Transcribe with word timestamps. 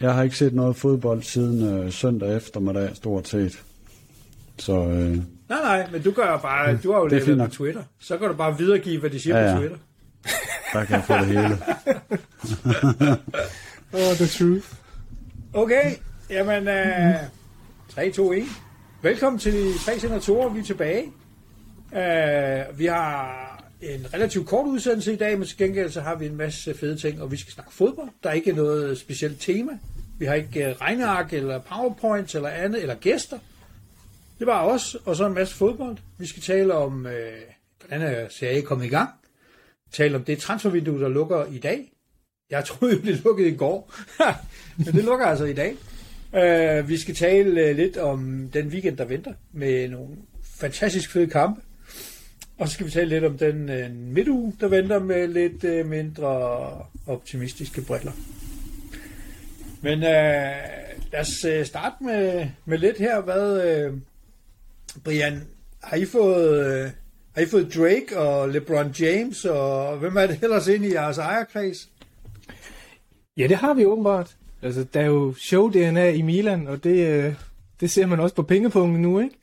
Jeg 0.00 0.14
har 0.14 0.22
ikke 0.22 0.36
set 0.36 0.54
noget 0.54 0.76
fodbold 0.76 1.22
siden 1.22 1.74
øh, 1.84 1.92
søndag 1.92 2.36
eftermiddag, 2.36 2.90
stort 2.96 3.28
set. 3.28 3.62
Så 4.58 4.72
øh, 4.72 5.16
Nej, 5.16 5.22
nej, 5.48 5.88
men 5.92 6.02
du 6.02 6.10
gør 6.10 6.38
bare, 6.38 6.76
du 6.76 6.92
har 6.92 6.98
jo 6.98 7.08
Det 7.08 7.38
på. 7.38 7.46
Twitter. 7.46 7.82
Så 7.98 8.18
kan 8.18 8.28
du 8.28 8.34
bare 8.34 8.58
videregive, 8.58 9.00
hvad 9.00 9.10
de 9.10 9.20
siger 9.20 9.38
Ja, 9.38 9.46
ja, 9.46 9.54
på 9.54 9.58
Twitter. 9.60 9.76
der 10.72 10.84
kan 10.84 10.96
jeg 10.96 11.04
få 11.04 11.14
det 11.14 11.26
hele. 11.26 11.58
Oh, 13.92 14.14
the 14.16 14.26
truth. 14.26 14.66
Okay, 15.54 15.94
jamen, 16.30 16.68
uh, 16.68 17.14
3, 17.88 18.10
2, 18.10 18.32
1. 18.32 18.42
Velkommen 19.02 19.38
til 19.38 19.52
de 19.52 19.78
tre 19.84 19.98
senatorer, 19.98 20.48
vi 20.48 20.60
er 20.60 20.64
tilbage. 20.64 21.04
Uh, 21.92 22.78
vi 22.78 22.86
har 22.86 23.49
en 23.82 24.14
relativt 24.14 24.46
kort 24.46 24.66
udsendelse 24.66 25.12
i 25.12 25.16
dag, 25.16 25.38
men 25.38 25.48
til 25.48 25.58
gengæld 25.58 25.90
så 25.90 26.00
har 26.00 26.14
vi 26.14 26.26
en 26.26 26.36
masse 26.36 26.74
fede 26.74 26.96
ting, 26.96 27.22
og 27.22 27.32
vi 27.32 27.36
skal 27.36 27.52
snakke 27.52 27.74
fodbold. 27.74 28.08
Der 28.22 28.30
er 28.30 28.34
ikke 28.34 28.52
noget 28.52 28.98
specielt 28.98 29.40
tema. 29.40 29.72
Vi 30.18 30.24
har 30.24 30.34
ikke 30.34 30.68
øh, 30.68 30.76
regneark 30.80 31.32
eller 31.32 31.58
powerpoint 31.58 32.34
eller 32.34 32.48
andet, 32.48 32.82
eller 32.82 32.94
gæster. 32.94 33.38
Det 34.38 34.46
var 34.46 34.64
os, 34.64 34.94
og 34.94 35.16
så 35.16 35.26
en 35.26 35.34
masse 35.34 35.54
fodbold. 35.54 35.96
Vi 36.18 36.26
skal 36.26 36.42
tale 36.42 36.74
om, 36.74 37.06
øh, 37.06 37.32
hvordan 37.80 38.02
er 38.02 38.28
serie 38.28 38.62
kommet 38.62 38.84
i 38.86 38.88
gang. 38.88 39.10
Tale 39.92 40.16
om 40.16 40.24
det 40.24 40.38
transfervindue, 40.38 41.00
der 41.00 41.08
lukker 41.08 41.44
i 41.44 41.58
dag. 41.58 41.92
Jeg 42.50 42.64
troede, 42.68 42.94
det 42.94 43.02
blev 43.02 43.16
lukket 43.24 43.46
i 43.46 43.56
går, 43.56 43.94
men 44.84 44.86
det 44.86 45.04
lukker 45.04 45.26
altså 45.26 45.44
i 45.44 45.54
dag. 45.54 45.76
Uh, 46.32 46.88
vi 46.88 46.96
skal 46.96 47.14
tale 47.14 47.70
uh, 47.70 47.76
lidt 47.76 47.96
om 47.96 48.50
den 48.52 48.68
weekend, 48.68 48.96
der 48.96 49.04
venter, 49.04 49.32
med 49.52 49.88
nogle 49.88 50.16
fantastisk 50.60 51.10
fede 51.10 51.26
kampe. 51.26 51.60
Og 52.60 52.68
så 52.68 52.74
skal 52.74 52.86
vi 52.86 52.90
tale 52.90 53.08
lidt 53.08 53.24
om 53.24 53.38
den 53.38 53.68
øh, 53.68 53.90
midtuge, 53.90 54.54
der 54.60 54.68
venter 54.68 54.98
med 54.98 55.28
lidt 55.28 55.64
øh, 55.64 55.86
mindre 55.86 56.28
optimistiske 57.06 57.82
briller. 57.82 58.12
Men 59.80 59.98
øh, 59.98 60.52
lad 61.12 61.20
os 61.20 61.44
øh, 61.44 61.66
starte 61.66 62.04
med, 62.04 62.46
med 62.64 62.78
lidt 62.78 62.98
her. 62.98 63.20
Hvad, 63.20 63.64
øh, 63.70 63.92
Brian, 65.04 65.42
har 65.82 65.96
I 65.96 66.04
fået... 66.04 66.66
øh, 66.66 66.90
har 67.34 67.42
I 67.42 67.46
fået 67.46 67.74
Drake 67.74 68.18
og 68.18 68.48
LeBron 68.48 68.94
James, 69.00 69.44
og 69.44 69.96
hvem 69.96 70.16
er 70.16 70.26
det 70.26 70.42
ellers 70.42 70.68
ind 70.68 70.84
i 70.84 70.92
jeres 70.92 71.18
ejerkreds? 71.18 71.88
Ja, 73.36 73.46
det 73.46 73.56
har 73.56 73.74
vi 73.74 73.84
åbenbart. 73.84 74.36
Altså, 74.62 74.84
der 74.94 75.00
er 75.00 75.06
jo 75.06 75.34
show-DNA 75.38 76.08
i 76.08 76.22
Milan, 76.22 76.66
og 76.68 76.84
det, 76.84 77.08
øh, 77.08 77.34
det 77.80 77.90
ser 77.90 78.06
man 78.06 78.20
også 78.20 78.34
på 78.34 78.42
pengepunkten 78.42 79.02
nu, 79.02 79.20
ikke? 79.20 79.34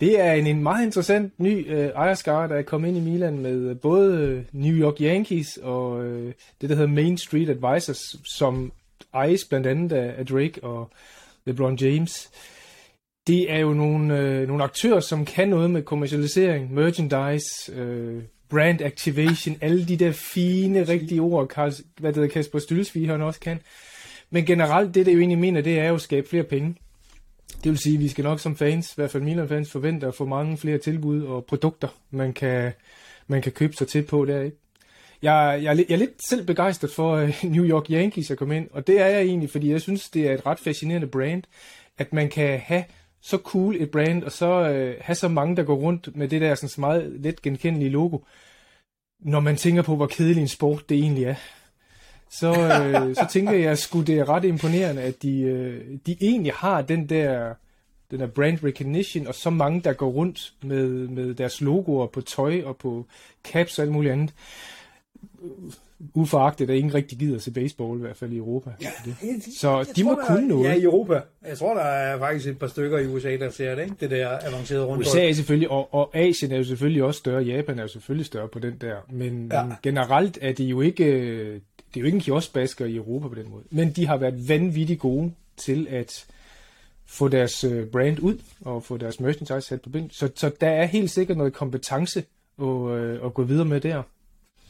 Det 0.00 0.20
er 0.20 0.32
en, 0.32 0.46
en 0.46 0.62
meget 0.62 0.84
interessant 0.84 1.32
ny 1.38 1.72
øh, 1.72 1.86
ejerskare, 1.86 2.48
der 2.48 2.54
er 2.54 2.62
kommet 2.62 2.88
ind 2.88 2.96
i 2.96 3.10
Milan 3.10 3.38
med 3.38 3.70
øh, 3.70 3.80
både 3.80 4.16
øh, 4.18 4.44
New 4.52 4.74
York 4.74 5.00
Yankees 5.00 5.56
og 5.62 6.04
øh, 6.04 6.32
det, 6.60 6.70
der 6.70 6.76
hedder 6.76 6.94
Main 6.94 7.18
Street 7.18 7.48
Advisors, 7.48 8.16
som 8.36 8.72
ejes 9.14 9.44
blandt 9.44 9.66
andet 9.66 9.92
af, 9.92 10.14
af 10.18 10.26
Drake 10.26 10.64
og 10.64 10.90
LeBron 11.44 11.76
James. 11.76 12.30
Det 13.26 13.52
er 13.52 13.58
jo 13.58 13.72
nogle, 13.72 14.18
øh, 14.18 14.48
nogle 14.48 14.64
aktører, 14.64 15.00
som 15.00 15.24
kan 15.24 15.48
noget 15.48 15.70
med 15.70 15.82
kommercialisering, 15.82 16.74
merchandise, 16.74 17.72
øh, 17.72 18.22
brand 18.48 18.80
activation, 18.80 19.56
alle 19.60 19.88
de 19.88 19.96
der 19.96 20.12
fine, 20.12 20.82
rigtige 20.82 21.20
ord, 21.20 21.48
Karl, 21.48 21.72
hvad 21.98 22.12
det 22.12 22.16
hedder, 22.16 22.32
Kasper 22.32 22.58
Stylsvig, 22.58 23.08
han 23.08 23.22
også 23.22 23.40
kan. 23.40 23.60
Men 24.30 24.44
generelt, 24.44 24.94
det 24.94 25.06
det 25.06 25.14
jo 25.14 25.18
egentlig 25.18 25.38
mener, 25.38 25.60
det 25.60 25.78
er 25.78 25.88
jo 25.88 25.94
at 25.94 26.00
skabe 26.00 26.28
flere 26.28 26.44
penge. 26.44 26.74
Det 27.64 27.70
vil 27.70 27.78
sige, 27.78 27.94
at 27.94 28.00
vi 28.00 28.08
skal 28.08 28.24
nok 28.24 28.40
som 28.40 28.56
fans, 28.56 28.90
i 28.90 28.92
hvert 28.96 29.10
fald 29.10 29.22
Milan-fans, 29.22 29.70
forvente 29.70 30.06
at 30.06 30.14
få 30.14 30.24
mange 30.26 30.56
flere 30.56 30.78
tilbud 30.78 31.22
og 31.22 31.44
produkter, 31.44 31.88
man 32.10 32.32
kan, 32.32 32.72
man 33.26 33.42
kan 33.42 33.52
købe 33.52 33.72
sig 33.76 33.88
til 33.88 34.02
på 34.02 34.24
der, 34.24 34.40
ikke? 34.42 34.56
Jeg, 35.22 35.60
jeg, 35.62 35.70
er 35.70 35.74
lidt- 35.74 35.88
jeg 35.88 35.94
er 35.94 35.98
lidt 35.98 36.28
selv 36.28 36.46
begejstret 36.46 36.90
for 36.90 37.12
øh, 37.14 37.34
New 37.54 37.64
York 37.64 37.90
Yankees 37.90 38.30
at 38.30 38.38
komme 38.38 38.56
ind, 38.56 38.68
og 38.72 38.86
det 38.86 39.00
er 39.00 39.06
jeg 39.06 39.22
egentlig, 39.22 39.50
fordi 39.50 39.70
jeg 39.70 39.80
synes, 39.80 40.08
det 40.10 40.26
er 40.28 40.34
et 40.34 40.46
ret 40.46 40.58
fascinerende 40.58 41.06
brand, 41.06 41.42
at 41.98 42.12
man 42.12 42.28
kan 42.28 42.58
have 42.58 42.84
så 43.22 43.36
cool 43.38 43.76
et 43.78 43.90
brand, 43.90 44.24
og 44.24 44.32
så 44.32 44.68
øh, 44.68 44.96
have 45.00 45.14
så 45.16 45.28
mange, 45.28 45.56
der 45.56 45.62
går 45.62 45.74
rundt 45.76 46.16
med 46.16 46.28
det 46.28 46.40
der 46.40 46.54
sådan 46.54 46.80
meget 46.80 47.12
let 47.20 47.42
genkendelige 47.42 47.90
logo, 47.90 48.18
når 49.20 49.40
man 49.40 49.56
tænker 49.56 49.82
på, 49.82 49.96
hvor 49.96 50.06
kedelig 50.06 50.40
en 50.40 50.48
sport 50.48 50.88
det 50.88 50.98
egentlig 50.98 51.24
er. 51.24 51.34
Så, 52.30 52.48
øh, 52.48 53.14
så 53.14 53.26
tænker 53.30 53.52
jeg, 53.52 53.70
at 53.72 53.88
det 54.06 54.18
er 54.18 54.28
ret 54.28 54.44
imponerende, 54.44 55.02
at 55.02 55.22
de, 55.22 55.40
øh, 55.40 55.80
de 56.06 56.16
egentlig 56.20 56.52
har 56.52 56.82
den 56.82 57.08
der, 57.08 57.54
den 58.10 58.20
der 58.20 58.26
brand 58.26 58.58
recognition, 58.64 59.26
og 59.26 59.34
så 59.34 59.50
mange, 59.50 59.80
der 59.80 59.92
går 59.92 60.10
rundt 60.10 60.52
med, 60.62 60.88
med 60.88 61.34
deres 61.34 61.60
logoer 61.60 62.06
på 62.06 62.20
tøj 62.20 62.62
og 62.64 62.76
på 62.76 63.06
caps 63.44 63.78
og 63.78 63.82
alt 63.82 63.92
muligt 63.92 64.12
andet. 64.12 64.34
Uforagtet, 66.14 66.70
at 66.70 66.76
ingen 66.76 66.94
rigtig 66.94 67.18
gider 67.18 67.38
se 67.38 67.50
baseball, 67.50 67.98
i 67.98 68.00
hvert 68.00 68.16
fald 68.16 68.32
i 68.32 68.36
Europa. 68.36 68.70
Ja, 68.82 68.88
det. 69.04 69.14
Så 69.58 69.76
Jeg 69.78 69.86
de 69.96 70.04
må 70.04 70.14
tror, 70.14 70.24
kunne 70.26 70.42
der, 70.42 70.48
noget. 70.48 70.68
Ja, 70.68 70.74
i 70.74 70.82
Europa. 70.82 71.20
Jeg 71.48 71.58
tror, 71.58 71.74
der 71.74 71.80
er 71.82 72.18
faktisk 72.18 72.48
et 72.48 72.58
par 72.58 72.66
stykker 72.66 72.98
i 72.98 73.06
USA, 73.06 73.36
der 73.36 73.50
ser 73.50 73.74
det, 73.74 73.82
ikke? 73.82 73.94
Det 74.00 74.10
der 74.10 74.28
avancerede 74.48 74.84
rundt. 74.84 75.06
USA 75.06 75.28
er 75.28 75.32
selvfølgelig, 75.32 75.70
og, 75.70 75.94
og 75.94 76.16
Asien 76.16 76.52
er 76.52 76.56
jo 76.56 76.64
selvfølgelig 76.64 77.02
også 77.02 77.18
større, 77.18 77.42
Japan 77.42 77.78
er 77.78 77.82
jo 77.82 77.88
selvfølgelig 77.88 78.26
større 78.26 78.48
på 78.48 78.58
den 78.58 78.74
der, 78.80 78.96
men, 79.10 79.50
Ja. 79.52 79.62
generelt 79.82 80.38
er 80.42 80.52
det 80.52 80.64
jo 80.64 80.80
ikke, 80.80 81.04
øh, 81.04 81.60
det 81.94 81.96
er 81.96 82.00
jo 82.00 82.06
ikke 82.06 82.16
en 82.16 82.22
kioskbasker 82.22 82.86
i 82.86 82.96
Europa 82.96 83.28
på 83.28 83.34
den 83.34 83.50
måde. 83.50 83.64
Men 83.70 83.92
de 83.92 84.06
har 84.06 84.16
været 84.16 84.48
vanvittigt 84.48 85.00
gode 85.00 85.32
til 85.56 85.86
at 85.90 86.26
få 87.06 87.28
deres 87.28 87.64
øh, 87.64 87.86
brand 87.86 88.18
ud, 88.20 88.38
og 88.60 88.84
få 88.84 88.96
deres 88.96 89.20
merchandise 89.20 89.68
sat 89.68 89.82
på 89.82 89.90
bind. 89.90 90.10
Så, 90.10 90.30
så 90.34 90.50
der 90.60 90.68
er 90.68 90.84
helt 90.84 91.10
sikkert 91.10 91.36
noget 91.36 91.52
kompetence 91.52 92.24
at, 92.58 92.66
øh, 92.66 93.24
at 93.24 93.34
gå 93.34 93.42
videre 93.42 93.64
med 93.64 93.80
der. 93.80 94.02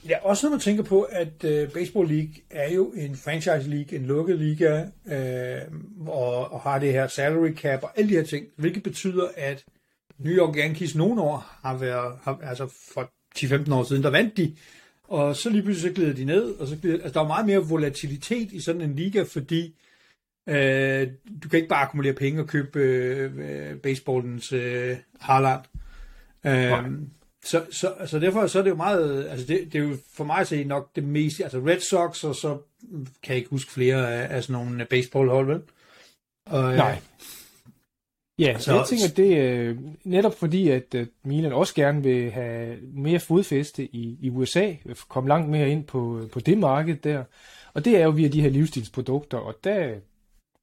Ja, 0.09 0.17
også 0.23 0.47
når 0.47 0.51
man 0.51 0.61
tænker 0.61 0.83
på, 0.83 1.03
at 1.03 1.45
uh, 1.45 1.73
Baseball 1.73 2.09
League 2.09 2.35
er 2.51 2.75
jo 2.75 2.93
en 2.97 3.17
franchise 3.17 3.71
league, 3.71 3.99
en 3.99 4.07
lukket 4.07 4.39
liga, 4.39 4.85
øh, 5.07 5.61
og, 6.07 6.53
og 6.53 6.61
har 6.61 6.79
det 6.79 6.93
her 6.93 7.07
salary 7.07 7.55
cap 7.55 7.83
og 7.83 7.91
alle 7.97 8.11
de 8.11 8.15
her 8.15 8.25
ting, 8.25 8.47
hvilket 8.57 8.83
betyder, 8.83 9.29
at 9.37 9.65
New 10.19 10.33
York 10.33 10.57
Yankees 10.57 10.95
nogle 10.95 11.23
år 11.23 11.59
har 11.63 11.77
været, 11.77 12.19
har, 12.23 12.39
altså 12.43 12.69
for 12.95 13.11
10-15 13.39 13.75
år 13.75 13.85
siden, 13.85 14.03
der 14.03 14.11
vandt 14.11 14.37
de, 14.37 14.57
og 15.11 15.37
så 15.37 15.51
lige 15.51 15.63
pludselig 15.63 15.91
så 15.91 15.95
glider 15.95 16.15
de 16.15 16.25
ned, 16.25 16.55
og 16.61 16.67
så 16.67 16.77
glider, 16.77 17.03
altså 17.03 17.19
der 17.19 17.25
er 17.25 17.29
meget 17.29 17.47
mere 17.47 17.59
volatilitet 17.59 18.53
i 18.53 18.61
sådan 18.61 18.81
en 18.81 18.97
liga, 18.97 19.23
fordi 19.23 19.75
øh, 20.49 21.09
du 21.43 21.49
kan 21.49 21.57
ikke 21.57 21.69
bare 21.69 21.83
akkumulere 21.83 22.15
penge 22.15 22.41
og 22.41 22.47
købe 22.47 22.79
øh, 22.79 23.77
baseballens 23.77 24.53
øh, 24.53 24.97
Harland. 25.21 25.61
Øh, 26.47 26.93
så, 27.45 27.65
så, 27.71 27.95
så 28.07 28.19
derfor 28.19 28.47
så 28.47 28.59
er 28.59 28.63
det 28.63 28.71
jo 28.71 28.77
meget, 28.77 29.29
altså 29.29 29.47
det, 29.47 29.73
det 29.73 29.79
er 29.79 29.83
jo 29.83 29.97
for 30.15 30.25
mig 30.25 30.39
at 30.39 30.49
se 30.49 30.65
nok 30.65 30.97
det 30.97 31.05
mest, 31.05 31.41
altså 31.41 31.59
Red 31.59 31.81
Sox, 31.81 32.25
og 32.25 32.35
så 32.35 32.59
kan 33.23 33.29
jeg 33.29 33.37
ikke 33.37 33.51
huske 33.51 33.73
flere 33.73 34.15
af, 34.15 34.37
af 34.37 34.43
sådan 34.43 34.65
nogle 34.65 34.85
baseballhold, 34.85 35.47
vel? 35.47 35.63
Og, 36.47 36.71
øh, 36.71 36.77
Nej. 36.77 36.99
Ja, 38.41 38.59
Så- 38.59 38.65
så 38.65 38.75
jeg 38.75 38.87
tænker, 38.89 39.09
det 39.17 39.39
er 39.39 39.75
netop 40.05 40.39
fordi, 40.39 40.69
at 40.69 40.95
Milan 41.25 41.53
også 41.53 41.75
gerne 41.75 42.03
vil 42.03 42.31
have 42.31 42.77
mere 42.95 43.21
fodfæste 43.21 43.85
i, 43.97 44.19
i 44.21 44.31
USA, 44.31 44.73
komme 45.09 45.29
langt 45.29 45.49
mere 45.51 45.71
ind 45.71 45.85
på, 45.85 46.21
på 46.33 46.41
det 46.41 46.59
marked 46.59 46.97
der. 46.97 47.25
Og 47.75 47.85
det 47.85 47.97
er 47.97 48.05
jo 48.05 48.11
via 48.11 48.29
de 48.29 48.41
her 48.43 48.51
livsstilsprodukter, 48.51 49.39
og 49.39 49.55
der 49.65 49.95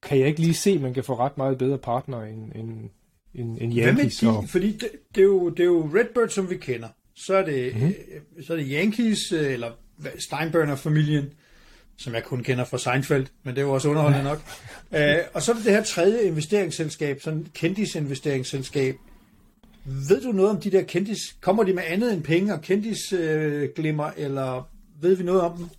kan 0.03 0.19
jeg 0.19 0.27
ikke 0.27 0.39
lige 0.39 0.53
se, 0.53 0.69
at 0.71 0.81
man 0.81 0.93
kan 0.93 1.03
få 1.03 1.15
ret 1.15 1.37
meget 1.37 1.57
bedre 1.57 1.77
partner 1.77 2.21
end, 2.23 2.51
end, 2.55 2.89
end, 3.35 3.57
end 3.61 3.73
Hvem 3.73 3.95
Yankees. 3.97 4.23
er 4.23 4.27
Og, 4.29 4.43
de? 4.43 4.47
Fordi 4.47 4.71
det, 4.71 4.89
det, 5.15 5.21
er 5.21 5.25
jo, 5.25 5.49
det 5.49 5.59
er 5.59 5.65
jo 5.65 5.89
Redbird, 5.95 6.29
som 6.29 6.49
vi 6.49 6.57
kender. 6.57 6.87
Så 7.15 7.35
er 7.35 7.45
det, 7.45 7.73
mm-hmm. 7.75 7.93
øh, 8.37 8.43
så 8.45 8.53
er 8.53 8.57
det 8.57 8.67
Yankees, 8.71 9.31
øh, 9.31 9.53
eller 9.53 9.71
Steinbrenner-familien, 10.19 11.25
som 11.97 12.13
jeg 12.13 12.23
kun 12.23 12.43
kender 12.43 12.65
fra 12.65 12.77
Seinfeld, 12.77 13.27
men 13.43 13.55
det 13.55 13.61
er 13.61 13.65
jo 13.65 13.73
også 13.73 13.89
underholdende 13.89 14.23
nok. 14.23 14.41
Øh, 14.91 15.17
og 15.33 15.41
så 15.41 15.51
er 15.51 15.55
det 15.55 15.65
det 15.65 15.73
her 15.73 15.83
tredje 15.83 16.21
investeringsselskab, 16.21 17.21
sådan 17.21 17.39
et 17.39 17.53
kendisinvesteringsselskab. 17.53 18.95
Ved 19.85 20.21
du 20.21 20.31
noget 20.31 20.51
om 20.51 20.61
de 20.61 20.71
der 20.71 20.81
kendis? 20.81 21.19
Kommer 21.41 21.63
de 21.63 21.73
med 21.73 21.83
andet 21.87 22.13
end 22.13 22.23
penge 22.23 22.53
og 22.53 22.61
kendisglimmer, 22.61 23.63
øh, 23.63 23.69
glimmer, 23.75 24.11
eller 24.17 24.69
ved 25.01 25.15
vi 25.15 25.23
noget 25.23 25.41
om 25.41 25.57
dem? 25.57 25.69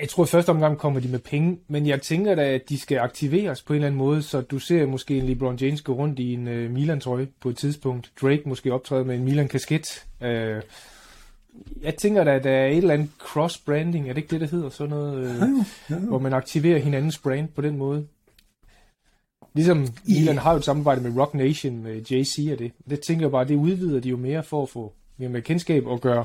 jeg 0.00 0.08
tror, 0.08 0.22
at 0.22 0.28
i 0.28 0.30
første 0.30 0.50
omgang 0.50 0.78
kommer 0.78 1.00
de 1.00 1.08
med 1.08 1.18
penge, 1.18 1.58
men 1.68 1.86
jeg 1.86 2.02
tænker 2.02 2.34
da, 2.34 2.42
at 2.42 2.68
de 2.68 2.78
skal 2.78 2.98
aktiveres 2.98 3.62
på 3.62 3.72
en 3.72 3.74
eller 3.74 3.86
anden 3.86 3.98
måde, 3.98 4.22
så 4.22 4.40
du 4.40 4.58
ser 4.58 4.86
måske 4.86 5.18
en 5.18 5.26
LeBron 5.26 5.56
James 5.56 5.82
gå 5.82 5.92
rundt 5.92 6.18
i 6.18 6.34
en 6.34 6.48
uh, 6.48 6.70
Milan-trøje 6.70 7.28
på 7.40 7.48
et 7.48 7.56
tidspunkt. 7.56 8.10
Drake 8.22 8.42
måske 8.46 8.72
optræde 8.72 9.04
med 9.04 9.14
en 9.14 9.24
Milan-kasket. 9.24 10.04
Uh, 10.20 10.28
jeg 11.82 11.94
tænker 11.94 12.24
da, 12.24 12.34
at 12.34 12.44
der 12.44 12.50
er 12.50 12.66
et 12.66 12.76
eller 12.76 12.94
andet 12.94 13.10
cross-branding, 13.18 14.08
er 14.08 14.12
det 14.12 14.16
ikke 14.16 14.30
det, 14.30 14.40
der 14.40 14.46
hedder? 14.46 14.68
Sådan 14.68 14.90
noget, 14.90 15.42
uh, 15.90 16.08
hvor 16.08 16.18
man 16.18 16.32
aktiverer 16.32 16.78
hinandens 16.78 17.18
brand 17.18 17.48
på 17.48 17.62
den 17.62 17.76
måde. 17.76 18.06
Ligesom 19.54 19.86
Milan 20.04 20.38
har 20.38 20.52
jo 20.52 20.58
et 20.58 20.64
samarbejde 20.64 21.00
med 21.00 21.16
Rock 21.16 21.34
Nation, 21.34 21.82
med 21.82 22.02
JC 22.10 22.48
og 22.52 22.58
det. 22.58 22.72
Det 22.90 23.00
tænker 23.00 23.26
jeg 23.26 23.30
bare, 23.30 23.48
det 23.48 23.56
udvider 23.56 24.00
de 24.00 24.08
jo 24.08 24.16
mere 24.16 24.42
for 24.42 24.62
at 24.62 24.68
få 24.68 24.92
mere 25.16 25.28
med 25.28 25.42
kendskab 25.42 25.86
og 25.86 26.00
gøre, 26.00 26.24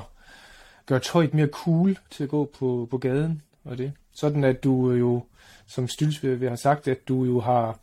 gøre 0.86 0.98
tøjet 0.98 1.34
mere 1.34 1.46
cool 1.46 1.98
til 2.10 2.24
at 2.24 2.30
gå 2.30 2.50
på, 2.58 2.88
på 2.90 2.98
gaden 2.98 3.42
og 3.64 3.78
det. 3.78 3.92
Sådan 4.14 4.44
at 4.44 4.64
du 4.64 4.92
jo, 4.92 5.24
som 5.66 5.88
Styls 5.88 6.22
vil 6.22 6.48
have 6.48 6.56
sagt, 6.56 6.88
at 6.88 7.08
du 7.08 7.24
jo 7.24 7.40
har 7.40 7.78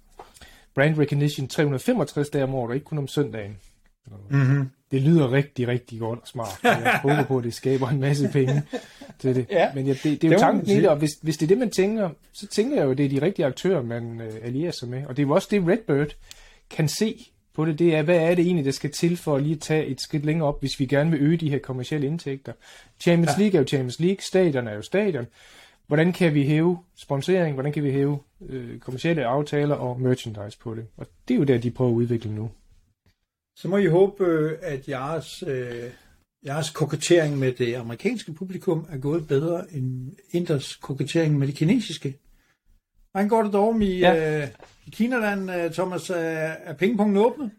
brand 0.76 0.98
recognition 0.98 1.48
365 1.48 2.30
dage 2.30 2.44
om 2.44 2.56
året, 2.56 2.70
og 2.70 2.76
ikke 2.76 2.86
kun 2.86 2.98
om 2.98 3.08
søndagen. 3.08 3.58
Mm-hmm. 4.30 4.70
Det 4.92 5.02
lyder 5.02 5.32
rigtig, 5.32 5.68
rigtig 5.68 6.00
godt 6.00 6.20
og 6.22 6.28
smart. 6.28 6.60
Jeg 6.64 7.00
håber 7.04 7.24
på, 7.24 7.38
at 7.38 7.44
det 7.44 7.54
skaber 7.54 7.88
en 7.90 8.00
masse 8.00 8.30
penge 8.34 8.64
til 9.20 9.36
det. 9.36 9.46
Ja, 9.52 9.74
Men 9.76 9.86
ja, 9.88 9.94
det, 9.94 10.04
det 10.04 10.14
er 10.14 10.18
det 10.18 10.24
jo 10.24 10.30
man 10.30 10.40
tanken 10.40 10.70
i 10.70 10.76
det, 10.76 10.90
og 10.90 10.96
hvis, 10.96 11.12
hvis 11.22 11.38
det 11.38 11.46
er 11.46 11.48
det, 11.48 11.58
man 11.58 11.70
tænker, 11.70 12.10
så 12.34 12.48
tænker 12.48 12.76
jeg 12.76 12.86
jo, 12.86 12.92
at 12.92 12.98
det 12.98 13.06
er 13.06 13.10
de 13.10 13.22
rigtige 13.22 13.46
aktører, 13.46 13.82
man 13.82 14.22
øh, 14.22 14.34
allierer 14.44 14.72
sig 14.72 14.90
med. 14.90 15.06
Og 15.06 15.18
det 15.18 15.24
er 15.24 15.28
jo 15.28 15.34
også 15.34 15.48
det, 15.52 15.68
Redbird 15.68 16.16
kan 16.70 16.88
se 16.88 17.26
på 17.56 17.66
det. 17.66 17.80
Det 17.80 17.96
er, 17.96 18.02
hvad 18.02 18.16
er 18.18 18.36
det 18.36 18.46
egentlig, 18.46 18.66
der 18.66 18.72
skal 18.72 18.92
til 18.92 19.18
for 19.18 19.36
at 19.36 19.44
lige 19.44 19.56
tage 19.56 19.86
et 19.86 20.02
skridt 20.02 20.26
længere 20.26 20.48
op, 20.48 20.60
hvis 20.60 20.80
vi 20.80 20.86
gerne 20.86 21.12
vil 21.12 21.22
øge 21.22 21.38
de 21.38 21.50
her 21.50 21.60
kommercielle 21.60 22.08
indtægter. 22.08 22.54
Champions 23.00 23.38
Ja. 23.38 23.42
League 23.44 23.58
er 23.58 23.62
jo 23.62 23.68
Champions 23.68 24.00
League, 24.00 24.18
stadion 24.22 24.68
er 24.68 24.74
jo 24.76 24.82
stadion. 24.82 25.28
Hvordan 25.88 26.14
kan 26.14 26.34
vi 26.34 26.44
hæve 26.44 26.78
sponsorering? 26.96 27.54
Hvordan 27.54 27.72
kan 27.74 27.84
vi 27.84 27.92
hæve 27.92 28.20
øh, 28.50 28.80
kommercielle 28.80 29.26
aftaler 29.26 29.76
og 29.76 30.02
merchandise 30.02 30.58
på 30.60 30.76
det? 30.76 30.86
Og 30.98 31.08
det 31.28 31.34
er 31.34 31.38
jo 31.38 31.44
der, 31.44 31.58
de 31.58 31.72
prøver 31.72 31.92
at 31.92 31.96
udvikle 31.96 32.32
nu. 32.36 32.50
Så 33.60 33.68
må 33.68 33.78
I 33.78 33.88
håbe, 33.88 34.26
at 34.62 34.88
jeres, 34.90 35.44
øh, 35.48 35.92
jeres 36.46 36.70
kokettering 36.70 37.38
med 37.38 37.54
det 37.54 37.76
amerikanske 37.76 38.34
publikum 38.34 38.88
er 38.90 38.98
gået 38.98 39.28
bedre 39.28 39.74
end 39.74 40.12
Inders 40.32 40.76
kokettering 40.76 41.38
med 41.38 41.48
det 41.48 41.56
kinesiske. 41.56 42.18
Hvordan 43.12 43.30
går 43.30 43.44
det 43.44 43.54
dog 43.54 43.82
i, 43.82 44.00
Ja. 44.00 44.42
øh, 44.42 44.48
i 44.86 44.90
Kinaland, 44.90 45.52
øh, 45.52 45.72
Thomas? 45.72 46.10
Er, 46.10 46.16
er 46.16 46.74
pengepunkten 46.74 47.18
åbnet? 47.18 47.52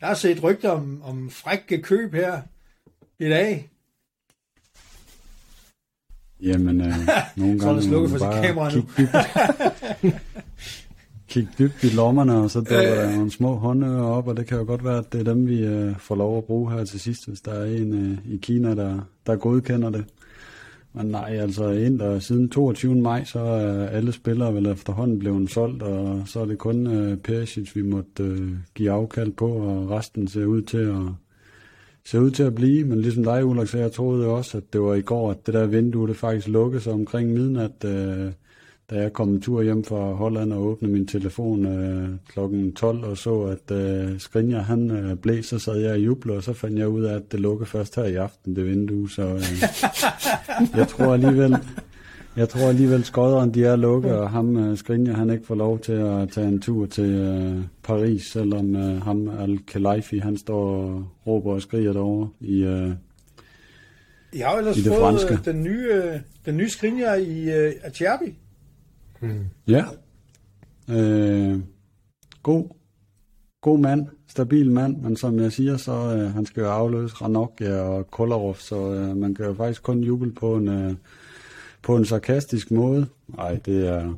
Jeg 0.00 0.08
har 0.08 0.14
set 0.14 0.42
rygter 0.42 0.70
om, 0.70 1.02
om 1.02 1.30
frække 1.30 1.82
køb 1.82 2.14
her 2.14 2.42
i 3.18 3.28
dag. 3.28 3.70
Jamen, 6.40 6.80
øh, 6.80 6.94
nogle 7.36 7.60
Så 7.60 7.66
er 7.68 7.72
gange 7.72 7.74
må 7.74 7.88
slukket 7.88 8.10
for 8.10 8.18
sit 8.18 8.42
kamera 8.44 8.70
nu. 8.74 8.82
kigge 11.36 11.52
dybt, 11.58 11.84
i 11.84 11.88
lommerne, 11.96 12.34
og 12.36 12.50
så 12.50 12.58
dukker 12.58 12.92
Øh. 12.92 12.98
der 12.98 13.16
nogle 13.16 13.30
små 13.30 13.54
håndører 13.54 14.02
op, 14.02 14.28
og 14.28 14.36
det 14.36 14.46
kan 14.46 14.58
jo 14.58 14.64
godt 14.64 14.84
være, 14.84 14.98
at 14.98 15.12
det 15.12 15.20
er 15.20 15.32
dem, 15.34 15.48
vi 15.48 15.64
øh, 15.64 15.96
får 15.98 16.14
lov 16.14 16.38
at 16.38 16.44
bruge 16.44 16.72
her 16.72 16.84
til 16.84 17.00
sidst, 17.00 17.28
hvis 17.28 17.40
der 17.40 17.52
er 17.52 17.64
en 17.64 17.92
øh, 17.92 18.34
i 18.34 18.36
Kina, 18.36 18.74
der, 18.74 18.98
der 19.26 19.36
godkender 19.36 19.90
det. 19.90 20.04
Men 20.92 21.06
nej, 21.06 21.36
altså 21.40 21.68
ind 21.70 22.00
og 22.00 22.22
siden 22.22 22.48
22. 22.48 22.94
maj, 22.94 23.24
så 23.24 23.38
er 23.40 23.86
alle 23.86 24.12
spillere 24.12 24.54
vel 24.54 24.66
efterhånden 24.66 25.18
blevet 25.18 25.50
solgt, 25.50 25.82
og 25.82 26.22
så 26.26 26.40
er 26.40 26.44
det 26.44 26.58
kun 26.58 26.86
øh, 26.86 27.16
Perisic, 27.16 27.76
vi 27.76 27.82
måtte 27.82 28.22
øh, 28.22 28.52
give 28.74 28.90
afkald 28.90 29.32
på, 29.32 29.48
og 29.48 29.90
resten 29.90 30.28
ser 30.28 30.44
ud 30.44 30.62
til 30.62 30.78
at 30.78 31.02
ser 32.04 32.18
ud 32.18 32.30
til 32.30 32.42
at 32.42 32.54
blive, 32.54 32.84
men 32.84 33.00
ligesom 33.00 33.24
dig, 33.24 33.44
Ulrik, 33.44 33.68
så 33.68 33.78
jeg 33.78 33.92
troede 33.92 34.26
også, 34.26 34.56
at 34.56 34.72
det 34.72 34.80
var 34.80 34.94
i 34.94 35.00
går, 35.00 35.30
at 35.30 35.46
det 35.46 35.54
der 35.54 35.66
vindue, 35.66 36.08
det 36.08 36.16
faktisk 36.16 36.48
lukkede 36.48 36.82
sig 36.82 36.92
omkring 36.92 37.32
midnat, 37.32 37.84
øh, 37.84 38.32
da 38.90 39.00
jeg 39.00 39.12
kom 39.12 39.28
en 39.28 39.40
tur 39.40 39.62
hjem 39.62 39.84
fra 39.84 40.12
Holland 40.12 40.52
og 40.52 40.62
åbnede 40.62 40.92
min 40.92 41.06
telefon 41.06 41.66
øh, 41.66 42.08
klokken 42.28 42.72
12 42.72 43.04
og 43.04 43.18
så, 43.18 43.42
at 43.42 43.76
øh, 43.76 44.20
Skrinja 44.20 44.58
han 44.58 44.90
øh, 44.90 45.16
blev, 45.16 45.42
så 45.42 45.58
sad 45.58 45.76
jeg 45.76 45.92
og 45.92 45.98
jublede, 45.98 46.36
og 46.36 46.42
så 46.42 46.52
fandt 46.52 46.78
jeg 46.78 46.88
ud 46.88 47.04
af, 47.04 47.14
at 47.14 47.32
det 47.32 47.40
lukkede 47.40 47.70
først 47.70 47.96
her 47.96 48.04
i 48.04 48.14
aften, 48.14 48.56
det 48.56 48.66
vindue, 48.66 49.10
så 49.10 49.22
øh, 49.22 49.62
jeg 50.78 50.88
tror 50.88 51.12
alligevel, 51.12 51.56
jeg 52.36 52.48
tror 52.48 52.68
alligevel, 52.68 53.04
skodderen 53.04 53.54
de 53.54 53.64
er 53.64 53.76
lukket, 53.76 54.12
og 54.12 54.30
ham 54.30 54.56
øh, 54.56 54.78
Skrinja, 54.78 55.12
han 55.12 55.30
ikke 55.30 55.46
får 55.46 55.54
lov 55.54 55.78
til 55.78 55.92
at 55.92 56.28
tage 56.28 56.48
en 56.48 56.60
tur 56.60 56.86
til 56.86 57.10
øh, 57.10 57.64
Paris, 57.82 58.22
selvom 58.22 58.76
øh, 58.76 59.02
ham 59.02 59.28
Al-Khelaifi, 59.28 60.18
han 60.18 60.36
står 60.36 60.84
og 60.84 61.06
råber 61.26 61.52
og 61.52 61.62
skriger 61.62 61.92
derovre 61.92 62.28
i... 62.40 62.62
Øh, 62.62 62.90
I 64.32 64.38
har 64.38 64.52
jo 64.52 64.58
ellers 64.58 64.76
fået 64.86 64.98
franske. 64.98 65.32
øh, 65.32 65.44
den 65.44 65.62
nye, 65.62 65.86
øh, 65.92 66.20
den 66.46 66.56
nye 66.56 66.68
skrinjer 66.68 67.14
i 67.14 67.50
øh, 67.50 67.72
Acherbi. 69.22 69.44
Ja. 69.66 69.84
Øh, 70.90 71.60
god, 72.42 72.64
god 73.60 73.78
mand, 73.78 74.06
stabil 74.28 74.70
mand, 74.72 74.96
men 74.96 75.16
som 75.16 75.38
jeg 75.38 75.52
siger, 75.52 75.76
så 75.76 75.92
øh, 75.92 76.34
han 76.34 76.46
skal 76.46 76.60
jo 76.60 76.68
afløse 76.68 77.14
Ranokja 77.14 77.74
og 77.80 78.10
Kolarov, 78.10 78.56
så 78.56 78.92
øh, 78.92 79.16
man 79.16 79.34
kan 79.34 79.44
jo 79.44 79.54
faktisk 79.54 79.82
kun 79.82 80.00
juble 80.00 80.32
på 80.32 80.56
en, 80.56 80.68
øh, 80.68 80.94
på 81.82 81.96
en 81.96 82.04
sarkastisk 82.04 82.70
måde. 82.70 83.06
Nej, 83.36 83.54
det 83.66 83.88
er... 83.88 84.14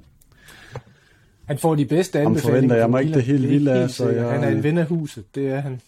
Han 1.47 1.59
får 1.59 1.75
de 1.75 1.85
bedste 1.87 2.19
anbefalinger. 2.21 2.51
forventer 2.53 2.77
jeg 2.77 2.91
mig 2.91 3.03
ikke 3.03 3.15
det 3.15 3.23
helt 3.23 3.49
vilde 3.49 3.73
af, 3.73 3.91
så 3.91 4.09
jeg- 4.09 4.31
Han 4.31 4.45
er 4.45 4.49
en 4.49 4.63
ven 4.63 4.79
af 4.79 4.87
huset, 4.87 5.35
det 5.35 5.49
er 5.49 5.61
han. 5.61 5.81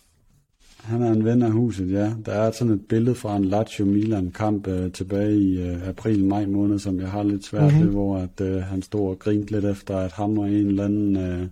Han 0.83 1.03
er 1.03 1.13
en 1.13 1.25
ven 1.25 1.43
af 1.43 1.51
huset, 1.51 1.91
ja. 1.93 2.13
Der 2.27 2.33
er 2.33 2.51
sådan 2.51 2.73
et 2.75 2.87
billede 2.89 3.15
fra 3.15 3.37
en 3.37 3.45
Lazio 3.45 3.85
Milan-kamp 3.85 4.67
øh, 4.69 4.93
tilbage 4.93 5.37
i 5.37 5.61
øh, 5.61 5.89
april-maj 5.89 6.47
måned, 6.47 6.79
som 6.79 7.01
jeg 7.01 7.09
har 7.11 7.23
lidt 7.23 7.45
svært 7.45 7.63
Mhm. 7.63 7.73
mm-hmm. 7.73 7.87
ved, 7.87 7.93
hvor 7.93 8.17
at, 8.19 8.41
øh, 8.47 8.63
han 8.63 8.83
stod 8.83 9.09
og 9.11 9.19
grinte 9.19 9.53
lidt 9.53 9.65
efter, 9.65 9.97
at 9.97 10.13
ham 10.13 10.39
og 10.39 10.51
en 10.51 10.67
eller 10.67 10.85
anden 10.85 11.17
øh, 11.17 11.47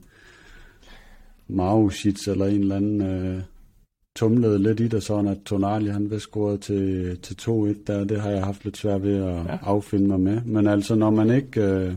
Marusic 1.49 2.29
eller 2.29 2.47
en 2.47 2.61
eller 2.61 2.77
anden 2.77 3.01
øh, 3.03 3.41
tumlede 4.17 4.59
lidt 4.63 4.81
i 4.81 4.89
det, 4.89 5.03
sådan 5.03 5.27
at 5.29 5.39
Tonali 5.45 5.91
han 5.91 6.11
vist 6.11 6.23
scorede 6.25 6.59
til, 6.59 7.19
til 7.23 7.35
2-1 7.41 7.75
der. 7.87 8.05
Det 8.05 8.21
har 8.21 8.31
jeg 8.31 8.45
haft 8.45 8.65
lidt 8.65 8.77
svært 8.77 9.03
ved 9.03 9.17
at 9.17 9.35
ja. 9.35 9.59
affinde 9.63 10.09
mig 10.09 10.21
med. 10.21 10.41
Men 10.45 10.67
altså, 10.67 10.95
når 10.95 11.11
man 11.11 11.31
ikke... 11.31 11.61
Øh, 11.63 11.93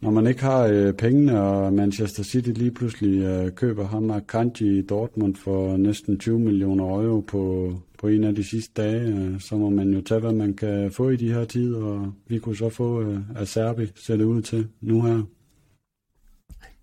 når 0.00 0.10
man 0.10 0.26
ikke 0.26 0.42
har 0.42 0.62
øh, 0.62 0.92
pengene, 0.94 1.40
og 1.40 1.72
Manchester 1.72 2.22
City 2.22 2.48
lige 2.48 2.70
pludselig 2.70 3.22
øh, 3.22 3.52
køber 3.52 3.86
ham 3.88 4.10
af 4.10 4.26
Kanji 4.26 4.78
i 4.78 4.82
Dortmund 4.82 5.36
for 5.36 5.76
næsten 5.76 6.18
20 6.18 6.38
millioner 6.40 6.84
euro 6.84 7.20
på, 7.20 7.74
på 7.98 8.08
en 8.08 8.24
af 8.24 8.34
de 8.34 8.44
sidste 8.44 8.82
dage, 8.82 9.00
øh, 9.02 9.40
så 9.40 9.56
må 9.56 9.70
man 9.70 9.90
jo 9.94 10.00
tage, 10.00 10.20
hvad 10.20 10.32
man 10.32 10.54
kan 10.54 10.92
få 10.92 11.08
i 11.10 11.16
de 11.16 11.32
her 11.32 11.44
tider, 11.44 11.84
og 11.84 12.12
vi 12.26 12.38
kunne 12.38 12.56
så 12.56 12.68
få 12.68 13.02
øh, 13.02 13.18
Acerbi, 13.36 13.86
ser 13.96 14.16
det 14.16 14.24
ud 14.24 14.42
til 14.42 14.68
nu 14.80 15.02
her. 15.02 15.22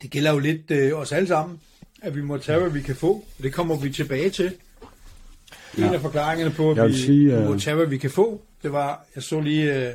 Det 0.02 0.12
gælder 0.12 0.32
jo 0.34 0.40
lidt 0.40 0.72
øh, 0.72 0.94
os 1.00 1.12
alle 1.12 1.28
sammen, 1.28 1.60
at 2.02 2.16
vi 2.16 2.22
må 2.22 2.38
tage, 2.38 2.60
hvad 2.60 2.70
vi 2.70 2.82
kan 2.82 2.96
få. 2.96 3.26
Det 3.44 3.54
kommer 3.54 3.78
vi 3.78 3.90
tilbage 3.90 4.30
til. 4.30 4.46
En 4.46 5.84
Ja. 5.84 5.94
af 5.94 6.02
forklaringerne 6.02 6.54
på, 6.56 6.72
at 6.72 6.88
vi 6.90 6.94
sige, 6.94 7.38
øh, 7.38 7.48
må 7.50 7.60
tage, 7.60 7.76
hvad 7.76 7.86
vi 7.86 7.98
kan 7.98 8.10
få, 8.10 8.42
det 8.64 8.72
var, 8.72 9.06
jeg 9.16 9.24
så 9.24 9.40
lige... 9.42 9.64
Øh... 9.90 9.94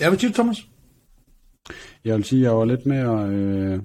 Ja, 0.00 0.08
hvad 0.08 0.18
siger 0.18 0.32
Thomas? 0.32 0.66
Jeg 2.04 2.16
vil 2.16 2.24
sige, 2.24 2.40
at 2.40 2.44
jeg 2.44 2.56
var 2.56 2.64
lidt 2.64 2.86
mere 2.86 3.28
øh, 3.30 3.80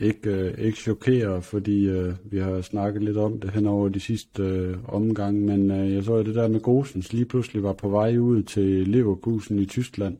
ikke, 0.00 0.30
øh, 0.30 0.54
ikke 0.58 0.78
chokeret, 0.78 1.44
fordi 1.44 1.88
øh, 1.88 2.12
vi 2.24 2.38
har 2.38 2.60
snakket 2.60 3.02
lidt 3.02 3.16
om 3.16 3.40
det 3.40 3.50
hen 3.50 3.66
over 3.66 3.88
de 3.88 4.00
sidste 4.00 4.42
øh, 4.42 4.76
omgange, 4.88 5.40
men 5.40 5.70
øh, 5.70 5.94
jeg 5.94 6.04
så 6.04 6.16
jo 6.16 6.22
det 6.22 6.34
der 6.34 6.48
med 6.48 6.60
Gosens 6.60 7.12
lige 7.12 7.24
pludselig 7.24 7.62
var 7.62 7.72
på 7.72 7.88
vej 7.88 8.16
ud 8.16 8.42
til 8.42 8.88
Leverkusen 8.88 9.58
i 9.58 9.66
Tyskland, 9.66 10.16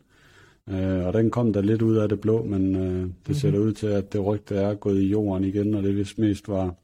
øh, 0.70 1.06
og 1.06 1.12
den 1.12 1.30
kom 1.30 1.52
der 1.52 1.60
lidt 1.60 1.82
ud 1.82 1.96
af 1.96 2.08
det 2.08 2.20
blå, 2.20 2.44
men 2.44 2.76
øh, 2.76 2.82
det 2.82 3.02
mm-hmm. 3.02 3.34
ser 3.34 3.58
ud 3.58 3.72
til, 3.72 3.86
at 3.86 4.12
det 4.12 4.26
rygte 4.26 4.54
er 4.54 4.74
gået 4.74 5.00
i 5.00 5.08
jorden 5.08 5.44
igen, 5.44 5.74
og 5.74 5.82
det 5.82 5.96
vist 5.96 6.18
mest 6.18 6.48
var 6.48 6.74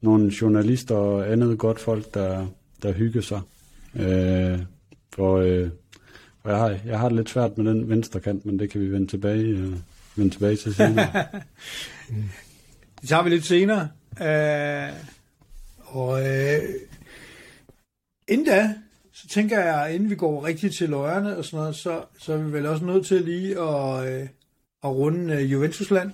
nogle 0.00 0.32
journalister 0.40 0.94
og 0.94 1.32
andet 1.32 1.58
godt 1.58 1.78
folk, 1.78 2.14
der, 2.14 2.46
der 2.82 2.92
hygger 2.92 3.20
sig. 3.20 3.40
Øh, 3.96 4.58
for 5.14 5.36
øh, 5.36 5.68
for 6.42 6.50
jeg 6.50 6.58
har, 6.58 6.78
jeg 6.86 6.98
har 6.98 7.08
det 7.08 7.16
lidt 7.16 7.30
svært 7.30 7.58
med 7.58 7.70
den 7.70 7.88
venstre 7.88 8.20
kant, 8.20 8.46
men 8.46 8.58
det 8.58 8.70
kan 8.70 8.80
vi 8.80 8.92
vende 8.92 9.06
tilbage, 9.06 9.44
øh, 9.44 9.72
vende 10.16 10.34
tilbage 10.34 10.56
til 10.56 10.74
senere. 10.74 11.24
Det 13.00 13.08
tager 13.08 13.22
vi 13.22 13.30
lidt 13.30 13.46
senere. 13.46 13.88
Øh, 14.22 14.92
og 15.78 16.26
øh, 16.26 16.62
inden 18.28 18.46
da, 18.46 18.74
så 19.12 19.28
tænker 19.28 19.60
jeg, 19.60 19.94
inden 19.94 20.10
vi 20.10 20.14
går 20.14 20.46
rigtigt 20.46 20.74
til 20.74 20.88
løjerne 20.88 21.36
og 21.36 21.44
sådan 21.44 21.58
noget, 21.58 21.76
så, 21.76 22.02
så 22.18 22.32
er 22.32 22.36
vi 22.36 22.52
vel 22.52 22.66
også 22.66 22.84
nødt 22.84 23.06
til 23.06 23.22
lige 23.22 23.60
at, 23.60 24.08
øh, 24.08 24.28
at 24.84 24.90
runde 24.90 25.34
øh, 25.34 25.52
Juventusland, 25.52 26.12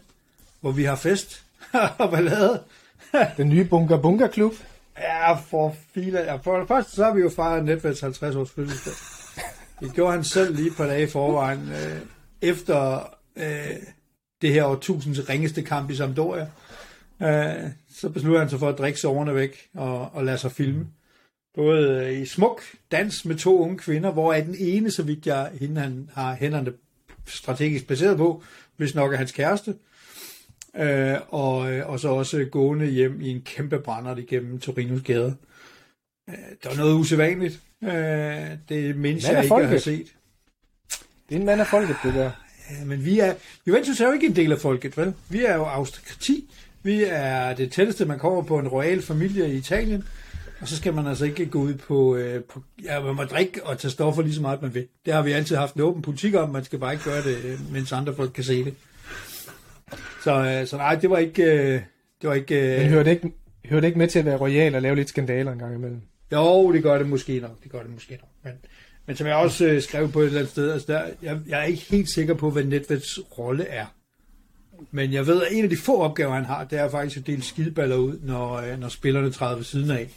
hvor 0.61 0.73
vi 0.73 0.85
har 0.85 0.97
fest 0.97 1.45
og 1.99 2.11
ballade. 2.11 2.63
Den 3.37 3.49
nye 3.49 3.65
Bunker 3.65 4.01
Bunker 4.01 4.27
Klub. 4.27 4.53
Ja, 4.99 5.33
for 5.33 5.77
filer. 5.95 6.21
Ja, 6.21 6.37
for 6.37 6.59
det 6.59 6.69
første, 6.69 6.93
så 6.93 7.05
har 7.05 7.15
vi 7.15 7.21
jo 7.21 7.31
fejret 7.31 7.65
Netværks 7.65 8.01
50 8.01 8.37
års 8.37 8.51
fødselsdag. 8.51 8.93
Det 9.81 9.95
gjorde 9.95 10.13
han 10.13 10.25
selv 10.25 10.57
lige 10.57 10.71
på 10.71 10.85
dage 10.85 11.03
i 11.03 11.11
forvejen, 11.11 11.69
øh, 11.69 12.01
efter 12.43 13.09
øh, 13.37 13.77
det 14.43 14.53
her 14.53 14.65
årtusinds 14.65 15.29
ringeste 15.29 15.63
kamp 15.63 15.91
i 15.91 15.97
Sampdoria. 15.97 16.49
Øh, 17.23 17.71
så 17.95 18.09
besluttede 18.09 18.39
han 18.39 18.51
sig 18.51 18.59
for 18.59 18.69
at 18.69 18.79
drikke 18.79 19.01
soverne 19.01 19.35
væk 19.35 19.69
og, 19.75 20.15
og 20.15 20.25
lade 20.25 20.39
sig 20.39 20.53
filme. 20.53 20.87
Både 21.55 22.07
øh, 22.07 22.23
i 22.23 22.27
smuk 22.27 22.63
dans 22.93 23.25
med 23.25 23.37
to 23.37 23.59
unge 23.59 23.79
kvinder, 23.79 24.13
hvor 24.13 24.33
er 24.33 24.45
den 24.45 24.57
ene, 24.59 24.91
så 24.91 25.03
vidt 25.03 25.27
jeg 25.27 25.51
hende, 25.61 25.81
han 25.81 26.11
har 26.15 26.35
hænderne 26.35 26.73
strategisk 27.27 27.87
baseret 27.87 28.17
på, 28.17 28.43
hvis 28.77 28.95
nok 28.95 29.13
er 29.13 29.17
hans 29.17 29.33
kæreste. 29.33 29.75
Øh, 30.77 31.17
og, 31.29 31.73
øh, 31.73 31.89
og 31.91 32.01
så 32.01 32.09
også 32.09 32.45
gående 32.51 32.87
hjem 32.87 33.21
i 33.21 33.29
en 33.31 33.43
kæmpe 33.43 33.79
brænder 33.79 34.17
igennem 34.17 34.59
Torinos 34.59 35.03
gader. 35.03 35.33
Øh, 36.29 36.35
det 36.35 36.71
var 36.71 36.77
noget 36.77 36.95
usædvanligt. 36.95 37.61
Øh, 37.85 37.91
det 38.69 38.97
mindst 38.97 39.27
Mand 39.27 39.37
jeg 39.37 39.45
ikke 39.45 39.67
har 39.67 39.79
set. 39.79 40.07
Det 41.29 41.35
er 41.35 41.41
en 41.41 41.47
mand 41.47 41.61
af 41.61 41.67
folket, 41.67 41.97
det 42.03 42.15
der. 42.15 42.31
Ja, 42.71 42.85
men 42.85 43.05
vi 43.05 43.19
er, 43.19 43.35
Juventus 43.67 44.01
er 44.01 44.07
jo 44.07 44.13
ikke 44.13 44.27
en 44.27 44.37
del 44.37 44.53
af 44.53 44.59
folket, 44.59 44.97
vel? 44.97 45.15
Vi 45.29 45.45
er 45.45 45.55
jo 45.55 45.65
aristokrati. 45.65 46.51
Vi 46.83 47.05
er 47.05 47.55
det 47.55 47.73
tætteste, 47.73 48.05
man 48.05 48.19
kommer 48.19 48.43
på 48.43 48.59
en 48.59 48.69
royal 48.69 49.03
familie 49.03 49.53
i 49.53 49.57
Italien. 49.57 50.05
Og 50.61 50.69
så 50.69 50.77
skal 50.77 50.95
man 50.95 51.07
altså 51.07 51.25
ikke 51.25 51.47
gå 51.47 51.59
ud 51.59 51.75
på, 51.75 52.17
øh, 52.17 52.43
på 52.45 52.63
ja, 52.85 53.01
man 53.01 53.15
må 53.15 53.25
drikke 53.25 53.67
og 53.67 53.79
tage 53.79 53.91
stoffer 53.91 54.23
lige 54.23 54.35
så 54.35 54.41
meget, 54.41 54.63
man 54.63 54.75
vil. 54.75 54.87
Det 55.07 55.15
har 55.15 55.23
vi 55.23 55.33
altid 55.33 55.57
haft 55.57 55.75
en 55.75 55.81
åben 55.81 56.03
politik 56.03 56.35
om. 56.35 56.51
Man 56.51 56.65
skal 56.65 56.79
bare 56.79 56.93
ikke 56.93 57.05
gøre 57.05 57.23
det, 57.23 57.45
øh, 57.45 57.73
mens 57.73 57.93
andre 57.93 58.15
folk 58.15 58.33
kan 58.33 58.45
se 58.45 58.65
det. 58.65 58.75
Så, 60.25 60.61
øh, 60.61 60.67
så 60.67 60.77
nej, 60.77 60.95
det 60.95 61.11
var 61.11 61.19
ikke... 61.19 61.43
Øh, 61.43 61.81
det 62.23 62.29
var 62.29 62.35
ikke... 62.35 62.75
Øh, 62.75 62.81
Men 62.81 62.89
hører 62.89 63.03
det 63.03 63.11
ikke, 63.11 63.33
hører 63.65 63.81
det 63.81 63.89
ikke 63.89 63.99
med 63.99 64.09
til 64.09 64.19
at 64.19 64.25
være 64.25 64.37
royal 64.37 64.75
og 64.75 64.83
lave 64.83 64.97
lidt 64.97 65.09
skandaler 65.09 65.53
en 65.53 65.59
gang 65.59 65.75
imellem? 65.75 66.01
Jo, 66.35 66.73
det 66.73 66.83
gør 66.83 66.99
det 66.99 67.09
måske 67.09 67.41
nok. 67.41 67.63
Det 67.63 67.73
gør 67.73 67.83
det 67.83 67.93
måske 67.93 68.13
nok. 68.13 68.31
Men, 68.45 68.53
men 69.07 69.17
som 69.17 69.27
jeg 69.27 69.37
også 69.37 69.67
øh, 69.67 69.83
skrev 69.83 70.13
på 70.13 70.21
et 70.21 70.27
eller 70.27 70.39
andet 70.39 70.51
sted, 70.51 70.73
altså 70.73 70.93
der, 70.93 71.03
jeg, 71.23 71.39
jeg 71.49 71.61
er 71.61 71.65
ikke 71.65 71.83
helt 71.91 72.11
sikker 72.11 72.35
på, 72.35 72.51
hvad 72.51 72.65
Nedveds 72.65 73.19
rolle 73.39 73.65
er. 73.65 73.87
Men 74.91 75.13
jeg 75.13 75.27
ved, 75.27 75.43
at 75.43 75.49
en 75.53 75.65
af 75.65 75.71
de 75.71 75.77
få 75.77 76.01
opgaver, 76.01 76.35
han 76.35 76.45
har, 76.45 76.65
det 76.65 76.79
er 76.79 76.91
faktisk 76.91 77.17
at 77.17 77.27
dele 77.27 77.43
skidballer 77.43 77.97
ud, 77.97 78.19
når, 78.23 78.55
øh, 78.55 78.81
når 78.81 78.89
spillerne 78.89 79.31
træder 79.31 79.57
ved 79.57 79.65
siden 79.65 79.91
af. 79.91 80.11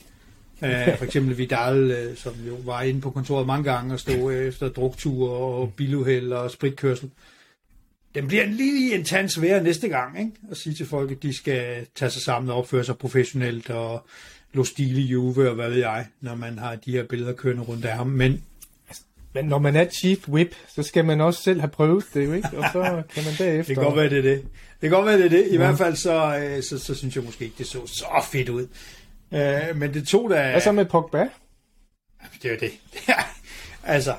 Æh, 0.63 0.97
for 0.97 1.05
eksempel 1.05 1.37
Vidal, 1.37 1.91
øh, 1.91 2.17
som 2.17 2.33
jo 2.47 2.55
var 2.65 2.81
inde 2.81 3.01
på 3.01 3.09
kontoret 3.09 3.47
mange 3.47 3.71
gange 3.71 3.93
og 3.93 3.99
stod 3.99 4.33
øh, 4.33 4.47
efter 4.47 4.69
drukture 4.69 5.31
og 5.31 5.73
biluheld 5.73 6.31
og 6.31 6.51
spritkørsel. 6.51 7.09
Den 8.15 8.27
bliver 8.27 8.45
lige 8.45 8.95
en 8.95 9.03
tand 9.03 9.29
sværere 9.29 9.63
næste 9.63 9.87
gang, 9.87 10.19
ikke? 10.19 10.31
At 10.51 10.57
sige 10.57 10.75
til 10.75 10.85
folk, 10.85 11.11
at 11.11 11.23
de 11.23 11.33
skal 11.33 11.87
tage 11.95 12.11
sig 12.11 12.21
sammen 12.21 12.51
og 12.51 12.57
opføre 12.57 12.83
sig 12.83 12.97
professionelt 12.97 13.69
og 13.69 14.07
lå 14.53 14.63
stil 14.63 14.97
i 14.97 15.01
Juve 15.01 15.49
og 15.49 15.55
hvad 15.55 15.69
ved 15.69 15.77
jeg, 15.77 16.07
når 16.21 16.35
man 16.35 16.59
har 16.59 16.75
de 16.75 16.91
her 16.91 17.03
billeder 17.03 17.33
kørende 17.33 17.63
rundt 17.63 17.85
af 17.85 17.97
ham. 17.97 18.07
Men 18.07 18.43
Men 19.33 19.45
når 19.45 19.59
man 19.59 19.75
er 19.75 19.89
chief 19.89 20.27
whip, 20.29 20.55
så 20.67 20.83
skal 20.83 21.05
man 21.05 21.21
også 21.21 21.41
selv 21.41 21.59
have 21.59 21.69
prøvet 21.69 22.05
det, 22.13 22.25
jo 22.25 22.33
ikke? 22.33 22.49
Og 22.57 22.65
så 22.73 23.03
kan 23.13 23.23
man 23.23 23.33
derefter... 23.37 23.63
det 23.67 23.75
kan 23.75 23.83
godt 23.83 23.95
være, 23.95 24.09
det 24.09 24.17
er 24.17 24.21
det. 24.21 24.41
Det 24.81 24.89
kan 24.89 24.89
godt 24.89 25.05
være, 25.05 25.17
det 25.17 25.25
er 25.25 25.29
det. 25.29 25.47
I 25.47 25.51
ja. 25.51 25.57
hvert 25.57 25.77
fald 25.77 25.95
så, 25.95 26.37
øh, 26.37 26.63
så, 26.63 26.79
så 26.79 26.95
synes 26.95 27.15
jeg 27.15 27.23
måske 27.23 27.45
ikke, 27.45 27.55
det 27.57 27.67
så 27.67 27.87
så 27.87 28.25
fedt 28.31 28.49
ud. 28.49 28.67
Uh, 29.31 29.77
men 29.77 29.93
det 29.93 30.07
tog 30.07 30.29
da... 30.29 30.51
Hvad 30.51 30.61
så 30.61 30.71
med 30.71 30.85
Pogba? 30.85 31.29
Det 32.41 32.45
er 32.45 32.53
jo 32.53 32.57
det. 32.59 32.71
altså, 33.83 34.15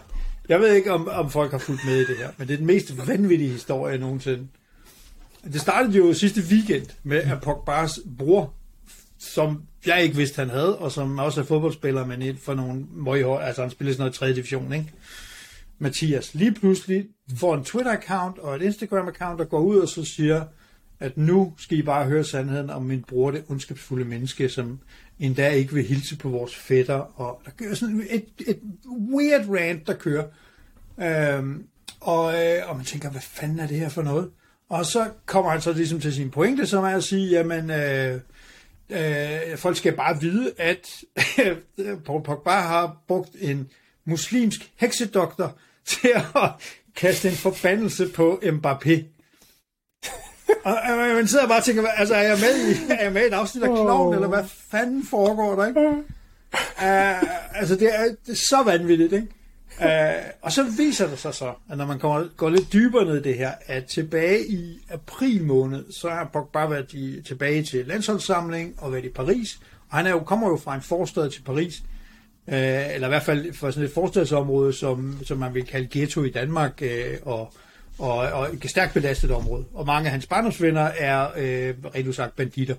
jeg 0.48 0.60
ved 0.60 0.74
ikke, 0.74 0.92
om, 0.92 1.08
om 1.08 1.30
folk 1.30 1.50
har 1.50 1.58
fulgt 1.58 1.84
med 1.86 1.96
i 1.96 2.04
det 2.04 2.16
her, 2.16 2.30
men 2.36 2.48
det 2.48 2.54
er 2.54 2.58
den 2.58 2.66
mest 2.66 3.08
vanvittige 3.08 3.50
historie 3.50 3.98
nogensinde. 3.98 4.48
Det 5.44 5.60
startede 5.60 5.96
jo 5.96 6.14
sidste 6.14 6.42
weekend 6.50 6.86
med, 7.02 7.16
at 7.16 7.38
Pogba's 7.46 8.16
bror, 8.18 8.54
som 9.18 9.62
jeg 9.86 10.02
ikke 10.02 10.16
vidste, 10.16 10.38
han 10.38 10.50
havde, 10.50 10.78
og 10.78 10.92
som 10.92 11.18
også 11.18 11.40
er 11.40 11.44
fodboldspiller, 11.44 12.06
men 12.06 12.36
for 12.36 12.54
nogle 12.54 12.86
møghår, 12.92 13.38
altså 13.38 13.62
han 13.62 13.70
spiller 13.70 13.92
sådan 13.92 14.00
noget 14.00 14.14
3. 14.14 14.32
division, 14.32 14.72
ikke? 14.72 14.92
Mathias, 15.78 16.34
lige 16.34 16.54
pludselig 16.54 17.06
får 17.36 17.54
en 17.54 17.64
Twitter-account 17.64 18.40
og 18.40 18.56
et 18.56 18.62
Instagram-account, 18.62 19.38
der 19.38 19.44
går 19.44 19.60
ud 19.60 19.78
og 19.78 19.88
så 19.88 20.04
siger, 20.04 20.44
at 21.00 21.16
nu 21.16 21.52
skal 21.58 21.78
I 21.78 21.82
bare 21.82 22.04
høre 22.04 22.24
sandheden 22.24 22.70
om 22.70 22.82
min 22.82 23.04
bror, 23.08 23.30
det 23.30 23.44
ondskabsfulde 23.48 24.04
menneske, 24.04 24.48
som 24.48 24.80
endda 25.18 25.50
ikke 25.50 25.74
vil 25.74 25.84
hilse 25.84 26.16
på 26.16 26.28
vores 26.28 26.56
fætter, 26.56 27.20
og 27.20 27.42
der 27.44 27.50
kører 27.50 27.74
sådan 27.74 28.06
et, 28.10 28.24
et 28.46 28.58
weird 29.12 29.48
rant, 29.48 29.86
der 29.86 29.94
kører. 29.94 30.24
Øhm, 31.02 31.64
og, 32.00 32.34
øh, 32.34 32.70
og 32.70 32.76
man 32.76 32.84
tænker, 32.84 33.10
hvad 33.10 33.20
fanden 33.20 33.58
er 33.58 33.66
det 33.66 33.76
her 33.78 33.88
for 33.88 34.02
noget? 34.02 34.30
Og 34.68 34.86
så 34.86 35.10
kommer 35.26 35.50
han 35.50 35.60
så 35.60 35.72
ligesom 35.72 36.00
til 36.00 36.14
sin 36.14 36.30
pointe, 36.30 36.66
som 36.66 36.84
er 36.84 36.88
at 36.88 37.04
sige, 37.04 37.30
jamen, 37.30 37.70
øh, 37.70 38.20
øh, 38.90 39.58
folk 39.58 39.76
skal 39.76 39.96
bare 39.96 40.20
vide, 40.20 40.52
at 40.58 40.88
Paul 42.06 42.22
Pogba 42.22 42.50
har 42.50 42.96
brugt 43.08 43.30
en 43.40 43.70
muslimsk 44.04 44.72
heksedoktor 44.76 45.58
til 45.84 46.08
at 46.14 46.50
kaste 46.96 47.28
en 47.28 47.34
forbandelse 47.34 48.08
på 48.08 48.40
Mbappé. 48.42 49.02
og 50.64 50.76
øh, 50.90 51.16
man 51.16 51.28
sidder 51.28 51.48
bare 51.48 51.58
og 51.58 51.64
tænker, 51.64 51.88
altså 51.88 52.14
er 52.14 52.22
jeg 52.22 52.38
med 52.38 52.68
i, 52.68 52.92
er 52.92 53.02
jeg 53.02 53.12
med 53.12 53.22
i 53.22 53.26
et 53.26 53.32
afsnit 53.32 53.64
af 53.64 53.68
Kloven, 53.68 54.08
oh. 54.08 54.14
eller 54.14 54.28
hvad 54.28 54.44
fanden 54.70 55.06
foregår 55.06 55.54
der, 55.54 55.66
ikke? 55.66 55.80
Uh, 55.80 57.58
altså 57.60 57.76
det 57.76 57.94
er, 57.94 58.04
det 58.26 58.32
er 58.32 58.36
så 58.36 58.62
vanvittigt, 58.64 59.12
ikke? 59.12 59.28
Uh, 59.80 60.30
og 60.42 60.52
så 60.52 60.62
viser 60.76 61.08
det 61.08 61.18
sig 61.18 61.34
så, 61.34 61.52
at 61.70 61.78
når 61.78 61.86
man 61.86 61.98
kommer, 61.98 62.28
går 62.36 62.50
lidt 62.50 62.72
dybere 62.72 63.04
ned 63.04 63.16
i 63.16 63.22
det 63.22 63.34
her, 63.34 63.52
at 63.66 63.84
tilbage 63.84 64.46
i 64.48 64.78
april 64.90 65.44
måned, 65.44 65.92
så 65.92 66.08
har 66.08 66.30
Pogba 66.32 66.66
været 66.66 66.92
i, 66.92 67.22
tilbage 67.26 67.62
til 67.62 67.86
landsholdssamling 67.86 68.74
og 68.78 68.92
været 68.92 69.04
i 69.04 69.08
Paris. 69.08 69.58
Og 69.90 69.96
han 69.96 70.06
er 70.06 70.10
jo, 70.10 70.18
kommer 70.18 70.48
jo 70.48 70.56
fra 70.56 70.74
en 70.74 70.82
forstad 70.82 71.30
til 71.30 71.42
Paris, 71.42 71.82
uh, 72.46 72.54
eller 72.94 73.06
i 73.06 73.10
hvert 73.10 73.22
fald 73.22 73.52
fra 73.52 73.72
sådan 73.72 73.88
et 73.88 73.94
forstadsområde, 73.94 74.72
som, 74.72 75.18
som 75.24 75.38
man 75.38 75.54
vil 75.54 75.64
kalde 75.64 75.88
ghetto 75.90 76.22
i 76.22 76.30
Danmark, 76.30 76.82
uh, 76.82 77.32
og, 77.32 77.52
og, 77.98 78.16
og 78.16 78.54
et 78.54 78.70
stærkt 78.70 78.94
belastet 78.94 79.30
område. 79.30 79.64
Og 79.74 79.86
mange 79.86 80.06
af 80.06 80.12
hans 80.12 80.26
barndomsvenner 80.26 80.90
er 80.98 81.28
øh, 81.36 81.74
rent 81.94 82.14
sagt 82.14 82.36
banditter. 82.36 82.74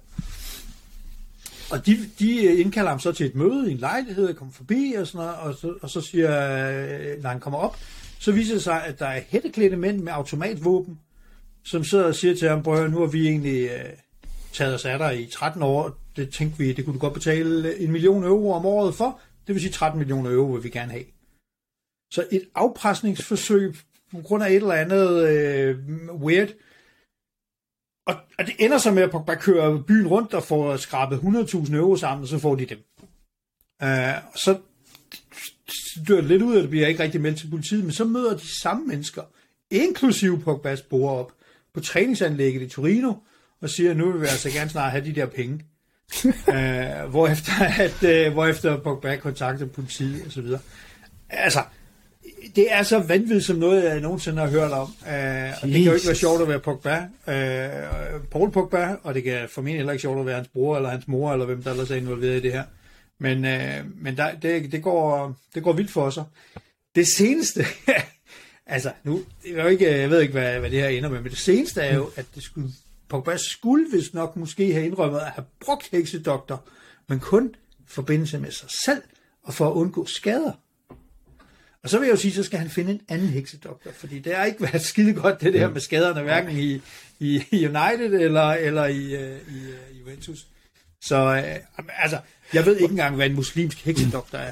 Og 1.72 1.86
de, 1.86 1.98
de 2.20 2.46
øh, 2.46 2.60
indkalder 2.60 2.90
ham 2.90 3.00
så 3.00 3.12
til 3.12 3.26
et 3.26 3.36
møde 3.36 3.70
i 3.70 3.72
en 3.72 3.78
lejlighed, 3.78 4.30
og 4.30 4.36
kommer 4.36 4.54
forbi 4.54 4.96
og 4.98 5.08
sådan 5.08 5.26
noget, 5.26 5.36
og 5.40 5.54
så, 5.56 5.74
og 5.82 5.90
så 5.90 6.02
siger, 6.02 6.32
øh, 6.32 7.24
når 7.24 7.30
han 7.30 7.40
kommer 7.40 7.60
op, 7.60 7.78
så 8.20 8.32
viser 8.32 8.54
det 8.54 8.64
sig, 8.64 8.86
at 8.86 9.00
der 9.00 9.06
er 9.06 9.22
hætteklædte 9.28 9.78
mænd 9.78 10.00
med 10.00 10.14
automatvåben, 10.14 11.00
som 11.64 11.84
sidder 11.84 12.06
og 12.06 12.16
siger 12.16 12.36
til 12.36 12.50
ham, 12.50 12.64
prøv 12.64 12.88
nu 12.88 13.00
har 13.00 13.06
vi 13.06 13.28
egentlig 13.28 13.70
øh, 13.70 13.94
taget 14.54 14.74
os 14.76 14.86
af 14.86 14.98
dig 14.98 15.22
i 15.22 15.26
13 15.26 15.64
år, 15.64 15.98
det 16.16 16.34
tænkte 16.34 16.58
vi, 16.58 16.74
det 16.74 16.86
kunne 16.86 16.94
du 16.94 17.00
godt 17.00 17.14
betale 17.14 17.70
øh, 17.70 17.84
en 17.84 17.92
million 17.92 18.24
euro 18.24 18.52
om 18.52 18.66
året 18.66 18.96
for, 18.96 19.20
det 19.48 19.56
vil 19.56 19.62
sige 19.62 19.72
13 19.72 20.00
millioner 20.00 20.32
euro 20.32 20.52
vil 20.52 20.64
vi 20.64 20.70
gerne 20.70 20.92
have. 20.92 21.06
Så 22.12 22.28
et 22.32 22.44
afpresningsforsøg 22.56 23.76
på 24.12 24.22
grund 24.22 24.44
af 24.44 24.50
et 24.50 24.56
eller 24.56 24.74
andet 24.74 25.30
øh, 25.30 25.78
weird, 26.14 26.50
og, 28.10 28.16
og 28.40 28.46
det 28.46 28.56
ender 28.60 28.78
så 28.78 28.92
med, 28.92 29.04
at 29.04 29.12
Pogba 29.12 29.36
kører 29.36 29.82
byen 29.82 30.08
rundt 30.08 30.34
og 30.34 30.44
får 30.44 30.78
skrabet 30.78 31.18
100.000 31.18 31.76
euro 31.76 31.96
sammen, 31.96 32.24
og 32.24 32.28
så 32.28 32.40
får 32.40 32.56
de 32.56 32.66
dem. 32.66 32.78
Uh, 33.84 34.36
så 34.36 34.58
dør 36.08 36.16
det 36.16 36.24
lidt 36.24 36.42
ud, 36.42 36.56
at 36.56 36.62
det 36.62 36.70
bliver 36.70 36.88
ikke 36.88 37.04
rigtig 37.04 37.22
meldt 37.22 37.38
til 37.38 37.50
politiet, 37.50 37.84
men 37.84 37.92
så 37.92 38.04
møder 38.04 38.38
de 38.38 38.60
samme 38.62 38.88
mennesker, 38.88 39.22
inklusive 39.72 40.44
Pogba's 40.48 40.88
bror 40.90 41.12
op, 41.12 41.32
på 41.74 41.80
træningsanlægget 41.80 42.62
i 42.62 42.68
Torino, 42.68 43.14
og 43.62 43.70
siger, 43.70 43.92
at 43.92 43.98
nu 43.98 44.12
vil 44.12 44.22
vi 44.22 44.28
altså 44.28 44.50
gerne 44.50 44.70
snart 44.70 44.92
have 44.92 45.06
de 45.06 45.16
der 45.16 45.26
penge. 45.26 45.66
uh, 46.26 47.10
hvorefter, 47.14 47.66
at, 47.80 48.28
uh, 48.28 48.34
hvorefter 48.34 48.78
Pogba 48.78 49.16
kontakter 49.16 49.66
politiet 49.66 50.26
og 50.26 50.32
så 50.32 50.42
videre. 50.42 50.60
Altså, 51.30 51.60
det 52.56 52.74
er 52.74 52.84
så 52.84 53.00
vanvittigt 53.00 53.46
som 53.46 53.56
noget, 53.56 53.84
jeg 53.84 54.00
nogensinde 54.00 54.42
har 54.42 54.50
hørt 54.50 54.72
om. 54.72 54.88
Uh, 55.02 55.62
og 55.62 55.68
det 55.68 55.74
kan 55.74 55.84
jo 55.84 55.94
ikke 55.94 56.08
være 56.08 56.16
sjovt 56.16 56.42
at 56.42 56.48
være 56.48 56.60
Pogba. 56.60 56.98
Uh, 57.28 58.26
Paul 58.32 58.52
Pogba, 58.52 58.96
og 59.04 59.14
det 59.14 59.24
kan 59.24 59.50
formentlig 59.50 59.80
heller 59.80 59.94
ikke 59.94 60.02
sjovt 60.02 60.20
at 60.20 60.26
være 60.26 60.36
hans 60.36 60.48
bror 60.48 60.76
eller 60.76 60.90
hans 60.90 61.08
mor, 61.08 61.34
eller 61.34 61.46
hvem 61.46 61.64
der 61.64 61.72
ellers 61.72 61.92
er 61.92 61.96
involveret 61.96 62.38
i 62.38 62.42
det 62.42 62.52
her. 62.52 62.64
Men, 63.20 63.38
uh, 63.38 64.04
men 64.04 64.18
der, 64.18 64.36
det, 64.36 64.72
det, 64.72 64.84
går, 64.84 65.36
det 65.56 65.64
går 65.64 65.74
vildt 65.74 65.92
for 65.92 66.10
sig. 66.10 66.24
Det 66.96 67.08
seneste, 67.08 67.66
altså 68.66 68.92
nu, 69.04 69.22
jeg, 69.56 69.64
ved 69.64 69.72
ikke, 69.72 69.98
jeg 70.00 70.10
ved 70.10 70.22
ikke, 70.22 70.34
hvad, 70.34 70.60
hvad 70.60 70.70
det 70.70 70.80
her 70.80 70.88
ender 70.88 71.10
med, 71.10 71.22
men 71.22 71.32
det 71.32 71.40
seneste 71.40 71.82
er 71.82 71.96
jo, 71.96 72.10
at 72.16 72.26
det 72.36 72.44
skulle, 72.44 72.70
Pogba 73.10 73.38
skulle 73.38 73.86
vist 73.92 74.14
nok 74.14 74.36
måske 74.36 74.74
have 74.74 74.86
indrømmet 74.86 75.20
at 75.20 75.28
have 75.28 75.46
brugt 75.66 75.90
heksedoktor, 75.92 76.64
men 77.08 77.20
kun 77.20 77.56
i 77.80 77.84
forbindelse 77.88 78.40
med 78.40 78.52
sig 78.52 78.70
selv, 78.86 79.02
og 79.44 79.54
for 79.54 79.68
at 79.68 79.74
undgå 79.74 80.06
skader. 80.06 80.52
Og 81.84 81.90
så 81.90 82.00
vil 82.00 82.06
jeg 82.06 82.12
jo 82.12 82.18
sige, 82.18 82.32
så 82.34 82.44
skal 82.44 82.60
han 82.60 82.70
finde 82.70 82.92
en 82.92 83.02
anden 83.10 83.28
heksedoktor, 83.28 83.92
fordi 83.98 84.20
det 84.20 84.36
har 84.36 84.46
ikke 84.46 84.62
været 84.62 84.82
skide 84.82 85.14
godt, 85.14 85.42
det 85.42 85.54
der 85.54 85.70
med 85.70 85.82
skaderne, 85.82 86.22
hverken 86.22 86.58
i, 86.58 86.82
i, 87.20 87.44
i 87.52 87.66
United 87.68 88.14
eller, 88.14 88.44
eller 88.44 88.86
i, 88.86 89.16
uh, 89.16 89.22
i 89.22 89.60
uh, 89.94 90.00
Juventus. 90.00 90.48
Så 91.02 91.26
uh, 91.78 91.84
altså, 92.04 92.18
jeg 92.54 92.66
ved 92.66 92.76
ikke 92.78 92.92
engang, 92.92 93.16
hvad 93.16 93.26
en 93.26 93.36
muslimsk 93.36 93.86
heksedoktor 93.86 94.38
er. 94.38 94.52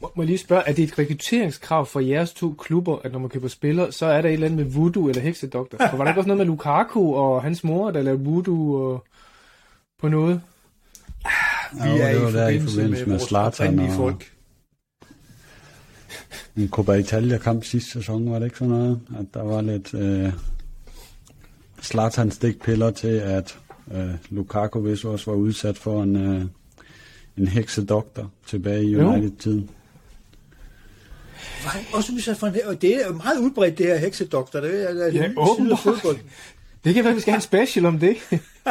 Må, 0.00 0.12
må 0.16 0.22
jeg 0.22 0.26
lige 0.26 0.38
spørge, 0.38 0.62
er 0.66 0.72
det 0.72 0.84
et 0.84 0.98
rekrutteringskrav 0.98 1.86
for 1.86 2.00
jeres 2.00 2.32
to 2.32 2.54
klubber, 2.58 2.98
at 3.04 3.12
når 3.12 3.18
man 3.18 3.28
køber 3.30 3.48
spillere, 3.48 3.92
så 3.92 4.06
er 4.06 4.22
der 4.22 4.28
et 4.28 4.32
eller 4.32 4.46
andet 4.46 4.66
med 4.66 4.72
voodoo 4.74 5.08
eller 5.08 5.22
heksedoktor? 5.22 5.78
For 5.90 5.96
var 5.96 6.04
der 6.04 6.10
ikke 6.10 6.20
også 6.20 6.28
noget 6.28 6.38
med 6.38 6.46
Lukaku 6.46 7.14
og 7.14 7.42
hans 7.42 7.64
mor, 7.64 7.90
der 7.90 8.02
lavede 8.02 8.24
voodoo 8.24 8.74
og 8.74 9.04
på 10.00 10.08
noget? 10.08 10.40
Vi 11.72 11.80
er 11.88 12.10
i 12.10 12.32
der 12.32 12.48
i 12.48 12.58
forbindelse, 12.58 12.74
forbindelse 12.74 12.80
med, 12.80 12.90
med 12.98 13.06
vores 13.06 13.22
Zlatan 13.22 13.78
og- 13.78 13.92
folk. 13.96 14.32
En 16.56 16.68
Copa 16.68 16.92
Italia 16.92 17.38
kamp 17.38 17.64
sidste 17.64 17.90
sæson, 17.90 18.30
var 18.30 18.38
det 18.38 18.46
ikke 18.46 18.58
sådan 18.58 18.74
noget? 18.74 19.00
At 19.18 19.26
der 19.34 19.42
var 19.42 19.60
lidt 19.60 19.94
øh, 19.94 20.32
Zlatan 21.82 22.30
stikpiller 22.30 22.90
til, 22.90 23.08
at 23.08 23.58
øh, 23.94 24.10
Lukaku 24.30 24.80
vist 24.80 25.04
også 25.04 25.30
var 25.30 25.36
udsat 25.36 25.78
for 25.78 26.02
en, 26.02 26.16
øh, 26.16 26.44
en 27.38 27.48
heksedoktor 27.48 28.30
tilbage 28.46 28.84
i. 28.84 28.96
United-tiden. 28.96 29.70
Var 31.64 31.70
han 31.70 31.84
også 31.92 32.12
udsat 32.12 32.36
for 32.36 32.46
en, 32.46 32.54
og 32.64 32.82
det 32.82 33.06
er 33.06 33.12
meget 33.12 33.38
udbredt, 33.40 33.78
det 33.78 33.86
her 33.86 33.96
heksedoktor. 33.96 34.60
Det 34.60 34.90
er, 34.90 34.92
det 34.94 35.02
er 35.02 35.22
Ja, 35.22 35.30
åbenbart. 35.36 35.78
fodbold. 35.78 36.16
Det 36.84 36.94
kan 36.94 37.04
være, 37.04 37.14
vi 37.14 37.20
skal 37.20 37.30
have 37.32 37.38
en 37.38 37.42
special 37.42 37.84
om 37.86 37.98
det. 37.98 38.16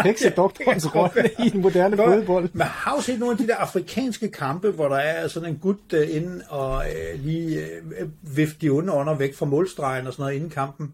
Heksedoktorens 0.04 0.96
rolle 0.96 1.30
i 1.46 1.50
den 1.50 1.62
moderne 1.62 1.98
fodbold. 1.98 2.50
Man 2.54 2.68
har 2.68 2.96
jo 2.96 3.02
set 3.02 3.20
nogle 3.20 3.32
af 3.32 3.38
de 3.38 3.48
der 3.48 3.56
afrikanske 3.56 4.28
kampe, 4.32 4.72
hvor 4.72 4.88
der 4.90 4.96
er 4.96 5.28
sådan 5.28 5.50
en 5.50 5.58
gut 5.58 5.94
uh, 5.94 6.16
inde 6.16 6.44
og 6.50 6.76
uh, 7.16 7.26
lige 7.26 7.62
uh, 8.02 8.38
vifte 8.38 8.58
de 8.62 8.70
onde 8.70 8.94
ånder 8.94 9.14
væk 9.16 9.36
fra 9.36 9.46
målstregen 9.46 10.08
og 10.08 10.14
sådan 10.14 10.24
noget 10.24 10.36
inden 10.36 10.50
kampen. 10.50 10.94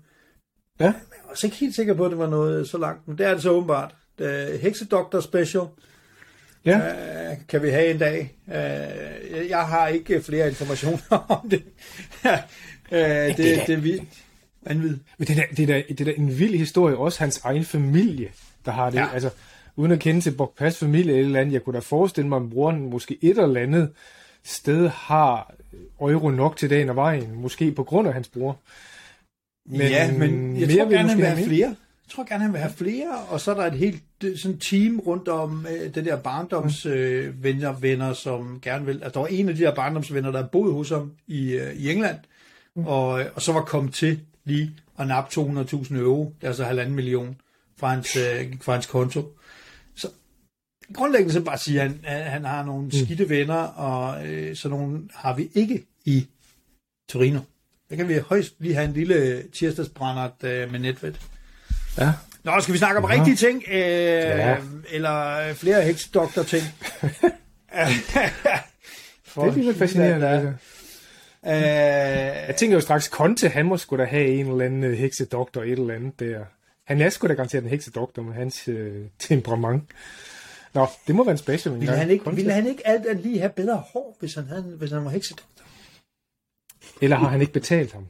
Ja. 0.80 0.86
Jeg 0.86 0.94
var 1.24 1.32
også 1.32 1.48
ikke 1.48 1.58
helt 1.58 1.76
sikker 1.76 1.94
på, 1.94 2.06
at 2.06 2.12
det 2.12 2.20
var 2.20 2.30
noget 2.30 2.70
så 2.70 2.78
langt, 2.78 3.08
men 3.08 3.18
det 3.18 3.26
er 3.26 3.34
det 3.34 3.44
så 3.44 3.50
åbenbart. 3.50 3.96
Uh, 4.22 4.28
Heksedoktor 4.62 5.20
Special 5.20 5.64
Ja. 6.66 6.78
uh, 6.78 7.38
kan 7.50 7.64
vi 7.64 7.70
have 7.70 7.88
en 7.92 7.98
dag. 7.98 8.38
Uh, 8.48 8.54
jeg- 9.50 9.66
har 9.68 9.88
ikke 9.88 10.22
flere 10.22 10.48
informationer 10.48 11.26
om 11.44 11.50
det. 11.50 11.64
uh, 12.26 12.98
det, 12.98 13.38
det 13.38 13.70
er 13.70 13.78
vildt. 13.78 14.04
Vanvid. 14.66 14.98
Men 15.18 15.28
det 15.28 15.38
er, 15.38 15.42
da, 15.42 15.48
det, 15.58 15.64
er 15.64 15.68
da, 15.74 15.84
det 15.90 16.02
er 16.02 16.06
da 16.06 16.14
en 16.18 16.40
vild 16.40 16.56
historie, 16.56 16.98
også 16.98 17.20
hans 17.20 17.38
egen 17.44 17.66
familie, 17.66 18.30
der 18.66 18.72
har 18.72 18.90
det. 18.90 18.98
Ja. 18.98 19.08
Altså, 19.14 19.30
uden 19.76 19.92
at 19.92 20.00
kende 20.00 20.22
til 20.22 20.32
Bokpas 20.32 20.80
familie 20.80 21.14
eller, 21.14 21.26
eller 21.26 21.40
andet, 21.40 21.54
jeg 21.54 21.64
kunne 21.64 21.74
da 21.74 21.80
forestille 21.80 22.30
mig, 22.30 22.42
at 22.42 22.50
broren 22.50 22.90
måske 22.90 23.18
et 23.22 23.38
eller 23.38 23.62
andet 23.62 23.92
sted 24.44 24.88
har 24.88 25.54
euro 26.02 26.30
nok 26.30 26.58
til 26.58 26.70
dagen 26.70 26.90
og 26.90 26.96
vejen, 26.96 27.36
måske 27.36 27.72
på 27.72 27.84
grund 27.84 28.08
af 28.08 28.14
hans 28.14 28.28
bror. 28.28 28.60
Men 29.66 29.82
ja, 29.82 30.12
men 30.12 30.60
jeg 30.60 30.70
tror 30.70 30.90
gerne, 30.90 31.10
han 31.10 31.18
vil 31.18 31.26
have 31.26 31.46
flere. 31.46 31.68
Jeg 31.68 32.16
tror 32.16 32.30
gerne, 32.30 32.44
han 32.44 32.54
vil 32.54 32.62
have 32.62 32.74
flere, 32.74 33.18
og 33.30 33.42
så 33.42 33.52
er 33.52 33.56
der 33.56 33.66
et 33.66 33.74
helt 33.74 34.04
sådan 34.36 34.58
team 34.58 35.00
rundt 35.00 35.28
om 35.28 35.68
øh, 35.72 35.96
det 35.96 36.06
der 36.06 36.18
barndomsvenner, 36.18 37.72
øh, 37.72 37.84
venner, 37.84 38.14
som 38.14 38.60
gerne 38.62 38.86
vil... 38.86 38.94
Altså, 38.94 39.10
der 39.10 39.20
var 39.20 39.28
en 39.28 39.50
af 39.50 39.56
de 39.56 39.62
der 39.62 39.76
barndomsvenner, 39.76 40.32
der 40.32 40.48
boede 40.48 40.74
hos 40.74 40.90
ham 40.90 41.12
i, 41.28 41.52
øh, 41.52 41.74
i 41.74 41.92
England, 41.92 42.18
mm. 42.76 42.88
og, 42.88 43.24
og 43.36 43.42
så 43.42 43.54
var 43.54 43.62
kommet 43.62 43.94
til 43.94 44.20
lige 44.46 44.72
at 45.00 45.08
nappe 45.08 45.42
200.000 45.42 45.96
euro, 45.96 46.34
det 46.38 46.44
er 46.44 46.48
altså 46.48 46.64
halvanden 46.64 46.96
million, 46.96 47.36
fra 47.82 47.90
hans, 47.90 48.16
øh, 48.16 48.54
fra 48.62 48.74
hans 48.74 48.86
konto. 48.86 49.38
Så 49.96 50.08
grundlæggende 50.94 51.34
så 51.34 51.42
bare 51.42 51.58
sige, 51.58 51.82
at 51.82 51.92
han, 52.04 52.24
han 52.24 52.46
har 52.46 52.66
nogle 52.66 52.84
mm. 52.84 52.92
skidte 52.92 53.30
venner, 53.30 53.56
og 53.64 54.28
øh, 54.28 54.56
sådan 54.56 54.78
nogle 54.78 55.10
har 55.14 55.36
vi 55.36 55.50
ikke 55.54 55.84
i 56.06 56.28
Torino. 57.10 57.40
Der 57.90 57.96
kan 57.96 58.08
vi 58.08 58.18
højst 58.18 58.54
lige 58.60 58.76
have 58.76 58.88
en 58.88 58.94
lille 58.94 59.44
tirsdagsbrændert 59.54 60.44
øh, 60.44 60.72
med 60.72 60.80
netvet. 60.80 61.22
Ja. 61.98 62.14
Nå, 62.44 62.52
skal 62.60 62.74
vi 62.74 62.78
snakke 62.78 62.98
om 62.98 63.12
ja. 63.12 63.18
rigtige 63.18 63.36
ting? 63.36 63.64
Øh, 63.68 63.76
ja. 63.78 64.58
Eller 64.92 65.54
flere 65.54 65.82
heksedoktor-ting? 65.82 66.64
det 69.36 69.60
er 69.60 69.64
lidt 69.64 69.78
fascinerende. 69.78 70.28
Ja. 70.28 70.48
Øh, 71.46 72.48
jeg 72.48 72.56
tænker 72.58 72.78
jo 72.78 72.82
straks, 72.82 73.06
Conte, 73.06 73.50
han 73.50 73.66
må 73.66 73.78
sgu 73.78 73.98
da 73.98 74.06
have 74.06 74.28
en 74.28 74.48
eller 74.48 74.66
anden 74.66 74.84
øh, 74.84 74.94
heksedoktor, 74.94 75.64
et 75.64 75.72
eller 75.72 75.94
andet 75.94 76.20
der. 76.20 76.46
Han 76.92 77.02
er 77.02 77.10
sgu 77.10 77.28
da 77.28 77.34
garanteret 77.34 77.64
en 77.64 77.70
heksedoktor 77.70 78.22
med 78.22 78.34
hans 78.34 78.68
øh, 78.68 79.06
temperament. 79.20 79.84
Nå, 80.74 80.88
det 81.08 81.16
må 81.16 81.24
være 81.24 81.32
en 81.32 81.38
special. 81.38 81.80
Ville 81.80 81.96
han 81.96 82.10
ikke, 82.10 82.32
ville 82.36 82.54
han 82.54 82.68
ikke 82.68 82.88
alt 82.88 83.22
lige 83.22 83.40
have 83.40 83.52
bedre 83.56 83.84
hår, 83.94 84.18
hvis 84.20 84.34
han, 84.36 84.48
havde, 84.48 84.62
hvis 84.62 84.92
han 84.92 85.06
var 85.06 85.10
heksedoktor? 85.10 85.66
Eller 87.02 87.18
har 87.18 87.30
han 87.30 87.42
ikke 87.42 87.54
betalt 87.54 87.94
ham? 87.94 88.08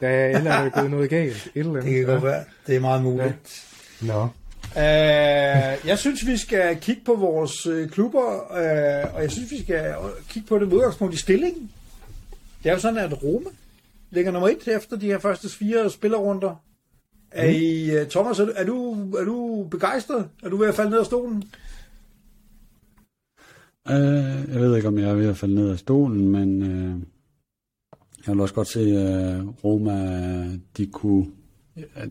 Der 0.00 0.08
er, 0.08 0.38
eller 0.38 0.50
er 0.50 0.62
der 0.62 0.70
gået 0.70 0.90
noget 0.90 1.10
galt? 1.10 1.46
Et 1.46 1.50
eller 1.54 1.70
andet. 1.70 1.84
Det 1.84 1.94
kan 1.94 2.06
godt 2.06 2.22
være. 2.22 2.44
Det 2.66 2.76
er 2.76 2.80
meget 2.80 3.02
muligt. 3.02 3.64
Ja. 4.02 4.06
Nå. 4.06 4.22
Uh, 4.22 5.88
jeg 5.88 5.98
synes, 5.98 6.26
vi 6.26 6.36
skal 6.36 6.76
kigge 6.80 7.02
på 7.04 7.14
vores 7.14 7.66
uh, 7.66 7.88
klubber, 7.88 8.34
uh, 8.50 9.14
og 9.14 9.22
jeg 9.22 9.30
synes, 9.30 9.50
vi 9.50 9.62
skal 9.62 9.94
kigge 10.28 10.48
på 10.48 10.58
det 10.58 10.68
med 10.68 10.76
udgangspunkt 10.76 11.14
i 11.14 11.18
stillingen. 11.18 11.70
Det 12.62 12.68
er 12.68 12.74
jo 12.74 12.80
sådan, 12.80 12.98
at 12.98 13.22
Roma 13.22 13.50
ligger 14.10 14.32
nummer 14.32 14.48
et 14.48 14.68
efter 14.68 14.96
de 14.96 15.06
her 15.06 15.18
første 15.18 15.48
fire 15.48 15.90
spillerrunder. 15.90 16.62
Er. 17.32 17.50
I, 17.50 17.90
øh, 17.90 18.06
Thomas, 18.06 18.38
er 18.38 18.64
du, 18.64 18.92
er, 19.16 19.24
du, 19.24 19.66
begejstret? 19.70 20.28
Er 20.42 20.48
du 20.48 20.56
ved 20.56 20.68
at 20.68 20.74
falde 20.74 20.90
ned 20.90 20.98
af 20.98 21.06
stolen? 21.06 21.44
Uh, 23.90 24.52
jeg 24.52 24.60
ved 24.60 24.76
ikke, 24.76 24.88
om 24.88 24.98
jeg 24.98 25.10
er 25.10 25.14
ved 25.14 25.28
at 25.28 25.36
falde 25.36 25.54
ned 25.54 25.70
af 25.70 25.78
stolen, 25.78 26.28
men 26.28 26.62
uh, 26.62 27.00
jeg 28.26 28.34
vil 28.34 28.40
også 28.40 28.54
godt 28.54 28.68
se, 28.68 28.80
at 28.80 29.44
Roma, 29.64 30.48
de 30.76 30.86
kunne 30.86 31.26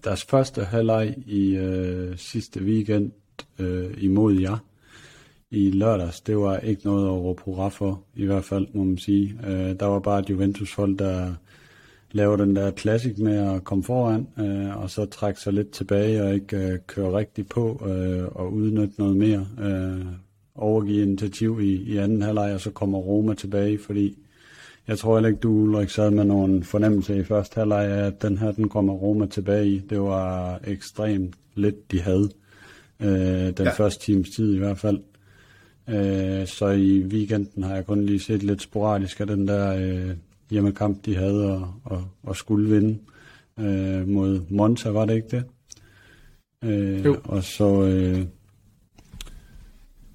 deres 0.03 0.23
første 0.23 0.63
halvleg 0.63 1.15
i 1.25 1.59
uh, 1.59 2.17
sidste 2.17 2.61
weekend 2.61 3.11
uh, 3.59 4.03
imod 4.03 4.39
jer 4.39 4.57
i 5.51 5.71
lørdags, 5.71 6.21
det 6.21 6.37
var 6.37 6.57
ikke 6.57 6.85
noget 6.85 7.05
at 7.05 7.13
råbe 7.13 7.41
hurra 7.45 7.69
for, 7.69 8.03
i 8.15 8.25
hvert 8.25 8.43
fald, 8.43 8.67
må 8.73 8.83
man 8.83 8.97
sige. 8.97 9.39
Uh, 9.43 9.49
der 9.49 9.85
var 9.85 9.99
bare 9.99 10.19
et 10.19 10.29
Juventus-folk, 10.29 10.99
der 10.99 11.33
laver 12.11 12.35
den 12.35 12.55
der 12.55 12.71
klassik 12.71 13.17
med 13.19 13.37
at 13.37 13.63
komme 13.63 13.83
foran, 13.83 14.27
uh, 14.37 14.83
og 14.83 14.89
så 14.89 15.05
trække 15.05 15.39
sig 15.39 15.53
lidt 15.53 15.71
tilbage 15.71 16.23
og 16.23 16.33
ikke 16.33 16.57
uh, 16.57 16.79
køre 16.87 17.17
rigtigt 17.17 17.49
på 17.49 17.71
uh, 17.71 18.41
og 18.41 18.53
udnytte 18.53 18.93
noget 18.97 19.17
mere. 19.17 19.47
Uh, 19.57 20.05
overgive 20.55 21.01
initiativ 21.01 21.59
i, 21.61 21.75
i 21.75 21.97
anden 21.97 22.21
halvleg, 22.21 22.53
og 22.53 22.61
så 22.61 22.71
kommer 22.71 22.97
Roma 22.97 23.33
tilbage, 23.33 23.79
fordi 23.79 24.17
jeg 24.87 24.97
tror 24.97 25.15
heller 25.15 25.29
ikke, 25.29 25.39
du 25.39 25.49
Ulrik 25.49 25.89
sad 25.89 26.11
med 26.11 26.23
nogen 26.23 26.63
fornemmelse 26.63 27.17
i 27.17 27.23
første 27.23 27.55
halvleg 27.55 27.85
af, 27.85 28.05
at 28.05 28.21
den 28.21 28.37
her, 28.37 28.51
den 28.51 28.69
kommer 28.69 28.93
Roma 28.93 29.25
tilbage 29.25 29.67
i. 29.67 29.79
Det 29.79 30.01
var 30.01 30.59
ekstremt 30.63 31.33
lidt, 31.55 31.91
de 31.91 32.01
havde. 32.01 32.29
Øh, 32.99 33.57
den 33.57 33.65
ja. 33.65 33.71
første 33.71 34.05
times 34.05 34.29
tid 34.29 34.55
i 34.55 34.57
hvert 34.57 34.77
fald. 34.77 34.99
Øh, 35.89 36.47
så 36.47 36.67
i 36.67 37.03
weekenden 37.03 37.63
har 37.63 37.75
jeg 37.75 37.85
kun 37.85 38.05
lige 38.05 38.19
set 38.19 38.43
lidt 38.43 38.61
sporadisk 38.61 39.19
af 39.19 39.27
den 39.27 39.47
der 39.47 39.75
øh, 39.75 40.15
hjemmekamp, 40.51 41.05
de 41.05 41.15
havde 41.15 41.53
og, 41.53 41.73
og, 41.83 42.03
og 42.23 42.35
skulle 42.35 42.75
vinde 42.75 42.97
øh, 43.59 44.07
mod 44.07 44.41
Monza, 44.49 44.89
var 44.89 45.05
det 45.05 45.15
ikke 45.15 45.37
det? 45.37 45.43
Øh, 46.63 47.05
jo. 47.05 47.17
Og 47.23 47.43
så, 47.43 47.83
øh, 47.83 48.25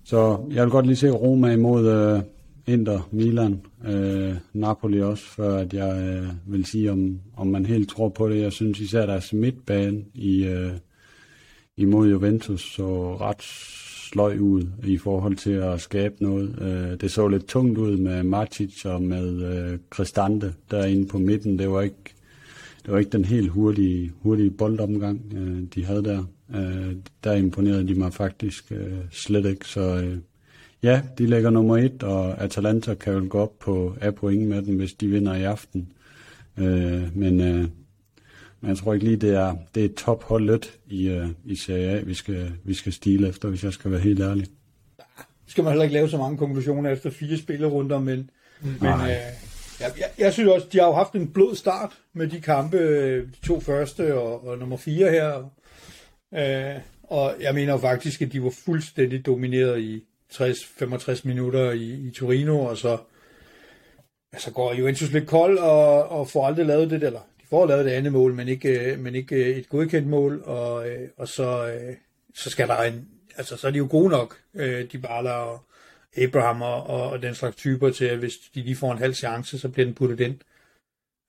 så 0.05 0.39
jeg 0.51 0.63
vil 0.63 0.71
godt 0.71 0.87
lige 0.87 0.97
se 0.97 1.11
Roma 1.11 1.53
imod 1.53 1.87
øh, 1.89 2.23
Inter, 2.67 3.09
Milan, 3.11 3.61
øh, 3.85 4.35
Napoli 4.53 5.03
også, 5.03 5.25
før 5.25 5.57
at 5.57 5.75
jeg 5.75 6.03
øh, 6.03 6.53
vil 6.53 6.65
sige, 6.65 6.93
om, 6.93 7.21
om 7.37 7.47
man 7.47 7.67
helt 7.67 7.89
tror 7.89 8.09
på 8.09 8.29
det. 8.29 8.41
Jeg 8.41 8.53
synes 8.53 8.81
især 8.81 9.07
deres 9.07 9.33
midtbane 9.33 10.05
i, 10.15 10.45
øh, 10.45 10.73
imod 11.77 12.09
Juventus 12.09 12.75
så 12.75 13.17
ret 13.17 13.43
sløj 14.11 14.39
ud 14.39 14.63
i 14.85 14.99
forhold 14.99 15.37
til 15.37 15.51
at 15.51 15.81
skabe 15.81 16.15
noget. 16.21 16.59
Øh, 16.61 17.01
det 17.01 17.11
så 17.11 17.29
lidt 17.29 17.47
tungt 17.47 17.79
ud 17.79 17.97
med 17.97 18.23
Matic 18.23 18.85
og 18.85 19.03
med 19.03 19.43
øh, 19.43 19.79
Cristante 19.91 20.55
derinde 20.71 21.07
på 21.07 21.19
midten. 21.19 21.59
Det 21.59 21.71
var 21.71 21.83
ikke, 21.83 22.15
det 22.85 22.93
var 22.93 22.99
ikke 22.99 23.11
den 23.11 23.25
helt 23.25 23.51
hurtige, 23.51 24.13
hurtige 24.23 24.51
boldomgang, 24.51 25.33
øh, 25.37 25.63
de 25.75 25.85
havde 25.85 26.05
der. 26.05 26.25
Øh, 26.55 26.97
der 27.25 27.33
imponerede 27.33 27.89
de 27.89 27.95
mig 27.95 28.13
faktisk 28.13 28.73
øh, 28.73 28.99
slet 29.11 29.47
ikke, 29.47 29.69
så 29.69 29.81
øh, 29.81 30.19
Ja, 30.83 31.03
de 31.19 31.27
ligger 31.27 31.51
nummer 31.51 31.77
et, 31.77 32.03
og 32.03 32.43
Atalanta 32.43 32.95
kan 32.95 33.13
jo 33.13 33.27
gå 33.29 33.39
op 33.39 33.59
på 33.59 33.95
af 34.01 34.15
point 34.15 34.49
med 34.49 34.63
dem, 34.63 34.77
hvis 34.77 34.95
de 34.95 35.09
vinder 35.09 35.35
i 35.35 35.43
aften. 35.43 35.89
Øh, 36.57 37.17
men, 37.17 37.41
øh, 37.41 37.69
men 38.67 38.71
jeg 38.71 38.79
tror 38.79 38.95
ikke 38.95 39.07
lige, 39.07 39.17
det 39.17 39.35
er, 39.35 39.57
det 39.75 39.85
er 39.85 39.89
topholdet 39.97 40.79
i, 40.87 41.09
øh, 41.09 41.29
i 41.45 41.57
Serie 41.57 41.91
A, 41.91 42.01
vi 42.01 42.15
skal, 42.15 42.53
vi 42.65 42.75
skal 42.75 42.93
stile 42.93 43.29
efter, 43.29 43.49
hvis 43.49 43.65
jeg 43.65 43.73
skal 43.73 43.91
være 43.91 44.01
helt 44.01 44.21
ærlig. 44.21 44.47
Skal 45.47 45.65
man 45.65 45.73
heller 45.73 45.85
ikke 45.85 45.95
lave 45.95 46.09
så 46.09 46.19
mange 46.19 46.39
konklusioner 46.39 46.91
efter 46.91 47.11
fire 47.11 47.37
spillerunder, 47.37 47.99
men, 47.99 48.31
mm. 48.61 48.69
men 48.81 48.93
øh, 48.93 49.09
jeg, 49.81 49.93
jeg, 49.99 50.09
jeg 50.19 50.33
synes 50.33 50.49
også, 50.49 50.67
de 50.73 50.79
har 50.79 50.87
jo 50.87 50.93
haft 50.93 51.13
en 51.13 51.29
blød 51.29 51.57
start 51.57 51.93
med 52.13 52.29
de 52.29 52.41
kampe, 52.41 52.79
de 53.21 53.47
to 53.47 53.61
første 53.61 54.19
og, 54.19 54.47
og 54.47 54.59
nummer 54.59 54.77
fire 54.77 55.11
her. 55.11 55.51
Øh, 56.35 56.81
og 57.03 57.35
jeg 57.41 57.55
mener 57.55 57.79
faktisk, 57.79 58.23
at 58.23 58.33
de 58.33 58.43
var 58.43 58.53
fuldstændig 58.65 59.27
domineret 59.27 59.81
i, 59.81 60.05
60-65 60.33 61.21
minutter 61.25 61.71
i, 61.71 62.07
i 62.07 62.11
Torino, 62.11 62.61
og 62.61 62.77
så, 62.77 62.99
ja, 64.33 64.39
så 64.39 64.51
går 64.51 64.75
Juventus 64.75 65.13
lidt 65.13 65.27
kold 65.27 65.59
og, 65.59 66.09
og 66.09 66.29
får 66.29 66.47
aldrig 66.47 66.67
lavet 66.67 66.91
det, 66.91 67.03
eller 67.03 67.21
de 67.47 67.51
får 67.51 67.67
lavet 67.67 67.85
det 67.85 67.91
andet 67.91 68.13
mål, 68.13 68.35
men 68.35 68.49
ikke, 68.49 68.97
men 68.99 69.15
ikke 69.15 69.55
et 69.55 69.69
godkendt 69.69 70.09
mål, 70.09 70.43
og, 70.45 70.87
og 71.17 71.29
så, 71.29 71.79
så 72.35 72.51
skal 72.51 72.69
der 72.69 72.83
en, 72.83 73.09
altså 73.37 73.57
så 73.57 73.67
er 73.67 73.71
de 73.71 73.79
jo 73.79 73.87
gode 73.91 74.09
nok, 74.09 74.41
de 74.93 74.99
Bala 75.03 75.31
og 75.31 75.63
Abraham 76.17 76.63
og, 76.63 76.87
og 76.87 77.23
den 77.23 77.35
slags 77.35 77.57
typer 77.57 77.91
til, 77.91 78.05
at 78.05 78.19
hvis 78.19 78.35
de 78.55 78.63
lige 78.63 78.77
får 78.77 78.93
en 78.93 78.99
halv 78.99 79.15
chance, 79.15 79.59
så 79.59 79.69
bliver 79.69 79.87
den 79.87 79.95
puttet 79.95 80.21
ind. 80.21 80.39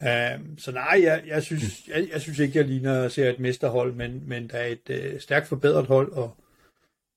Uh, 0.01 0.57
så 0.57 0.71
nej, 0.71 0.99
jeg, 1.03 1.23
jeg, 1.27 1.43
synes, 1.43 1.87
jeg, 1.87 2.07
jeg 2.13 2.21
synes 2.21 2.39
ikke, 2.39 2.57
jeg 2.57 2.67
ligner 2.67 3.03
at 3.03 3.11
se 3.11 3.29
et 3.29 3.39
mesterhold, 3.39 3.93
men, 3.93 4.23
men 4.27 4.47
der 4.47 4.57
er 4.57 4.75
et 4.87 5.17
stærkt 5.21 5.47
forbedret 5.47 5.85
hold, 5.85 6.11
og, 6.11 6.35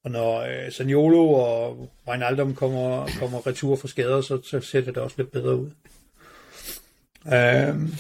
og 0.05 0.11
når 0.11 0.41
øh, 0.41 0.73
Saniolo 0.73 1.33
og 1.33 1.91
Wijnaldum 2.09 2.55
kommer, 2.55 3.09
kommer 3.19 3.47
retur 3.47 3.77
for 3.77 3.89
skader, 3.89 4.21
så, 4.21 4.41
så 4.43 4.61
ser 4.61 4.81
det 4.81 4.97
også 4.97 5.17
lidt 5.19 5.33
bedre 5.33 5.57
ud. 5.57 5.71
Øhm. 7.27 7.93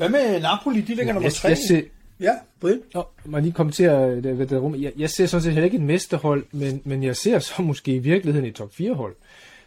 Hvad 0.00 0.08
med 0.08 0.40
Napoli? 0.40 0.80
De 0.80 0.86
ligger 0.86 1.04
ja, 1.06 1.12
nummer 1.12 1.30
3. 1.30 1.48
Jeg, 1.48 1.58
ser... 1.58 1.82
Ja, 2.20 2.32
Britt? 2.60 2.94
Nå, 2.94 3.04
man 3.24 3.42
lige 3.42 3.52
kommentere 3.52 4.16
det, 4.16 4.24
det, 4.24 4.50
det 4.50 4.62
rum. 4.62 4.74
Jeg, 4.74 4.92
jeg 4.96 5.10
ser 5.10 5.26
sådan 5.26 5.42
set 5.42 5.52
heller 5.52 5.64
ikke 5.64 5.76
et 5.76 5.82
mesterhold, 5.82 6.44
men, 6.52 6.82
men 6.84 7.02
jeg 7.02 7.16
ser 7.16 7.38
så 7.38 7.62
måske 7.62 7.94
i 7.94 7.98
virkeligheden 7.98 8.48
et 8.48 8.54
top 8.54 8.74
4 8.74 8.94
hold. 8.94 9.16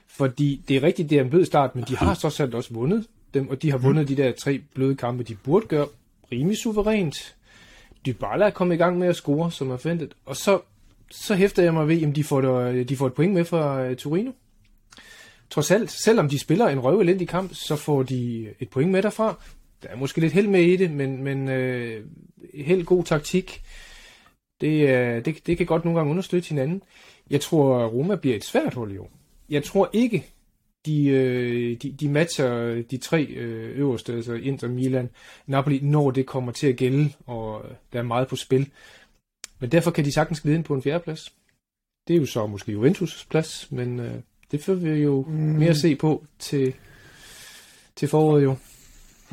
Fordi 0.07 0.61
det 0.67 0.77
er 0.77 0.83
rigtigt, 0.83 1.09
det 1.09 1.17
er 1.17 1.23
en 1.23 1.29
blød 1.29 1.45
start, 1.45 1.75
men 1.75 1.85
de 1.87 1.97
har 1.97 2.13
så 2.13 2.29
selv 2.29 2.55
også 2.55 2.73
vundet 2.73 3.05
dem, 3.33 3.49
og 3.49 3.61
de 3.61 3.71
har 3.71 3.77
vundet 3.77 4.07
de 4.07 4.15
der 4.15 4.31
tre 4.31 4.61
bløde 4.73 4.95
kampe, 4.95 5.23
de 5.23 5.35
burde 5.35 5.67
gøre 5.67 5.87
rimelig 6.31 6.57
suverænt. 6.57 7.35
Dybala 8.05 8.45
er 8.45 8.49
kommet 8.49 8.75
i 8.75 8.77
gang 8.77 8.97
med 8.97 9.07
at 9.07 9.15
score, 9.15 9.51
som 9.51 9.71
er 9.71 9.77
forventet. 9.77 10.13
Og 10.25 10.37
så, 10.37 10.59
så 11.11 11.35
hæfter 11.35 11.63
jeg 11.63 11.73
mig 11.73 11.87
ved, 11.87 12.01
at 12.01 12.15
de 12.15 12.23
får, 12.23 12.41
det, 12.41 12.89
de 12.89 12.97
får 12.97 13.07
et 13.07 13.13
point 13.13 13.33
med 13.33 13.45
fra 13.45 13.89
uh, 13.89 13.95
Torino. 13.95 14.31
Trods 15.49 15.71
alt, 15.71 15.91
selvom 15.91 16.29
de 16.29 16.39
spiller 16.39 16.67
en 16.67 16.79
røvelendig 16.79 17.27
kamp, 17.27 17.53
så 17.53 17.75
får 17.75 18.03
de 18.03 18.47
et 18.59 18.69
point 18.69 18.91
med 18.91 19.01
derfra. 19.01 19.37
Der 19.83 19.89
er 19.89 19.95
måske 19.95 20.21
lidt 20.21 20.33
held 20.33 20.47
med 20.47 20.61
i 20.61 20.75
det, 20.75 20.91
men, 20.91 21.23
men 21.23 21.47
uh, 21.47 22.05
helt 22.53 22.85
god 22.85 23.03
taktik. 23.03 23.61
Det, 24.61 24.83
uh, 24.83 25.25
det, 25.25 25.47
det 25.47 25.57
kan 25.57 25.65
godt 25.65 25.85
nogle 25.85 25.99
gange 25.99 26.11
understøtte 26.11 26.49
hinanden. 26.49 26.83
Jeg 27.29 27.41
tror, 27.41 27.85
Roma 27.85 28.15
bliver 28.15 28.35
et 28.35 28.43
svært 28.43 28.73
hold 28.73 28.91
i 28.91 28.97
år. 28.97 29.11
Jeg 29.49 29.63
tror 29.63 29.89
ikke, 29.93 30.25
de, 30.85 31.07
øh, 31.07 31.77
de, 31.81 31.91
de 31.91 32.09
matcher 32.09 32.81
de 32.81 32.97
tre 32.97 33.23
øh, 33.23 33.77
øverste, 33.79 34.13
altså 34.13 34.33
Inter, 34.33 34.67
Milan, 34.67 35.09
Napoli, 35.47 35.79
når 35.79 36.11
det 36.11 36.25
kommer 36.25 36.51
til 36.51 36.67
at 36.67 36.75
gælde, 36.75 37.09
og 37.25 37.65
der 37.93 37.99
er 37.99 38.03
meget 38.03 38.27
på 38.27 38.35
spil. 38.35 38.69
Men 39.59 39.71
derfor 39.71 39.91
kan 39.91 40.05
de 40.05 40.13
sagtens 40.13 40.41
glide 40.41 40.55
ind 40.55 40.63
på 40.63 40.73
en 40.73 40.81
fjerdeplads. 40.81 41.33
Det 42.07 42.15
er 42.15 42.19
jo 42.19 42.25
så 42.25 42.47
måske 42.47 42.71
Juventus' 42.71 43.25
plads, 43.29 43.71
men 43.71 43.99
øh, 43.99 44.15
det 44.51 44.63
får 44.63 44.73
vi 44.73 44.89
jo 44.89 45.25
mm. 45.27 45.33
mere 45.33 45.69
at 45.69 45.77
se 45.77 45.95
på 45.95 46.25
til, 46.39 46.73
til 47.95 48.07
foråret 48.07 48.43
jo. 48.43 48.55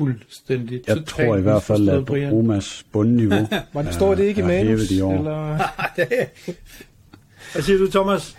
Fuldstændig. 0.05 0.81
Jeg 0.87 1.05
tror 1.05 1.35
i 1.37 1.41
hvert 1.41 1.63
fald, 1.63 1.89
at 1.89 2.09
Romas 2.31 2.85
bundniveau 2.91 3.47
Var 3.73 3.81
det, 3.81 3.93
står 3.93 4.15
det 4.15 4.23
ikke 4.23 4.41
i 4.41 4.45
manus? 4.45 4.91
i 4.91 5.01
år. 5.01 5.17
Eller? 5.17 5.57
Hvad 7.53 7.61
siger 7.61 7.79
du, 7.79 7.87
Thomas? 7.91 8.37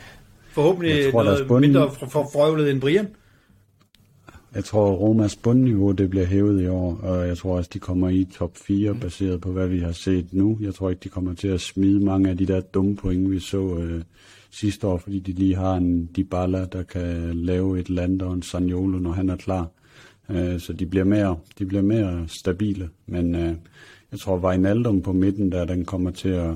Forhåbentlig 0.53 1.03
Jeg 1.05 1.12
tror, 1.12 1.22
noget 1.25 1.46
bund- 1.48 1.61
mindre 1.66 1.90
for, 1.98 2.07
for 2.07 2.29
frøvlet 2.33 2.70
end 2.70 2.81
Brian. 2.81 3.07
Jeg 4.55 4.64
tror, 4.64 4.92
Romas 4.92 5.37
bundniveau 5.37 5.92
det 5.92 6.11
bliver 6.11 6.27
hævet 6.27 6.62
i 6.62 6.66
år, 6.66 6.96
og 7.03 7.29
jeg 7.29 7.38
tror 7.38 7.57
også, 7.57 7.70
de 7.75 7.79
kommer 7.79 8.09
i 8.09 8.29
top 8.35 8.57
4, 8.57 8.94
baseret 8.94 9.40
på, 9.40 9.53
hvad 9.53 9.68
vi 9.68 9.79
har 9.81 9.92
set 9.92 10.27
nu. 10.33 10.59
Jeg 10.61 10.75
tror 10.75 10.90
ikke, 10.90 11.01
de 11.05 11.09
kommer 11.09 11.35
til 11.35 11.48
at 11.48 11.61
smide 11.61 12.05
mange 12.05 12.31
af 12.31 12.37
de 12.37 12.46
der 12.46 12.61
dumme 12.61 12.96
point, 12.96 13.31
vi 13.31 13.40
så 13.40 13.77
øh, 13.79 14.03
sidste 14.51 14.87
år, 14.87 14.98
fordi 14.98 15.18
de 15.18 15.33
lige 15.33 15.57
har 15.57 15.75
en 15.75 16.11
Dybala, 16.16 16.64
der 16.72 16.83
kan 16.83 17.31
lave 17.35 17.81
et 17.81 17.90
land 17.90 18.22
og 18.22 18.35
en 18.35 18.42
Saniolo, 18.42 18.98
når 18.98 19.12
han 19.12 19.31
er 19.31 19.37
klar. 19.37 19.68
Øh, 20.28 20.61
så 20.61 20.72
de 20.72 20.87
bliver 20.87 21.04
mere, 21.04 21.38
de 21.58 21.66
bliver 21.66 21.82
mere 21.82 22.28
stabile, 22.28 22.90
men 23.06 23.35
øh, 23.35 23.54
jeg 24.12 24.20
tror, 24.20 24.38
Wijnaldum 24.38 25.02
på 25.02 25.12
midten 25.12 25.52
der, 25.52 25.64
den 25.64 25.85
kommer 25.85 26.11
til 26.11 26.28
at, 26.28 26.54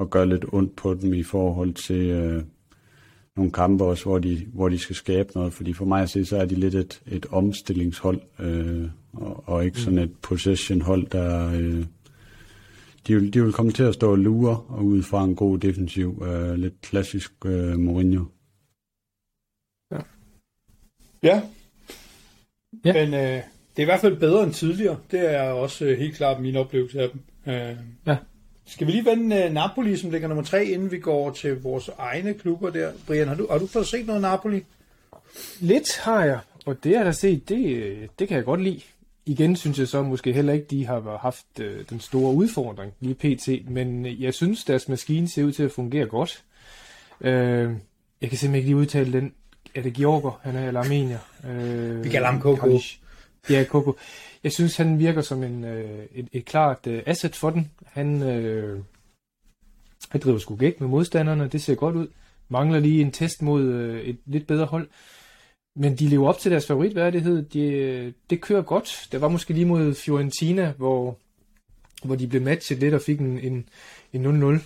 at 0.00 0.10
gøre 0.10 0.28
lidt 0.28 0.44
ondt 0.52 0.76
på 0.76 0.94
dem 0.94 1.14
i 1.14 1.22
forhold 1.22 1.74
til... 1.74 2.10
Øh, 2.10 2.42
nogle 3.36 3.52
kampe 3.52 3.84
også, 3.84 4.04
hvor 4.04 4.18
de, 4.18 4.46
hvor 4.52 4.68
de 4.68 4.78
skal 4.78 4.96
skabe 4.96 5.32
noget, 5.34 5.52
fordi 5.52 5.72
for 5.72 5.84
mig 5.84 6.02
at 6.02 6.10
se, 6.10 6.24
så 6.24 6.36
er 6.36 6.44
de 6.44 6.54
lidt 6.54 6.74
et, 6.74 7.02
et 7.06 7.26
omstillingshold, 7.26 8.20
øh, 8.38 8.88
og, 9.12 9.48
og 9.48 9.64
ikke 9.64 9.80
sådan 9.80 9.98
et 9.98 10.16
possession-hold, 10.22 11.06
der... 11.06 11.52
Øh, 11.52 11.86
de, 13.06 13.14
vil, 13.14 13.34
de 13.34 13.42
vil 13.42 13.52
komme 13.52 13.72
til 13.72 13.82
at 13.82 13.94
stå 13.94 14.10
og 14.10 14.18
lure, 14.18 14.56
og 14.68 14.84
ud 14.84 15.02
fra 15.02 15.24
en 15.24 15.36
god 15.36 15.58
defensiv, 15.58 16.22
øh, 16.26 16.54
lidt 16.54 16.80
klassisk 16.80 17.32
øh, 17.44 17.78
Mourinho. 17.78 18.24
Ja. 19.90 20.00
Ja. 21.22 21.42
Men 22.84 23.14
øh, 23.14 23.20
det 23.20 23.42
er 23.76 23.82
i 23.82 23.84
hvert 23.84 24.00
fald 24.00 24.16
bedre 24.16 24.42
end 24.44 24.52
tidligere. 24.52 24.98
Det 25.10 25.34
er 25.34 25.42
også 25.42 25.84
øh, 25.84 25.98
helt 25.98 26.16
klart 26.16 26.40
min 26.40 26.56
oplevelse 26.56 27.00
af 27.00 27.08
dem. 27.10 27.20
Øh, 27.54 27.76
Ja. 28.06 28.16
Skal 28.66 28.86
vi 28.86 28.92
lige 28.92 29.04
vende 29.04 29.36
øh, 29.44 29.52
Napoli, 29.52 29.96
som 29.96 30.10
ligger 30.10 30.28
nummer 30.28 30.44
tre, 30.44 30.64
inden 30.64 30.90
vi 30.90 30.98
går 30.98 31.30
til 31.30 31.62
vores 31.62 31.90
egne 31.98 32.34
klubber 32.34 32.70
der? 32.70 32.92
Brian, 33.06 33.28
har 33.28 33.34
du, 33.34 33.46
har 33.50 33.58
du 33.58 33.66
fået 33.66 33.86
set 33.86 34.06
noget 34.06 34.22
Napoli? 34.22 34.64
Lidt 35.60 35.98
har 35.98 36.24
jeg, 36.24 36.38
og 36.66 36.84
det 36.84 36.90
jeg 36.90 37.04
har 37.04 37.12
set, 37.12 37.48
det, 37.48 37.76
øh, 37.76 38.08
det 38.18 38.28
kan 38.28 38.36
jeg 38.36 38.44
godt 38.44 38.62
lide. 38.62 38.80
Igen 39.26 39.56
synes 39.56 39.78
jeg 39.78 39.88
så 39.88 40.02
måske 40.02 40.32
heller 40.32 40.52
ikke, 40.52 40.66
de 40.70 40.86
har 40.86 41.18
haft 41.22 41.46
øh, 41.60 41.84
den 41.90 42.00
store 42.00 42.34
udfordring 42.34 42.92
lige 43.00 43.14
pt. 43.14 43.70
Men 43.70 44.06
øh, 44.06 44.22
jeg 44.22 44.34
synes, 44.34 44.64
deres 44.64 44.88
maskine 44.88 45.28
ser 45.28 45.44
ud 45.44 45.52
til 45.52 45.62
at 45.62 45.72
fungere 45.72 46.06
godt. 46.06 46.42
Øh, 47.20 47.70
jeg 48.20 48.28
kan 48.28 48.38
simpelthen 48.38 48.54
ikke 48.54 48.68
lige 48.68 48.76
udtale 48.76 49.12
den. 49.12 49.32
Er 49.74 49.82
det 49.82 49.94
Georger, 49.94 50.40
han 50.42 50.56
er, 50.56 50.66
eller 50.66 50.80
Armenier? 50.80 51.18
Øh, 51.48 52.04
Vi 52.04 52.08
kalder 52.08 52.30
ham 52.30 52.40
Koko. 52.40 52.78
Ja, 53.50 53.64
Koko. 53.64 53.96
Jeg 54.44 54.52
synes, 54.52 54.76
han 54.76 54.98
virker 54.98 55.20
som 55.20 55.42
en, 55.42 55.64
øh, 55.64 56.06
et, 56.12 56.28
et 56.32 56.44
klart 56.44 56.86
øh, 56.86 57.02
asset 57.06 57.36
for 57.36 57.50
den. 57.50 57.70
Han, 57.84 58.22
øh, 58.22 58.80
han 60.08 60.20
driver 60.20 60.38
sgu 60.38 60.56
gæk 60.56 60.80
med 60.80 60.88
modstanderne, 60.88 61.48
det 61.48 61.62
ser 61.62 61.74
godt 61.74 61.96
ud. 61.96 62.06
Mangler 62.48 62.78
lige 62.78 63.00
en 63.00 63.12
test 63.12 63.42
mod 63.42 63.62
øh, 63.62 64.00
et 64.00 64.18
lidt 64.26 64.46
bedre 64.46 64.66
hold. 64.66 64.88
Men 65.76 65.96
de 65.96 66.08
lever 66.08 66.28
op 66.28 66.38
til 66.38 66.50
deres 66.50 66.66
favoritværdighed. 66.66 67.42
De, 67.42 68.14
det 68.30 68.40
kører 68.40 68.62
godt. 68.62 69.08
Der 69.12 69.18
var 69.18 69.28
måske 69.28 69.54
lige 69.54 69.66
mod 69.66 69.94
Fiorentina, 69.94 70.72
hvor, 70.76 71.18
hvor 72.04 72.14
de 72.14 72.26
blev 72.26 72.42
matchet 72.42 72.78
lidt 72.78 72.94
og 72.94 73.00
fik 73.00 73.20
en, 73.20 73.38
en, 73.38 73.68
en 74.12 74.42
0-0. 74.56 74.60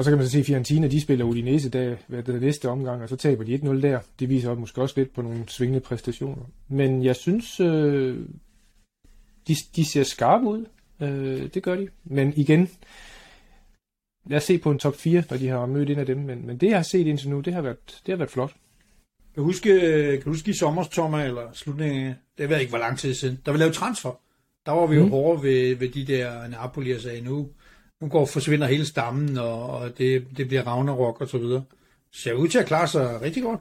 Og 0.00 0.04
så 0.04 0.10
kan 0.10 0.18
man 0.18 0.26
så 0.26 0.32
se, 0.32 0.38
at 0.38 0.46
Fiorentina 0.46 0.88
de 0.88 1.00
spiller 1.00 1.24
Udinese 1.24 1.68
der, 1.68 1.96
hvad 2.06 2.22
det 2.22 2.40
næste 2.42 2.68
omgang, 2.68 3.02
og 3.02 3.08
så 3.08 3.16
taber 3.16 3.44
de 3.44 3.54
1-0 3.54 3.82
der. 3.82 4.00
Det 4.20 4.28
viser 4.28 4.54
måske 4.54 4.82
også 4.82 4.94
lidt 4.98 5.14
på 5.14 5.22
nogle 5.22 5.44
svingende 5.48 5.80
præstationer. 5.80 6.42
Men 6.68 7.04
jeg 7.04 7.16
synes, 7.16 7.60
øh, 7.60 8.18
de, 9.48 9.56
de 9.76 9.84
ser 9.84 10.02
skarpe 10.02 10.46
ud. 10.46 10.64
Øh, 11.00 11.54
det 11.54 11.62
gør 11.62 11.76
de. 11.76 11.88
Men 12.04 12.32
igen, 12.36 12.70
lad 14.26 14.36
os 14.36 14.44
se 14.44 14.58
på 14.58 14.70
en 14.70 14.78
top 14.78 14.96
4, 14.96 15.22
når 15.30 15.36
de 15.36 15.48
har 15.48 15.66
mødt 15.66 15.90
en 15.90 15.98
af 15.98 16.06
dem. 16.06 16.18
Men, 16.18 16.46
men 16.46 16.56
det, 16.56 16.66
jeg 16.68 16.76
har 16.78 16.82
set 16.82 17.06
indtil 17.06 17.30
nu, 17.30 17.40
det 17.40 17.54
har 17.54 17.62
været, 17.62 18.00
det 18.06 18.12
har 18.12 18.16
været 18.16 18.30
flot. 18.30 18.50
Kan 19.34 19.36
du 19.36 19.44
huske, 19.44 19.68
kan 20.12 20.22
du 20.24 20.30
huske 20.30 20.50
i 20.50 20.54
sommer, 20.54 20.84
Thomas, 20.92 21.26
eller 21.26 21.52
slutningen 21.52 22.06
af, 22.06 22.14
det 22.38 22.48
ved 22.48 22.56
jeg 22.56 22.60
ikke, 22.60 22.70
hvor 22.70 22.78
lang 22.78 22.98
tid 22.98 23.14
siden, 23.14 23.38
der 23.46 23.52
vi 23.52 23.58
lavede 23.58 23.74
transfer. 23.74 24.20
Der 24.66 24.72
var 24.72 24.86
vi 24.86 24.96
jo 24.96 25.04
Mm. 25.04 25.10
hårde 25.10 25.42
ved, 25.42 25.76
ved 25.76 25.88
de 25.88 26.06
der 26.06 26.48
Napoli, 26.48 26.92
og 26.92 27.00
sagde, 27.00 27.20
nu, 27.20 27.48
nu 28.00 28.08
går 28.08 28.26
forsvinder 28.26 28.66
hele 28.66 28.86
stammen, 28.86 29.38
og, 29.38 29.70
og 29.70 29.98
det, 29.98 30.26
det 30.36 30.48
bliver 30.48 30.62
Ragnarok 30.62 31.20
og 31.20 31.28
så 31.28 31.38
videre. 31.38 31.62
Ser 32.12 32.32
ud 32.34 32.48
til 32.48 32.58
at 32.58 32.66
klare 32.66 32.88
sig 32.88 33.20
rigtig 33.22 33.42
godt. 33.42 33.60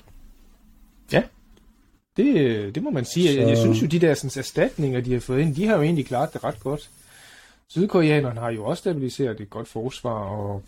Det, 2.17 2.75
det 2.75 2.83
må 2.83 2.89
man 2.89 3.05
sige. 3.05 3.39
Jeg, 3.39 3.47
jeg 3.47 3.57
Så- 3.57 3.63
synes 3.63 3.81
jo, 3.81 3.87
de 3.87 3.99
der 3.99 4.13
sådan, 4.13 4.39
erstatninger, 4.39 5.01
de 5.01 5.13
har 5.13 5.19
fået 5.19 5.39
ind, 5.41 5.55
de 5.55 5.65
har 5.67 5.75
jo 5.75 5.81
egentlig 5.81 6.05
klaret 6.05 6.33
det 6.33 6.43
ret 6.43 6.59
godt. 6.59 6.89
Sydkoreanerne 7.67 8.39
har 8.39 8.51
jo 8.51 8.65
også 8.65 8.81
stabiliseret 8.81 9.39
et 9.41 9.49
godt 9.49 9.67
forsvar, 9.67 10.11
og 10.29 10.63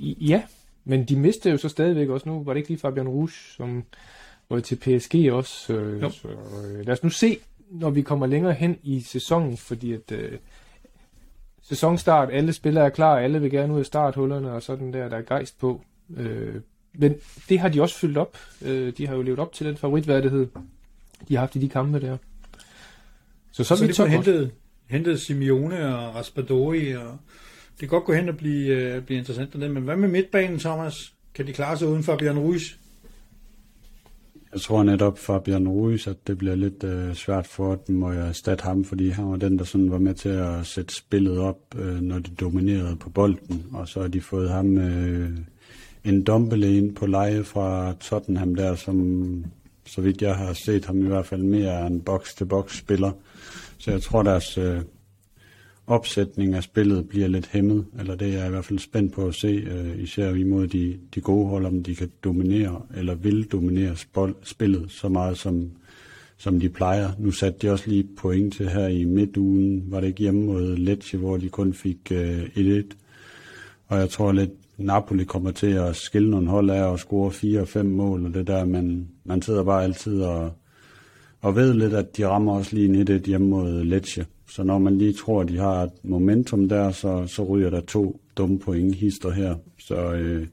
ja, 0.00 0.42
men 0.84 1.04
de 1.04 1.16
mister 1.16 1.50
jo 1.50 1.56
så 1.56 1.68
stadigvæk 1.68 2.08
også 2.08 2.28
nu. 2.28 2.42
Var 2.44 2.52
det 2.52 2.58
ikke 2.58 2.70
lige 2.70 2.78
Fabian 2.80 3.08
Rouge, 3.08 3.30
som 3.56 3.84
var 4.50 4.60
til 4.60 4.76
PSG 4.76 5.32
også? 5.32 5.72
Øh, 5.72 6.12
så, 6.12 6.28
øh, 6.28 6.86
lad 6.86 6.92
os 6.92 7.02
nu 7.02 7.10
se, 7.10 7.38
når 7.70 7.90
vi 7.90 8.02
kommer 8.02 8.26
længere 8.26 8.52
hen 8.52 8.78
i 8.82 9.00
sæsonen, 9.00 9.56
fordi 9.56 9.92
at 9.92 10.12
øh, 10.12 10.32
sæsonstart, 11.68 12.28
alle 12.32 12.52
spillere 12.52 12.84
er 12.84 12.88
klar, 12.90 13.18
alle 13.18 13.40
vil 13.40 13.50
gerne 13.50 13.74
ud 13.74 13.78
af 13.78 13.86
starthullerne, 13.86 14.52
og 14.52 14.62
sådan 14.62 14.92
der, 14.92 15.08
der 15.08 15.16
er 15.16 15.22
gejst 15.22 15.58
på. 15.58 15.82
Øh, 16.16 16.54
men 16.94 17.14
det 17.48 17.58
har 17.58 17.68
de 17.68 17.82
også 17.82 17.98
fyldt 17.98 18.18
op. 18.18 18.36
Øh, 18.62 18.92
de 18.98 19.06
har 19.06 19.14
jo 19.14 19.22
levet 19.22 19.38
op 19.38 19.52
til 19.52 19.66
den 19.66 19.76
favoritværdighed, 19.76 20.46
de 21.28 21.34
har 21.34 21.40
haft 21.40 21.56
i 21.56 21.58
de 21.58 21.68
kampe 21.68 22.00
der. 22.00 22.16
Så 23.52 23.64
så, 23.64 23.76
Så, 23.76 23.84
vi 23.84 23.88
de 23.88 23.94
får 23.96 24.04
top 24.04 24.12
godt. 24.14 24.26
hentet, 24.26 24.50
hentet 24.86 25.20
Simeone 25.20 25.96
og 25.96 26.14
Raspadori, 26.14 26.92
og 26.92 27.18
det 27.70 27.78
kan 27.78 27.88
godt 27.88 28.04
gå 28.04 28.12
hen 28.12 28.28
og 28.28 28.36
blive, 28.36 28.66
øh, 28.66 29.02
blive 29.02 29.18
interessant. 29.18 29.54
Men 29.54 29.82
hvad 29.82 29.96
med 29.96 30.08
midtbanen, 30.08 30.58
Thomas? 30.58 31.12
Kan 31.34 31.46
de 31.46 31.52
klare 31.52 31.76
sig 31.78 31.88
uden 31.88 32.02
Fabian 32.04 32.38
Ruiz? 32.38 32.72
Jeg 34.56 34.62
tror 34.62 34.82
netop 34.82 35.18
Fabian 35.18 35.68
Ruiz, 35.68 36.06
at 36.06 36.26
det 36.26 36.38
bliver 36.38 36.54
lidt 36.54 36.84
øh, 36.84 37.14
svært 37.14 37.46
for 37.46 37.74
dem 37.74 38.02
at 38.02 38.16
erstatte 38.16 38.64
ham, 38.64 38.84
fordi 38.84 39.08
han 39.08 39.30
var 39.30 39.36
den, 39.36 39.58
der 39.58 39.64
sådan 39.64 39.90
var 39.90 39.98
med 39.98 40.14
til 40.14 40.28
at 40.28 40.66
sætte 40.66 40.94
spillet 40.94 41.38
op, 41.38 41.58
øh, 41.78 42.00
når 42.00 42.18
de 42.18 42.30
dominerede 42.40 42.96
på 42.96 43.10
bolden. 43.10 43.66
Og 43.72 43.88
så 43.88 44.00
har 44.00 44.08
de 44.08 44.20
fået 44.20 44.50
ham 44.50 44.78
øh, 44.78 45.30
en 46.04 46.22
dombele 46.22 46.76
ind 46.76 46.94
på 46.94 47.06
leje 47.06 47.44
fra 47.44 47.92
Tottenham 48.00 48.54
der, 48.54 48.74
som 48.74 49.44
så 49.86 50.00
vidt 50.00 50.22
jeg 50.22 50.34
har 50.34 50.52
set 50.52 50.84
ham 50.84 51.04
i 51.04 51.08
hvert 51.08 51.26
fald 51.26 51.42
mere 51.42 51.86
en 51.86 52.00
box-til-box 52.00 52.78
spiller. 52.78 53.12
Så 53.78 53.90
jeg 53.90 54.02
tror, 54.02 54.22
deres 54.22 54.58
øh, 54.58 54.80
opsætning 55.86 56.54
af 56.54 56.62
spillet 56.62 57.08
bliver 57.08 57.28
lidt 57.28 57.46
hæmmet, 57.46 57.86
eller 57.98 58.14
det 58.14 58.28
er 58.28 58.38
jeg 58.38 58.46
i 58.46 58.50
hvert 58.50 58.64
fald 58.64 58.78
spændt 58.78 59.12
på 59.12 59.26
at 59.26 59.34
se, 59.34 59.48
øh, 59.48 60.02
især 60.02 60.34
imod 60.34 60.66
de, 60.66 60.98
de 61.14 61.20
gode 61.20 61.48
hold, 61.48 61.66
om 61.66 61.82
de 61.82 61.94
kan 61.94 62.10
dominere, 62.24 62.82
eller 62.96 63.14
vil 63.14 63.44
dominere 63.44 63.96
spol, 63.96 64.34
spillet 64.42 64.90
så 64.90 65.08
meget, 65.08 65.38
som, 65.38 65.70
som 66.36 66.60
de 66.60 66.68
plejer. 66.68 67.10
Nu 67.18 67.30
satte 67.30 67.58
de 67.58 67.72
også 67.72 67.90
lige 67.90 68.08
point 68.16 68.54
til 68.54 68.68
her 68.68 68.86
i 68.86 69.04
midtugen, 69.04 69.84
var 69.86 70.00
det 70.00 70.06
ikke 70.06 70.20
hjemme 70.20 70.46
mod 70.46 70.76
Lecce, 70.76 71.16
hvor 71.16 71.36
de 71.36 71.48
kun 71.48 71.74
fik 71.74 71.98
øh, 72.12 72.42
1-1. 72.44 72.82
Og 73.86 73.98
jeg 73.98 74.10
tror 74.10 74.32
lidt, 74.32 74.50
Napoli 74.76 75.24
kommer 75.24 75.50
til 75.50 75.66
at 75.66 75.96
skille 75.96 76.30
nogle 76.30 76.48
hold 76.48 76.70
af 76.70 76.84
og 76.84 76.98
score 76.98 77.32
4 77.32 77.60
og 77.60 77.68
5 77.68 77.86
mål, 77.86 78.26
og 78.26 78.34
det 78.34 78.46
der, 78.46 78.64
man, 78.64 79.08
man 79.24 79.42
sidder 79.42 79.64
bare 79.64 79.84
altid 79.84 80.22
og, 80.22 80.52
og 81.40 81.56
ved 81.56 81.74
lidt, 81.74 81.94
at 81.94 82.16
de 82.16 82.26
rammer 82.26 82.52
også 82.52 82.76
lige 82.76 83.16
1-1 83.16 83.26
hjemme 83.26 83.48
mod 83.48 83.84
Lecce. 83.84 84.26
Så 84.56 84.62
når 84.62 84.78
man 84.78 84.98
lige 84.98 85.12
tror, 85.12 85.40
at 85.40 85.48
de 85.48 85.58
har 85.58 85.82
et 85.82 85.90
momentum 86.02 86.68
der, 86.68 86.90
så, 86.90 87.26
så 87.26 87.44
ryger 87.44 87.70
der 87.70 87.80
to 87.80 88.20
dumme 88.36 88.58
point 88.58 88.94
hister 88.94 89.30
her. 89.30 89.54
Så 89.78 90.12
øh, 90.12 90.46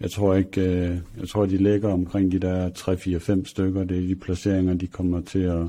jeg 0.00 0.10
tror 0.10 0.34
ikke, 0.34 0.60
øh, 0.60 0.98
jeg 1.20 1.28
tror, 1.28 1.46
de 1.46 1.56
ligger 1.56 1.88
omkring 1.92 2.32
de 2.32 2.38
der 2.38 2.70
3-4-5 2.70 3.44
stykker. 3.44 3.84
Det 3.84 3.96
er 3.96 4.06
de 4.08 4.14
placeringer, 4.14 4.74
de 4.74 4.86
kommer 4.86 5.20
til 5.20 5.38
at 5.38 5.66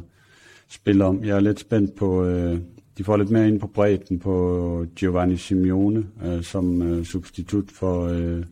spille 0.69 1.05
om. 1.05 1.23
Jeg 1.23 1.35
er 1.35 1.39
lidt 1.39 1.59
spændt 1.59 1.95
på, 1.95 2.25
øh, 2.25 2.59
de 2.97 3.03
får 3.03 3.17
lidt 3.17 3.29
mere 3.29 3.47
ind 3.47 3.59
på 3.59 3.67
bredden 3.67 4.19
på 4.19 4.85
Giovanni 4.95 5.37
Simeone, 5.37 6.05
øh, 6.25 6.43
som 6.43 6.81
øh, 6.81 7.05
substitut 7.05 7.71
for, 7.71 8.07
øh, 8.07 8.43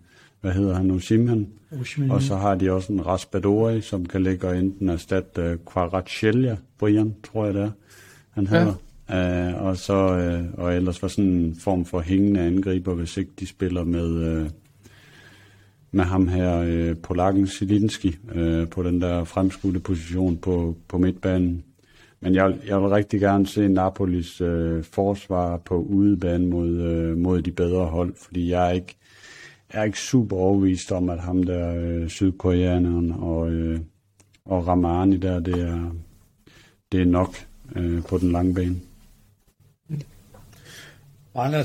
hvad 0.41 0.51
hedder 0.51 0.75
han 0.75 0.85
nu, 0.85 0.99
Simhan. 0.99 1.47
Og 2.11 2.21
så 2.21 2.35
har 2.35 2.55
de 2.55 2.71
også 2.71 2.93
en 2.93 3.05
Raspadori, 3.05 3.81
som 3.81 4.05
kan 4.05 4.23
ligge 4.23 4.47
og 4.47 4.57
enten 4.57 4.89
erstatte 4.89 5.41
øh, 5.41 5.57
Kvaratskhelia, 5.67 6.57
Brian, 6.79 7.15
tror 7.23 7.45
jeg 7.45 7.53
det 7.53 7.61
er, 7.61 7.71
han 8.31 8.47
Ja. 8.51 8.73
Uh, 9.09 9.63
og 9.65 9.77
så 9.77 9.93
uh, 9.93 10.63
og 10.63 10.75
ellers 10.75 11.01
var 11.01 11.07
sådan 11.07 11.31
en 11.31 11.55
form 11.55 11.85
for 11.85 11.99
hængende 11.99 12.39
angriber, 12.39 12.93
hvis 12.93 13.17
ikke 13.17 13.31
de 13.39 13.47
spiller 13.47 13.83
med 13.83 14.41
uh, 14.43 14.49
med 15.91 16.03
ham 16.03 16.27
her, 16.27 16.89
uh, 16.91 16.97
Polakken 16.97 17.47
Zielinski, 17.47 18.15
uh, 18.35 18.69
på 18.69 18.83
den 18.83 19.01
der 19.01 19.23
fremskudte 19.23 19.79
position 19.79 20.37
på, 20.37 20.75
på 20.87 20.97
midtbanen. 20.97 21.63
men 22.19 22.35
jeg, 22.35 22.55
jeg 22.67 22.81
vil 22.81 22.89
rigtig 22.89 23.19
gerne 23.19 23.47
se 23.47 23.67
Napolis 23.67 24.41
uh, 24.41 24.83
forsvar 24.83 25.57
på 25.57 25.75
udebane 25.75 26.47
mod, 26.47 26.69
uh, 26.69 27.17
mod 27.17 27.41
de 27.41 27.51
bedre 27.51 27.85
hold, 27.85 28.13
fordi 28.15 28.49
jeg 28.49 28.67
er 28.67 28.71
ikke, 28.71 28.95
jeg 29.73 29.79
er 29.79 29.83
ikke 29.83 29.99
super 29.99 30.35
overvist 30.37 30.91
om, 30.91 31.09
at 31.09 31.19
ham 31.19 31.43
der 31.43 32.01
uh, 32.01 32.07
sydkoreaneren 32.07 33.11
og, 33.11 33.41
uh, 33.47 33.79
og 34.45 34.67
Ramani 34.67 35.17
der, 35.17 35.39
det 35.39 35.59
er, 35.59 35.95
det 36.91 37.01
er 37.01 37.05
nok 37.05 37.35
øh, 37.75 38.03
på 38.03 38.17
den 38.17 38.31
lange 38.31 38.53
bane. 38.53 38.75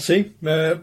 Se. 0.01 0.33
Men, 0.41 0.79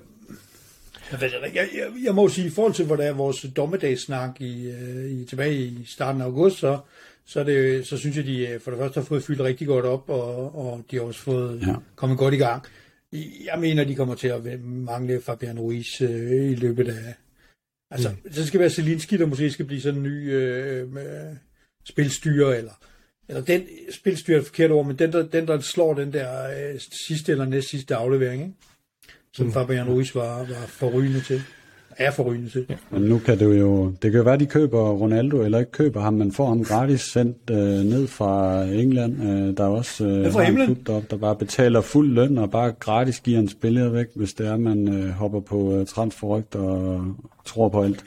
jeg, 1.11 1.21
ved, 1.21 1.29
jeg, 1.53 1.69
jeg, 1.75 1.87
jeg 2.03 2.15
må 2.15 2.29
sige, 2.29 2.47
i 2.47 2.49
forhold 2.49 2.73
til, 2.73 2.85
hvor 2.85 2.95
der 2.95 3.03
er 3.03 3.13
vores 3.13 3.45
dommedagssnak 3.55 4.41
i, 4.41 4.69
øh, 4.69 5.11
i, 5.11 5.25
tilbage 5.25 5.55
i 5.55 5.85
starten 5.85 6.21
af 6.21 6.25
august, 6.25 6.59
så, 6.59 6.79
så, 7.25 7.43
det, 7.43 7.87
så 7.87 7.97
synes 7.97 8.17
jeg, 8.17 8.25
de 8.25 8.47
øh, 8.47 8.59
for 8.59 8.71
det 8.71 8.79
første 8.79 8.99
har 8.99 9.05
fået 9.05 9.23
fyldt 9.23 9.41
rigtig 9.41 9.67
godt 9.67 9.85
op, 9.85 10.09
og, 10.09 10.55
og 10.55 10.85
de 10.91 10.95
har 10.95 11.03
også 11.03 11.19
fået 11.19 11.61
ja. 11.67 11.75
kommet 11.95 12.17
godt 12.17 12.33
i 12.33 12.37
gang. 12.37 12.63
Jeg 13.45 13.59
mener, 13.59 13.83
de 13.83 13.95
kommer 13.95 14.15
til 14.15 14.27
at 14.27 14.61
mangle 14.63 15.21
Fabian 15.21 15.59
Ruiz 15.59 16.01
øh, 16.01 16.51
i 16.51 16.55
løbet 16.55 16.87
af... 16.87 17.13
Altså, 17.91 18.09
mm. 18.09 18.33
så 18.33 18.47
skal 18.47 18.59
være 18.59 18.69
Zelinski, 18.69 19.17
der 19.17 19.25
måske 19.25 19.51
skal 19.51 19.65
blive 19.65 19.81
sådan 19.81 19.99
en 19.99 20.03
ny 20.03 20.33
øh, 20.33 20.93
med 20.93 21.35
spilstyrer, 21.85 22.53
eller, 22.53 22.73
eller 23.29 23.41
den 23.41 23.63
spilstyrer 23.91 24.37
er 24.37 24.41
et 24.41 24.47
forkert 24.47 24.71
ord, 24.71 24.85
men 24.85 24.99
den 24.99 25.13
der, 25.13 25.27
den, 25.27 25.47
der 25.47 25.59
slår 25.59 25.93
den 25.93 26.13
der 26.13 26.43
øh, 26.43 26.79
sidste 27.07 27.31
eller 27.31 27.45
næst 27.45 27.69
sidste 27.69 27.95
aflevering, 27.95 28.41
ikke? 28.41 28.53
Som 29.35 29.45
mm. 29.45 29.53
Fabian 29.53 29.87
Ruiz 29.87 30.15
var, 30.15 30.37
var 30.37 30.65
forrygende 30.67 31.21
til 31.21 31.41
er 31.97 32.11
forrygende 32.11 32.49
til. 32.49 32.65
Ja. 32.69 32.75
Men 32.89 33.01
nu 33.01 33.19
kan 33.19 33.39
det 33.39 33.59
jo, 33.59 33.89
det 33.89 34.11
kan 34.11 34.13
jo 34.13 34.23
være, 34.23 34.33
at 34.33 34.39
de 34.39 34.45
køber 34.45 34.91
Ronaldo, 34.91 35.41
eller 35.41 35.59
ikke 35.59 35.71
køber 35.71 36.01
ham, 36.01 36.13
men 36.13 36.31
får 36.31 36.47
ham 36.47 36.63
gratis 36.63 37.01
sendt 37.01 37.49
øh, 37.49 37.57
ned 37.57 38.07
fra 38.07 38.63
England. 38.63 39.23
Øh, 39.23 39.57
der 39.57 39.63
er 39.63 39.67
også 39.67 40.05
øh, 40.05 40.31
fra 40.31 40.43
en 40.43 40.55
klub 40.55 40.77
deroppe, 40.87 41.07
der 41.09 41.17
bare 41.17 41.35
betaler 41.35 41.81
fuld 41.81 42.13
løn, 42.13 42.37
og 42.37 42.51
bare 42.51 42.71
gratis 42.71 43.19
giver 43.19 43.39
en 43.39 43.49
spiller 43.49 43.89
væk, 43.89 44.07
hvis 44.15 44.33
det 44.33 44.47
er, 44.47 44.57
man 44.57 44.87
øh, 44.87 45.09
hopper 45.09 45.39
på 45.39 45.75
øh, 45.75 45.85
transferrygt 45.85 46.55
og 46.55 47.01
tror 47.45 47.69
på 47.69 47.83
alt. 47.83 48.05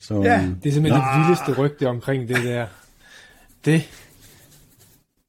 Så, 0.00 0.14
ja, 0.14 0.36
øh, 0.36 0.48
det 0.62 0.68
er 0.68 0.72
simpelthen 0.72 1.02
det 1.02 1.20
vildeste 1.20 1.62
rygte 1.62 1.88
omkring 1.88 2.28
det 2.28 2.36
der. 2.44 2.66
Det, 3.64 3.82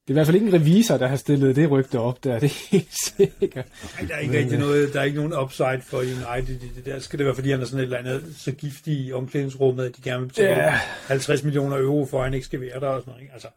det 0.08 0.12
er 0.12 0.13
i 0.13 0.18
hvert 0.18 0.28
fald 0.28 0.36
ikke 0.36 0.48
en 0.48 0.54
revisor, 0.54 0.98
der 0.98 1.08
har 1.08 1.15
stillet 1.15 1.56
det 1.56 1.72
rygte 1.72 2.00
op 2.00 2.24
der, 2.24 2.39
det 2.39 2.52
er 2.52 2.70
helt 2.72 2.98
sikkert. 3.18 3.65
Nej, 4.00 4.08
der 4.08 4.15
er 4.15 4.20
ikke 4.20 4.32
Men, 4.32 4.41
rigtig 4.41 4.60
noget, 4.60 4.94
der 4.94 5.00
er 5.00 5.04
ikke 5.04 5.18
nogen 5.18 5.34
upside 5.34 5.82
for 5.84 5.98
United 5.98 6.56
i 6.62 6.72
det 6.76 6.86
der. 6.86 7.00
Skal 7.00 7.20
det 7.20 7.26
være, 7.26 7.36
fordi 7.36 7.52
han 7.52 7.62
er 7.62 7.65
sådan 7.65 7.80
et 7.80 7.84
eller 7.84 7.98
andet 7.98 8.36
så 8.38 8.52
giftig 8.52 8.94
i 8.94 9.13
omklædningsrummet, 9.13 9.86
at 9.86 9.98
de 9.98 10.02
gerne 10.02 10.20
vil 10.20 10.28
betale 10.28 10.63
ja. 10.63 10.80
50 11.08 11.44
millioner 11.44 11.78
euro 11.78 12.06
for, 12.06 12.18
at 12.18 12.24
han 12.24 12.34
ikke 12.34 12.46
skal 12.46 12.62
være 12.62 12.80
der 12.80 12.88
og 12.88 13.02
sådan 13.02 13.12
noget. 13.12 13.22
Ikke? 13.22 13.34
Altså, 13.34 13.48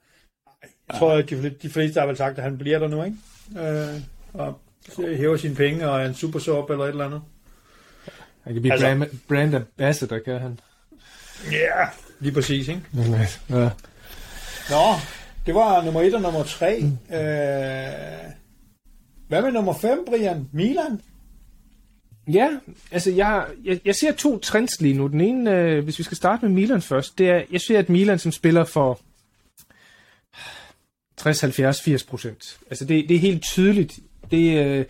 jeg 0.88 0.98
tror, 0.98 1.12
at 1.12 1.30
de, 1.30 1.50
de 1.62 1.70
fleste 1.70 2.00
har 2.00 2.06
vel 2.06 2.16
sagt, 2.16 2.38
at 2.38 2.44
han 2.44 2.58
bliver 2.58 2.78
der 2.78 2.88
nu, 2.88 3.04
ikke? 3.04 3.16
Øh, 3.58 4.00
og 4.32 4.60
hæver 5.16 5.36
sine 5.36 5.54
penge 5.54 5.90
og 5.90 6.00
er 6.00 6.06
en 6.06 6.14
super 6.14 6.38
sub 6.38 6.70
eller 6.70 6.84
et 6.84 6.88
eller 6.88 7.04
andet. 7.04 7.22
Han 8.44 8.52
kan 8.52 8.62
blive 8.62 8.72
altså, 8.72 8.86
brand, 8.86 9.10
brand 9.28 9.54
ambassador, 9.54 10.18
kan 10.18 10.40
han. 10.40 10.60
Ja, 11.52 11.56
yeah, 11.56 11.88
lige 12.20 12.32
præcis, 12.32 12.68
ikke? 12.68 12.82
Ja. 13.50 13.70
Nå, 14.70 14.94
det 15.48 15.56
var 15.56 15.84
nummer 15.84 16.00
1 16.00 16.14
og 16.14 16.22
nummer 16.22 16.42
3. 16.42 16.78
Mm. 16.80 16.86
Øh, 16.86 18.32
hvad 19.28 19.42
med 19.42 19.52
nummer 19.52 19.74
5, 19.74 20.04
Brian? 20.06 20.48
Milan? 20.52 21.00
Ja, 22.32 22.48
altså 22.90 23.10
jeg, 23.10 23.46
jeg, 23.64 23.80
jeg 23.84 23.94
ser 23.94 24.12
to 24.12 24.38
trends 24.38 24.80
lige 24.80 24.94
nu. 24.94 25.06
Den 25.06 25.20
ene, 25.20 25.54
øh, 25.54 25.84
hvis 25.84 25.98
vi 25.98 26.04
skal 26.04 26.16
starte 26.16 26.46
med 26.46 26.54
Milan 26.54 26.82
først, 26.82 27.18
det 27.18 27.30
er, 27.30 27.42
jeg 27.52 27.60
ser, 27.60 27.78
at 27.78 27.88
Milan 27.88 28.18
som 28.18 28.32
spiller 28.32 28.64
for 28.64 29.00
60, 31.16 31.40
70, 31.40 31.82
80 31.82 32.04
procent. 32.04 32.58
Altså 32.70 32.84
det, 32.84 33.08
det 33.08 33.14
er 33.14 33.20
helt 33.20 33.42
tydeligt. 33.42 33.98
Det, 34.30 34.64
øh, 34.64 34.84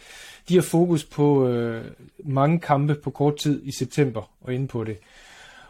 de 0.48 0.54
har 0.54 0.62
fokus 0.62 1.04
på 1.04 1.48
øh, 1.48 1.84
mange 2.24 2.60
kampe 2.60 2.94
på 2.94 3.10
kort 3.10 3.36
tid 3.36 3.60
i 3.64 3.72
september 3.72 4.30
og 4.40 4.54
inde 4.54 4.68
på 4.68 4.84
det. 4.84 4.98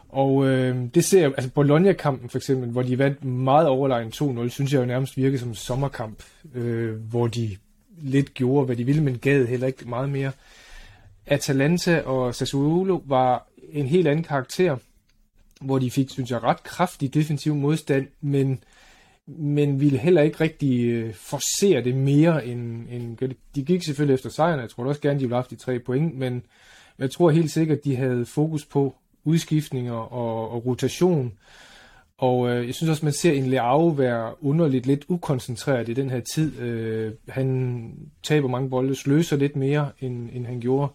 Og 0.09 0.47
øh, 0.47 0.77
det 0.95 1.05
ser 1.05 1.21
jeg, 1.21 1.33
altså 1.37 1.51
Bologna-kampen 1.51 2.31
for 2.31 2.39
eksempel, 2.39 2.69
hvor 2.69 2.83
de 2.83 2.99
vandt 2.99 3.25
meget 3.25 3.67
overlegen 3.67 4.13
2-0, 4.15 4.49
synes 4.49 4.73
jeg 4.73 4.81
jo 4.81 4.87
nærmest 4.87 5.17
virkede 5.17 5.39
som 5.39 5.49
en 5.49 5.55
sommerkamp, 5.55 6.23
øh, 6.55 6.95
hvor 6.97 7.27
de 7.27 7.57
lidt 8.01 8.35
gjorde, 8.35 8.67
hvad 8.67 8.77
de 8.77 8.85
ville, 8.85 9.03
men 9.03 9.19
gav 9.19 9.47
heller 9.47 9.67
ikke 9.67 9.89
meget 9.89 10.09
mere. 10.09 10.33
Atalanta 11.27 12.01
og 12.01 12.35
Sassuolo 12.35 13.03
var 13.07 13.49
en 13.73 13.87
helt 13.87 14.09
anden 14.09 14.25
karakter, 14.25 14.77
hvor 15.61 15.79
de 15.79 15.91
fik, 15.91 16.11
synes 16.11 16.31
jeg, 16.31 16.43
ret 16.43 16.63
kraftig 16.63 17.15
defensiv 17.15 17.55
modstand, 17.55 18.07
men, 18.21 18.65
men 19.27 19.81
ville 19.81 19.99
heller 19.99 20.23
ikke 20.23 20.41
rigtig 20.41 20.85
øh, 20.85 21.15
forcere 21.15 21.85
det 21.85 21.95
mere 21.95 22.47
end, 22.47 22.89
end... 22.91 23.35
De 23.55 23.65
gik 23.65 23.83
selvfølgelig 23.83 24.15
efter 24.15 24.31
sejren, 24.31 24.61
jeg 24.61 24.71
tror 24.71 24.85
også 24.85 25.01
gerne, 25.01 25.19
de 25.19 25.25
ville 25.25 25.35
have 25.35 25.43
haft 25.43 25.51
de 25.51 25.57
tre 25.57 25.79
point, 25.79 26.19
men 26.19 26.43
jeg 26.99 27.11
tror 27.11 27.31
helt 27.31 27.51
sikkert, 27.51 27.85
de 27.85 27.97
havde 27.97 28.27
fokus 28.27 28.65
på 28.65 28.95
udskiftninger 29.29 29.93
og, 29.93 30.51
og 30.51 30.67
rotation. 30.67 31.33
Og 32.19 32.51
øh, 32.51 32.67
jeg 32.67 32.75
synes 32.75 32.91
også, 32.91 33.05
man 33.07 33.13
ser 33.13 33.33
en 33.33 33.47
Leao 33.47 33.87
være 33.87 34.45
underligt 34.45 34.87
lidt 34.87 35.05
ukoncentreret 35.09 35.89
i 35.89 35.95
den 35.95 36.11
her 36.11 36.21
tid. 36.35 36.61
Øh, 36.61 37.13
han 37.29 37.93
taber 38.23 38.49
mange 38.49 38.71
bolde, 38.71 38.95
sløser 38.95 39.37
lidt 39.37 39.57
mere, 39.57 39.91
end, 40.01 40.29
end 40.33 40.47
han 40.47 40.61
gjorde 40.61 40.93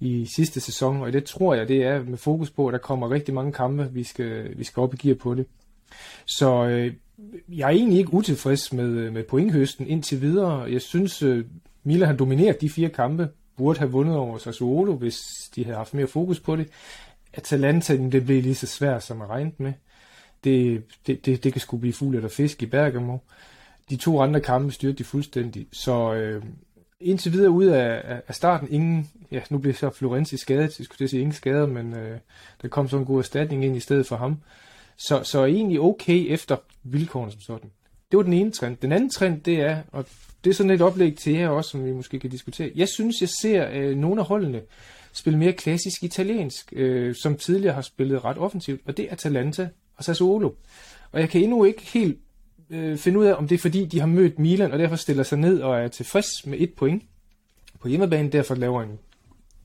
i 0.00 0.26
sidste 0.36 0.60
sæson. 0.60 1.02
Og 1.02 1.12
det 1.12 1.24
tror 1.24 1.54
jeg, 1.54 1.68
det 1.68 1.82
er 1.84 2.04
med 2.04 2.18
fokus 2.18 2.50
på, 2.50 2.66
at 2.66 2.72
der 2.72 2.78
kommer 2.78 3.10
rigtig 3.10 3.34
mange 3.34 3.52
kampe, 3.52 3.88
vi 3.92 4.02
skal, 4.02 4.58
vi 4.58 4.64
skal 4.64 4.80
op 4.80 4.94
i 4.94 4.96
gear 4.96 5.14
på 5.14 5.34
det. 5.34 5.46
Så 6.26 6.64
øh, 6.64 6.92
jeg 7.48 7.64
er 7.64 7.72
egentlig 7.76 7.98
ikke 7.98 8.14
utilfreds 8.14 8.72
med, 8.72 8.88
øh, 8.88 9.12
med 9.12 9.24
pointhøsten 9.24 9.86
indtil 9.86 10.20
videre. 10.20 10.60
Jeg 10.60 10.82
synes, 10.82 11.22
øh, 11.22 11.44
Mila 11.84 12.06
har 12.06 12.16
domineret 12.16 12.60
de 12.60 12.70
fire 12.70 12.88
kampe, 12.88 13.28
burde 13.56 13.78
have 13.78 13.90
vundet 13.90 14.16
over 14.16 14.38
Sassuolo, 14.38 14.92
hvis 14.92 15.18
de 15.56 15.64
havde 15.64 15.76
haft 15.76 15.94
mere 15.94 16.06
fokus 16.06 16.40
på 16.40 16.56
det. 16.56 16.68
Atalanta, 17.38 17.96
det 17.96 18.24
blev 18.24 18.42
lige 18.42 18.54
så 18.54 18.66
svært, 18.66 19.02
som 19.02 19.20
jeg 19.20 19.28
regnede 19.28 19.54
med. 19.58 19.72
Det, 20.44 20.82
det, 21.06 21.26
det, 21.26 21.44
det 21.44 21.52
kan 21.52 21.60
sgu 21.60 21.76
blive 21.76 21.92
fuld 21.92 22.16
eller 22.16 22.28
fisk 22.28 22.62
i 22.62 22.66
Bergamo. 22.66 23.18
De 23.90 23.96
to 23.96 24.20
andre 24.20 24.40
kampe 24.40 24.72
styrte 24.72 24.98
de 24.98 25.04
fuldstændig. 25.04 25.66
Så 25.72 26.14
øh, 26.14 26.42
indtil 27.00 27.32
videre 27.32 27.50
ud 27.50 27.64
af, 27.64 28.20
af 28.28 28.34
starten, 28.34 28.68
ingen, 28.70 29.10
ja, 29.30 29.40
nu 29.50 29.58
bliver 29.58 29.74
så 29.74 29.90
Florenzi 29.90 30.36
skadet, 30.36 30.78
jeg 30.78 30.84
skulle 30.84 31.08
sige 31.08 31.20
ingen 31.20 31.34
skader, 31.34 31.66
men 31.66 31.94
øh, 31.94 32.18
der 32.62 32.68
kom 32.68 32.88
så 32.88 32.96
en 32.96 33.04
god 33.04 33.18
erstatning 33.18 33.64
ind 33.64 33.76
i 33.76 33.80
stedet 33.80 34.06
for 34.06 34.16
ham. 34.16 34.36
Så, 34.96 35.22
så 35.22 35.44
egentlig 35.44 35.80
okay 35.80 36.26
efter 36.28 36.56
vilkårene 36.82 37.32
som 37.32 37.40
sådan. 37.40 37.70
Det 38.10 38.16
var 38.16 38.22
den 38.22 38.32
ene 38.32 38.50
trend. 38.50 38.76
Den 38.76 38.92
anden 38.92 39.10
trend, 39.10 39.40
det 39.40 39.60
er, 39.60 39.82
og 39.92 40.06
det 40.44 40.50
er 40.50 40.54
sådan 40.54 40.70
et 40.70 40.80
oplæg 40.80 41.16
til 41.16 41.32
jer 41.32 41.48
også, 41.48 41.70
som 41.70 41.84
vi 41.84 41.92
måske 41.92 42.18
kan 42.18 42.30
diskutere. 42.30 42.72
Jeg 42.74 42.88
synes, 42.88 43.16
jeg 43.20 43.28
ser 43.42 43.68
øh, 43.72 43.96
nogle 43.96 44.20
af 44.20 44.26
holdene, 44.26 44.60
spille 45.18 45.38
mere 45.38 45.52
klassisk 45.52 46.02
italiensk, 46.02 46.72
øh, 46.76 47.14
som 47.14 47.36
tidligere 47.36 47.74
har 47.74 47.82
spillet 47.82 48.24
ret 48.24 48.38
offensivt, 48.38 48.80
og 48.86 48.96
det 48.96 49.04
er 49.04 49.12
Atalanta 49.12 49.68
og 49.96 50.04
Sassuolo. 50.04 50.50
Og 51.12 51.20
jeg 51.20 51.30
kan 51.30 51.42
endnu 51.42 51.64
ikke 51.64 51.82
helt 51.82 52.18
øh, 52.70 52.98
finde 52.98 53.18
ud 53.18 53.24
af, 53.24 53.34
om 53.34 53.48
det 53.48 53.54
er 53.54 53.58
fordi, 53.58 53.84
de 53.84 54.00
har 54.00 54.06
mødt 54.06 54.38
Milan, 54.38 54.72
og 54.72 54.78
derfor 54.78 54.96
stiller 54.96 55.22
sig 55.22 55.38
ned 55.38 55.60
og 55.60 55.80
er 55.80 55.88
tilfreds 55.88 56.46
med 56.46 56.60
et 56.60 56.74
point 56.74 57.02
på 57.80 57.88
hjemmebane, 57.88 58.30
derfor 58.30 58.54
laver 58.54 58.82
en 58.82 58.98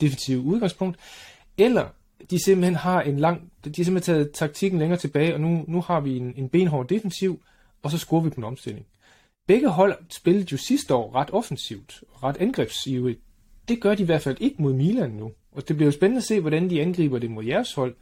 defensiv 0.02 0.40
udgangspunkt, 0.40 0.98
eller 1.58 1.88
de 2.30 2.44
simpelthen 2.44 2.76
har 2.76 3.02
en 3.02 3.20
lang, 3.20 3.52
de 3.66 3.74
har 3.78 3.84
simpelthen 3.84 4.16
taget 4.16 4.32
taktikken 4.32 4.80
længere 4.80 5.00
tilbage, 5.00 5.34
og 5.34 5.42
nu, 5.42 5.66
nu 5.68 5.82
har 5.82 6.00
vi 6.00 6.18
en, 6.18 6.34
en 6.38 6.50
benhård 6.50 6.88
defensiv, 6.88 7.42
og 7.84 7.92
så 7.92 7.98
scorer 7.98 8.22
vi 8.22 8.30
på 8.30 8.36
en 8.36 8.44
omstilling. 8.44 8.86
Begge 9.48 9.70
hold 9.70 9.96
spillede 10.10 10.48
jo 10.52 10.58
sidste 10.58 10.96
år 10.96 11.16
ret 11.16 11.30
offensivt, 11.32 12.04
ret 12.24 12.38
angrebsivrigt. 12.38 13.20
Det 13.68 13.82
gør 13.82 13.96
de 13.96 14.04
i 14.04 14.06
hvert 14.06 14.22
fald 14.22 14.38
ikke 14.40 14.62
mod 14.62 14.74
Milan 14.74 15.10
nu. 15.12 15.32
Og 15.56 15.68
det 15.68 15.76
bliver 15.76 15.88
jo 15.88 15.92
spændende 15.92 16.18
at 16.18 16.24
se, 16.24 16.40
hvordan 16.40 16.70
de 16.70 16.82
angriber 16.82 17.20
det 17.20 17.32
mod 17.32 17.44
jeres 17.44 17.74
hold. 17.74 17.96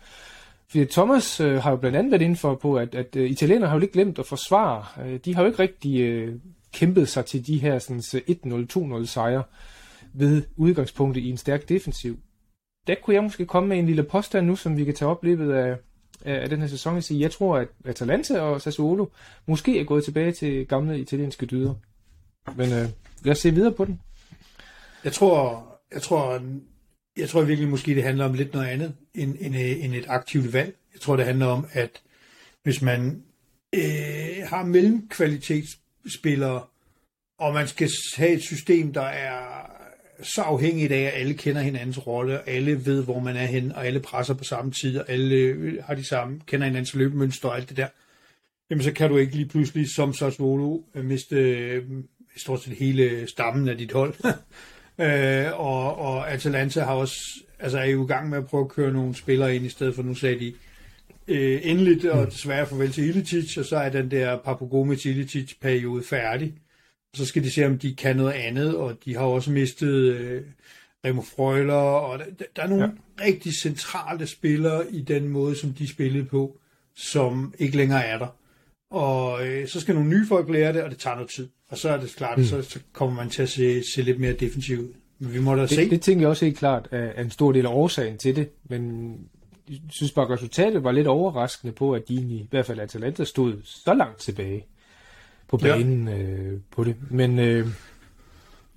Fordi 0.69 0.85
Thomas 0.85 1.39
øh, 1.39 1.63
har 1.63 1.71
jo 1.71 1.77
blandt 1.77 1.97
andet 1.97 2.11
været 2.11 2.21
inden 2.21 2.37
for 2.37 2.55
på, 2.55 2.75
at, 2.75 2.95
at 2.95 3.15
øh, 3.15 3.23
uh, 3.23 3.29
italienerne 3.29 3.67
har 3.67 3.75
jo 3.75 3.81
ikke 3.81 3.93
glemt 3.93 4.19
at 4.19 4.25
forsvare. 4.25 5.05
Øh, 5.05 5.19
de 5.25 5.35
har 5.35 5.41
jo 5.41 5.47
ikke 5.47 5.59
rigtig 5.59 6.01
øh, 6.01 6.35
kæmpet 6.73 7.09
sig 7.09 7.25
til 7.25 7.47
de 7.47 7.57
her 7.57 7.79
sådan, 7.79 8.03
øh, 8.15 8.61
1-0, 8.95 9.01
2-0 9.01 9.05
sejre 9.05 9.43
ved 10.13 10.43
udgangspunktet 10.55 11.21
i 11.21 11.29
en 11.29 11.37
stærk 11.37 11.69
defensiv. 11.69 12.19
Der 12.87 12.95
kunne 13.03 13.13
jeg 13.13 13.23
måske 13.23 13.45
komme 13.45 13.69
med 13.69 13.79
en 13.79 13.85
lille 13.85 14.03
påstand 14.03 14.47
nu, 14.47 14.55
som 14.55 14.77
vi 14.77 14.85
kan 14.85 14.95
tage 14.95 15.11
op 15.11 15.23
løbet 15.23 15.51
af, 15.51 15.77
af 16.25 16.49
den 16.49 16.59
her 16.59 16.67
sæson 16.67 16.97
og 16.97 17.03
sige, 17.03 17.21
jeg 17.21 17.31
tror, 17.31 17.57
at 17.57 17.67
Atalanta 17.85 18.39
og 18.39 18.61
Sassuolo 18.61 19.05
måske 19.45 19.79
er 19.79 19.83
gået 19.83 20.03
tilbage 20.03 20.31
til 20.31 20.67
gamle 20.67 20.99
italienske 20.99 21.45
dyder. 21.45 21.73
Men 22.55 22.73
øh, 22.73 22.89
lad 23.23 23.31
os 23.31 23.39
se 23.39 23.51
videre 23.51 23.73
på 23.73 23.85
den. 23.85 24.01
Jeg 25.03 25.13
tror, 25.13 25.65
jeg 25.93 26.01
tror 26.01 26.41
jeg 27.17 27.29
tror 27.29 27.41
virkelig 27.41 27.69
måske, 27.69 27.95
det 27.95 28.03
handler 28.03 28.25
om 28.25 28.33
lidt 28.33 28.53
noget 28.53 28.67
andet 28.67 28.93
end, 29.13 29.35
end, 29.39 29.55
øh, 29.55 29.83
end 29.83 29.95
et 29.95 30.05
aktivt 30.07 30.53
valg. 30.53 30.75
Jeg 30.93 31.01
tror, 31.01 31.15
det 31.15 31.25
handler 31.25 31.45
om, 31.45 31.67
at 31.71 32.01
hvis 32.63 32.81
man 32.81 33.23
øh, 33.75 34.47
har 34.47 34.65
mellemkvalitetsspillere, 34.65 36.63
og 37.39 37.53
man 37.53 37.67
skal 37.67 37.89
have 38.15 38.31
et 38.31 38.43
system, 38.43 38.93
der 38.93 39.01
er 39.01 39.71
så 40.23 40.41
afhængigt 40.41 40.91
af, 40.91 41.01
at 41.01 41.13
alle 41.13 41.33
kender 41.33 41.61
hinandens 41.61 42.07
rolle, 42.07 42.39
og 42.39 42.49
alle 42.49 42.85
ved, 42.85 43.03
hvor 43.03 43.19
man 43.19 43.35
er 43.35 43.45
hen, 43.45 43.71
og 43.71 43.87
alle 43.87 43.99
presser 43.99 44.33
på 44.33 44.43
samme 44.43 44.71
tid, 44.71 44.99
og 44.99 45.09
alle 45.09 45.35
øh, 45.35 45.83
har 45.83 45.95
de 45.95 46.03
samme, 46.03 46.41
kender 46.45 46.67
hinandens 46.67 46.93
løbemønster 46.93 47.49
og 47.49 47.55
alt 47.55 47.69
det 47.69 47.77
der. 47.77 47.87
jamen 48.69 48.83
så 48.83 48.91
kan 48.91 49.09
du 49.09 49.17
ikke 49.17 49.35
lige 49.35 49.49
pludselig 49.49 49.87
som 49.95 50.13
Sassuolo 50.13 50.83
miste 50.95 51.35
øh, 51.35 51.83
stort 52.37 52.63
set 52.63 52.73
hele 52.73 53.27
stammen 53.27 53.69
af 53.69 53.77
dit 53.77 53.91
hold. 53.91 54.13
øh, 54.99 55.59
og, 55.59 55.97
og 55.97 56.31
Atalanta 56.31 56.81
har 56.81 56.93
også, 56.93 57.19
altså 57.59 57.79
er 57.79 57.85
jo 57.85 58.03
i 58.03 58.07
gang 58.07 58.29
med 58.29 58.37
at 58.37 58.45
prøve 58.45 58.63
at 58.63 58.69
køre 58.69 58.93
nogle 58.93 59.15
spillere 59.15 59.55
ind 59.55 59.65
i 59.65 59.69
stedet 59.69 59.95
for, 59.95 60.03
nu 60.03 60.15
sagde 60.15 60.39
de 60.39 60.53
øh, 61.27 61.59
endeligt 61.63 62.05
og 62.05 62.27
desværre 62.27 62.67
farvel 62.67 62.91
til 62.91 63.07
Ilicic, 63.07 63.57
og 63.57 63.65
så 63.65 63.77
er 63.77 63.89
den 63.89 64.11
der 64.11 64.37
Papagomis 64.37 65.05
Ilicic 65.05 65.53
periode 65.61 66.03
færdig. 66.03 66.53
Og 67.11 67.17
så 67.17 67.25
skal 67.25 67.43
de 67.43 67.51
se, 67.51 67.65
om 67.65 67.77
de 67.77 67.95
kan 67.95 68.15
noget 68.15 68.33
andet, 68.33 68.75
og 68.75 68.97
de 69.05 69.15
har 69.15 69.23
også 69.23 69.51
mistet 69.51 70.13
øh, 70.13 70.41
Remo 71.05 71.21
Frøjler, 71.21 71.73
og 71.73 72.19
der, 72.19 72.45
der 72.55 72.63
er 72.63 72.67
nogle 72.67 72.83
ja. 72.83 73.25
rigtig 73.25 73.53
centrale 73.53 74.27
spillere 74.27 74.91
i 74.91 75.01
den 75.01 75.27
måde, 75.27 75.55
som 75.55 75.73
de 75.73 75.87
spillede 75.87 76.25
på, 76.25 76.57
som 76.95 77.53
ikke 77.59 77.77
længere 77.77 78.05
er 78.05 78.17
der. 78.17 78.35
Og 78.91 79.47
øh, 79.47 79.67
så 79.67 79.79
skal 79.79 79.95
nogle 79.95 80.09
nye 80.09 80.27
folk 80.27 80.49
lære 80.49 80.73
det, 80.73 80.83
og 80.83 80.89
det 80.89 80.97
tager 80.97 81.15
noget 81.15 81.29
tid. 81.29 81.47
Og 81.69 81.77
så 81.77 81.89
er 81.89 81.99
det 81.99 82.15
klart, 82.15 82.37
mm. 82.37 82.43
så, 82.43 82.61
så 82.61 82.79
kommer 82.93 83.15
man 83.15 83.29
til 83.29 83.41
at 83.41 83.49
se, 83.49 83.83
se 83.95 84.01
lidt 84.01 84.19
mere 84.19 84.33
defensivt 84.33 84.81
ud. 84.81 84.93
Men 85.19 85.33
vi 85.33 85.39
må 85.39 85.55
da 85.55 85.61
det, 85.61 85.69
se. 85.69 85.89
Det 85.89 86.01
tænker 86.01 86.21
jeg 86.21 86.29
også 86.29 86.45
helt 86.45 86.57
klart 86.57 86.87
er 86.91 87.21
en 87.21 87.31
stor 87.31 87.51
del 87.51 87.65
af 87.65 87.69
årsagen 87.69 88.17
til 88.17 88.35
det, 88.35 88.49
men 88.69 89.13
jeg 89.69 89.77
synes 89.89 90.11
bare, 90.11 90.25
at 90.25 90.31
resultatet 90.31 90.83
var 90.83 90.91
lidt 90.91 91.07
overraskende 91.07 91.73
på, 91.73 91.93
at 91.93 92.07
de 92.07 92.13
i 92.13 92.47
hvert 92.49 92.65
fald 92.65 92.79
Atalanta 92.79 93.23
stod 93.23 93.53
så 93.63 93.93
langt 93.93 94.19
tilbage 94.19 94.65
på 95.47 95.57
banen 95.57 96.07
ja. 96.07 96.17
øh, 96.17 96.59
på 96.71 96.83
det. 96.83 96.95
Men 97.09 97.39
øh, 97.39 97.67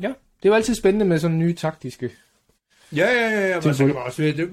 ja, 0.00 0.12
det 0.42 0.50
var 0.50 0.56
altid 0.56 0.74
spændende 0.74 1.06
med 1.06 1.18
sådan 1.18 1.38
nye 1.38 1.54
taktiske. 1.54 2.10
Ja, 2.96 3.06
ja, 3.06 3.30
ja, 3.30 3.48
ja 3.48 3.60
men 3.64 3.74
så 3.74 3.86
kan 3.86 3.94
man 3.94 4.04
også 4.04 4.22
det, 4.22 4.50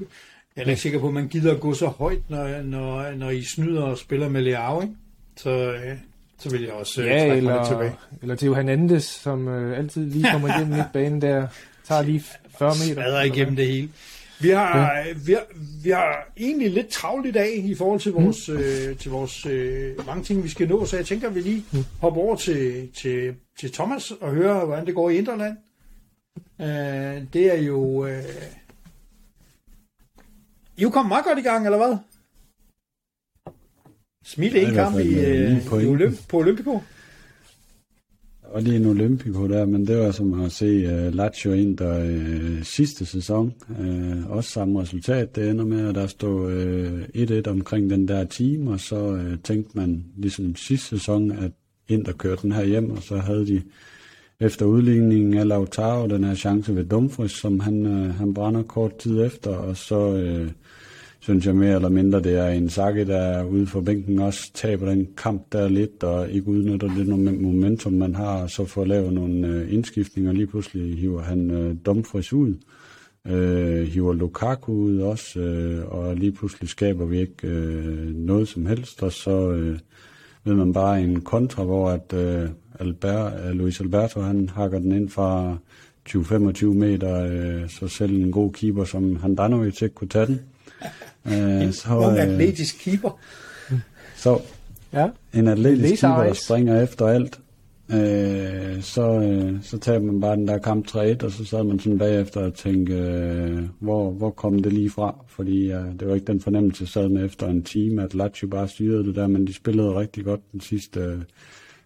jeg 0.55 0.63
er 0.63 0.69
ikke 0.69 0.81
sikker 0.81 0.99
på, 0.99 1.07
at 1.07 1.13
man 1.13 1.27
gider 1.27 1.53
at 1.53 1.59
gå 1.59 1.73
så 1.73 1.87
højt, 1.87 2.29
når, 2.29 2.61
når, 2.61 3.11
når 3.11 3.29
I 3.29 3.43
snyder 3.43 3.83
og 3.83 3.97
spiller 3.97 4.29
med 4.29 4.41
Leao, 4.41 4.81
ikke? 4.81 4.93
Så, 5.37 5.49
øh, 5.49 5.97
så 6.39 6.49
vil 6.49 6.61
jeg 6.61 6.71
også 6.71 7.01
øh, 7.01 7.07
ja, 7.07 7.19
trække 7.19 7.35
eller, 7.35 7.51
mig 7.51 7.59
lidt 7.59 7.67
tilbage. 7.67 7.95
eller 8.21 8.35
Theo 8.35 8.53
Hernandez, 8.53 9.03
som 9.03 9.47
øh, 9.47 9.77
altid 9.77 10.09
lige 10.09 10.27
kommer 10.31 10.47
igennem 10.55 10.77
midtbanen 10.77 11.21
der, 11.21 11.47
tager 11.87 12.01
lige 12.01 12.23
40 12.57 12.69
meter. 12.69 12.93
Smadrer 12.93 13.21
igennem 13.21 13.55
det 13.55 13.67
hele. 13.67 13.89
Vi 14.41 14.49
har, 14.49 14.97
ja. 14.97 15.13
vi, 15.25 15.33
har, 15.33 15.43
vi 15.83 15.89
har 15.89 16.31
egentlig 16.37 16.71
lidt 16.71 16.87
travlt 16.87 17.25
i 17.25 17.31
dag 17.31 17.55
i 17.65 17.75
forhold 17.75 17.99
til 17.99 18.11
vores, 18.11 18.49
mm. 18.49 18.55
øh, 18.55 18.97
til 18.97 19.11
vores 19.11 19.45
øh, 19.45 20.07
mange 20.07 20.23
ting, 20.23 20.43
vi 20.43 20.49
skal 20.49 20.67
nå, 20.67 20.85
så 20.85 20.95
jeg 20.95 21.05
tænker, 21.05 21.27
at 21.27 21.35
vi 21.35 21.39
lige 21.39 21.65
mm. 21.71 21.83
hopper 22.01 22.21
over 22.21 22.35
til, 22.35 22.89
til, 22.95 23.35
til 23.59 23.71
Thomas 23.71 24.11
og 24.11 24.31
høre, 24.31 24.65
hvordan 24.65 24.85
det 24.85 24.95
går 24.95 25.09
i 25.09 25.17
Interland. 25.17 25.57
Øh, 26.61 27.23
det 27.33 27.53
er 27.53 27.61
jo... 27.61 28.05
Øh, 28.05 28.23
I 30.77 30.81
er 30.81 30.83
jo 30.83 30.89
kommet 30.89 31.09
meget 31.09 31.25
godt 31.25 31.39
i 31.39 31.41
gang, 31.41 31.65
eller 31.65 31.77
hvad? 31.77 31.97
Smil 34.25 34.57
en 34.57 34.73
kamp 34.73 34.99
i, 34.99 35.19
øh, 35.19 35.51
i 35.57 35.87
Olymp- 35.87 36.27
på 36.29 36.37
Olympico. 36.37 36.81
Og 38.43 38.61
lige 38.61 38.75
en 38.75 38.85
Olympico 38.85 39.47
der, 39.47 39.65
men 39.65 39.87
det 39.87 39.97
var 39.97 40.11
som 40.11 40.41
at 40.41 40.51
se 40.51 40.85
uh, 40.85 41.13
Lazio 41.15 41.51
ind 41.51 41.77
der 41.77 42.03
uh, 42.03 42.63
sidste 42.63 43.05
sæson. 43.05 43.53
Uh, 43.69 44.31
også 44.31 44.49
samme 44.49 44.81
resultat. 44.81 45.35
Det 45.35 45.49
ender 45.49 45.65
med, 45.65 45.89
at 45.89 45.95
der 45.95 46.07
stod 46.07 46.53
uh, 47.15 47.47
1-1 47.47 47.49
omkring 47.49 47.89
den 47.89 48.07
der 48.07 48.23
team, 48.23 48.67
og 48.67 48.79
så 48.79 48.95
uh, 48.95 49.39
tænkte 49.43 49.77
man 49.77 50.05
ligesom 50.17 50.55
sidste 50.55 50.87
sæson, 50.87 51.31
at 51.31 51.51
Inter 51.87 52.13
kørte 52.13 52.41
den 52.41 52.51
her 52.51 52.63
hjem, 52.63 52.91
og 52.91 53.03
så 53.03 53.17
havde 53.17 53.47
de 53.47 53.61
efter 54.39 54.65
udligningen 54.65 55.37
af 55.37 55.47
Lautaro 55.47 56.07
den 56.07 56.23
her 56.23 56.35
chance 56.35 56.75
ved 56.75 56.85
Dumfries, 56.85 57.31
som 57.31 57.59
han, 57.59 57.85
uh, 57.85 58.15
han 58.15 58.33
brænder 58.33 58.63
kort 58.63 58.97
tid 58.97 59.25
efter, 59.25 59.55
og 59.55 59.77
så 59.77 59.97
uh, 59.97 60.51
synes 61.21 61.45
jeg 61.45 61.55
mere 61.55 61.75
eller 61.75 61.89
mindre, 61.89 62.21
det 62.21 62.37
er 62.37 62.47
en 62.47 62.69
sakke, 62.69 63.05
der 63.05 63.17
er 63.17 63.43
ude 63.43 63.67
for 63.67 63.81
bænken 63.81 64.19
også 64.19 64.51
taber 64.53 64.89
den 64.89 65.07
kamp 65.17 65.51
der 65.51 65.69
lidt, 65.69 66.03
og 66.03 66.29
ikke 66.29 66.47
udnytter 66.47 66.87
det 66.87 67.07
momentum, 67.41 67.93
man 67.93 68.15
har, 68.15 68.47
så 68.47 68.65
får 68.65 68.85
lavet 68.85 69.13
nogle 69.13 69.47
øh, 69.47 69.73
indskiftninger. 69.73 70.31
Lige 70.31 70.47
pludselig 70.47 70.99
hiver 70.99 71.21
han 71.21 71.51
øh, 71.51 71.75
Dumfries 71.85 72.33
ud, 72.33 72.55
øh, 73.27 73.87
hiver 73.87 74.13
Lukaku 74.13 74.71
ud 74.71 74.99
også, 74.99 75.39
øh, 75.39 75.87
og 75.87 76.15
lige 76.15 76.31
pludselig 76.31 76.69
skaber 76.69 77.05
vi 77.05 77.19
ikke 77.19 77.47
øh, 77.47 78.15
noget 78.15 78.47
som 78.47 78.65
helst, 78.65 79.03
og 79.03 79.11
så 79.11 79.51
øh, 79.51 79.79
ved 80.43 80.53
man 80.53 80.73
bare 80.73 81.01
en 81.01 81.21
kontra, 81.21 81.63
hvor 81.63 81.89
at 81.89 82.13
øh, 82.13 82.49
Albert, 82.79 83.33
øh, 83.45 83.51
Luis 83.51 83.81
Alberto, 83.81 84.21
han 84.21 84.49
hakker 84.49 84.79
den 84.79 84.91
ind 84.91 85.09
fra 85.09 85.57
20-25 86.09 86.65
meter, 86.65 87.25
øh, 87.31 87.69
så 87.69 87.87
selv 87.87 88.23
en 88.23 88.31
god 88.31 88.51
keeper 88.51 88.83
som 88.83 89.15
Handanovic 89.15 89.81
ikke 89.81 89.95
kunne 89.95 90.07
tage 90.07 90.25
den. 90.25 90.39
Øh, 91.25 91.73
så, 91.73 92.09
en 92.11 92.17
øh, 92.17 92.23
atletisk 92.23 92.79
keeper. 92.79 93.19
Så 94.15 94.39
ja. 94.93 95.07
en 95.33 95.47
atletisk 95.47 96.01
keeper, 96.01 96.23
der 96.23 96.33
springer 96.33 96.81
efter 96.81 97.07
alt. 97.07 97.39
Øh, 97.93 98.81
så, 98.81 99.21
øh, 99.21 99.63
så 99.63 99.77
tager 99.77 99.99
man 99.99 100.21
bare 100.21 100.35
den 100.35 100.47
der 100.47 100.57
kamp 100.57 100.87
3 100.87 101.17
og 101.23 101.31
så 101.31 101.45
sad 101.45 101.63
man 101.63 101.79
sådan 101.79 101.97
bagefter 101.97 102.41
og 102.41 102.53
tænkte, 102.53 102.93
øh, 102.93 103.63
hvor, 103.79 104.11
hvor 104.11 104.29
kom 104.29 104.59
det 104.63 104.73
lige 104.73 104.89
fra? 104.89 105.15
Fordi 105.27 105.71
øh, 105.71 105.85
det 105.99 106.07
var 106.07 106.15
ikke 106.15 106.27
den 106.27 106.41
fornemmelse, 106.41 106.81
jeg 106.81 106.87
sad 106.87 107.09
med 107.09 107.25
efter 107.25 107.47
en 107.47 107.63
time, 107.63 108.03
at 108.03 108.13
Lazio 108.13 108.47
bare 108.47 108.67
styrede 108.67 109.05
det 109.05 109.15
der, 109.15 109.27
men 109.27 109.47
de 109.47 109.53
spillede 109.53 109.99
rigtig 109.99 110.25
godt 110.25 110.51
den 110.51 110.61
sidste 110.61 110.99
øh, 110.99 111.17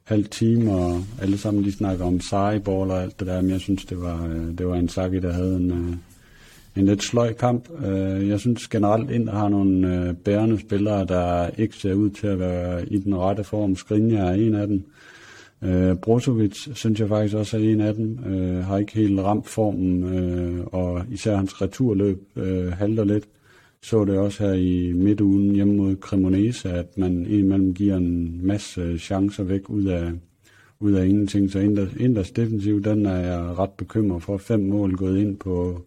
halv 0.03 0.25
time, 0.25 0.71
og 0.71 1.01
alle 1.21 1.37
sammen 1.37 1.63
de 1.63 1.71
snakker 1.71 2.05
om 2.05 2.19
sejeball 2.19 2.91
og 2.91 3.01
alt 3.01 3.19
det 3.19 3.27
der, 3.27 3.41
men 3.41 3.51
jeg 3.51 3.59
synes, 3.59 3.85
det 3.85 4.01
var, 4.01 4.27
øh, 4.27 4.57
det 4.57 4.67
var 4.67 4.75
en 4.75 4.89
Saki, 4.89 5.19
der 5.19 5.33
havde 5.33 5.55
en, 5.55 5.71
øh, 5.71 5.95
en 6.77 6.85
lidt 6.85 7.03
sløj 7.03 7.33
kamp. 7.33 7.69
Øh, 7.85 8.27
jeg 8.27 8.39
synes 8.39 8.67
generelt, 8.67 9.11
at 9.11 9.29
har 9.33 9.49
nogle 9.49 9.95
øh, 9.95 10.15
bærende 10.15 10.59
spillere, 10.59 11.05
der 11.05 11.49
ikke 11.57 11.75
ser 11.75 11.93
ud 11.93 12.09
til 12.09 12.27
at 12.27 12.39
være 12.39 12.85
i 12.87 12.97
den 12.99 13.15
rette 13.15 13.43
form. 13.43 13.75
Skrinja 13.75 14.17
er 14.17 14.33
en 14.33 14.55
af 14.55 14.67
dem. 14.67 14.83
Øh, 15.61 15.95
Brozovic 15.95 16.67
synes 16.73 16.99
jeg 16.99 17.07
faktisk 17.07 17.35
også 17.35 17.57
er 17.57 17.61
en 17.61 17.81
af 17.81 17.93
dem. 17.93 18.17
Har 18.63 18.77
ikke 18.77 18.93
helt 18.93 19.19
ramt 19.19 19.47
formen, 19.47 20.03
og 20.65 21.03
især 21.11 21.35
hans 21.35 21.61
returløb 21.61 22.21
halter 22.73 23.03
lidt. 23.03 23.23
Så 23.81 24.05
det 24.05 24.17
også 24.17 24.43
her 24.43 24.53
i 24.53 24.93
midtugen 24.93 25.55
hjemme 25.55 25.75
mod 25.75 25.95
Cremonese, 25.95 26.69
at 26.69 26.97
man 26.97 27.11
indimellem 27.11 27.73
giver 27.73 27.97
en 27.97 28.39
masse 28.47 28.99
chancer 28.99 29.43
væk 29.43 29.69
ud 29.69 29.85
af, 29.85 30.11
ud 30.79 30.91
af 30.91 31.05
ingenting. 31.05 31.51
Så 31.51 31.59
Inders 31.99 32.31
defensiv, 32.31 32.83
den 32.83 33.05
er 33.05 33.17
jeg 33.17 33.59
ret 33.59 33.69
bekymret 33.77 34.23
for. 34.23 34.37
Fem 34.37 34.59
mål 34.59 34.95
gået 34.95 35.19
ind 35.19 35.37
på 35.37 35.85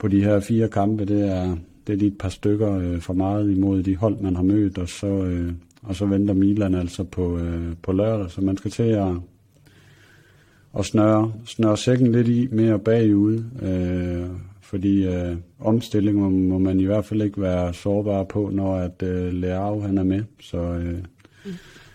på 0.00 0.08
de 0.08 0.24
her 0.24 0.40
fire 0.40 0.68
kampe, 0.68 1.04
det 1.04 1.28
er, 1.28 1.56
det 1.86 1.92
er 1.92 1.96
lige 1.96 2.08
et 2.08 2.18
par 2.18 2.28
stykker 2.28 2.78
øh, 2.78 3.00
for 3.00 3.12
meget 3.12 3.50
imod 3.50 3.82
de 3.82 3.96
hold, 3.96 4.20
man 4.20 4.36
har 4.36 4.42
mødt, 4.42 4.78
og 4.78 4.88
så, 4.88 5.06
øh, 5.06 5.52
og 5.82 5.96
så 5.96 6.06
venter 6.06 6.34
Milan 6.34 6.74
altså 6.74 7.04
på, 7.04 7.38
øh, 7.38 7.72
på 7.82 7.92
lørdag, 7.92 8.30
så 8.30 8.40
man 8.40 8.56
skal 8.56 8.70
til 8.70 8.82
at, 8.82 9.12
at 10.78 10.84
snøre, 10.84 11.32
snøre 11.46 11.76
sækken 11.76 12.12
lidt 12.12 12.28
i 12.28 12.48
mere 12.52 12.78
bagud, 12.78 13.44
øh, 13.62 14.26
fordi 14.60 15.06
øh, 15.06 15.36
omstilling 15.60 16.18
må, 16.18 16.28
må 16.28 16.58
man 16.58 16.80
i 16.80 16.84
hvert 16.84 17.04
fald 17.04 17.22
ikke 17.22 17.40
være 17.40 17.74
sårbar 17.74 18.24
på, 18.24 18.50
når 18.52 18.76
at 18.76 19.02
øh, 19.02 19.32
Leao 19.32 19.80
han 19.80 19.98
er 19.98 20.04
med, 20.04 20.22
så... 20.40 20.58
Øh, 20.58 20.98
mm. 21.46 21.52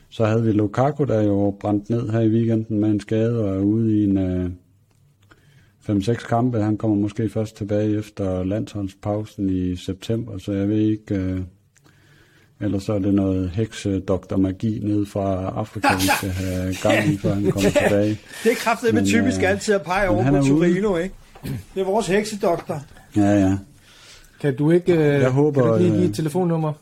Så 0.10 0.26
havde 0.26 0.44
vi 0.44 0.52
Lukaku, 0.52 1.04
der 1.04 1.24
jo 1.24 1.58
brændt 1.60 1.90
ned 1.90 2.10
her 2.10 2.20
i 2.20 2.30
weekenden 2.30 2.80
med 2.80 2.90
en 2.90 3.00
skade 3.00 3.44
og 3.44 3.56
er 3.56 3.62
ude 3.62 4.00
i 4.00 4.04
en, 4.04 4.18
øh, 4.18 4.50
5-6 5.90 6.28
kampe. 6.28 6.62
Han 6.62 6.78
kommer 6.78 6.98
måske 6.98 7.30
først 7.30 7.58
tilbage 7.58 7.98
efter 7.98 8.44
landsholdspausen 8.44 9.50
i 9.50 9.76
september, 9.76 10.38
så 10.38 10.52
jeg 10.52 10.70
ved 10.70 10.80
ikke... 10.80 11.16
Øh, 11.16 11.42
eller 12.62 12.80
så 12.80 12.94
er 12.94 13.00
det 13.00 13.14
noget 13.14 13.50
heksedoktor-magi 13.50 14.80
ned 14.84 15.06
fra 15.06 15.54
Afrika, 15.56 15.96
vi 15.96 16.08
skal 16.18 16.30
have 16.46 16.76
gang 16.82 17.14
i, 17.14 17.18
før 17.18 17.34
han 17.34 17.52
kommer 17.52 17.70
tilbage. 17.70 18.20
Det 18.44 18.52
er 18.52 18.56
kraftigt 18.56 18.94
med 18.94 19.06
typisk 19.06 19.38
øh, 19.38 19.50
altid 19.50 19.76
at 19.76 19.82
pege 19.82 20.10
over 20.10 20.30
på 20.30 20.48
Torino, 20.48 20.98
ikke? 20.98 21.16
Det 21.44 21.82
er 21.82 21.86
vores 21.86 22.08
heksedoktor. 22.08 22.82
Ja, 23.16 23.40
ja. 23.40 23.58
Kan 24.42 24.56
du 24.56 24.72
ikke, 24.72 24.94
øh, 24.94 25.22
jeg 25.22 25.32
håber, 25.32 25.62
kan 25.62 25.72
du 25.72 25.78
lige 25.78 25.92
give 25.92 26.04
et 26.04 26.10
øh, 26.10 26.16
telefonnummer, 26.16 26.74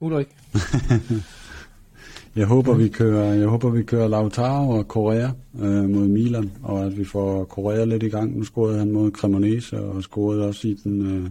Ulrik? 0.00 0.28
Jeg 2.38 2.46
håber, 2.46 2.74
vi 2.74 2.88
kører, 2.88 3.34
jeg 3.34 3.48
håber, 3.48 3.70
vi 3.70 3.82
kører 3.82 4.08
Lautaro 4.08 4.70
og 4.70 4.88
Korea 4.88 5.28
øh, 5.60 5.90
mod 5.90 6.08
Milan, 6.08 6.50
og 6.62 6.86
at 6.86 6.98
vi 6.98 7.04
får 7.04 7.44
Korea 7.44 7.84
lidt 7.84 8.02
i 8.02 8.08
gang. 8.08 8.38
Nu 8.38 8.44
scorede 8.44 8.78
han 8.78 8.90
mod 8.90 9.10
Cremonese, 9.10 9.80
og 9.80 10.02
scorede 10.02 10.46
også 10.46 10.68
i 10.68 10.74
den, 10.84 11.06
øh, 11.06 11.30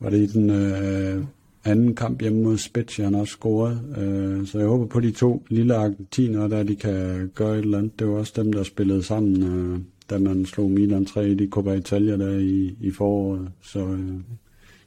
var 0.00 0.10
det 0.10 0.18
i 0.18 0.26
den 0.26 0.50
øh, 0.50 1.24
anden 1.64 1.94
kamp 1.94 2.20
hjemme 2.20 2.42
mod 2.42 2.58
Spezia, 2.58 3.04
han 3.04 3.14
også 3.14 3.30
scorede. 3.30 3.80
Øh, 3.98 4.46
så 4.46 4.58
jeg 4.58 4.68
håber 4.68 4.86
på 4.86 5.00
de 5.00 5.10
to 5.10 5.46
lille 5.50 5.74
argentiner, 5.74 6.48
der 6.48 6.62
de 6.62 6.76
kan 6.76 7.30
gøre 7.34 7.58
et 7.58 7.64
eller 7.64 7.78
andet. 7.78 7.98
Det 7.98 8.08
var 8.08 8.14
også 8.14 8.32
dem, 8.36 8.52
der 8.52 8.62
spillede 8.62 9.02
sammen, 9.02 9.42
øh, 9.42 9.78
da 10.10 10.18
man 10.18 10.46
slog 10.46 10.70
Milan 10.70 11.04
3 11.04 11.30
i 11.30 11.34
de 11.34 11.48
Coppa 11.50 11.72
Italia 11.72 12.16
der 12.16 12.38
i, 12.38 12.76
i 12.80 12.90
foråret. 12.90 13.52
Så 13.62 13.78
øh, 13.78 14.14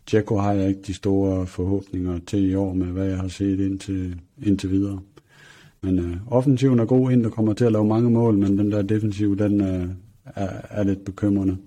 Tjekko 0.07 0.37
har 0.37 0.53
jeg 0.53 0.67
ikke 0.67 0.81
de 0.81 0.93
store 0.93 1.47
forhåbninger 1.47 2.19
til 2.27 2.49
i 2.49 2.55
år 2.55 2.73
med, 2.73 2.87
hvad 2.87 3.05
jeg 3.05 3.17
har 3.17 3.27
set 3.27 3.59
indtil, 3.59 4.19
indtil 4.43 4.71
videre. 4.71 4.99
Men 5.81 5.99
øh, 5.99 6.17
offensiven 6.27 6.79
er 6.79 6.85
god 6.85 7.11
ind, 7.11 7.25
og 7.25 7.31
kommer 7.31 7.53
til 7.53 7.65
at 7.65 7.71
lave 7.71 7.85
mange 7.85 8.09
mål, 8.09 8.37
men 8.37 8.57
den 8.57 8.71
der 8.71 8.81
defensiv, 8.81 9.37
den 9.37 9.61
øh, 9.61 9.89
er, 10.25 10.61
er 10.69 10.83
lidt 10.83 11.05
bekymrende. 11.05 11.57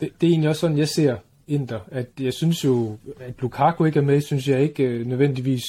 Det, 0.00 0.10
det 0.20 0.26
er 0.26 0.30
egentlig 0.30 0.48
også 0.48 0.60
sådan, 0.60 0.78
jeg 0.78 0.88
ser 0.88 1.16
Inter, 1.48 1.80
at 1.90 2.08
jeg 2.20 2.32
synes 2.32 2.64
jo, 2.64 2.96
at 3.20 3.34
Lukaku 3.38 3.84
ikke 3.84 3.98
er 3.98 4.04
med, 4.04 4.20
synes 4.20 4.48
jeg 4.48 4.62
ikke 4.62 4.84
øh, 4.84 5.06
nødvendigvis 5.06 5.62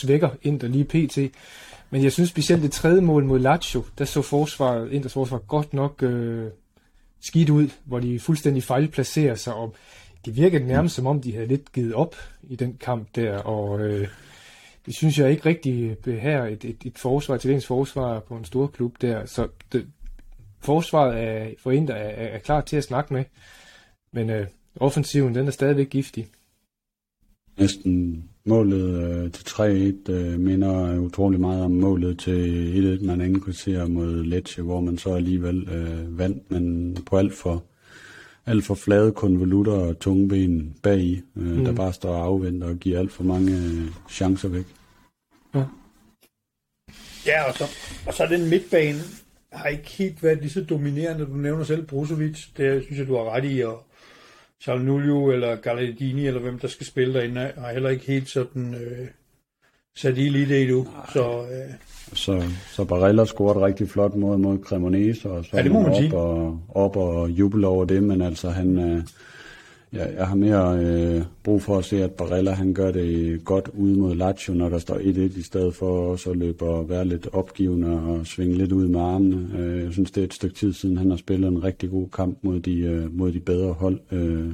svækker 0.00 0.28
Inter 0.42 0.68
lige 0.68 0.84
pt. 0.84 1.18
Men 1.90 2.02
jeg 2.02 2.12
synes 2.12 2.30
specielt 2.30 2.62
det 2.62 2.72
tredje 2.72 3.00
mål 3.00 3.24
mod 3.24 3.38
Lazio, 3.38 3.84
der 3.98 4.04
så 4.04 4.22
forsvaret, 4.22 4.92
Inters 4.92 5.12
forsvar 5.12 5.38
godt 5.38 5.74
nok 5.74 6.02
øh, 6.02 6.46
skidt 7.20 7.50
ud, 7.50 7.68
hvor 7.84 8.00
de 8.00 8.20
fuldstændig 8.20 8.62
fejlplacerer 8.62 9.34
sig, 9.34 9.54
om 9.54 9.72
det 10.24 10.36
virkede 10.36 10.66
nærmest 10.66 10.94
som 10.94 11.06
om, 11.06 11.20
de 11.20 11.34
havde 11.34 11.46
lidt 11.46 11.72
givet 11.72 11.94
op 11.94 12.16
i 12.42 12.56
den 12.56 12.76
kamp 12.80 13.08
der, 13.14 13.38
og 13.38 13.80
øh, 13.80 14.08
det 14.86 14.94
synes 14.94 15.18
jeg 15.18 15.30
ikke 15.30 15.46
rigtig 15.46 15.96
her 16.06 16.44
et, 16.44 16.64
et, 16.64 16.76
et 16.84 16.98
forsvar, 16.98 17.34
et 17.34 17.64
forsvar 17.64 18.20
på 18.20 18.36
en 18.36 18.44
stor 18.44 18.66
klub 18.66 18.94
der, 19.00 19.26
så 19.26 19.48
det, 19.72 19.86
forsvaret 20.60 21.22
er, 21.22 21.54
for 21.58 21.70
Inter 21.70 21.94
er, 21.94 22.26
er, 22.26 22.38
klar 22.38 22.60
til 22.60 22.76
at 22.76 22.84
snakke 22.84 23.14
med, 23.14 23.24
men 24.12 24.30
øh, 24.30 24.46
offensiven, 24.76 25.34
den 25.34 25.46
er 25.46 25.50
stadigvæk 25.50 25.88
giftig. 25.88 26.28
Næsten 27.58 28.24
målet 28.44 29.02
øh, 29.02 29.32
til 29.32 29.44
3-1 29.44 30.12
øh, 30.12 30.40
minder 30.40 30.98
utrolig 30.98 31.40
meget 31.40 31.64
om 31.64 31.70
målet 31.70 32.18
til 32.18 32.98
1-1, 33.02 33.06
man 33.06 33.20
indkvarterer 33.20 33.86
mod 33.86 34.24
Lecce, 34.24 34.62
hvor 34.62 34.80
man 34.80 34.98
så 34.98 35.14
alligevel 35.14 35.68
øh, 35.68 36.18
vandt, 36.18 36.50
men 36.50 36.96
på 37.06 37.16
alt 37.16 37.34
for, 37.34 37.64
alt 38.46 38.64
for 38.64 38.74
flade 38.74 39.12
konvolutter 39.12 39.72
og 39.72 39.98
tunge 39.98 40.28
ben 40.28 40.74
bag, 40.82 41.22
øh, 41.36 41.58
mm. 41.58 41.64
der 41.64 41.72
bare 41.72 41.92
står 41.92 42.14
og 42.14 42.24
afventer 42.24 42.68
og 42.68 42.76
giver 42.76 42.98
alt 42.98 43.12
for 43.12 43.24
mange 43.24 43.52
øh, 43.52 44.10
chancer 44.10 44.48
væk. 44.48 44.66
Ja. 45.54 45.64
Ja, 47.26 47.48
og 47.48 47.54
så, 47.54 47.64
og 48.06 48.14
så 48.14 48.26
den 48.26 48.50
midtbane 48.50 48.98
har 49.52 49.68
ikke 49.68 49.90
helt 49.90 50.22
været 50.22 50.38
lige 50.38 50.50
så 50.50 50.64
dominerende. 50.64 51.26
Du 51.26 51.32
nævner 51.32 51.64
selv 51.64 51.86
Brozovic, 51.86 52.46
det 52.56 52.84
synes 52.84 52.98
jeg, 52.98 53.06
du 53.06 53.16
har 53.16 53.30
ret 53.30 53.44
i, 53.44 53.60
og 53.60 53.86
Salnulio 54.60 55.30
eller 55.30 55.56
Galladini, 55.56 56.26
eller 56.26 56.40
hvem 56.40 56.58
der 56.58 56.68
skal 56.68 56.86
spille 56.86 57.14
derinde, 57.14 57.52
har 57.58 57.72
heller 57.72 57.90
ikke 57.90 58.06
helt 58.06 58.28
sådan 58.28 58.74
øh, 58.74 59.08
sat 59.96 60.18
i 60.18 60.28
lige 60.28 60.48
det 60.48 60.62
endnu. 60.62 60.86
Så, 61.12 61.40
øh, 61.40 61.74
så, 62.12 62.42
så 62.72 62.84
Barella 62.84 63.24
scorede 63.24 63.64
rigtig 63.64 63.88
flot 63.88 64.14
mod 64.14 64.38
mod 64.38 64.58
Cremonese, 64.58 65.30
og 65.30 65.44
så 65.44 65.56
ja, 65.56 65.62
det 65.62 65.72
må 65.72 65.80
man 65.80 65.90
op, 65.90 65.96
sige. 65.96 66.16
og, 66.16 66.60
op 66.68 66.96
og 66.96 67.30
jubel 67.30 67.64
over 67.64 67.84
det, 67.84 68.02
men 68.02 68.22
altså 68.22 68.50
han, 68.50 68.78
øh, 68.78 69.02
ja, 69.92 70.14
jeg 70.14 70.26
har 70.26 70.34
mere 70.34 70.78
øh, 70.78 71.22
brug 71.42 71.62
for 71.62 71.78
at 71.78 71.84
se, 71.84 72.04
at 72.04 72.10
Barella 72.10 72.50
han 72.50 72.74
gør 72.74 72.90
det 72.90 73.40
godt 73.44 73.68
ude 73.74 73.98
mod 73.98 74.14
Lazio, 74.14 74.54
når 74.54 74.68
der 74.68 74.78
står 74.78 74.94
1-1, 74.94 75.38
i 75.38 75.42
stedet 75.42 75.74
for 75.74 76.10
også 76.10 76.30
at 76.30 76.36
løbe 76.36 76.64
og 76.64 76.88
være 76.88 77.04
lidt 77.04 77.28
opgivende 77.32 78.02
og 78.02 78.26
svinge 78.26 78.54
lidt 78.54 78.72
ud 78.72 78.88
med 78.88 79.00
armene. 79.00 79.58
Øh, 79.58 79.84
jeg 79.84 79.92
synes, 79.92 80.10
det 80.10 80.20
er 80.20 80.24
et 80.24 80.34
stykke 80.34 80.56
tid 80.56 80.72
siden, 80.72 80.96
han 80.96 81.10
har 81.10 81.16
spillet 81.16 81.48
en 81.48 81.64
rigtig 81.64 81.90
god 81.90 82.08
kamp 82.08 82.38
mod 82.42 82.60
de, 82.60 82.78
øh, 82.78 83.18
mod 83.18 83.32
de 83.32 83.40
bedre 83.40 83.72
hold. 83.72 84.00
Øh, 84.12 84.52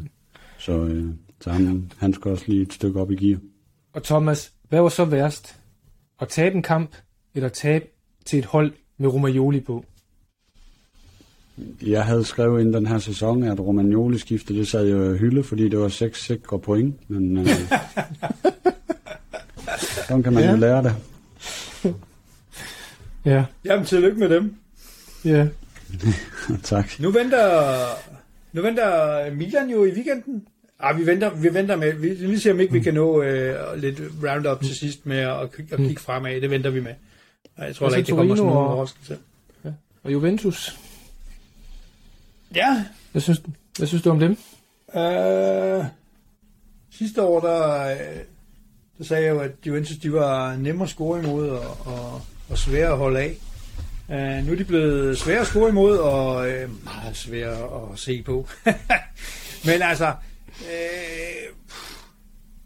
så 0.58 0.72
øh, 0.72 1.04
så 1.40 1.50
han, 1.50 1.92
han 1.96 2.12
skal 2.12 2.30
også 2.30 2.44
lige 2.48 2.62
et 2.62 2.72
stykke 2.72 3.00
op 3.00 3.10
i 3.10 3.14
gear. 3.14 3.38
Og 3.92 4.02
Thomas, 4.02 4.52
hvad 4.68 4.80
var 4.80 4.88
så 4.88 5.04
værst? 5.04 5.56
At 6.20 6.28
tabe 6.28 6.54
en 6.54 6.62
kamp, 6.62 6.96
eller 7.34 7.48
tabe 7.48 7.84
til 8.24 8.38
et 8.38 8.44
hold 8.44 8.72
med 8.98 9.08
Romagnoli 9.08 9.60
på? 9.60 9.84
Jeg 11.82 12.04
havde 12.04 12.24
skrevet 12.24 12.60
ind 12.60 12.72
den 12.72 12.86
her 12.86 12.98
sæson, 12.98 13.42
at 13.42 13.60
Romagnoli 13.60 14.18
skiftede, 14.18 14.58
det 14.58 14.68
sad 14.68 14.88
jo 14.88 15.16
hylde, 15.16 15.44
fordi 15.44 15.68
det 15.68 15.78
var 15.78 15.88
seks 15.88 16.24
sikre 16.24 16.58
point, 16.58 17.10
men 17.10 17.38
øh, 17.38 17.46
sådan 20.08 20.22
kan 20.22 20.32
man 20.32 20.42
ja. 20.42 20.50
jo 20.50 20.56
lære 20.56 20.82
det. 20.82 20.94
ja. 23.24 23.44
Jamen, 23.64 23.86
tillykke 23.86 24.18
med 24.18 24.28
dem. 24.28 24.56
Ja. 25.24 25.48
tak. 26.62 27.00
Nu 27.00 27.10
venter, 27.10 27.74
nu 28.52 28.62
venter 28.62 29.34
Milan 29.34 29.70
jo 29.70 29.84
i 29.84 29.90
weekenden. 29.90 30.46
Ah, 30.80 30.98
vi 30.98 31.06
venter, 31.06 31.30
vi 31.30 31.54
venter 31.54 31.76
med, 31.76 31.92
vi 31.92 32.08
lige 32.08 32.40
se 32.40 32.50
om 32.50 32.60
ikke 32.60 32.72
vi 32.72 32.80
kan 32.80 32.94
nå 32.94 33.22
øh, 33.22 33.76
lidt 33.76 34.00
roundup 34.22 34.62
til 34.62 34.76
sidst 34.76 35.06
med 35.06 35.18
at, 35.18 35.40
at 35.70 35.78
kigge 35.78 36.00
fremad. 36.00 36.40
Det 36.40 36.50
venter 36.50 36.70
vi 36.70 36.80
med. 36.80 36.92
Jeg 37.58 37.74
tror 37.74 37.90
ikke, 37.90 38.06
det 38.06 38.14
kommer 38.14 38.36
sådan 38.36 38.52
nogen 38.52 38.66
overraskelse. 38.66 39.18
Ja. 39.64 39.70
Og 40.02 40.12
Juventus? 40.12 40.78
Ja. 42.54 42.84
Hvad 43.12 43.22
synes, 43.22 43.42
hvad 43.78 43.86
synes 43.86 44.02
du 44.02 44.10
om 44.10 44.18
dem? 44.18 44.30
Uh, 44.86 45.84
sidste 46.90 47.22
år, 47.22 47.40
der, 47.40 47.94
der 48.98 49.04
sagde 49.04 49.24
jeg 49.24 49.30
jo, 49.30 49.40
at 49.40 49.50
Juventus 49.66 49.96
de 49.96 50.12
var 50.12 50.56
nemmere 50.56 50.84
at 50.84 50.90
score 50.90 51.20
imod 51.20 51.48
og, 51.48 51.86
og, 51.86 52.22
og 52.48 52.58
svære 52.58 52.92
at 52.92 52.98
holde 52.98 53.20
af. 53.20 53.36
Uh, 54.08 54.46
nu 54.46 54.52
er 54.52 54.56
de 54.56 54.64
blevet 54.64 55.18
svære 55.18 55.40
at 55.40 55.46
score 55.46 55.68
imod 55.68 55.98
og 55.98 56.36
uh, 56.36 56.84
meget 56.84 57.16
svære 57.16 57.92
at 57.92 57.98
se 57.98 58.22
på. 58.22 58.48
Men 59.66 59.82
altså, 59.82 60.12
uh, 60.60 61.56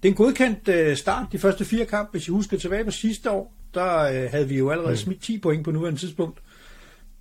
det 0.03 0.09
er 0.09 0.13
en 0.13 0.15
godkendt 0.15 0.69
uh, 0.69 0.97
start, 0.97 1.27
de 1.33 1.39
første 1.39 1.65
fire 1.65 1.87
kampe. 1.87 2.11
Hvis 2.11 2.29
I 2.29 2.31
husker 2.31 2.59
tilbage 2.59 2.85
på 2.85 2.91
sidste 2.91 3.31
år, 3.31 3.55
der 3.75 4.25
uh, 4.25 4.31
havde 4.31 4.49
vi 4.49 4.59
jo 4.59 4.71
allerede 4.71 4.97
smidt 4.97 5.23
10 5.23 5.39
point 5.39 5.65
på 5.65 5.71
nuværende 5.71 6.01
tidspunkt. 6.01 6.39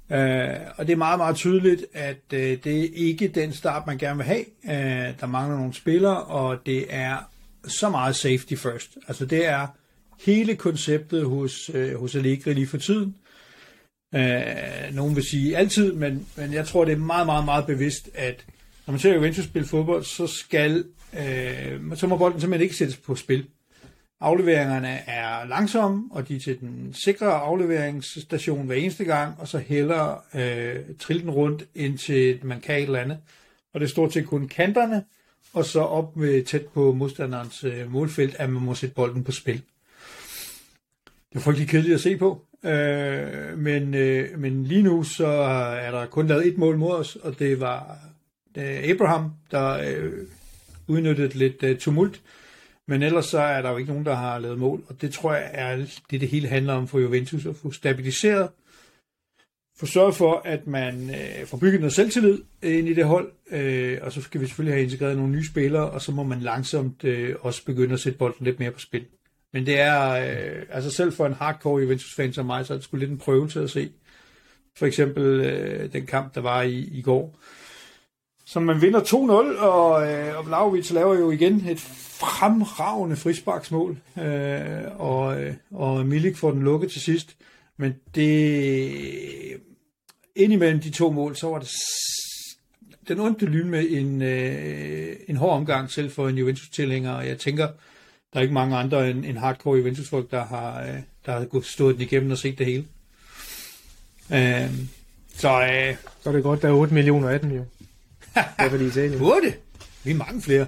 Uh, 0.09 0.15
og 0.77 0.87
det 0.87 0.89
er 0.89 0.95
meget, 0.95 1.19
meget 1.19 1.35
tydeligt, 1.35 1.85
at 1.93 2.21
uh, 2.33 2.39
det 2.39 2.83
er 2.83 2.89
ikke 2.93 3.27
den 3.27 3.53
start, 3.53 3.87
man 3.87 3.97
gerne 3.97 4.17
vil 4.17 4.25
have. 4.25 4.45
Uh, 4.63 5.19
der 5.19 5.25
mangler 5.25 5.57
nogle 5.57 5.73
spillere, 5.73 6.23
og 6.23 6.65
det 6.65 6.85
er 6.89 7.17
så 7.67 7.89
meget 7.89 8.15
safety 8.15 8.53
first. 8.53 8.97
Altså 9.07 9.25
det 9.25 9.45
er 9.45 9.67
hele 10.25 10.55
konceptet 10.55 11.25
hos, 11.25 11.69
uh, 11.69 11.93
hos 11.99 12.15
Allegri 12.15 12.53
lige 12.53 12.67
for 12.67 12.77
tiden. 12.77 13.15
Uh, 14.15 14.95
nogen 14.95 15.15
vil 15.15 15.23
sige 15.23 15.57
altid, 15.57 15.93
men, 15.93 16.27
men 16.35 16.53
jeg 16.53 16.67
tror, 16.67 16.85
det 16.85 16.91
er 16.91 16.97
meget, 16.97 17.25
meget, 17.25 17.45
meget 17.45 17.65
bevidst, 17.65 18.09
at 18.13 18.45
når 18.89 18.91
man 18.91 18.99
ser 18.99 19.13
Juventus 19.13 19.45
spille 19.45 19.67
fodbold, 19.67 20.03
så 20.03 20.27
skal 20.27 20.85
øh, 21.19 21.95
så 21.95 22.07
må 22.07 22.17
bolden 22.17 22.41
simpelthen 22.41 22.63
ikke 22.63 22.75
sættes 22.75 22.97
på 22.97 23.15
spil. 23.15 23.45
Afleveringerne 24.19 24.87
er 25.07 25.47
langsomme, 25.47 26.09
og 26.11 26.27
de 26.27 26.35
er 26.35 26.39
til 26.39 26.59
den 26.59 26.93
sikre 26.93 27.31
afleveringsstation 27.31 28.65
hver 28.65 28.75
eneste 28.75 29.03
gang, 29.03 29.35
og 29.39 29.47
så 29.47 29.57
hælder 29.57 30.23
øh, 30.35 30.75
trillen 30.99 31.29
rundt 31.29 31.63
indtil 31.75 32.39
man 32.43 32.61
kan 32.61 32.75
et 32.75 32.83
eller 32.83 32.99
andet. 32.99 33.17
Og 33.73 33.79
det 33.79 33.85
er 33.85 33.89
stort 33.89 34.13
set 34.13 34.25
kun 34.25 34.47
kanterne, 34.47 35.03
og 35.53 35.65
så 35.65 35.79
op 35.79 36.15
med 36.15 36.43
tæt 36.43 36.65
på 36.65 36.93
modstanderens 36.93 37.63
øh, 37.63 37.91
målfelt, 37.91 38.35
at 38.35 38.49
man 38.49 38.61
må 38.61 38.75
sætte 38.75 38.95
bolden 38.95 39.23
på 39.23 39.31
spil. 39.31 39.61
Det 41.29 41.35
er 41.35 41.39
frygtelig 41.39 41.69
kedeligt 41.69 41.95
at 41.95 42.01
se 42.01 42.17
på, 42.17 42.45
øh, 42.63 43.57
men, 43.57 43.93
øh, 43.93 44.39
men 44.39 44.63
lige 44.63 44.83
nu 44.83 45.03
så 45.03 45.27
er 45.27 45.91
der 45.91 46.05
kun 46.05 46.27
lavet 46.27 46.47
et 46.47 46.57
mål 46.57 46.77
mod 46.77 46.91
os, 46.91 47.15
og 47.15 47.39
det 47.39 47.59
var 47.59 48.08
øh, 48.57 48.89
Abraham, 48.89 49.31
der 49.51 49.69
øh, 49.69 50.13
udnyttede 50.87 51.37
lidt 51.37 51.63
øh, 51.63 51.77
tumult, 51.77 52.21
men 52.87 53.03
ellers 53.03 53.25
så 53.25 53.39
er 53.39 53.61
der 53.61 53.69
jo 53.71 53.77
ikke 53.77 53.91
nogen, 53.91 54.05
der 54.05 54.15
har 54.15 54.39
lavet 54.39 54.59
mål, 54.59 54.83
og 54.87 55.01
det 55.01 55.13
tror 55.13 55.33
jeg 55.33 55.49
er 55.53 55.75
det, 56.11 56.21
det 56.21 56.29
hele 56.29 56.47
handler 56.47 56.73
om 56.73 56.87
for 56.87 56.99
Juventus, 56.99 57.45
at 57.45 57.55
få 57.55 57.71
stabiliseret, 57.71 58.49
få 59.79 59.85
sørget 59.85 60.15
for, 60.15 60.41
at 60.45 60.67
man 60.67 61.09
øh, 61.09 61.45
får 61.45 61.57
bygget 61.57 61.79
noget 61.79 61.93
selvtillid 61.93 62.41
øh, 62.61 62.77
ind 62.77 62.87
i 62.87 62.93
det 62.93 63.05
hold, 63.05 63.31
øh, 63.51 63.97
og 64.01 64.11
så 64.11 64.21
skal 64.21 64.41
vi 64.41 64.45
selvfølgelig 64.45 64.73
have 64.73 64.83
integreret 64.83 65.17
nogle 65.17 65.31
nye 65.31 65.45
spillere, 65.45 65.89
og 65.89 66.01
så 66.01 66.11
må 66.11 66.23
man 66.23 66.39
langsomt 66.39 67.03
øh, 67.03 67.35
også 67.41 67.65
begynde 67.65 67.93
at 67.93 67.99
sætte 67.99 68.17
bolden 68.17 68.45
lidt 68.45 68.59
mere 68.59 68.71
på 68.71 68.79
spil. 68.79 69.05
Men 69.53 69.65
det 69.65 69.79
er, 69.79 70.09
øh, 70.09 70.63
altså 70.69 70.91
selv 70.91 71.13
for 71.13 71.25
en 71.25 71.33
hardcore 71.33 71.81
Juventus-fan 71.81 72.33
som 72.33 72.45
mig, 72.45 72.65
så 72.65 72.73
er 72.73 72.77
det 72.77 72.83
sgu 72.83 72.97
lidt 72.97 73.11
en 73.11 73.17
prøvelse 73.17 73.63
at 73.63 73.69
se. 73.69 73.91
For 74.77 74.85
eksempel 74.85 75.23
øh, 75.23 75.93
den 75.93 76.05
kamp, 76.05 76.35
der 76.35 76.41
var 76.41 76.61
i, 76.61 76.79
i 76.79 77.01
går, 77.01 77.39
som 78.49 78.63
man 78.63 78.81
vinder 78.81 78.99
2-0, 78.99 79.59
og, 79.59 80.11
øh, 80.11 80.37
og 80.37 80.45
Vlaovic 80.45 80.91
laver 80.91 81.15
jo 81.15 81.31
igen 81.31 81.65
et 81.69 81.79
fremragende 81.79 83.15
frisparksmål, 83.15 83.97
øh, 84.17 84.81
og, 84.97 85.41
øh, 85.41 85.53
og 85.71 86.05
Milik 86.05 86.37
får 86.37 86.51
den 86.51 86.61
lukket 86.61 86.91
til 86.91 87.01
sidst. 87.01 87.35
Men 87.77 87.95
det 88.15 89.61
indimellem 90.35 90.81
de 90.81 90.89
to 90.89 91.11
mål, 91.11 91.35
så 91.35 91.49
var 91.49 91.59
det 91.59 91.69
den 93.07 93.19
ondte 93.19 93.45
lyn 93.45 93.69
med 93.69 93.85
en, 93.89 94.21
øh, 94.21 95.15
en 95.27 95.35
hård 95.35 95.53
omgang 95.53 95.91
selv 95.91 96.11
for 96.11 96.29
en 96.29 96.37
Juventus-tilhænger, 96.37 97.11
og 97.11 97.27
jeg 97.27 97.37
tænker, 97.37 97.67
der 98.33 98.39
er 98.39 98.41
ikke 98.41 98.53
mange 98.53 98.77
andre 98.77 99.09
end, 99.09 99.25
end 99.25 99.37
hardcore 99.37 99.77
Juventus-folk, 99.77 100.31
der 100.31 100.45
har, 100.45 100.81
øh, 100.81 100.99
der 101.25 101.31
har 101.31 101.61
stået 101.61 101.95
den 101.95 102.01
igennem 102.01 102.31
og 102.31 102.37
set 102.37 102.57
det 102.57 102.65
hele. 102.65 102.85
Øh, 104.33 104.71
så, 105.35 105.61
øh, 105.61 105.95
så 106.21 106.29
er 106.29 106.33
det 106.33 106.43
godt, 106.43 106.61
der 106.61 106.67
er 106.67 106.73
8 106.73 106.93
millioner 106.93 107.29
af 107.29 107.39
dem 107.39 107.51
jo. 107.51 107.65
Hvorfor 108.59 108.77
i 108.77 108.87
Italien? 108.91 109.21
8? 109.21 109.53
Vi 110.03 110.11
er 110.11 110.15
mange 110.15 110.41
flere. 110.41 110.67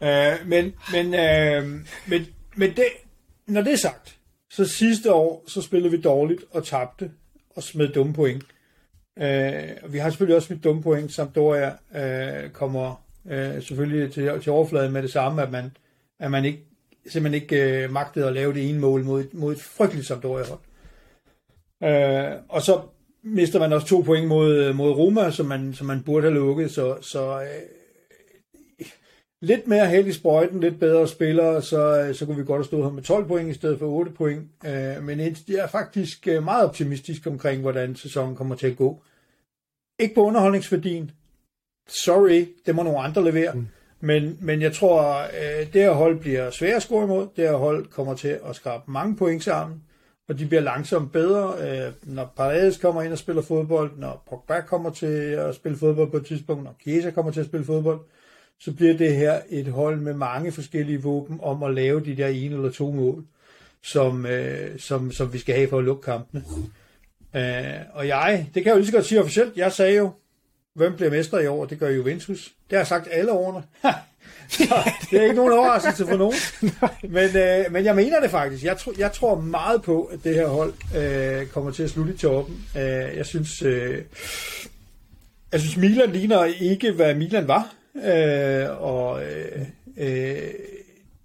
Uh, 0.00 0.48
men, 0.48 0.74
men, 0.92 1.06
uh, 1.06 1.70
men, 2.06 2.26
men 2.56 2.70
det, 2.76 2.84
når 3.46 3.60
det 3.62 3.72
er 3.72 3.76
sagt, 3.76 4.18
så 4.50 4.64
sidste 4.64 5.12
år, 5.12 5.44
så 5.46 5.62
spillede 5.62 5.90
vi 5.90 6.00
dårligt 6.00 6.44
og 6.50 6.64
tabte 6.64 7.10
og 7.56 7.62
smed 7.62 7.88
dumme 7.88 8.12
point. 8.12 8.44
Uh, 9.16 9.92
vi 9.92 9.98
har 9.98 10.10
selvfølgelig 10.10 10.36
også 10.36 10.46
smidt 10.46 10.64
dumme 10.64 10.82
point. 10.82 11.12
Sampdoria 11.12 11.68
uh, 11.68 12.50
kommer 12.50 13.04
uh, 13.24 13.62
selvfølgelig 13.62 14.12
til, 14.12 14.40
til 14.42 14.52
overfladen 14.52 14.92
med 14.92 15.02
det 15.02 15.12
samme, 15.12 15.42
at 15.42 15.50
man, 15.50 15.70
at 16.20 16.30
man 16.30 16.44
ikke, 16.44 16.64
simpelthen 17.08 17.42
ikke 17.42 17.84
uh, 17.84 17.92
magtede 17.92 18.26
at 18.26 18.32
lave 18.32 18.54
det 18.54 18.68
ene 18.68 18.78
mål 18.78 19.04
mod, 19.04 19.24
mod 19.32 19.52
et 19.52 19.60
frygteligt 19.60 20.06
Sampdoria-hold. 20.06 20.60
Uh, 21.80 22.42
og 22.48 22.62
så 22.62 22.80
mister 23.28 23.58
man 23.58 23.72
også 23.72 23.86
to 23.86 24.00
point 24.00 24.28
mod, 24.28 24.72
mod 24.72 24.90
Roma, 24.90 25.30
som 25.30 25.46
man, 25.46 25.74
som 25.74 25.86
man 25.86 26.02
burde 26.02 26.22
have 26.22 26.34
lukket, 26.34 26.70
så, 26.70 26.96
så 27.00 27.40
øh, 27.40 27.46
lidt 29.42 29.66
mere 29.66 29.86
held 29.86 30.06
i 30.06 30.12
sprøjten, 30.12 30.60
lidt 30.60 30.80
bedre 30.80 31.08
spillere, 31.08 31.62
så, 31.62 32.10
så 32.14 32.26
kunne 32.26 32.36
vi 32.36 32.44
godt 32.44 32.58
have 32.58 32.64
stået 32.64 32.84
her 32.84 32.90
med 32.90 33.02
12 33.02 33.26
point 33.26 33.50
i 33.50 33.54
stedet 33.54 33.78
for 33.78 33.86
8 33.86 34.12
point. 34.12 34.48
Øh, 34.66 35.02
men 35.02 35.20
jeg 35.20 35.36
er 35.48 35.66
faktisk 35.66 36.28
øh, 36.28 36.44
meget 36.44 36.64
optimistisk 36.68 37.26
omkring, 37.26 37.60
hvordan 37.60 37.96
sæsonen 37.96 38.36
kommer 38.36 38.54
til 38.54 38.66
at 38.66 38.76
gå. 38.76 39.02
Ikke 40.00 40.14
på 40.14 40.20
underholdningsværdien. 40.20 41.10
Sorry, 41.88 42.46
det 42.66 42.74
må 42.74 42.82
nogle 42.82 42.98
andre 42.98 43.24
levere. 43.24 43.52
Mm. 43.54 43.66
Men, 44.00 44.38
men 44.40 44.62
jeg 44.62 44.72
tror, 44.72 45.18
øh, 45.22 45.72
det 45.72 45.82
her 45.82 45.92
hold 45.92 46.20
bliver 46.20 46.50
svært 46.50 46.76
at 46.76 46.82
score 46.82 47.04
imod. 47.04 47.28
Det 47.36 47.48
her 47.48 47.56
hold 47.56 47.86
kommer 47.86 48.14
til 48.14 48.38
at 48.44 48.56
skrabe 48.56 48.90
mange 48.90 49.16
point 49.16 49.44
sammen, 49.44 49.82
og 50.28 50.38
de 50.38 50.46
bliver 50.46 50.60
langsomt 50.60 51.12
bedre. 51.12 51.54
Øh, 51.60 51.92
når 52.02 52.32
Paredes 52.36 52.76
kommer 52.76 53.02
ind 53.02 53.12
og 53.12 53.18
spiller 53.18 53.42
fodbold, 53.42 53.90
når 53.96 54.24
Pogba 54.30 54.60
kommer 54.60 54.90
til 54.90 55.06
at 55.06 55.54
spille 55.54 55.78
fodbold 55.78 56.10
på 56.10 56.16
et 56.16 56.26
tidspunkt, 56.26 56.64
når 56.64 56.76
Chiesa 56.82 57.10
kommer 57.10 57.32
til 57.32 57.40
at 57.40 57.46
spille 57.46 57.66
fodbold, 57.66 58.00
så 58.60 58.72
bliver 58.72 58.96
det 58.96 59.16
her 59.16 59.40
et 59.48 59.66
hold 59.66 60.00
med 60.00 60.14
mange 60.14 60.52
forskellige 60.52 61.02
våben 61.02 61.38
om 61.42 61.62
at 61.62 61.74
lave 61.74 62.04
de 62.04 62.16
der 62.16 62.28
en 62.28 62.52
eller 62.52 62.70
to 62.70 62.92
mål, 62.92 63.24
som, 63.82 64.26
øh, 64.26 64.78
som, 64.78 65.12
som 65.12 65.32
vi 65.32 65.38
skal 65.38 65.54
have 65.54 65.68
for 65.68 65.78
at 65.78 65.84
lukke 65.84 66.02
kampene. 66.02 66.44
Øh, 67.36 67.80
og 67.92 68.08
jeg, 68.08 68.46
det 68.54 68.62
kan 68.62 68.70
jeg 68.70 68.74
jo 68.74 68.78
lige 68.78 68.86
så 68.86 68.92
godt 68.92 69.04
sige 69.04 69.20
officielt, 69.20 69.56
jeg 69.56 69.72
sagde 69.72 69.96
jo, 69.96 70.10
hvem 70.74 70.96
bliver 70.96 71.10
mester 71.10 71.38
i 71.38 71.46
år? 71.46 71.64
Det 71.64 71.78
gør 71.78 71.88
Juventus. 71.88 72.44
Det 72.44 72.76
har 72.76 72.78
jeg 72.78 72.86
sagt 72.86 73.08
alle 73.10 73.32
årene. 73.32 73.62
det 75.10 75.18
er 75.18 75.22
ikke 75.22 75.34
nogen 75.34 75.52
overraskelse 75.52 76.06
for 76.06 76.16
nogen. 76.16 76.34
Men, 77.16 77.36
øh, 77.36 77.72
men 77.72 77.84
jeg 77.84 77.96
mener 77.96 78.20
det 78.20 78.30
faktisk. 78.30 78.64
Jeg, 78.64 78.76
tro, 78.76 78.92
jeg 78.98 79.12
tror 79.12 79.40
meget 79.40 79.82
på, 79.82 80.02
at 80.02 80.18
det 80.24 80.34
her 80.34 80.46
hold 80.46 80.72
øh, 80.96 81.46
kommer 81.46 81.70
til 81.70 81.82
at 81.82 81.90
slutte 81.90 82.14
i 82.14 82.16
toppen. 82.16 82.64
Øh, 82.76 82.82
jeg 83.16 83.26
synes, 83.26 83.62
øh, 83.62 84.02
jeg 85.52 85.60
synes 85.60 85.76
Milan 85.76 86.10
ligner 86.10 86.44
ikke, 86.44 86.92
hvad 86.92 87.14
Milan 87.14 87.48
var. 87.48 87.74
Øh, 88.04 88.82
og 88.82 89.22
øh, 89.22 89.62
øh, 89.96 90.38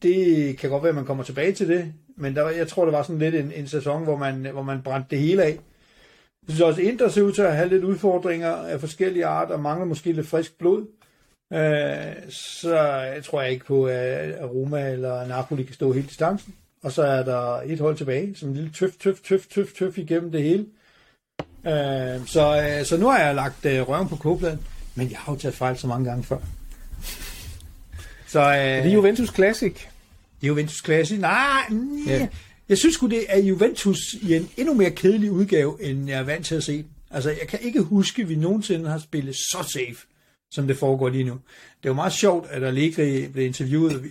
det 0.03 0.57
kan 0.57 0.69
godt 0.69 0.84
være, 0.84 0.89
at 0.89 0.95
man 0.95 1.05
kommer 1.05 1.24
tilbage 1.24 1.51
til 1.51 1.67
det. 1.67 1.93
Men 2.17 2.36
der, 2.36 2.49
jeg 2.49 2.67
tror, 2.67 2.86
det 2.86 2.93
var 2.93 3.03
sådan 3.03 3.19
lidt 3.19 3.36
en, 3.36 3.51
en 3.55 3.67
sæson, 3.67 4.03
hvor 4.03 4.17
man, 4.17 4.47
hvor 4.51 4.63
man 4.63 4.82
brændte 4.82 5.09
det 5.09 5.19
hele 5.19 5.43
af. 5.43 5.59
Jeg 6.47 6.49
synes 6.49 6.61
også, 6.61 6.82
Inter 6.82 7.09
ser 7.09 7.21
ud 7.21 7.32
til 7.32 7.41
at 7.41 7.55
have 7.55 7.69
lidt 7.69 7.84
udfordringer 7.84 8.51
af 8.51 8.80
forskellige 8.80 9.26
arter, 9.26 9.53
og 9.53 9.59
mangler 9.59 9.86
måske 9.86 10.11
lidt 10.11 10.28
frisk 10.28 10.57
blod. 10.57 10.86
Øh, 11.53 12.29
så 12.29 13.03
tror 13.25 13.41
jeg 13.41 13.51
ikke 13.51 13.65
på, 13.65 13.85
at 13.85 14.49
Roma 14.49 14.89
eller 14.89 15.27
Napoli 15.27 15.63
kan 15.63 15.73
stå 15.73 15.91
hele 15.91 16.07
distancen. 16.07 16.53
Og 16.83 16.91
så 16.91 17.03
er 17.03 17.23
der 17.23 17.61
et 17.65 17.79
hold 17.79 17.97
tilbage, 17.97 18.35
som 18.35 18.49
en 18.49 18.55
lille 18.55 18.71
tøf, 18.71 18.91
tøf, 18.99 19.15
tøf, 19.27 19.47
tøf, 19.47 19.67
tøf 19.77 19.97
igennem 19.97 20.31
det 20.31 20.43
hele. 20.43 20.65
Øh, 21.67 22.27
så, 22.27 22.77
øh, 22.79 22.85
så 22.85 22.97
nu 22.97 23.09
har 23.09 23.19
jeg 23.19 23.35
lagt 23.35 23.65
røven 23.65 24.09
på 24.09 24.15
kogepladen, 24.15 24.59
men 24.95 25.11
jeg 25.11 25.17
har 25.17 25.33
jo 25.33 25.39
taget 25.39 25.55
fejl 25.55 25.77
så 25.77 25.87
mange 25.87 26.05
gange 26.09 26.23
før. 26.23 26.37
Så, 28.27 28.39
øh, 28.39 28.57
det 28.57 28.85
er 28.85 28.93
Juventus 28.93 29.35
Classic. 29.35 29.73
Det 30.41 30.43
er 30.43 30.47
Juventus 30.47 30.83
Classic. 30.85 31.19
Nej, 31.19 31.63
ja. 32.07 32.27
Jeg 32.69 32.77
synes 32.77 32.95
sgu, 32.95 33.07
det 33.07 33.25
er 33.29 33.39
Juventus 33.39 33.97
i 34.21 34.35
en 34.35 34.49
endnu 34.57 34.73
mere 34.73 34.91
kedelig 34.91 35.31
udgave, 35.31 35.77
end 35.81 36.09
jeg 36.09 36.19
er 36.19 36.23
vant 36.23 36.45
til 36.45 36.55
at 36.55 36.63
se. 36.63 36.85
Altså, 37.11 37.29
jeg 37.29 37.47
kan 37.47 37.59
ikke 37.61 37.81
huske, 37.81 38.21
at 38.21 38.29
vi 38.29 38.35
nogensinde 38.35 38.89
har 38.89 38.99
spillet 38.99 39.35
så 39.35 39.69
safe, 39.73 40.07
som 40.53 40.67
det 40.67 40.77
foregår 40.77 41.09
lige 41.09 41.23
nu. 41.23 41.39
Det 41.83 41.89
var 41.89 41.95
meget 41.95 42.13
sjovt, 42.13 42.47
at 42.49 42.63
Allegri 42.63 43.27
blev 43.27 43.45
interviewet. 43.45 44.03
Vi 44.03 44.09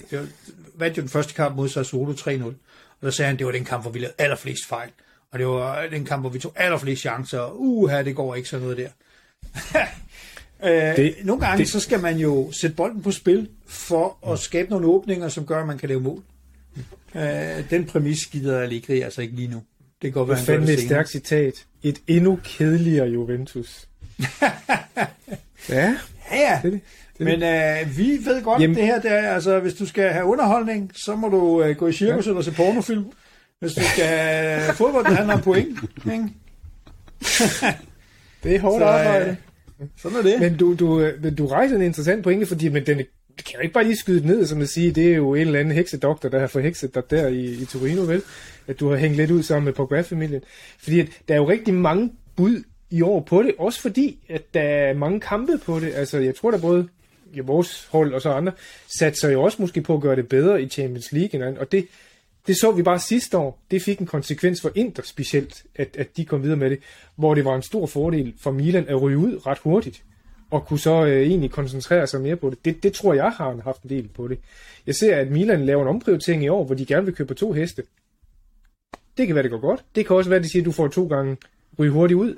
vandt 0.74 0.96
jo 0.96 1.02
den 1.02 1.08
første 1.10 1.34
kamp 1.34 1.56
mod 1.56 1.68
Sassuolo 1.68 2.12
3-0. 2.12 2.44
Og 2.44 2.54
der 3.02 3.10
sagde 3.10 3.26
han, 3.26 3.34
at 3.34 3.38
det 3.38 3.46
var 3.46 3.52
den 3.52 3.64
kamp, 3.64 3.84
hvor 3.84 3.90
vi 3.90 3.98
lavede 3.98 4.14
allerflest 4.18 4.66
fejl. 4.66 4.90
Og 5.30 5.38
det 5.38 5.46
var 5.46 5.86
den 5.86 6.04
kamp, 6.04 6.22
hvor 6.22 6.30
vi 6.30 6.38
tog 6.38 6.52
allerflest 6.56 7.00
chancer. 7.00 7.52
Uha, 7.54 8.02
det 8.02 8.16
går 8.16 8.34
ikke 8.34 8.48
sådan 8.48 8.62
noget 8.62 8.76
der. 8.76 8.88
øh, 10.90 10.96
det, 10.96 11.14
nogle 11.24 11.46
gange 11.46 11.58
det, 11.58 11.68
så 11.68 11.80
skal 11.80 12.00
man 12.00 12.18
jo 12.18 12.52
sætte 12.52 12.76
bolden 12.76 13.02
på 13.02 13.10
spil 13.10 13.48
for 13.66 14.32
at 14.32 14.38
skabe 14.38 14.70
nogle 14.70 14.86
åbninger, 14.86 15.28
som 15.28 15.46
gør, 15.46 15.60
at 15.60 15.66
man 15.66 15.78
kan 15.78 15.88
lave 15.88 16.00
mål. 16.00 16.22
Øh, 17.14 17.70
den 17.70 17.84
præmis 17.84 18.26
gider 18.26 18.60
Allegri 18.60 19.00
altså 19.00 19.22
ikke 19.22 19.34
lige 19.34 19.48
nu. 19.48 19.62
Det 20.02 20.12
går 20.12 20.24
være, 20.24 20.36
han 20.36 20.46
fandme 20.46 20.72
et 20.72 20.80
stærkt 20.80 21.10
citat. 21.10 21.66
Et 21.82 21.98
endnu 22.06 22.38
kedeligere 22.44 23.08
Juventus. 23.08 23.88
ja. 25.68 25.96
Ja, 26.32 26.38
ja. 26.38 26.60
Det, 26.62 26.72
det, 26.72 26.80
det. 27.18 27.26
Men 27.26 27.42
øh, 27.42 27.98
vi 27.98 28.18
ved 28.24 28.42
godt, 28.42 28.62
Jamen. 28.62 28.76
det 28.76 28.84
her, 28.84 29.00
det 29.00 29.12
er, 29.12 29.28
altså, 29.34 29.60
hvis 29.60 29.74
du 29.74 29.86
skal 29.86 30.08
have 30.10 30.24
underholdning, 30.24 30.90
så 30.94 31.16
må 31.16 31.28
du 31.28 31.62
øh, 31.62 31.76
gå 31.76 31.86
i 31.86 31.92
cirkus 31.92 32.26
ja. 32.26 32.30
eller 32.30 32.42
se 32.42 32.52
pornofilm. 32.52 33.04
Hvis 33.60 33.72
du 33.72 33.82
skal 33.82 34.04
have 34.04 34.74
fodbold, 34.80 35.04
det 35.04 35.16
handler 35.16 35.34
om 35.34 35.42
point. 35.42 35.78
Ikke? 36.12 36.24
det 38.42 38.54
er 38.54 38.60
hårdt 38.60 38.80
så, 38.80 38.84
arbejde. 38.84 39.36
Øh, 39.80 39.86
sådan 39.96 40.18
er 40.18 40.22
det. 40.22 40.40
Men 40.40 40.56
du, 40.56 40.74
du, 40.74 41.00
øh, 41.00 41.22
men 41.22 41.34
du 41.34 41.46
rejser 41.46 41.76
en 41.76 41.82
interessant 41.82 42.24
pointe, 42.24 42.46
fordi 42.46 42.68
men 42.68 42.86
den 42.86 43.00
det 43.36 43.44
kan 43.44 43.54
jo 43.54 43.60
ikke 43.60 43.74
bare 43.74 43.84
lige 43.84 43.96
skyde 43.96 44.26
ned, 44.26 44.46
som 44.46 44.60
at 44.60 44.68
sige, 44.68 44.92
det 44.92 45.12
er 45.12 45.16
jo 45.16 45.34
en 45.34 45.40
eller 45.40 45.60
anden 45.60 45.74
heksedoktor, 45.74 46.28
der 46.28 46.40
har 46.40 46.46
forhekset 46.46 46.94
dig 46.94 47.02
der 47.10 47.26
i, 47.26 47.44
i 47.44 47.64
Torino, 47.64 48.02
vel? 48.02 48.22
At 48.66 48.80
du 48.80 48.90
har 48.90 48.96
hængt 48.96 49.16
lidt 49.16 49.30
ud 49.30 49.42
sammen 49.42 49.64
med 49.64 49.72
Pogba-familien. 49.72 50.42
Fordi 50.78 51.00
at 51.00 51.08
der 51.28 51.34
er 51.34 51.38
jo 51.38 51.48
rigtig 51.48 51.74
mange 51.74 52.12
bud 52.36 52.62
i 52.92 53.02
år 53.02 53.20
på 53.20 53.42
det, 53.42 53.54
også 53.58 53.80
fordi, 53.80 54.18
at 54.28 54.54
der 54.54 54.60
er 54.60 54.94
mange 54.94 55.20
kampe 55.20 55.58
på 55.64 55.80
det. 55.80 55.92
Altså, 55.94 56.18
jeg 56.18 56.34
tror, 56.34 56.50
der 56.50 56.58
både 56.60 56.88
ja, 57.36 57.42
vores 57.42 57.88
hold 57.90 58.14
og 58.14 58.22
så 58.22 58.30
andre 58.30 58.52
satser 58.98 59.30
jo 59.30 59.42
også 59.42 59.62
måske 59.62 59.80
på 59.80 59.94
at 59.94 60.00
gøre 60.00 60.16
det 60.16 60.28
bedre 60.28 60.62
i 60.62 60.68
Champions 60.68 61.12
League, 61.12 61.58
og 61.60 61.72
det, 61.72 61.86
det 62.46 62.56
så 62.56 62.70
vi 62.70 62.82
bare 62.82 62.98
sidste 62.98 63.38
år. 63.38 63.58
Det 63.70 63.82
fik 63.82 63.98
en 63.98 64.06
konsekvens 64.06 64.60
for 64.62 64.72
Inter 64.74 65.02
specielt, 65.02 65.64
at, 65.74 65.96
at 65.98 66.16
de 66.16 66.24
kom 66.24 66.42
videre 66.42 66.56
med 66.56 66.70
det, 66.70 66.78
hvor 67.16 67.34
det 67.34 67.44
var 67.44 67.56
en 67.56 67.62
stor 67.62 67.86
fordel 67.86 68.34
for 68.40 68.50
Milan 68.50 68.88
at 68.88 69.02
ryge 69.02 69.18
ud 69.18 69.46
ret 69.46 69.58
hurtigt 69.58 70.02
og 70.50 70.66
kunne 70.66 70.78
så 70.78 71.04
øh, 71.04 71.22
egentlig 71.22 71.50
koncentrere 71.50 72.06
sig 72.06 72.20
mere 72.20 72.36
på 72.36 72.50
det. 72.50 72.64
det. 72.64 72.82
Det 72.82 72.92
tror 72.92 73.14
jeg 73.14 73.30
har 73.30 73.60
haft 73.64 73.82
en 73.82 73.90
del 73.90 74.08
på 74.08 74.28
det. 74.28 74.38
Jeg 74.86 74.94
ser, 74.94 75.16
at 75.16 75.30
Milan 75.30 75.66
laver 75.66 75.82
en 75.82 75.88
omprioritering 75.88 76.44
i 76.44 76.48
år, 76.48 76.64
hvor 76.64 76.74
de 76.74 76.86
gerne 76.86 77.04
vil 77.04 77.14
købe 77.14 77.34
to 77.34 77.52
heste. 77.52 77.82
Det 79.16 79.26
kan 79.26 79.34
være, 79.34 79.42
det 79.42 79.50
går 79.50 79.60
godt. 79.60 79.84
Det 79.94 80.06
kan 80.06 80.16
også 80.16 80.30
være, 80.30 80.38
at 80.38 80.44
de 80.44 80.50
siger, 80.50 80.62
at 80.62 80.66
du 80.66 80.72
får 80.72 80.88
to 80.88 81.06
gange 81.06 81.36
ryge 81.78 81.90
hurtigt 81.90 82.18
ud. 82.18 82.34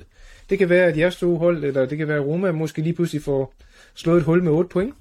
Det 0.51 0.59
kan 0.59 0.69
være, 0.69 0.87
at 0.87 0.99
jeres 0.99 1.17
to 1.17 1.37
hold, 1.37 1.65
eller 1.65 1.87
det 1.87 1.99
kan 1.99 2.09
være, 2.09 2.19
at 2.19 2.27
Roma 2.27 2.53
måske 2.53 2.83
lige 2.83 2.95
pludselig 2.95 3.23
får 3.23 3.55
slået 3.95 4.19
et 4.19 4.25
hul 4.25 4.43
med 4.43 4.53
8 4.53 4.69
point. 4.69 4.95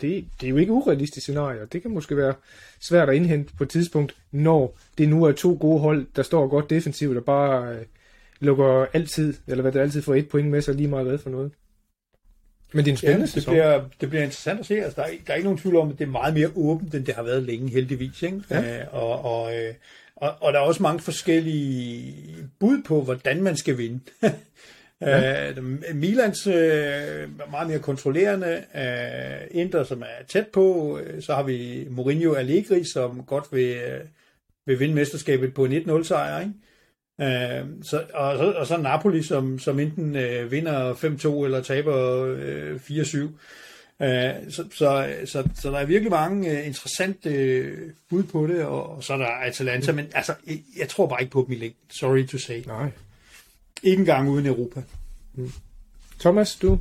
Det, 0.00 0.24
det 0.40 0.46
er 0.46 0.50
jo 0.50 0.56
ikke 0.56 0.72
urealistisk 0.72 1.24
scenarie, 1.24 1.66
det 1.72 1.82
kan 1.82 1.90
måske 1.90 2.16
være 2.16 2.34
svært 2.80 3.08
at 3.08 3.14
indhente 3.14 3.54
på 3.54 3.64
et 3.64 3.70
tidspunkt, 3.70 4.16
når 4.30 4.78
det 4.98 5.08
nu 5.08 5.24
er 5.24 5.32
to 5.32 5.58
gode 5.60 5.80
hold, 5.80 6.06
der 6.16 6.22
står 6.22 6.48
godt 6.48 6.70
defensivt 6.70 7.16
og 7.16 7.24
bare 7.24 7.74
øh, 7.74 7.82
lukker 8.40 8.86
altid, 8.92 9.34
eller 9.46 9.62
hvad 9.62 9.72
det 9.72 9.80
altid 9.80 10.02
får 10.02 10.14
et 10.14 10.28
point 10.28 10.48
med 10.48 10.60
sig 10.60 10.74
lige 10.74 10.88
meget 10.88 11.06
hvad 11.06 11.18
for 11.18 11.30
noget. 11.30 11.52
Men 12.72 12.84
det 12.84 12.90
er 12.90 12.92
en 12.92 12.96
spændende 12.96 13.28
ja, 13.34 13.40
det 13.40 13.46
bliver, 13.46 13.84
det 14.00 14.08
bliver 14.08 14.22
interessant 14.22 14.60
at 14.60 14.66
se. 14.66 14.74
Altså, 14.74 15.00
der, 15.00 15.06
er, 15.06 15.10
der 15.26 15.32
er 15.32 15.36
ikke 15.36 15.46
nogen 15.46 15.58
tvivl 15.58 15.76
om, 15.76 15.90
at 15.90 15.98
det 15.98 16.04
er 16.04 16.10
meget 16.10 16.34
mere 16.34 16.50
åbent, 16.56 16.94
end 16.94 17.04
det 17.04 17.14
har 17.14 17.22
været 17.22 17.42
længe, 17.42 17.70
heldigvis. 17.70 18.22
Ikke? 18.22 18.42
Ja. 18.50 18.80
Øh, 18.80 18.86
og, 18.94 19.24
og, 19.24 19.56
øh, 19.56 19.74
og, 20.22 20.34
og 20.40 20.52
der 20.52 20.58
er 20.58 20.62
også 20.62 20.82
mange 20.82 21.00
forskellige 21.00 22.14
bud 22.60 22.82
på, 22.82 23.02
hvordan 23.02 23.42
man 23.42 23.56
skal 23.56 23.78
vinde. 23.78 24.00
Ja. 25.06 25.50
Øh, 25.50 25.64
Milans 25.94 26.46
øh, 26.46 27.50
meget 27.50 27.68
mere 27.68 27.78
kontrollerende, 27.78 28.64
øh, 28.74 29.60
Inter, 29.60 29.84
som 29.84 30.02
er 30.02 30.26
tæt 30.28 30.46
på, 30.46 30.98
øh, 30.98 31.22
så 31.22 31.34
har 31.34 31.42
vi 31.42 31.86
Mourinho 31.90 32.34
Allegri, 32.34 32.84
som 32.84 33.24
godt 33.24 33.44
vil, 33.52 33.76
øh, 33.76 34.00
vil 34.66 34.80
vinde 34.80 34.94
mesterskabet 34.94 35.54
på 35.54 35.64
en 35.64 35.72
1-0 35.72 36.04
sejr, 36.04 36.40
ikke? 36.40 36.52
Øh, 37.20 37.66
så, 37.82 38.04
og, 38.14 38.36
så, 38.36 38.52
og 38.52 38.66
så 38.66 38.76
Napoli, 38.76 39.22
som, 39.22 39.58
som 39.58 39.80
enten 39.80 40.16
øh, 40.16 40.50
vinder 40.50 40.94
5-2 40.94 41.44
eller 41.44 41.62
taber 41.62 42.24
øh, 42.38 42.76
4-7. 42.76 43.18
Øh, 44.00 44.50
så, 44.50 44.64
så, 44.74 45.14
så, 45.24 45.48
så 45.54 45.70
der 45.70 45.78
er 45.78 45.84
virkelig 45.84 46.10
mange 46.10 46.50
øh, 46.50 46.66
interessante 46.66 47.30
øh, 47.30 47.90
bud 48.10 48.22
på 48.22 48.46
det, 48.46 48.64
og, 48.64 48.96
og 48.96 49.04
så 49.04 49.12
er 49.12 49.16
der 49.16 49.26
Atalanta, 49.26 49.92
men 49.92 50.06
altså, 50.14 50.34
jeg, 50.46 50.62
jeg 50.78 50.88
tror 50.88 51.06
bare 51.06 51.20
ikke 51.20 51.32
på 51.32 51.44
dem 51.46 51.52
i 51.52 51.58
længden. 51.58 51.90
Sorry 51.90 52.26
to 52.26 52.38
say. 52.38 52.62
Nej. 52.66 52.90
Ikke 53.82 54.00
engang 54.00 54.30
uden 54.30 54.46
Europa. 54.46 54.82
Mm. 55.34 55.52
Thomas, 56.20 56.56
du? 56.56 56.78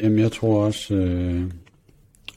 Jamen, 0.00 0.18
jeg 0.18 0.32
tror 0.32 0.64
også, 0.64 0.94
øh, 0.94 1.44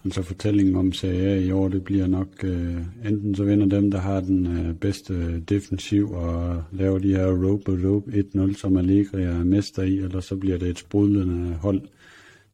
Altså 0.06 0.22
fortællingen 0.22 0.76
om 0.76 0.94
Serie 0.94 1.30
A 1.30 1.40
i 1.40 1.52
år, 1.52 1.68
det 1.68 1.84
bliver 1.84 2.08
nok 2.08 2.28
øh, 2.44 2.78
enten 3.06 3.36
så 3.36 3.44
vinder 3.44 3.66
dem, 3.66 3.92
der 3.92 4.00
har 4.00 4.20
den 4.20 4.48
øh, 4.48 4.76
bedste 4.76 5.40
defensiv 5.40 6.12
og 6.12 6.64
laver 6.72 7.00
de 7.00 7.16
her 7.16 7.28
rope 7.28 7.88
rope 7.88 8.12
1-0, 8.36 8.58
som 8.58 8.78
Allegri 8.78 9.24
er 9.24 9.44
mester 9.44 9.84
i, 9.84 9.98
eller 9.98 10.20
så 10.20 10.36
bliver 10.36 10.58
det 10.58 10.68
et 10.68 10.80
sprudlende 10.80 11.54
hold, 11.54 11.82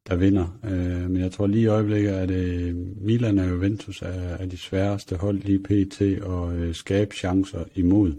der 0.07 0.15
vinder. 0.15 0.59
Øh, 0.65 1.09
men 1.09 1.21
jeg 1.21 1.31
tror 1.31 1.47
lige 1.47 1.63
i 1.63 1.67
øjeblikket, 1.67 2.09
at 2.09 2.31
øh, 2.31 2.75
Milan 3.01 3.39
og 3.39 3.49
Juventus 3.49 4.01
er, 4.01 4.37
er 4.39 4.45
de 4.45 4.57
sværeste 4.57 5.15
hold 5.15 5.37
lige 5.37 5.59
pt. 5.59 6.01
at 6.01 6.59
øh, 6.59 6.75
skabe 6.75 7.15
chancer 7.15 7.63
imod, 7.75 8.13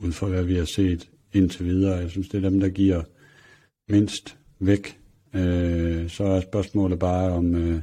ud 0.00 0.12
fra 0.12 0.28
hvad 0.28 0.44
vi 0.44 0.54
har 0.54 0.64
set 0.64 1.08
indtil 1.32 1.64
videre. 1.64 1.96
Jeg 1.96 2.10
synes, 2.10 2.28
det 2.28 2.44
er 2.44 2.50
dem, 2.50 2.60
der 2.60 2.68
giver 2.68 3.02
mindst 3.88 4.36
væk. 4.60 4.98
Øh, 5.34 6.08
så 6.08 6.24
er 6.24 6.40
spørgsmålet 6.40 6.98
bare 6.98 7.32
om... 7.32 7.54
Øh, 7.54 7.80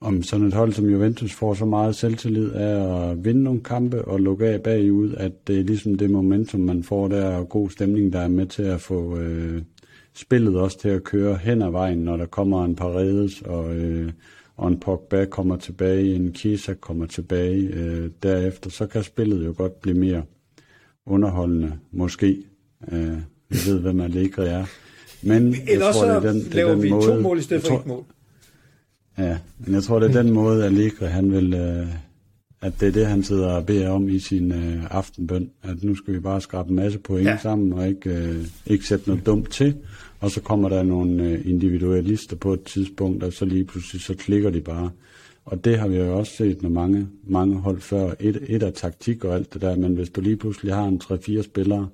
om 0.00 0.22
sådan 0.22 0.46
et 0.46 0.54
hold 0.54 0.72
som 0.72 0.90
Juventus 0.90 1.32
får 1.32 1.54
så 1.54 1.64
meget 1.64 1.96
selvtillid 1.96 2.50
af 2.50 3.10
at 3.10 3.24
vinde 3.24 3.42
nogle 3.42 3.60
kampe 3.60 4.04
og 4.04 4.20
lukke 4.20 4.46
af 4.46 4.62
bagud, 4.62 5.14
at 5.14 5.46
det 5.46 5.58
er 5.58 5.64
ligesom 5.64 5.94
det 5.94 6.10
momentum, 6.10 6.60
man 6.60 6.82
får 6.82 7.08
der, 7.08 7.36
og 7.36 7.48
god 7.48 7.70
stemning, 7.70 8.12
der 8.12 8.20
er 8.20 8.28
med 8.28 8.46
til 8.46 8.62
at 8.62 8.80
få 8.80 9.16
øh, 9.16 9.62
spillet 10.20 10.56
også 10.56 10.78
til 10.78 10.88
at 10.88 11.04
køre 11.04 11.36
hen 11.36 11.62
ad 11.62 11.70
vejen, 11.70 11.98
når 11.98 12.16
der 12.16 12.26
kommer 12.26 12.64
en 12.64 12.76
Paredes, 12.76 13.42
og, 13.42 13.76
øh, 13.76 14.12
og 14.56 14.68
en 14.68 14.80
Pogba 14.80 15.24
kommer 15.24 15.56
tilbage, 15.56 16.14
en 16.14 16.32
Kisa 16.32 16.74
kommer 16.74 17.06
tilbage 17.06 17.58
øh, 17.58 18.10
derefter, 18.22 18.70
så 18.70 18.86
kan 18.86 19.02
spillet 19.02 19.46
jo 19.46 19.54
godt 19.56 19.80
blive 19.80 19.98
mere 19.98 20.22
underholdende, 21.06 21.72
måske. 21.92 22.42
Øh, 22.92 23.16
vi 23.48 23.56
ved, 23.66 23.80
hvem 23.80 24.00
Allegri 24.00 24.46
er. 24.46 24.64
Men 25.22 25.54
Eller 25.68 25.86
jeg 25.86 25.94
tror, 25.94 26.06
det 26.06 26.16
er 26.16 26.32
den, 26.32 26.40
det 26.40 26.50
er 26.50 26.54
laver 26.54 26.70
den 26.70 26.82
vi 26.82 26.90
måde, 26.90 27.06
to 27.06 27.20
mål 27.20 27.38
i 27.38 27.42
stedet 27.42 27.62
for 27.62 27.68
tror- 27.68 27.80
et 27.80 27.86
mål. 27.86 28.04
Ja, 29.18 29.38
men 29.58 29.74
jeg 29.74 29.82
tror, 29.82 29.98
det 29.98 30.16
er 30.16 30.22
den 30.22 30.32
måde, 30.32 30.64
Allegri, 30.64 31.06
han 31.06 31.32
vil, 31.32 31.54
øh, 31.54 31.86
at 32.60 32.80
det 32.80 32.88
er 32.88 32.92
det, 32.92 33.06
han 33.06 33.22
sidder 33.22 33.52
og 33.52 33.66
beder 33.66 33.90
om 33.90 34.08
i 34.08 34.18
sin 34.18 34.52
øh, 34.52 34.84
aftenbøn, 34.90 35.50
at 35.62 35.82
nu 35.82 35.94
skal 35.94 36.14
vi 36.14 36.20
bare 36.20 36.40
skrabe 36.40 36.68
en 36.70 36.76
masse 36.76 36.98
point 36.98 37.28
ja. 37.28 37.38
sammen, 37.42 37.72
og 37.72 37.88
ikke, 37.88 38.10
øh, 38.10 38.44
ikke 38.66 38.86
sætte 38.86 39.08
noget 39.08 39.26
dumt 39.26 39.50
til, 39.50 39.74
og 40.20 40.30
så 40.30 40.40
kommer 40.40 40.68
der 40.68 40.82
nogle 40.82 41.24
øh, 41.24 41.46
individualister 41.46 42.36
på 42.36 42.52
et 42.52 42.62
tidspunkt, 42.62 43.22
og 43.22 43.32
så 43.32 43.44
lige 43.44 43.64
pludselig, 43.64 44.02
så 44.02 44.14
klikker 44.14 44.50
de 44.50 44.60
bare. 44.60 44.90
Og 45.44 45.64
det 45.64 45.78
har 45.78 45.88
vi 45.88 45.96
jo 45.96 46.18
også 46.18 46.32
set, 46.32 46.62
når 46.62 46.70
mange, 46.70 47.08
mange 47.24 47.56
hold 47.56 47.80
før. 47.80 48.14
Et, 48.20 48.44
et 48.48 48.62
af 48.62 48.72
taktik 48.72 49.24
og 49.24 49.34
alt 49.34 49.54
det 49.54 49.62
der, 49.62 49.76
men 49.76 49.94
hvis 49.94 50.10
du 50.10 50.20
lige 50.20 50.36
pludselig 50.36 50.74
har 50.74 50.84
en 50.84 51.00
3-4 51.04 51.42
spillere, 51.42 51.88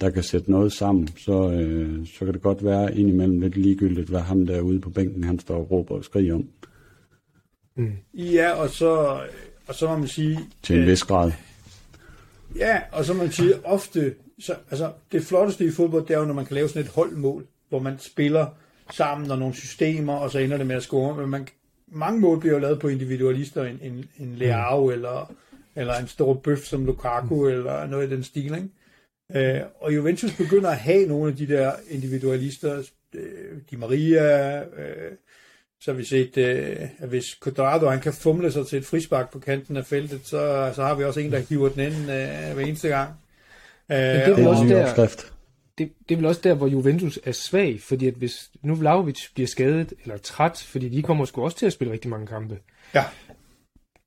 der 0.00 0.10
kan 0.10 0.22
sætte 0.22 0.50
noget 0.50 0.72
sammen, 0.72 1.08
så, 1.16 1.50
øh, 1.50 2.06
så 2.06 2.24
kan 2.24 2.34
det 2.34 2.42
godt 2.42 2.64
være 2.64 2.96
indimellem 2.96 3.40
lidt 3.40 3.56
ligegyldigt, 3.56 4.08
hvad 4.08 4.20
ham 4.20 4.46
derude 4.46 4.80
på 4.80 4.90
bænken, 4.90 5.24
han 5.24 5.38
står 5.38 5.56
og 5.56 5.70
råber 5.70 5.94
og 5.94 6.04
skriger 6.04 6.34
om, 6.34 6.44
Ja, 8.14 8.52
og 8.52 8.70
så, 8.70 9.20
og 9.66 9.74
så 9.74 9.86
må 9.86 9.96
man 9.96 10.08
sige... 10.08 10.38
til 10.62 10.76
en 10.76 10.82
øh, 10.82 10.88
vis 10.88 11.02
grad. 11.02 11.32
Ja, 12.56 12.80
og 12.92 13.04
så 13.04 13.14
må 13.14 13.22
man 13.22 13.32
sige, 13.32 13.66
ofte, 13.66 14.14
så, 14.38 14.54
altså 14.70 14.92
det 15.12 15.22
flotteste 15.22 15.64
i 15.64 15.70
fodbold, 15.70 16.06
det 16.06 16.14
er 16.14 16.18
jo, 16.18 16.24
når 16.24 16.34
man 16.34 16.46
kan 16.46 16.54
lave 16.54 16.68
sådan 16.68 16.82
et 16.82 16.88
holdmål, 16.88 17.46
hvor 17.68 17.78
man 17.78 17.98
spiller 17.98 18.46
sammen 18.92 19.30
og 19.30 19.38
nogle 19.38 19.54
systemer, 19.54 20.14
og 20.14 20.30
så 20.30 20.38
ender 20.38 20.56
det 20.56 20.66
med 20.66 20.76
at 20.76 20.82
score. 20.82 21.16
Men 21.16 21.28
man, 21.28 21.48
mange 21.88 22.20
mål 22.20 22.40
bliver 22.40 22.54
jo 22.54 22.60
lavet 22.60 22.80
på 22.80 22.88
individualister, 22.88 23.64
en, 23.64 23.78
en, 23.82 24.04
en 24.18 24.34
Leao 24.34 24.86
mm. 24.86 24.92
eller, 24.92 25.32
eller 25.76 25.94
en 25.94 26.08
stor 26.08 26.34
bøf 26.34 26.58
som 26.58 26.84
Lukaku, 26.84 27.42
mm. 27.42 27.48
eller 27.48 27.86
noget 27.86 28.06
i 28.06 28.14
den 28.14 28.24
stil, 28.24 28.54
ikke? 28.54 28.68
Øh, 29.34 29.60
og 29.80 29.94
Juventus 29.94 30.36
begynder 30.36 30.70
at 30.70 30.76
have 30.76 31.06
nogle 31.06 31.30
af 31.30 31.36
de 31.36 31.48
der 31.48 31.72
individualister, 31.90 32.82
øh, 33.14 33.58
Di 33.70 33.76
Maria, 33.76 34.58
øh, 34.60 35.12
så 35.80 35.90
har 35.90 35.96
vi 35.96 36.04
set, 36.04 36.36
øh, 36.36 36.76
at 36.98 37.08
hvis 37.08 37.38
Quadrado 37.44 37.88
han 37.88 38.00
kan 38.00 38.12
fumle 38.12 38.52
sig 38.52 38.66
til 38.66 38.78
et 38.78 38.84
frispark 38.84 39.32
på 39.32 39.38
kanten 39.38 39.76
af 39.76 39.86
feltet, 39.86 40.20
så, 40.24 40.72
så 40.74 40.82
har 40.82 40.94
vi 40.94 41.04
også 41.04 41.20
en, 41.20 41.32
der 41.32 41.38
hiver 41.38 41.68
den 41.68 41.80
ind 41.80 41.94
øh, 41.94 42.54
hver 42.54 42.60
eneste 42.66 42.88
gang. 42.88 43.10
Øh, 43.90 43.96
det 43.96 44.04
er 44.04 44.34
Det 44.34 44.44
er 44.44 44.48
også 44.48 44.62
en 44.62 44.68
ny 44.68 44.74
der-. 44.74 45.37
Det, 45.78 45.92
det 46.08 46.14
er 46.14 46.16
vel 46.16 46.26
også 46.26 46.40
der, 46.44 46.54
hvor 46.54 46.66
Juventus 46.66 47.18
er 47.24 47.32
svag, 47.32 47.80
fordi 47.80 48.06
at 48.06 48.14
hvis 48.14 48.50
nu 48.62 48.74
Vlahovic 48.74 49.28
bliver 49.34 49.46
skadet 49.46 49.92
eller 50.02 50.16
træt, 50.16 50.66
fordi 50.66 50.88
de 50.88 51.02
kommer 51.02 51.24
sgu 51.24 51.44
også 51.44 51.56
til 51.56 51.66
at 51.66 51.72
spille 51.72 51.92
rigtig 51.92 52.10
mange 52.10 52.26
kampe, 52.26 52.58
Ja, 52.94 53.04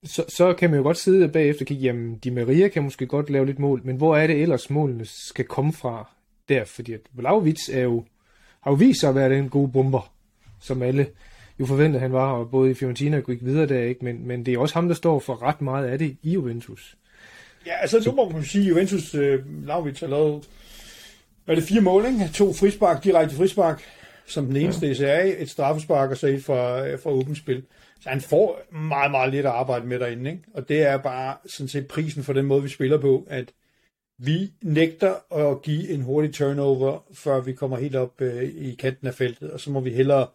så, 0.03 0.25
så 0.29 0.53
kan 0.53 0.69
man 0.69 0.77
jo 0.77 0.83
godt 0.83 0.97
sidde 0.97 1.29
bagefter 1.29 1.63
og 1.63 1.67
kigge, 1.67 1.83
jamen 1.83 2.17
Di 2.17 2.29
Maria 2.29 2.67
kan 2.67 2.83
måske 2.83 3.05
godt 3.05 3.29
lave 3.29 3.45
lidt 3.45 3.59
mål, 3.59 3.81
men 3.83 3.95
hvor 3.95 4.17
er 4.17 4.27
det 4.27 4.41
ellers 4.41 4.69
målene 4.69 5.05
skal 5.05 5.45
komme 5.45 5.73
fra 5.73 6.09
der? 6.49 6.65
Fordi 6.65 6.93
at 6.93 7.01
Vlahovic 7.13 7.69
er 7.71 7.81
jo, 7.81 8.05
har 8.61 8.71
jo 8.71 8.75
vist 8.75 8.99
sig 8.99 9.09
at 9.09 9.15
være 9.15 9.29
den 9.29 9.49
gode 9.49 9.71
bomber, 9.71 10.13
som 10.61 10.81
alle 10.81 11.07
jo 11.59 11.65
forventede 11.65 12.01
han 12.01 12.13
var, 12.13 12.31
og 12.31 12.51
både 12.51 12.71
i 12.71 12.73
Fiorentina 12.73 13.17
og 13.17 13.23
gik 13.23 13.45
videre 13.45 13.67
der, 13.67 13.81
ikke? 13.81 14.05
Men, 14.05 14.27
men 14.27 14.45
det 14.45 14.53
er 14.53 14.59
også 14.59 14.73
ham, 14.73 14.87
der 14.87 14.95
står 14.95 15.19
for 15.19 15.41
ret 15.41 15.61
meget 15.61 15.85
af 15.85 15.99
det 15.99 16.17
i 16.21 16.31
Juventus. 16.31 16.97
ja 17.65 17.73
altså 17.81 18.03
nu 18.05 18.15
må 18.15 18.29
man 18.29 18.43
sige, 18.43 18.63
at 18.63 18.69
Juventus 18.69 19.15
øh, 19.15 19.67
Lavic 19.67 19.99
har 19.99 20.07
lavet 20.07 20.49
er 21.47 21.55
det, 21.55 21.63
fire 21.63 21.81
mål, 21.81 22.05
ikke? 22.05 22.29
To 22.33 22.53
frispark, 22.53 23.03
direkte 23.03 23.35
frispark, 23.35 23.83
som 24.25 24.45
den 24.45 24.55
eneste 24.55 24.85
ja. 24.85 24.91
i 24.91 24.95
Serie 24.95 25.35
A, 25.35 25.41
et 25.41 25.49
straffespark 25.49 26.09
og 26.11 26.17
så 26.17 26.27
et 26.27 26.43
fra, 26.43 26.95
fra 26.95 27.09
åbent 27.09 27.37
spil. 27.37 27.63
Så 28.01 28.09
han 28.09 28.21
får 28.21 28.61
meget, 28.71 29.11
meget 29.11 29.31
lidt 29.33 29.45
at 29.45 29.51
arbejde 29.51 29.87
med 29.87 29.99
derinde, 29.99 30.31
ikke? 30.31 30.43
Og 30.53 30.69
det 30.69 30.81
er 30.81 30.97
bare 30.97 31.35
sådan 31.45 31.67
set 31.67 31.87
prisen 31.87 32.23
for 32.23 32.33
den 32.33 32.45
måde, 32.45 32.63
vi 32.63 32.69
spiller 32.69 32.97
på, 32.97 33.27
at 33.29 33.51
vi 34.17 34.51
nægter 34.63 35.35
at 35.35 35.61
give 35.61 35.89
en 35.89 36.01
hurtig 36.01 36.33
turnover, 36.33 37.03
før 37.13 37.41
vi 37.41 37.53
kommer 37.53 37.77
helt 37.77 37.95
op 37.95 38.21
øh, 38.21 38.43
i 38.43 38.75
kanten 38.79 39.07
af 39.07 39.13
feltet, 39.13 39.51
og 39.51 39.59
så 39.59 39.71
må 39.71 39.79
vi 39.79 39.89
hellere 39.89 40.27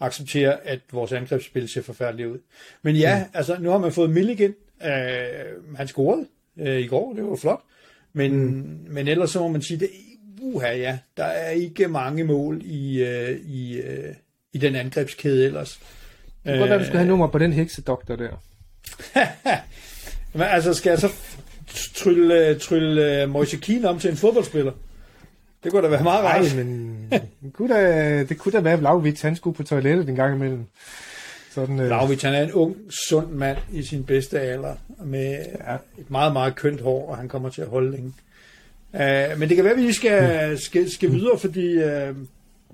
acceptere, 0.00 0.66
at 0.66 0.80
vores 0.92 1.12
angrebsspil 1.12 1.68
ser 1.68 1.82
forfærdeligt 1.82 2.28
ud. 2.28 2.38
Men 2.82 2.96
ja, 2.96 3.18
mm. 3.18 3.30
altså 3.34 3.56
nu 3.60 3.70
har 3.70 3.78
man 3.78 3.92
fået 3.92 4.10
Milligan. 4.10 4.54
Øh, 4.84 5.76
han 5.76 5.88
scorede 5.88 6.26
øh, 6.58 6.78
i 6.78 6.86
går, 6.86 7.12
det 7.14 7.24
var 7.24 7.36
flot. 7.36 7.60
Men, 8.12 8.32
mm. 8.32 8.92
men 8.92 9.08
ellers 9.08 9.30
så 9.30 9.40
må 9.40 9.48
man 9.48 9.62
sige, 9.62 9.80
det, 9.80 9.88
uha, 10.40 10.76
ja, 10.76 10.98
der 11.16 11.24
er 11.24 11.50
ikke 11.50 11.88
mange 11.88 12.24
mål 12.24 12.60
i, 12.64 13.02
øh, 13.04 13.38
i, 13.46 13.80
øh, 13.80 14.14
i 14.52 14.58
den 14.58 14.74
angrebskæde 14.76 15.44
ellers. 15.44 15.80
Det 16.44 16.52
kunne 16.52 16.58
godt 16.58 16.70
være, 16.70 16.78
du 16.78 16.84
skulle 16.84 16.98
have 16.98 17.08
nummer 17.08 17.26
på 17.26 17.38
den 17.38 17.52
heksedoktor 17.52 18.16
der. 18.16 18.42
Men 20.32 20.42
altså, 20.42 20.74
skal 20.74 20.90
jeg 20.90 20.98
så 20.98 21.08
trylle, 21.94 22.58
trylle 22.58 23.24
uh, 23.24 23.30
Moise 23.30 23.56
Keane 23.56 23.88
om 23.88 23.98
til 23.98 24.10
en 24.10 24.16
fodboldspiller? 24.16 24.72
Det 25.64 25.72
kunne 25.72 25.82
da 25.82 25.88
være 25.88 26.02
meget 26.02 26.24
rart. 26.24 26.54
Nej, 26.54 26.64
men 26.64 27.06
det 27.42 27.52
kunne 27.52 27.74
da, 27.74 28.22
det 28.24 28.38
kunne 28.38 28.52
da 28.52 28.60
være, 28.60 28.72
at 28.72 28.80
Vlahovic 28.80 29.20
han 29.20 29.36
skulle 29.36 29.56
på 29.56 29.62
toilettet 29.62 30.08
en 30.08 30.14
gang 30.14 30.34
imellem. 30.34 30.64
Sådan, 31.50 31.80
øh, 31.80 31.86
Vlahovic, 31.86 32.22
han 32.22 32.34
er 32.34 32.42
en 32.42 32.52
ung, 32.52 32.76
sund 33.08 33.28
mand 33.30 33.58
i 33.72 33.82
sin 33.82 34.04
bedste 34.04 34.40
alder, 34.40 34.74
med 35.04 35.46
Ja. 35.66 35.76
et 35.98 36.10
meget, 36.10 36.32
meget 36.32 36.54
kønt 36.56 36.80
hår, 36.80 37.08
og 37.10 37.16
han 37.16 37.28
kommer 37.28 37.48
til 37.48 37.62
at 37.62 37.68
holde 37.68 37.90
længe. 37.90 38.12
Uh, 38.92 39.38
men 39.38 39.48
det 39.48 39.56
kan 39.56 39.64
være, 39.64 39.72
at 39.72 39.76
vi 39.76 39.82
lige 39.82 39.94
skal, 39.94 40.58
skal, 40.58 40.90
skal 40.90 41.12
videre, 41.12 41.38
fordi 41.38 41.76
uh, 41.76 42.16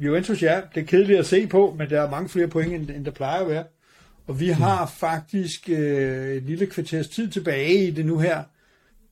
Juventus, 0.04 0.42
ja, 0.42 0.60
det 0.74 0.80
er 0.80 0.86
kedeligt 0.86 1.18
at 1.18 1.26
se 1.26 1.46
på, 1.46 1.74
men 1.78 1.90
der 1.90 2.00
er 2.02 2.10
mange 2.10 2.28
flere 2.28 2.48
point, 2.48 2.72
end, 2.72 2.90
end 2.90 3.04
der 3.04 3.10
plejer 3.10 3.40
at 3.40 3.48
være. 3.48 3.64
Og 4.26 4.40
vi 4.40 4.48
har 4.48 4.86
faktisk 4.86 5.68
uh, 5.68 5.78
et 5.78 6.42
lille 6.42 6.66
kvarters 6.66 7.08
tid 7.08 7.28
tilbage 7.30 7.86
i 7.86 7.90
det 7.90 8.06
nu 8.06 8.18
her. 8.18 8.42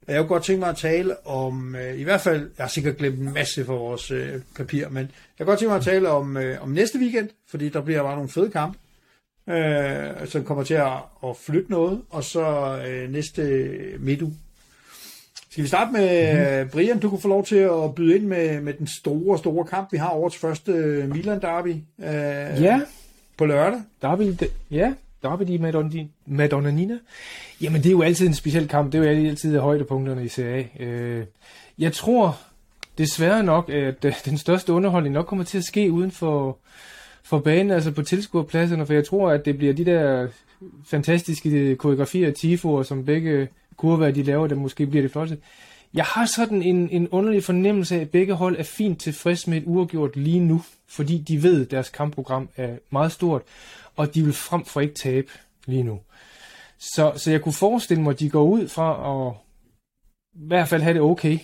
Jeg 0.08 0.16
kunne 0.18 0.28
godt 0.28 0.44
tænke 0.44 0.60
mig 0.60 0.68
at 0.68 0.76
tale 0.76 1.26
om, 1.26 1.76
uh, 1.78 2.00
i 2.00 2.02
hvert 2.02 2.20
fald, 2.20 2.50
jeg 2.58 2.64
har 2.64 2.68
sikkert 2.68 2.96
glemt 2.96 3.18
en 3.18 3.34
masse 3.34 3.64
for 3.64 3.78
vores 3.78 4.10
uh, 4.10 4.18
papir, 4.56 4.88
men 4.88 5.10
jeg 5.38 5.46
kunne 5.46 5.46
godt 5.46 5.58
tænke 5.58 5.70
mig 5.70 5.78
at 5.78 5.84
tale 5.84 6.08
om, 6.08 6.36
uh, 6.36 6.62
om 6.62 6.68
næste 6.68 6.98
weekend, 6.98 7.28
fordi 7.48 7.68
der 7.68 7.80
bliver 7.80 8.02
bare 8.02 8.14
nogle 8.14 8.30
fede 8.30 8.50
kampe, 8.50 8.78
øh, 9.48 10.26
som 10.26 10.44
kommer 10.44 10.64
til 10.64 10.74
at, 10.74 10.92
at 11.24 11.36
flytte 11.36 11.70
noget, 11.70 12.02
og 12.10 12.24
så 12.24 12.78
øh, 12.86 13.10
næste 13.10 13.72
midtuge. 13.98 14.34
Skal 15.52 15.64
vi 15.64 15.68
starte 15.68 15.92
med 15.92 16.34
mm-hmm. 16.34 16.70
Brian? 16.70 16.98
Du 16.98 17.08
kunne 17.08 17.20
få 17.20 17.28
lov 17.28 17.44
til 17.44 17.56
at 17.56 17.94
byde 17.94 18.16
ind 18.16 18.24
med, 18.24 18.60
med 18.60 18.72
den 18.72 18.86
store, 18.86 19.38
store 19.38 19.64
kamp, 19.64 19.92
vi 19.92 19.96
har 19.96 20.10
årets 20.10 20.36
første 20.36 20.72
Milan 21.12 21.40
Derby 21.40 21.74
øh, 21.98 22.62
ja, 22.62 22.80
på 23.36 23.46
lørdag. 23.46 23.80
Derby, 24.02 24.22
de, 24.22 24.46
ja, 24.70 24.92
Derby 25.22 25.42
de 25.42 25.58
Madonna, 25.58 26.04
Madonnina. 26.26 26.98
Jamen, 27.60 27.82
det 27.82 27.88
er 27.88 27.92
jo 27.92 28.02
altid 28.02 28.26
en 28.26 28.34
speciel 28.34 28.68
kamp. 28.68 28.92
Det 28.92 28.98
er 28.98 29.12
jo 29.12 29.28
altid 29.28 29.58
højdepunkterne 29.58 30.24
i 30.24 30.28
Serie 30.28 30.68
A. 30.80 30.84
Øh, 30.84 31.24
jeg 31.78 31.92
tror 31.92 32.38
desværre 32.98 33.42
nok, 33.42 33.68
at 33.68 34.04
øh, 34.04 34.14
den 34.24 34.38
største 34.38 34.72
underholdning 34.72 35.12
nok 35.12 35.26
kommer 35.26 35.44
til 35.44 35.58
at 35.58 35.64
ske 35.64 35.90
uden 35.90 36.10
for, 36.10 36.58
for 37.22 37.38
banen, 37.38 37.70
altså 37.70 37.90
på 37.90 38.02
tilskuerpladserne, 38.02 38.86
for 38.86 38.92
jeg 38.92 39.04
tror, 39.04 39.30
at 39.30 39.44
det 39.44 39.58
bliver 39.58 39.72
de 39.72 39.84
der 39.84 40.28
fantastiske 40.86 41.76
koreografier 41.76 42.28
og 42.28 42.34
tifoer, 42.34 42.82
som 42.82 43.04
begge 43.04 43.48
kurver, 43.76 44.10
de 44.10 44.22
laver, 44.22 44.46
der 44.46 44.56
måske 44.56 44.86
bliver 44.86 45.02
det 45.02 45.10
flotte. 45.10 45.38
Jeg 45.94 46.04
har 46.04 46.26
sådan 46.26 46.62
en, 46.62 46.90
en 46.90 47.08
underlig 47.08 47.44
fornemmelse 47.44 47.96
af, 47.96 48.00
at 48.00 48.10
begge 48.10 48.34
hold 48.34 48.56
er 48.58 48.62
fint 48.62 49.00
tilfreds 49.00 49.46
med 49.46 49.58
et 49.58 49.64
uafgjort 49.66 50.16
lige 50.16 50.40
nu, 50.40 50.62
fordi 50.88 51.18
de 51.18 51.42
ved, 51.42 51.64
at 51.64 51.70
deres 51.70 51.88
kampprogram 51.88 52.48
er 52.56 52.76
meget 52.90 53.12
stort, 53.12 53.42
og 53.96 54.14
de 54.14 54.22
vil 54.22 54.32
frem 54.32 54.64
for 54.64 54.80
ikke 54.80 54.94
tabe 54.94 55.30
lige 55.66 55.82
nu. 55.82 56.00
Så, 56.78 57.12
så 57.16 57.30
jeg 57.30 57.42
kunne 57.42 57.52
forestille 57.52 58.02
mig, 58.02 58.10
at 58.10 58.20
de 58.20 58.30
går 58.30 58.44
ud 58.44 58.68
fra 58.68 59.26
at 59.28 59.34
i 60.34 60.46
hvert 60.46 60.68
fald 60.68 60.82
have 60.82 60.94
det 60.94 61.02
okay 61.02 61.38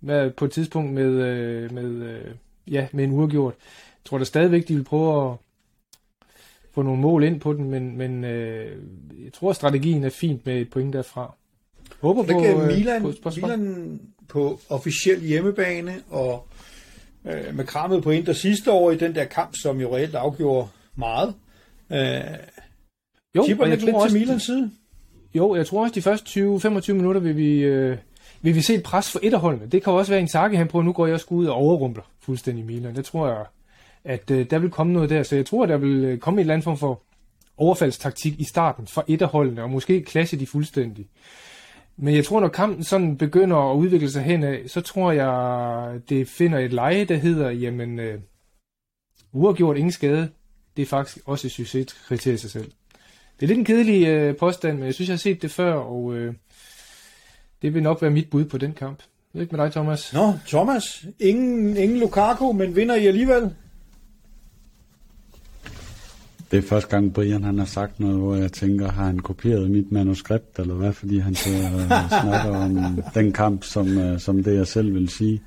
med, 0.00 0.30
på 0.30 0.44
et 0.44 0.50
tidspunkt 0.50 0.92
med, 0.92 1.10
øh, 1.10 1.72
med, 1.72 1.84
øh, 1.84 2.34
ja, 2.66 2.88
med 2.92 3.04
en 3.04 3.12
uafgjort. 3.12 3.54
Jeg 3.58 4.04
tror 4.04 4.18
da 4.18 4.24
stadigvæk, 4.24 4.68
de 4.68 4.74
vil 4.74 4.84
prøve 4.84 5.30
at 5.30 5.36
få 6.72 6.82
nogle 6.82 7.00
mål 7.00 7.24
ind 7.24 7.40
på 7.40 7.52
den, 7.52 7.70
men, 7.70 7.96
men 7.98 8.24
øh, 8.24 8.82
jeg 9.24 9.32
tror, 9.32 9.50
at 9.50 9.56
strategien 9.56 10.04
er 10.04 10.10
fint 10.10 10.46
med 10.46 10.60
et 10.60 10.70
point 10.70 10.92
derfra. 10.92 11.34
Håber 12.00 12.22
på, 12.22 12.40
kan 12.40 12.60
øh, 12.60 12.66
Milan, 12.66 13.02
på, 13.02 13.12
på, 13.22 13.30
Milan 13.36 14.00
på 14.28 14.60
officiel 14.68 15.20
hjemmebane, 15.20 15.94
og 16.10 16.48
øh, 17.24 17.56
med 17.56 17.66
krammet 17.66 18.02
på 18.02 18.10
Inter 18.10 18.32
sidste 18.32 18.72
år 18.72 18.90
i 18.90 18.96
den 18.96 19.14
der 19.14 19.24
kamp, 19.24 19.50
som 19.62 19.80
jo 19.80 19.96
reelt 19.96 20.14
afgjorde 20.14 20.68
meget. 20.96 21.34
Øh, 21.92 22.20
jo, 23.36 23.46
Tipper 23.46 23.66
lidt, 23.66 23.80
tror 23.80 23.86
til 23.86 23.94
også, 23.94 24.18
Milans 24.18 24.42
side? 24.42 24.70
Jo, 25.34 25.54
jeg 25.54 25.66
tror 25.66 25.82
også, 25.82 25.94
de 25.94 26.02
første 26.02 26.56
20-25 26.56 26.92
minutter 26.92 27.20
vil 27.20 27.36
vi, 27.36 27.58
øh, 27.58 27.96
vil 28.42 28.54
vi 28.54 28.60
se 28.60 28.74
et 28.74 28.82
pres 28.82 29.10
for 29.10 29.20
etterholdene. 29.22 29.66
Det 29.66 29.84
kan 29.84 29.92
også 29.92 30.12
være 30.12 30.20
en 30.20 30.28
Saki, 30.28 30.54
han 30.54 30.68
prøver, 30.68 30.84
nu 30.84 30.92
går 30.92 31.06
jeg 31.06 31.14
også 31.14 31.26
ud 31.30 31.46
og 31.46 31.54
overrumpler 31.54 32.02
fuldstændig 32.20 32.64
Milan. 32.64 32.96
Det 32.96 33.04
tror 33.04 33.28
jeg, 33.28 33.44
at 34.04 34.30
øh, 34.30 34.50
der 34.50 34.58
vil 34.58 34.70
komme 34.70 34.92
noget 34.92 35.10
der. 35.10 35.22
Så 35.22 35.36
jeg 35.36 35.46
tror, 35.46 35.66
der 35.66 35.76
vil 35.76 36.04
øh, 36.04 36.18
komme 36.18 36.40
et 36.40 36.42
eller 36.42 36.54
andet 36.54 36.64
form 36.64 36.78
for 36.78 37.02
overfaldstaktik 37.56 38.40
i 38.40 38.44
starten 38.44 38.86
for 38.86 39.04
etterholdene, 39.08 39.62
og 39.62 39.70
måske 39.70 40.02
klasse 40.02 40.38
de 40.38 40.46
fuldstændig. 40.46 41.06
Men 42.02 42.14
jeg 42.14 42.24
tror, 42.24 42.40
når 42.40 42.48
kampen 42.48 42.84
sådan 42.84 43.16
begynder 43.16 43.56
at 43.56 43.76
udvikle 43.76 44.10
sig 44.10 44.22
henad, 44.22 44.68
så 44.68 44.80
tror 44.80 45.12
jeg, 45.12 46.00
det 46.08 46.28
finder 46.28 46.58
et 46.58 46.72
leje, 46.72 47.04
der 47.04 47.16
hedder, 47.16 47.50
jamen, 47.50 47.98
øh, 47.98 48.18
uafgjort 49.32 49.76
ingen 49.76 49.92
skade, 49.92 50.28
det 50.76 50.82
er 50.82 50.86
faktisk 50.86 51.18
også 51.24 51.46
et 51.46 51.52
succeskriterie 51.52 52.34
i 52.34 52.38
sig 52.38 52.50
selv. 52.50 52.70
Det 53.36 53.42
er 53.42 53.46
lidt 53.46 53.58
en 53.58 53.64
kedelig 53.64 54.06
øh, 54.06 54.36
påstand, 54.36 54.78
men 54.78 54.86
jeg 54.86 54.94
synes, 54.94 55.08
jeg 55.08 55.14
har 55.14 55.18
set 55.18 55.42
det 55.42 55.50
før, 55.50 55.74
og 55.74 56.14
øh, 56.14 56.34
det 57.62 57.74
vil 57.74 57.82
nok 57.82 58.02
være 58.02 58.10
mit 58.10 58.30
bud 58.30 58.44
på 58.44 58.58
den 58.58 58.72
kamp. 58.72 58.98
Jeg 58.98 59.38
ved 59.38 59.42
ikke 59.42 59.56
med 59.56 59.64
dig, 59.64 59.72
Thomas. 59.72 60.12
Nå, 60.12 60.32
Thomas. 60.46 61.06
Ingen, 61.18 61.76
ingen 61.76 61.98
Lukaku, 61.98 62.52
men 62.52 62.76
vinder 62.76 62.94
I 62.94 63.06
alligevel? 63.06 63.54
Det 66.50 66.58
er 66.58 66.62
første 66.62 66.90
gang, 66.90 67.12
Brian 67.12 67.44
han 67.44 67.58
har 67.58 67.64
sagt 67.64 68.00
noget, 68.00 68.18
hvor 68.18 68.34
jeg 68.34 68.52
tænker, 68.52 68.88
har 68.88 69.04
han 69.04 69.18
kopieret 69.18 69.70
mit 69.70 69.92
manuskript, 69.92 70.58
eller 70.58 70.74
hvad? 70.74 70.92
Fordi 70.92 71.18
han 71.18 71.32
uh, 71.32 71.86
snakker 72.22 72.56
om 72.56 73.02
den 73.14 73.32
kamp, 73.32 73.64
som, 73.64 73.98
uh, 73.98 74.18
som 74.18 74.42
det 74.42 74.54
jeg 74.54 74.66
selv 74.66 74.94
vil 74.94 75.08
sige. 75.08 75.42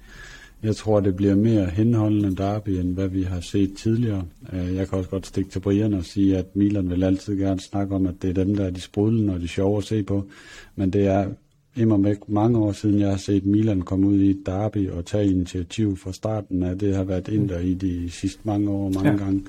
Jeg 0.63 0.75
tror, 0.75 0.99
det 0.99 1.15
bliver 1.15 1.35
mere 1.35 1.65
henholdende 1.65 2.35
derby, 2.35 2.69
end 2.69 2.93
hvad 2.93 3.07
vi 3.07 3.23
har 3.23 3.39
set 3.39 3.73
tidligere. 3.77 4.23
Uh, 4.53 4.75
jeg 4.75 4.89
kan 4.89 4.97
også 4.97 5.09
godt 5.09 5.27
stikke 5.27 5.49
til 5.49 5.59
Brian 5.59 5.93
og 5.93 6.05
sige, 6.05 6.37
at 6.37 6.55
Milan 6.55 6.89
vil 6.89 7.03
altid 7.03 7.37
gerne 7.37 7.59
snakke 7.59 7.95
om, 7.95 8.07
at 8.07 8.15
det 8.21 8.29
er 8.29 8.43
dem, 8.43 8.55
der 8.55 8.65
er 8.65 8.69
de 8.69 8.81
sprudlende 8.81 9.33
og 9.33 9.41
de 9.41 9.47
sjove 9.47 9.77
at 9.77 9.83
se 9.83 10.03
på. 10.03 10.27
Men 10.75 10.89
det 10.89 11.07
er 11.07 11.27
væk 11.75 12.29
mange 12.29 12.57
år 12.57 12.71
siden, 12.71 12.99
jeg 12.99 13.09
har 13.09 13.17
set 13.17 13.45
Milan 13.45 13.81
komme 13.81 14.07
ud 14.07 14.19
i 14.19 14.29
et 14.29 14.43
derby 14.45 14.89
og 14.89 15.05
tage 15.05 15.29
initiativ 15.29 15.97
fra 15.97 16.13
starten 16.13 16.63
af. 16.63 16.79
Det 16.79 16.95
har 16.95 17.03
været 17.03 17.27
Inter 17.27 17.59
i 17.59 17.73
de 17.73 18.09
sidste 18.09 18.39
mange 18.43 18.69
år, 18.69 18.89
mange 18.89 19.11
ja. 19.11 19.17
gange 19.17 19.43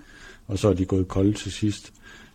og 0.47 0.59
så 0.59 0.69
er 0.69 0.75
de 0.75 0.85
gået 0.85 1.09
kolde 1.09 1.33
til 1.33 1.53
sidst. 1.53 1.93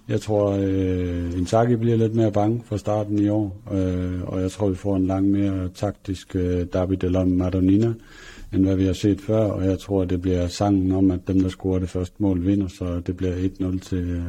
Jeg 0.08 0.22
tror, 0.22 0.58
øh, 0.60 1.38
Inzaghi 1.38 1.76
bliver 1.76 1.98
lidt 1.98 2.16
mere 2.16 2.32
bange 2.32 2.64
for 2.66 2.78
starten 2.78 3.20
i 3.20 3.30
år, 3.30 3.62
øh, 3.72 4.24
og 4.24 4.42
jeg 4.42 4.52
tror, 4.52 4.70
vi 4.70 4.76
får 4.76 4.96
en 4.96 5.08
langt 5.08 5.32
mere 5.32 5.70
taktisk 5.76 6.36
øh, 6.36 6.66
Derby 6.74 6.94
de 6.94 7.10
la 7.10 7.24
Madonnina, 7.24 7.94
end 8.54 8.66
hvad 8.66 8.76
vi 8.76 8.86
har 8.86 8.94
set 8.94 9.22
før, 9.22 9.44
og 9.44 9.66
jeg 9.66 9.80
tror, 9.80 10.06
det 10.06 10.22
bliver 10.22 10.48
sangen 10.48 10.92
om, 10.92 11.12
at 11.12 11.20
dem, 11.28 11.42
der 11.42 11.50
scorer 11.50 11.80
det 11.80 11.90
første 11.90 12.16
mål, 12.18 12.46
vinder, 12.46 12.68
så 12.68 13.00
det 13.00 13.18
bliver 13.18 13.36
1-0 13.36 13.80
til, 13.80 13.98
øh, 13.98 14.24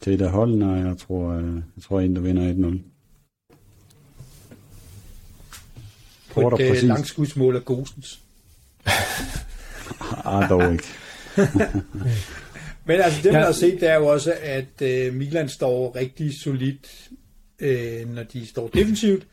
til 0.00 0.14
et 0.14 0.22
af 0.22 0.30
holdene, 0.30 0.72
og 0.72 0.78
jeg 0.78 0.98
tror, 0.98 1.30
øh, 1.30 1.54
jeg 1.54 1.82
tror 1.82 2.00
en, 2.00 2.16
der 2.16 2.22
vinder 2.22 2.70
1-0. 2.70 2.78
På 6.34 6.48
et 6.48 6.60
øh, 6.60 6.88
langskudsmål 6.88 7.56
af 7.56 7.64
Gosens. 7.64 8.20
ah, 10.24 10.48
dog 10.48 10.72
ikke. 10.72 10.84
Men 12.84 13.00
altså, 13.00 13.22
det 13.22 13.32
man 13.32 13.40
ja. 13.40 13.46
har 13.46 13.52
set, 13.52 13.80
det 13.80 13.88
er 13.88 13.94
jo 13.94 14.06
også, 14.06 14.34
at 14.42 14.82
øh, 14.82 15.14
Milan 15.14 15.48
står 15.48 15.96
rigtig 15.96 16.40
solidt, 16.40 17.10
øh, 17.58 18.14
når 18.14 18.22
de 18.22 18.46
står 18.46 18.68
defensivt. 18.68 19.26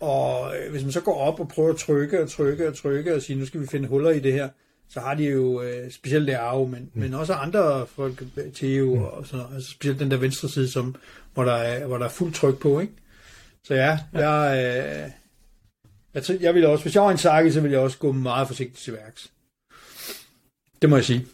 Og 0.00 0.56
øh, 0.56 0.70
hvis 0.70 0.82
man 0.82 0.92
så 0.92 1.00
går 1.00 1.14
op 1.14 1.40
og 1.40 1.48
prøver 1.48 1.70
at 1.70 1.76
trykke 1.76 2.22
og 2.22 2.30
trykke 2.30 2.68
og 2.68 2.76
trykke 2.76 3.14
og 3.14 3.22
sige, 3.22 3.38
nu 3.38 3.46
skal 3.46 3.60
vi 3.60 3.66
finde 3.66 3.88
huller 3.88 4.10
i 4.10 4.20
det 4.20 4.32
her, 4.32 4.48
så 4.88 5.00
har 5.00 5.14
de 5.14 5.24
jo 5.24 5.62
øh, 5.62 5.90
specielt 5.90 6.24
Leao, 6.24 6.66
men, 6.66 6.90
mm. 6.94 7.00
men 7.00 7.14
også 7.14 7.32
andre 7.32 7.86
folk, 7.86 8.22
Theo 8.54 8.94
mm. 8.94 9.02
og 9.02 9.26
sådan 9.26 9.38
noget, 9.38 9.54
altså 9.54 9.70
specielt 9.70 10.00
den 10.00 10.10
der 10.10 10.16
venstre 10.16 10.48
side, 10.48 10.70
som, 10.70 10.96
hvor, 11.34 11.44
der 11.44 11.52
er, 11.52 11.86
hvor 11.86 11.98
der 11.98 12.04
er 12.04 12.10
fuld 12.10 12.32
tryk 12.32 12.58
på, 12.58 12.80
ikke? 12.80 12.92
Så 13.64 13.74
ja, 13.74 13.98
ja. 14.14 14.30
jeg, 14.30 14.64
øh, 15.04 15.10
jeg, 16.14 16.42
jeg 16.42 16.54
vil 16.54 16.66
også, 16.66 16.84
hvis 16.84 16.94
jeg 16.94 17.02
var 17.02 17.10
en 17.10 17.18
Saki, 17.18 17.50
så 17.50 17.60
ville 17.60 17.72
jeg 17.72 17.84
også 17.84 17.98
gå 17.98 18.12
meget 18.12 18.48
forsigtigt 18.48 18.78
til 18.78 18.92
værks. 18.92 19.30
Det 20.82 20.90
må 20.90 20.96
jeg 20.96 21.04
sige. 21.04 21.26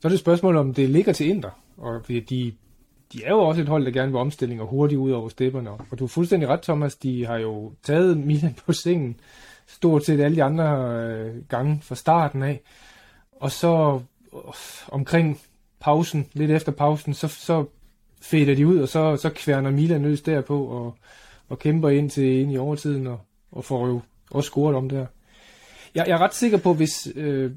Så 0.00 0.08
er 0.08 0.08
det 0.08 0.14
et 0.14 0.20
spørgsmål, 0.20 0.56
om 0.56 0.74
det 0.74 0.90
ligger 0.90 1.12
til 1.12 1.28
Inter. 1.28 1.50
Og 1.76 2.08
de, 2.08 2.52
de 3.12 3.24
er 3.24 3.30
jo 3.30 3.38
også 3.38 3.60
et 3.62 3.68
hold, 3.68 3.84
der 3.84 3.90
gerne 3.90 4.12
vil 4.12 4.20
omstilling 4.20 4.60
og 4.60 4.66
hurtigt 4.66 4.98
ud 4.98 5.10
over 5.10 5.28
stepperne. 5.28 5.70
Og 5.70 5.98
du 5.98 6.04
er 6.04 6.08
fuldstændig 6.08 6.48
ret, 6.48 6.60
Thomas. 6.60 6.96
De 6.96 7.26
har 7.26 7.36
jo 7.36 7.72
taget 7.82 8.16
Milan 8.26 8.56
på 8.66 8.72
sengen 8.72 9.16
stort 9.66 10.04
set 10.04 10.20
alle 10.20 10.36
de 10.36 10.42
andre 10.42 10.94
øh, 11.04 11.42
gange 11.48 11.80
fra 11.82 11.94
starten 11.94 12.42
af. 12.42 12.60
Og 13.32 13.50
så 13.50 14.00
øh, 14.34 14.40
omkring 14.88 15.40
pausen, 15.80 16.26
lidt 16.32 16.50
efter 16.50 16.72
pausen, 16.72 17.14
så, 17.14 17.28
så 17.28 17.64
fader 18.22 18.54
de 18.54 18.66
ud, 18.66 18.78
og 18.78 18.88
så, 18.88 19.16
så 19.16 19.30
kværner 19.30 19.70
Milan 19.70 20.02
løs 20.02 20.20
derpå 20.20 20.64
og, 20.64 20.94
og 21.48 21.58
kæmper 21.58 21.88
ind 21.88 22.10
til 22.10 22.40
ind 22.40 22.52
i 22.52 22.58
overtiden 22.58 23.06
og, 23.06 23.20
og 23.52 23.64
får 23.64 23.86
jo 23.86 24.00
også 24.30 24.48
scoret 24.48 24.76
om 24.76 24.88
der. 24.88 25.06
Jeg, 25.94 26.04
jeg 26.08 26.14
er 26.14 26.18
ret 26.18 26.34
sikker 26.34 26.58
på, 26.58 26.74
hvis, 26.74 27.08
øh, 27.16 27.50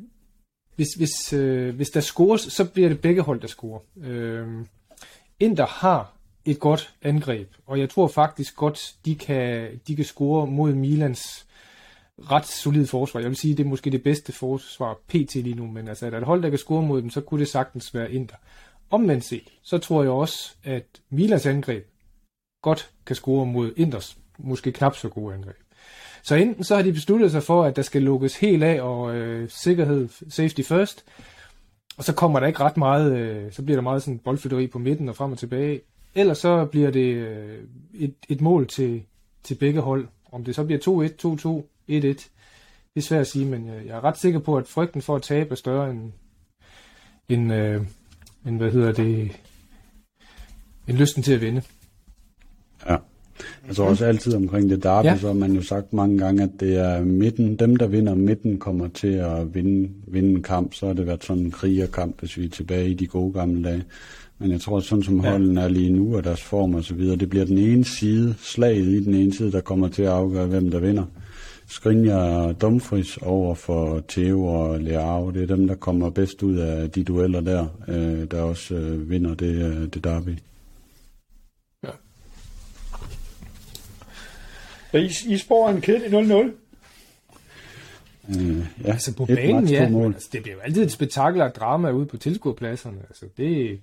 hvis, 0.76 0.94
hvis, 0.98 1.34
øh, 1.34 1.76
hvis 1.76 1.90
der 1.90 2.00
scores, 2.00 2.42
så 2.42 2.66
bliver 2.66 2.90
det 2.90 3.02
begge 3.02 3.22
hold, 3.22 3.42
der 3.42 3.48
scorer. 3.48 3.80
Øh, 4.04 4.48
Inter 5.40 5.66
har 5.66 6.14
et 6.46 6.60
godt 6.60 6.94
angreb, 7.02 7.50
og 7.66 7.80
jeg 7.80 7.90
tror 7.90 8.08
faktisk 8.08 8.56
godt, 8.56 8.96
de 9.06 9.16
kan, 9.16 9.70
de 9.88 9.96
kan 9.96 10.06
score 10.06 10.48
mod 10.48 10.74
Milans 10.74 11.46
ret 12.32 12.48
solide 12.48 12.88
forsvar. 12.88 13.22
Jeg 13.22 13.30
vil 13.30 13.38
sige, 13.38 13.56
det 13.56 13.64
er 13.66 13.70
måske 13.70 13.90
det 13.90 14.04
bedste 14.04 14.32
forsvar 14.32 15.00
pt. 15.08 15.36
lige 15.36 15.56
nu, 15.56 15.68
men 15.68 15.88
altså, 15.88 16.06
at 16.06 16.14
et 16.14 16.24
hold, 16.24 16.44
der 16.44 16.50
kan 16.50 16.60
score 16.60 16.84
mod 16.84 17.02
dem, 17.02 17.10
så 17.10 17.22
kunne 17.22 17.40
det 17.40 17.48
sagtens 17.48 17.94
være 17.94 18.12
Inter. 18.12 18.36
Omvendt 18.90 19.26
set, 19.26 19.48
så 19.62 19.78
tror 19.78 20.02
jeg 20.02 20.12
også, 20.12 20.54
at 20.64 20.86
Milans 21.10 21.46
angreb 21.46 21.88
godt 22.62 22.92
kan 23.06 23.16
score 23.16 23.46
mod 23.46 23.74
Inters 23.78 24.18
måske 24.38 24.72
knap 24.72 24.96
så 24.96 25.10
gode 25.10 25.34
angreb. 25.34 25.56
Så 26.24 26.36
enten 26.36 26.64
så 26.64 26.76
har 26.76 26.82
de 26.82 26.94
besluttet 26.94 27.32
sig 27.32 27.44
for, 27.44 27.64
at 27.64 27.76
der 27.76 27.82
skal 27.82 28.02
lukkes 28.02 28.38
helt 28.38 28.64
af, 28.64 28.82
og 28.82 29.16
øh, 29.16 29.50
sikkerhed, 29.50 30.10
safety 30.30 30.62
first, 30.62 31.06
og 31.98 32.04
så 32.04 32.14
kommer 32.14 32.40
der 32.40 32.48
ikke 32.48 32.60
ret 32.60 32.78
meget, 32.78 33.18
øh, 33.18 33.52
så 33.52 33.64
bliver 33.64 33.78
der 33.78 33.82
meget 33.84 34.04
sådan 34.04 34.20
boldflytteri 34.20 34.68
på 34.68 34.80
midten 34.80 35.10
og 35.10 35.16
frem 35.16 35.32
og 35.32 35.38
tilbage. 35.38 35.82
Ellers 36.16 36.38
så 36.38 36.66
bliver 36.66 36.92
det 36.92 37.14
øh, 37.14 37.64
et, 37.94 38.16
et 38.30 38.42
mål 38.42 38.68
til, 38.68 39.04
til 39.44 39.56
begge 39.56 39.82
hold. 39.82 40.08
Om 40.32 40.44
det 40.44 40.56
så 40.56 40.64
bliver 40.64 40.80
2-1, 40.80 41.62
2-2, 41.62 41.64
1-1, 41.90 42.30
det 42.94 43.02
er 43.02 43.02
svært 43.02 43.22
at 43.22 43.28
sige, 43.28 43.46
men 43.46 43.68
jeg 43.68 43.98
er 43.98 44.04
ret 44.04 44.18
sikker 44.18 44.40
på, 44.40 44.58
at 44.58 44.68
frygten 44.68 45.02
for 45.02 45.16
at 45.16 45.22
tabe 45.22 45.52
er 45.52 45.56
større 45.56 45.92
end, 45.92 46.12
end, 47.30 47.54
øh, 47.54 47.82
end 48.46 48.58
hvad 48.58 48.72
hedder 48.72 48.92
det, 48.92 49.32
end 50.88 50.98
lysten 50.98 51.24
til 51.24 51.34
at 51.34 51.42
vinde. 51.42 51.62
Ja. 52.90 52.98
Tror 53.74 53.86
også 53.86 54.06
altid 54.06 54.36
omkring 54.36 54.70
det 54.70 54.84
derby, 54.84 55.06
ja. 55.06 55.18
så 55.18 55.28
har 55.28 55.34
man 55.34 55.52
jo 55.52 55.62
sagt 55.62 55.94
mange 55.94 56.18
gange, 56.18 56.44
at 56.44 56.50
det 56.60 56.78
er 56.78 57.04
midten, 57.04 57.56
dem 57.56 57.76
der 57.76 57.88
vinder 57.88 58.16
midten 58.16 58.58
kommer 58.58 58.88
til 58.88 59.14
at 59.14 59.56
vinde, 59.56 59.90
vinde 60.08 60.30
en 60.30 60.44
kamp, 60.44 60.74
så 60.74 60.88
har 60.88 60.94
det 60.94 61.08
været 61.08 61.24
sådan 61.24 61.44
en 61.44 61.52
krigerkamp, 61.52 62.20
hvis 62.20 62.38
vi 62.38 62.46
er 62.46 62.50
tilbage 62.50 62.90
i 62.90 62.94
de 62.94 63.08
gode 63.08 63.34
gamle 63.34 63.64
dage. 63.64 63.84
Men 64.40 64.52
jeg 64.52 64.62
tror, 64.62 64.78
at 64.78 64.84
sådan 64.84 65.04
som 65.04 65.20
holden 65.20 65.58
er 65.58 65.68
lige 65.68 65.90
nu, 65.90 66.16
og 66.16 66.24
deres 66.24 66.42
form 66.42 66.76
og 66.76 66.84
så 66.84 66.94
videre, 66.94 67.16
det 67.16 67.30
bliver 67.30 67.46
den 67.46 67.58
ene 67.58 67.86
side, 67.86 68.36
slaget 68.40 68.88
i 68.88 69.04
den 69.04 69.14
ene 69.14 69.34
side, 69.34 69.52
der 69.52 69.62
kommer 69.62 69.88
til 69.88 70.02
at 70.02 70.10
afgøre, 70.10 70.48
hvem 70.48 70.72
der 70.72 70.80
vinder. 70.80 71.06
Skrinja 71.68 72.16
og 72.16 72.62
Dumfries 72.62 73.18
over 73.18 73.56
for 73.56 74.04
Theo 74.08 74.46
og 74.46 74.80
Leao, 74.80 75.30
det 75.30 75.44
er 75.44 75.56
dem, 75.56 75.68
der 75.68 75.76
kommer 75.76 76.10
bedst 76.10 76.44
ud 76.44 76.56
af 76.56 76.92
de 76.92 77.04
dueller 77.04 77.42
der, 77.42 77.66
øh, 77.88 78.32
der 78.32 78.42
også 78.42 78.76
øh, 78.76 79.10
vinder 79.10 79.36
det, 79.36 79.56
øh, 79.56 79.88
det 79.94 80.04
derby. 80.04 80.38
I, 84.98 85.34
I 85.34 85.38
spår 85.38 85.70
en 85.70 85.82
kedelig 85.82 86.20
0-0? 86.20 86.52
Øh, 88.30 88.58
ja, 88.84 88.92
altså 88.92 89.14
på 89.14 89.26
banen, 89.26 89.68
ja. 89.68 90.06
Altså, 90.06 90.30
det 90.34 90.44
bliver 90.44 90.56
jo 90.56 90.62
altid 90.62 90.84
et 90.84 90.92
spektakel 90.92 91.42
og 91.42 91.56
drama 91.56 91.92
ude 91.92 92.06
på 92.06 92.18
tilskuerpladserne. 92.18 92.98
Altså, 93.10 93.26
det... 93.38 93.80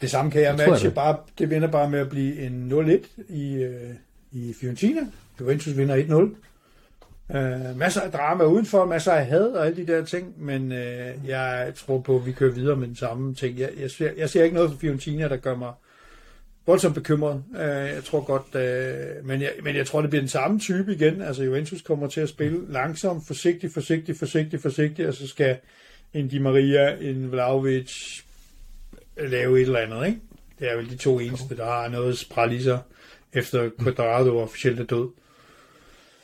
Det 0.00 0.10
samme 0.10 0.30
kan 0.30 0.40
jeg, 0.42 0.58
jeg 0.58 0.68
matche. 0.68 0.88
Det. 0.88 0.94
Bare, 0.94 1.16
det 1.38 1.50
vinder 1.50 1.68
bare 1.68 1.90
med 1.90 1.98
at 1.98 2.08
blive 2.08 2.46
en 2.46 2.72
0-1 2.72 3.32
i, 3.34 3.54
øh, 3.54 3.94
i 4.32 4.54
Fiorentina. 4.60 5.00
Juventus 5.40 5.76
vinder 5.76 5.96
1-0. 5.96 7.36
Øh, 7.36 7.76
masser 7.76 8.00
af 8.00 8.12
drama 8.12 8.44
udenfor, 8.44 8.84
masser 8.84 9.12
af 9.12 9.26
had 9.26 9.46
og 9.46 9.66
alle 9.66 9.86
de 9.86 9.92
der 9.92 10.04
ting, 10.04 10.34
men 10.44 10.72
øh, 10.72 11.14
jeg 11.26 11.72
tror 11.76 12.00
på, 12.00 12.16
at 12.16 12.26
vi 12.26 12.32
kører 12.32 12.52
videre 12.52 12.76
med 12.76 12.86
den 12.86 12.96
samme 12.96 13.34
ting. 13.34 13.58
Jeg, 13.58 13.70
jeg, 13.80 13.90
ser, 13.90 14.10
jeg 14.16 14.30
ser 14.30 14.44
ikke 14.44 14.54
noget 14.54 14.70
for 14.70 14.78
Fiorentina, 14.78 15.28
der 15.28 15.36
gør 15.36 15.56
mig 15.56 15.72
voldsomt 16.66 16.94
bekymret. 16.94 17.44
Uh, 17.50 17.58
jeg 17.60 18.04
tror 18.04 18.20
godt, 18.20 18.46
uh, 18.54 19.26
men, 19.26 19.42
jeg, 19.42 19.52
men 19.62 19.76
jeg 19.76 19.86
tror, 19.86 20.00
det 20.00 20.10
bliver 20.10 20.22
den 20.22 20.28
samme 20.28 20.58
type 20.60 20.92
igen. 20.94 21.22
Altså 21.22 21.42
Juventus 21.42 21.82
kommer 21.82 22.08
til 22.08 22.20
at 22.20 22.28
spille 22.28 22.72
langsomt, 22.72 23.26
forsigtigt, 23.26 23.74
forsigtigt, 23.74 24.18
forsigtigt, 24.18 24.62
forsigtigt, 24.62 25.08
og 25.08 25.14
så 25.14 25.28
skal 25.28 25.56
en 26.14 26.28
Di 26.28 26.38
Maria, 26.38 26.96
en 27.00 27.32
Vlaovic 27.32 28.20
lave 29.16 29.56
et 29.56 29.62
eller 29.62 29.78
andet, 29.78 30.06
ikke? 30.06 30.20
Det 30.58 30.70
er 30.70 30.76
vel 30.76 30.90
de 30.90 30.96
to 30.96 31.18
eneste, 31.18 31.56
der 31.56 31.64
har 31.64 31.88
noget 31.88 32.18
sig, 32.62 32.78
efter 33.32 33.70
Quadrado 33.82 34.38
officielt 34.38 34.80
er 34.80 34.84
død. 34.84 35.08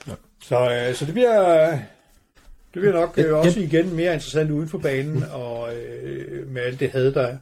Ja. 0.06 0.12
Så, 0.42 0.88
uh, 0.88 0.94
så 0.94 1.04
det 1.04 1.14
bliver... 1.14 1.70
Det 2.74 2.80
bliver 2.82 2.92
nok 2.92 3.18
uh, 3.18 3.38
også 3.38 3.60
igen 3.60 3.96
mere 3.96 4.14
interessant 4.14 4.50
uden 4.50 4.68
for 4.68 4.78
banen, 4.78 5.24
og 5.32 5.62
uh, 5.62 6.48
med 6.52 6.62
alt 6.62 6.80
det 6.80 6.90
had, 6.90 7.12
der 7.12 7.22
er. 7.22 7.36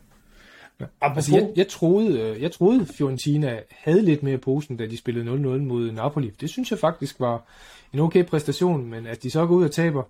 Ja. 0.80 0.84
Altså, 1.00 1.34
jeg, 1.34 1.50
jeg, 1.56 1.68
troede, 1.68 2.20
øh, 2.20 2.42
jeg 2.42 2.52
troede, 2.52 2.86
Fiorentina 2.86 3.60
havde 3.70 4.02
lidt 4.02 4.22
mere 4.22 4.38
posen, 4.38 4.76
da 4.76 4.86
de 4.86 4.96
spillede 4.96 5.26
0-0 5.26 5.32
mod 5.58 5.92
Napoli. 5.92 6.30
Det 6.40 6.50
synes 6.50 6.70
jeg 6.70 6.78
faktisk 6.78 7.20
var 7.20 7.44
en 7.92 7.98
okay 7.98 8.24
præstation, 8.24 8.86
men 8.86 9.06
at 9.06 9.22
de 9.22 9.30
så 9.30 9.46
går 9.46 9.54
ud 9.54 9.64
og 9.64 9.72
taber 9.72 10.02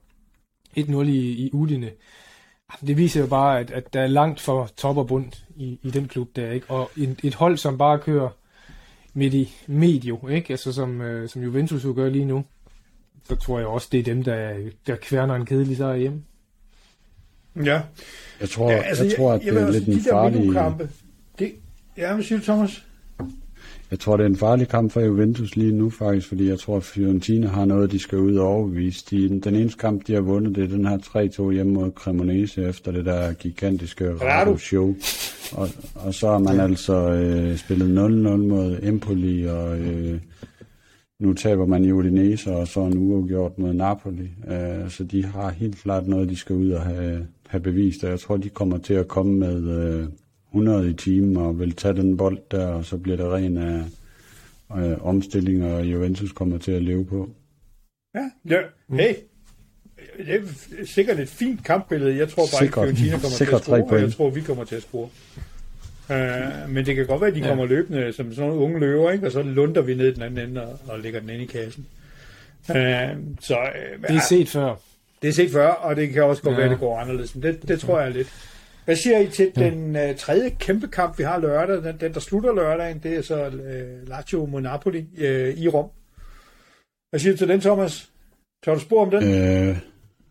1-0 0.78 1.00
i, 1.02 1.46
i 1.46 1.50
Udine, 1.52 1.90
ah, 2.68 2.86
det 2.86 2.96
viser 2.96 3.20
jo 3.20 3.26
bare, 3.26 3.60
at, 3.60 3.70
at 3.70 3.92
der 3.94 4.00
er 4.00 4.06
langt 4.06 4.40
for 4.40 4.70
top 4.76 4.96
og 4.96 5.06
bund 5.06 5.32
i, 5.56 5.78
i 5.82 5.90
den 5.90 6.08
klub 6.08 6.36
der, 6.36 6.50
ikke? 6.50 6.70
Og 6.70 6.90
et, 6.96 7.20
et 7.22 7.34
hold, 7.34 7.56
som 7.56 7.78
bare 7.78 7.98
kører 7.98 8.28
midt 9.14 9.34
i 9.34 9.54
medio, 9.66 10.28
ikke? 10.28 10.50
Altså 10.50 10.72
som, 10.72 11.00
øh, 11.00 11.28
som 11.28 11.42
Juventus 11.42 11.84
jo 11.84 11.92
gør 11.96 12.08
lige 12.08 12.24
nu, 12.24 12.44
så 13.24 13.36
tror 13.36 13.58
jeg 13.58 13.68
også, 13.68 13.88
det 13.92 14.00
er 14.00 14.04
dem, 14.04 14.22
der, 14.22 14.70
der 14.86 14.96
kværner 14.96 15.34
en 15.34 15.46
kedelig 15.46 15.76
sejr 15.76 15.96
hjemme. 15.96 16.22
Ja. 17.64 17.80
Jeg 18.40 18.48
tror, 18.48 18.70
ja, 18.70 18.76
altså, 18.76 19.04
jeg, 19.04 19.11
jeg 19.11 19.18
tror 19.18 19.32
at 19.32 19.44
jeg, 19.44 19.54
det 19.54 19.62
er 19.62 19.70
lidt 19.70 19.88
en 19.88 20.00
farlig... 20.00 20.54
Det, 21.38 21.52
ja, 21.96 22.14
hvad 22.14 22.24
siger 22.24 22.38
du, 22.38 22.44
Thomas? 22.44 22.82
Jeg 23.90 23.98
tror, 23.98 24.16
det 24.16 24.24
er 24.24 24.28
en 24.28 24.36
farlig 24.36 24.68
kamp 24.68 24.92
for 24.92 25.00
Juventus 25.00 25.57
lige 25.57 25.72
nu 25.72 25.90
faktisk, 25.90 26.28
fordi 26.28 26.48
jeg 26.48 26.59
tror, 26.59 26.76
at 26.76 26.82
Fiorentina 26.82 27.46
har 27.46 27.64
noget, 27.64 27.92
de 27.92 27.98
skal 27.98 28.18
ud 28.18 28.36
og 28.36 28.48
overbevise. 28.48 29.04
De, 29.11 29.40
den 29.40 29.57
eneste 29.57 29.78
kamp, 29.78 30.07
de 30.07 30.14
har 30.14 30.20
vundet, 30.20 30.57
det 30.57 30.64
er 30.64 30.68
den 30.68 30.86
her 30.86 30.98
3-2 31.48 31.52
hjemme 31.52 31.72
mod 31.72 31.90
Cremonese 31.92 32.62
efter 32.62 32.92
det 32.92 33.04
der 33.04 33.32
gigantiske 33.32 34.14
Rado-show. 34.14 34.94
Og, 35.52 35.68
og 35.94 36.14
så 36.14 36.28
har 36.28 36.38
man 36.38 36.61
altså 36.61 36.94
øh, 36.94 37.57
spillet 37.57 37.86
0-0 37.86 38.11
mod 38.36 38.78
Empoli, 38.82 39.44
og 39.44 39.78
øh, 39.78 40.20
nu 41.20 41.32
taber 41.32 41.66
man 41.66 41.84
i 41.84 41.92
Udinese, 41.92 42.52
og 42.52 42.68
så 42.68 42.80
en 42.80 42.98
uafgjort 42.98 43.59
mod 43.59 43.72
Napoli. 43.72 44.30
Øh, 44.48 44.90
så 44.90 45.04
de 45.04 45.24
har 45.24 45.50
helt 45.50 45.76
klart 45.76 46.07
noget, 46.07 46.28
de 46.28 46.36
skal 46.36 46.57
ud 46.57 46.70
og 46.70 46.82
have, 46.82 47.26
have 47.49 47.62
bevist, 47.62 48.05
og 48.05 48.11
jeg 48.11 48.20
tror, 48.20 48.36
de 48.36 48.49
kommer 48.49 48.78
til 48.78 48.94
at 48.94 49.09
komme 49.09 49.38
med... 49.38 49.84
Øh, 49.84 50.09
100 50.57 50.90
i 50.90 50.92
timen 50.92 51.36
og 51.36 51.61
vil 51.61 51.76
tage 51.76 51.94
den 51.94 52.16
bold 52.16 52.38
der, 52.51 52.66
og 52.66 52.84
så 52.84 52.97
bliver 52.97 53.16
det 53.16 53.26
ren 53.26 53.57
af 53.57 53.82
øh, 54.76 55.07
omstilling, 55.07 55.64
og 55.64 55.84
Juventus 55.84 56.32
kommer 56.32 56.59
til 56.59 56.72
at 56.72 56.82
leve 56.82 57.05
på. 57.05 57.30
Ja, 58.14 58.30
ja. 58.49 58.61
hey, 58.90 59.14
det 60.18 60.34
er 60.34 60.86
sikkert 60.86 61.18
et 61.18 61.28
fint 61.28 61.64
kampbillede. 61.64 62.16
Jeg 62.16 62.28
tror 62.28 62.42
bare 62.42 62.62
sikkert, 62.62 62.88
ikke, 62.88 63.01
Fiorentina 63.01 63.18
kommer 63.18 63.36
til 63.36 63.55
at 63.55 63.62
score, 63.62 63.84
og 63.84 64.01
jeg 64.01 64.12
tror, 64.12 64.30
vi 64.30 64.40
kommer 64.40 64.64
til 64.64 64.76
at 64.76 64.82
score. 64.82 65.09
Uh, 66.11 66.70
men 66.70 66.86
det 66.86 66.94
kan 66.94 67.07
godt 67.07 67.20
være, 67.20 67.30
at 67.30 67.36
de 67.36 67.40
ja. 67.40 67.49
kommer 67.49 67.66
løbende 67.66 68.12
som 68.12 68.34
sådan 68.34 68.51
nogle 68.51 68.64
unge 68.64 68.80
løver, 68.80 69.11
ikke? 69.11 69.26
og 69.26 69.32
så 69.32 69.42
lunder 69.42 69.82
vi 69.82 69.94
ned 69.94 70.14
den 70.14 70.22
anden 70.22 70.49
ende 70.49 70.66
og, 70.66 70.78
og 70.88 70.99
lægger 71.01 71.20
den 71.20 71.30
ind 71.30 71.42
i 71.42 71.47
kassen. 71.47 71.86
Uh, 72.68 72.76
så, 73.40 73.59
uh, 73.59 74.03
det 74.09 74.16
er 74.16 74.26
set 74.28 74.49
før. 74.49 74.74
Det 75.22 75.28
er 75.28 75.32
set 75.32 75.50
før, 75.50 75.68
og 75.68 75.96
det 75.96 76.12
kan 76.12 76.24
også 76.24 76.42
godt 76.42 76.52
ja. 76.52 76.56
være, 76.56 76.64
at 76.64 76.70
det 76.70 76.80
går 76.80 76.98
anderledes. 76.98 77.34
Men 77.34 77.42
det, 77.42 77.68
det 77.68 77.80
tror 77.80 78.00
jeg 78.00 78.10
lidt. 78.10 78.32
Hvad 78.84 78.96
siger 78.96 79.18
I 79.18 79.26
til 79.26 79.52
ja. 79.56 79.64
den 79.64 79.96
uh, 79.96 80.16
tredje 80.16 80.50
kæmpe 80.50 80.88
kamp, 80.88 81.18
vi 81.18 81.24
har 81.24 81.38
lørdag? 81.40 81.76
Den, 81.76 81.96
den 82.00 82.14
der 82.14 82.20
slutter 82.20 82.54
lørdagen, 82.54 82.98
det 83.02 83.16
er 83.16 83.22
så 83.22 83.46
uh, 83.46 84.08
Lazio 84.08 84.46
mod 84.46 84.60
Napoli 84.60 84.98
uh, 84.98 85.58
i 85.58 85.68
Rom. 85.68 85.88
Hvad 87.10 87.20
siger 87.20 87.32
du 87.32 87.38
til 87.38 87.48
den, 87.48 87.60
Thomas? 87.60 88.10
Tør 88.64 88.74
du 88.74 88.80
spor 88.80 89.02
om 89.02 89.10
den? 89.10 89.22
Øh, 89.34 89.76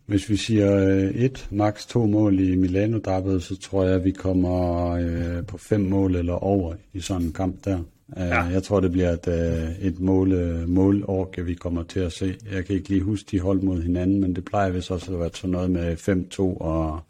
hvis 0.06 0.30
vi 0.30 0.36
siger 0.36 0.84
uh, 0.84 1.16
et, 1.16 1.48
max 1.50 1.86
to 1.86 2.06
mål 2.06 2.40
i 2.40 2.56
milano 2.56 2.98
dabbet 2.98 3.42
så 3.42 3.56
tror 3.60 3.84
jeg, 3.84 3.94
at 3.94 4.04
vi 4.04 4.10
kommer 4.10 4.92
uh, 5.38 5.46
på 5.46 5.58
fem 5.58 5.80
mål 5.80 6.16
eller 6.16 6.34
over 6.34 6.74
i 6.92 7.00
sådan 7.00 7.22
en 7.22 7.32
kamp 7.32 7.64
der. 7.64 7.82
Uh, 8.08 8.22
ja. 8.22 8.42
Jeg 8.42 8.62
tror, 8.62 8.80
det 8.80 8.92
bliver 8.92 9.10
et, 9.10 9.26
uh, 9.26 9.86
et 9.86 10.00
mål, 10.00 10.32
uh, 10.32 10.68
målorke, 10.68 11.44
vi 11.44 11.54
kommer 11.54 11.82
til 11.82 12.00
at 12.00 12.12
se. 12.12 12.34
Jeg 12.52 12.64
kan 12.64 12.76
ikke 12.76 12.88
lige 12.88 13.02
huske 13.02 13.28
de 13.30 13.40
hold 13.40 13.60
mod 13.60 13.82
hinanden, 13.82 14.20
men 14.20 14.36
det 14.36 14.44
plejer 14.44 14.70
vist 14.70 14.90
også 14.90 15.12
at 15.12 15.20
være 15.20 15.30
sådan 15.34 15.50
noget 15.50 15.70
med 15.70 15.96
5-2 15.96 16.40
og 16.40 17.00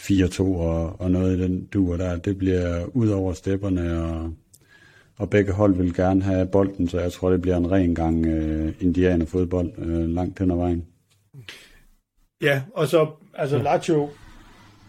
4-2 0.00 0.42
og, 0.42 1.00
og 1.00 1.10
noget 1.10 1.38
i 1.38 1.42
den 1.42 1.64
duer 1.64 1.96
der. 1.96 2.16
Det 2.16 2.38
bliver 2.38 2.84
ud 2.96 3.08
over 3.08 3.32
stepperne, 3.32 4.02
og, 4.02 4.32
og 5.16 5.30
begge 5.30 5.52
hold 5.52 5.74
vil 5.74 5.94
gerne 5.94 6.22
have 6.22 6.46
bolden, 6.46 6.88
så 6.88 7.00
jeg 7.00 7.12
tror, 7.12 7.30
det 7.30 7.42
bliver 7.42 7.56
en 7.56 7.70
ren 7.70 7.94
gang 7.94 8.26
uh, 8.26 8.82
indianerfodbold 8.82 9.72
uh, 9.78 10.08
langt 10.08 10.38
hen 10.38 10.50
ad 10.50 10.56
vejen. 10.56 10.86
Ja, 12.42 12.62
og 12.74 12.88
så, 12.88 13.10
altså 13.34 13.56
ja. 13.56 13.62
Lazio, 13.62 14.10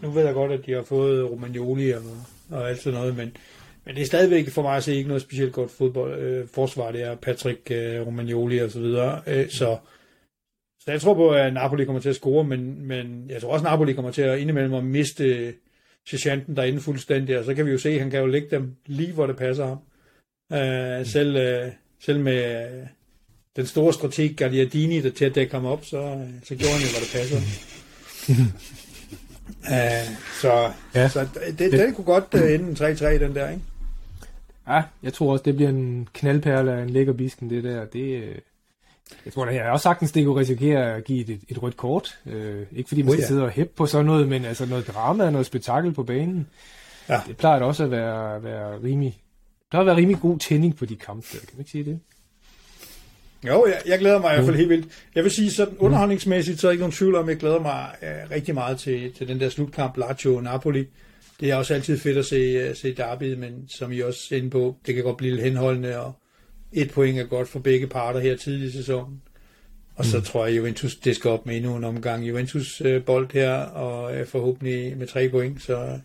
nu 0.02 0.10
ved 0.10 0.26
jeg 0.26 0.34
godt, 0.34 0.52
at 0.52 0.66
de 0.66 0.72
har 0.72 0.84
fået 0.84 1.32
Romagnoli 1.32 1.92
og, 1.92 2.02
og 2.50 2.70
alt 2.70 2.82
sådan 2.82 3.00
noget, 3.00 3.18
men, 3.18 3.32
men 3.86 3.96
det 3.96 4.02
er 4.02 4.06
stadigvæk 4.06 4.50
for 4.50 4.62
mig 4.62 4.78
at 4.78 4.84
se 4.84 4.96
ikke 4.96 5.08
noget 5.08 5.22
specielt 5.22 5.54
godt 5.54 5.72
fodbold, 5.72 6.20
øh, 6.20 6.48
forsvar, 6.48 6.92
det 6.92 7.04
er 7.04 7.16
Patrick 7.16 7.72
øh, 7.72 8.08
Romagnoli 8.08 8.58
og 8.58 8.72
så 8.72 8.80
videre, 8.80 9.22
øh, 9.28 9.50
så 9.50 9.78
så 10.80 10.92
jeg 10.92 11.02
tror 11.02 11.14
på, 11.14 11.30
at 11.30 11.54
Napoli 11.54 11.86
kommer 11.86 12.02
til 12.02 12.10
at 12.10 12.16
score, 12.16 12.44
men, 12.44 12.88
men 12.88 13.26
jeg 13.30 13.42
tror 13.42 13.54
også, 13.54 13.66
at 13.66 13.72
Napoli 13.72 13.94
kommer 13.94 14.12
til 14.12 14.22
at 14.22 14.40
indimellem 14.40 14.74
at 14.74 14.84
miste 14.84 15.54
sergeanten 16.08 16.56
derinde 16.56 16.82
fuldstændig, 16.82 17.40
og 17.40 17.46
så 17.46 17.54
kan 17.54 17.66
vi 17.66 17.72
jo 17.72 17.78
se, 17.78 17.90
at 17.90 18.00
han 18.00 18.10
kan 18.10 18.20
jo 18.20 18.26
lægge 18.26 18.48
dem 18.52 18.76
lige, 18.86 19.14
hvor 19.14 19.28
det 19.28 19.38
passer 19.38 19.66
ham. 19.66 19.78
Uh, 20.54 21.08
selv, 21.08 21.36
uh, 21.36 21.72
selv 22.00 22.20
med 22.20 22.66
uh, 22.66 22.88
den 23.56 23.66
store 23.66 23.94
strateg 23.94 24.36
Gagliardini, 24.38 25.02
der 25.02 25.10
til 25.10 25.26
at 25.26 25.36
dække 25.36 25.54
ham 25.54 25.66
op, 25.66 25.86
så, 25.86 25.98
uh, 26.02 26.22
så 26.44 26.56
gjorde 26.56 26.74
han 26.74 26.82
jo, 26.82 26.88
hvor 26.92 27.00
det 27.00 27.12
passer. 27.14 27.38
uh, 29.60 30.16
så 30.42 30.72
ja. 30.96 31.10
så 31.10 31.28
det, 31.48 31.60
det, 31.60 31.72
det 31.72 31.96
kunne 31.96 32.06
godt 32.06 32.34
uh, 32.34 32.52
ende 32.52 32.92
3-3, 32.92 33.24
den 33.24 33.36
der, 33.36 33.50
ikke? 33.50 33.64
Ja, 34.70 34.84
jeg 35.04 35.14
tror 35.14 35.32
også, 35.32 35.44
det 35.44 35.56
bliver 35.56 35.70
en 35.70 36.08
knaldperle 36.14 36.74
af 36.74 36.82
en 36.84 36.90
lækker 36.90 37.14
bisken, 37.14 37.50
det 37.50 37.64
der. 37.64 37.86
Det, 37.86 38.24
jeg 39.26 39.34
tror, 39.34 39.46
at 39.46 39.56
jeg 39.56 39.72
også 39.72 39.84
sagtens, 39.84 40.12
det 40.12 40.26
kunne 40.26 40.40
risikere 40.40 40.96
at 40.96 41.04
give 41.04 41.30
et, 41.30 41.42
et 41.50 41.64
rødt 41.64 41.78
kort. 41.78 42.20
Øh, 42.26 42.66
ikke 42.72 42.88
fordi 42.88 43.02
man 43.02 43.12
skal 43.12 43.20
oh, 43.20 43.24
ja. 43.24 43.28
sidde 43.28 43.44
og 43.44 43.50
hæppe 43.50 43.74
på 43.76 43.86
sådan 43.86 44.06
noget, 44.06 44.28
men 44.28 44.46
altså 44.46 44.66
noget 44.66 44.88
drama 44.88 45.26
og 45.26 45.32
noget 45.32 45.48
spektakel 45.48 45.94
på 45.94 46.04
banen. 46.04 46.48
Ja. 47.10 47.22
Det 47.28 47.38
plejer 47.38 47.62
også 47.62 47.84
at 47.84 47.92
være, 47.92 48.44
være 48.44 48.84
rimelig, 48.84 49.22
der 49.72 49.80
at 49.80 49.86
være 49.86 49.96
rimelig 49.96 50.22
god 50.22 50.40
tænding 50.40 50.76
på 50.76 50.86
de 50.86 50.96
kampe 50.96 51.28
der. 51.34 51.40
Kan 51.40 51.50
man 51.54 51.60
ikke 51.60 51.72
sige 51.72 51.84
det? 51.84 52.00
Jo, 53.48 53.66
jeg, 53.66 53.82
jeg 53.86 54.00
glæder 54.00 54.20
mig 54.20 54.32
i 54.32 54.36
hvert 54.36 54.46
fald 54.46 54.58
helt 54.58 54.70
vildt. 54.70 54.88
Jeg 55.16 55.24
vil 55.24 55.32
sige, 55.32 55.52
sådan 55.52 55.78
underholdningsmæssigt, 55.78 56.60
så 56.60 56.68
er 56.68 56.72
ikke 56.72 56.82
nogen 56.82 56.92
tvivl 56.92 57.16
om, 57.16 57.24
at 57.24 57.30
jeg 57.30 57.38
glæder 57.38 57.60
mig 57.60 57.90
uh, 58.02 58.32
rigtig 58.32 58.54
meget 58.54 58.80
til, 58.80 59.14
til 59.14 59.28
den 59.28 59.40
der 59.40 59.50
slutkamp, 59.50 59.98
Lazio-Napoli. 59.98 60.86
Det 61.40 61.52
er 61.52 61.56
også 61.56 61.74
altid 61.74 61.98
fedt 61.98 62.18
at 62.18 62.26
se, 62.26 62.70
uh, 62.70 62.76
se 62.76 62.94
derby, 62.94 63.34
men 63.34 63.66
som 63.68 63.92
I 63.92 64.00
også 64.00 64.36
er 64.36 64.38
inde 64.38 64.50
på, 64.50 64.76
det 64.86 64.96
kan 64.96 65.04
godt 65.04 65.18
blive 65.18 65.32
lidt 65.32 65.44
henholdende, 65.44 66.00
og 66.00 66.14
et 66.74 66.92
point 66.92 67.20
er 67.20 67.24
godt 67.24 67.50
for 67.50 67.60
begge 67.60 67.88
parter 67.88 68.20
her 68.20 68.36
tidlig 68.36 68.68
i 68.68 68.72
sæsonen. 68.72 69.22
Og 69.96 70.06
så 70.06 70.18
mm. 70.18 70.24
tror 70.24 70.46
jeg, 70.46 70.58
Juventus 70.58 70.96
det 70.96 71.16
skal 71.16 71.32
op 71.32 71.46
med 71.46 71.56
endnu 71.56 71.76
en 71.76 71.84
omgang 71.84 72.28
Juventus 72.28 72.82
øh, 72.82 73.04
bold 73.04 73.34
her, 73.34 73.52
og 73.54 74.16
er 74.16 74.26
forhåbentlig 74.26 74.98
med 74.98 75.08
tre 75.08 75.30
point, 75.30 75.62
så, 75.62 76.00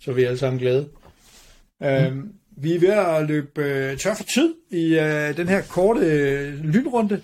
så 0.00 0.10
er 0.10 0.14
vi 0.14 0.24
alle 0.24 0.38
sammen 0.38 0.60
glade. 0.60 0.88
Mm. 1.80 1.86
Øhm, 1.86 2.32
vi 2.56 2.74
er 2.74 2.80
ved 2.80 2.88
at 2.88 3.26
løbe 3.26 3.62
øh, 3.62 3.98
tør 3.98 4.14
for 4.14 4.24
tid 4.24 4.54
i 4.70 4.98
øh, 4.98 5.36
den 5.36 5.48
her 5.48 5.62
korte 5.62 6.00
øh, 6.00 6.64
lynrunde, 6.64 7.20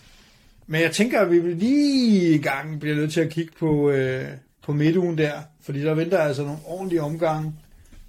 men 0.67 0.81
jeg 0.81 0.93
tænker, 0.93 1.21
at 1.21 1.31
vi 1.31 1.39
lige 1.39 2.35
i 2.35 2.39
gang 2.39 2.81
bliver 2.81 2.97
nødt 2.97 3.13
til 3.13 3.21
at 3.21 3.31
kigge 3.31 3.53
på, 3.59 3.91
øh, 3.91 4.29
på 4.69 4.73
midtugen 4.73 5.19
der, 5.19 5.33
fordi 5.61 5.83
der 5.83 5.95
venter 5.95 6.19
altså 6.19 6.43
nogle 6.43 6.59
ordentlige 6.65 7.03
omgange. 7.03 7.55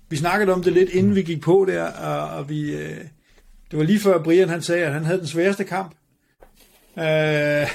Vi 0.09 0.17
snakkede 0.17 0.53
om 0.53 0.63
det 0.63 0.73
lidt, 0.73 0.89
inden 0.89 1.15
vi 1.15 1.21
gik 1.21 1.41
på 1.41 1.65
der, 1.67 1.83
og, 1.83 2.37
og 2.37 2.49
vi... 2.49 2.75
Øh, 2.75 2.97
det 3.71 3.79
var 3.79 3.83
lige 3.83 3.99
før 3.99 4.23
Brian 4.23 4.49
han 4.49 4.61
sagde, 4.61 4.85
at 4.85 4.93
han 4.93 5.05
havde 5.05 5.19
den 5.19 5.27
sværeste 5.27 5.63
kamp. 5.63 5.91
Øh, 6.97 7.67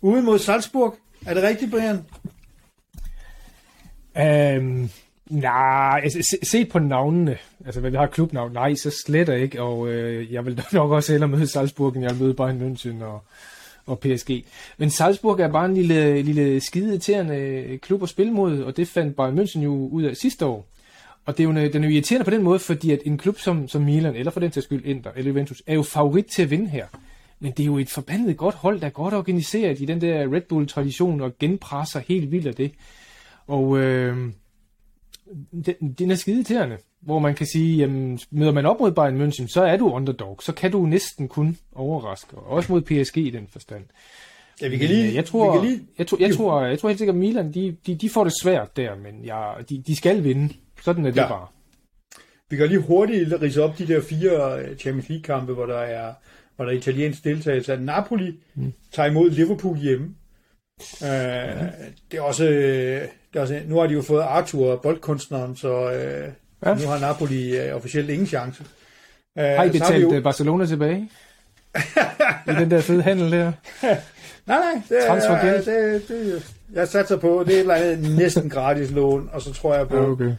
ude 0.10 0.22
mod 0.22 0.38
Salzburg. 0.38 0.96
Er 1.26 1.34
det 1.34 1.42
rigtigt, 1.42 1.70
Brian? 1.70 2.04
Øhm, 4.18 4.90
nej, 5.30 6.00
altså, 6.02 6.36
se 6.42 6.64
på 6.64 6.78
navnene, 6.78 7.38
altså 7.66 7.80
hvad 7.80 7.90
vi 7.90 7.96
har 7.96 8.06
klubnavn, 8.06 8.52
nej, 8.52 8.74
så 8.74 8.90
slet 9.06 9.28
ikke, 9.28 9.62
og 9.62 9.88
øh, 9.88 10.32
jeg 10.32 10.46
vil 10.46 10.62
nok 10.72 10.90
også 10.90 11.12
hellere 11.12 11.30
møde 11.30 11.46
Salzburg, 11.46 11.94
end 11.94 12.04
jeg 12.04 12.10
vil 12.14 12.22
møde 12.22 12.34
Bayern 12.34 12.72
München 12.72 13.04
og, 13.04 13.24
og 13.88 13.98
PSG. 13.98 14.44
Men 14.78 14.90
Salzburg 14.90 15.40
er 15.40 15.48
bare 15.48 15.66
en 15.66 15.74
lille, 15.74 16.22
lille 16.22 16.60
skide 16.60 16.88
irriterende 16.88 17.78
klub 17.82 18.02
at 18.02 18.08
spille 18.08 18.32
mod, 18.32 18.62
og 18.62 18.76
det 18.76 18.88
fandt 18.88 19.16
Bayern 19.16 19.38
München 19.38 19.60
jo 19.60 19.88
ud 19.88 20.02
af 20.02 20.16
sidste 20.16 20.46
år. 20.46 20.68
Og 21.26 21.38
det 21.38 21.44
er 21.44 21.48
jo, 21.48 21.68
den 21.72 21.84
er 21.84 21.88
jo 21.88 21.94
irriterende 21.94 22.24
på 22.24 22.30
den 22.30 22.42
måde, 22.42 22.58
fordi 22.58 22.90
at 22.90 23.00
en 23.04 23.18
klub 23.18 23.38
som, 23.38 23.68
som 23.68 23.82
Milan, 23.82 24.14
eller 24.14 24.30
for 24.30 24.40
den 24.40 24.50
til 24.50 24.62
skyld 24.62 24.84
Inter, 24.84 25.10
eller 25.16 25.30
Juventus, 25.30 25.62
er 25.66 25.74
jo 25.74 25.82
favorit 25.82 26.26
til 26.26 26.42
at 26.42 26.50
vinde 26.50 26.68
her. 26.68 26.86
Men 27.40 27.52
det 27.52 27.60
er 27.60 27.66
jo 27.66 27.78
et 27.78 27.90
forbandet 27.90 28.36
godt 28.36 28.54
hold, 28.54 28.80
der 28.80 28.86
er 28.86 28.90
godt 28.90 29.14
organiseret 29.14 29.80
i 29.80 29.84
den 29.84 30.00
der 30.00 30.32
Red 30.32 30.40
Bull-tradition, 30.48 31.20
og 31.20 31.38
genpresser 31.38 32.00
helt 32.08 32.30
vildt 32.32 32.46
af 32.46 32.54
det. 32.54 32.72
Og 33.46 33.78
øh, 33.78 34.16
den, 35.66 35.92
den 35.92 36.10
er 36.10 36.14
skide 36.14 36.36
irriterende, 36.36 36.78
hvor 37.00 37.18
man 37.18 37.34
kan 37.34 37.46
sige, 37.46 37.76
jamen, 37.76 38.20
møder 38.30 38.52
man 38.52 38.66
op 38.66 38.80
mod 38.80 38.92
Bayern 38.92 39.20
München, 39.20 39.48
så 39.48 39.62
er 39.62 39.76
du 39.76 39.90
underdog, 39.90 40.38
så 40.42 40.52
kan 40.52 40.70
du 40.70 40.86
næsten 40.86 41.28
kun 41.28 41.58
overraske, 41.74 42.36
også 42.36 42.72
mod 42.72 42.80
PSG 42.80 43.16
i 43.16 43.30
den 43.30 43.48
forstand. 43.48 43.84
Ja, 44.62 44.68
vi 44.68 44.78
kan 44.78 44.88
lige... 44.88 45.14
Jeg 45.14 45.24
tror, 45.24 45.52
vi 45.52 45.58
kan 45.58 45.70
lige... 45.70 45.86
jeg, 45.98 46.06
tror, 46.06 46.18
jeg, 46.20 46.34
tror, 46.36 46.64
jeg 46.64 46.78
tror 46.78 46.88
helt 46.88 46.98
sikkert, 46.98 47.14
at 47.14 47.20
Milan, 47.20 47.54
de, 47.54 47.76
de, 47.86 47.94
de 47.94 48.08
får 48.08 48.24
det 48.24 48.32
svært 48.42 48.76
der, 48.76 48.96
men 48.96 49.24
jeg, 49.24 49.54
de, 49.68 49.82
de 49.86 49.96
skal 49.96 50.24
vinde. 50.24 50.54
Sådan 50.82 51.06
er 51.06 51.10
det 51.10 51.20
ja. 51.20 51.28
bare. 51.28 51.46
Vi 52.50 52.56
kan 52.56 52.68
lige 52.68 52.80
hurtigt 52.80 53.42
rise 53.42 53.62
op 53.62 53.78
de 53.78 53.86
der 53.86 54.00
fire 54.00 54.62
øh, 54.62 54.76
Champions 54.76 55.08
League-kampe, 55.08 55.52
hvor 55.52 55.66
der 55.66 55.78
er, 55.78 56.14
hvor 56.56 56.64
der 56.64 56.72
er 56.72 56.76
italiensk 56.76 57.24
deltagelse. 57.24 57.76
Napoli 57.76 58.40
mm. 58.54 58.72
tager 58.92 59.10
imod 59.10 59.30
Liverpool 59.30 59.76
hjemme. 59.76 60.14
Uh, 61.00 61.06
ja. 61.06 61.66
det, 62.10 62.18
er 62.18 62.20
også, 62.20 62.44
det 63.32 63.38
er 63.38 63.40
også... 63.40 63.60
Nu 63.66 63.78
har 63.78 63.86
de 63.86 63.94
jo 63.94 64.02
fået 64.02 64.22
Arthur, 64.22 64.76
boldkunstneren, 64.76 65.56
så 65.56 65.86
uh, 65.86 65.92
ja. 66.68 66.74
nu 66.74 66.88
har 66.88 66.98
Napoli 66.98 67.68
uh, 67.68 67.76
officielt 67.76 68.10
ingen 68.10 68.26
chance. 68.26 68.64
Uh, 69.36 69.42
har 69.42 69.64
I 69.64 69.70
betalt 69.70 70.08
har 70.08 70.14
jo... 70.16 70.20
Barcelona 70.20 70.66
tilbage? 70.66 71.10
I 72.48 72.50
den 72.60 72.70
der 72.70 72.80
fede 72.80 73.02
handel 73.02 73.32
der? 73.32 73.52
nej, 73.82 73.96
nej. 74.46 74.82
Det, 74.88 75.08
er, 75.08 75.60
det, 75.60 76.08
det, 76.08 76.52
jeg 76.72 76.88
satser 76.88 77.16
på, 77.16 77.44
det 77.46 77.54
er 77.54 77.56
et 77.56 77.60
eller 77.60 77.74
andet 77.74 78.16
næsten 78.16 78.50
gratis 78.50 78.90
lån, 78.90 79.30
og 79.32 79.42
så 79.42 79.52
tror 79.52 79.74
jeg 79.74 79.88
på, 79.88 79.96
ja, 79.96 80.02
okay 80.02 80.34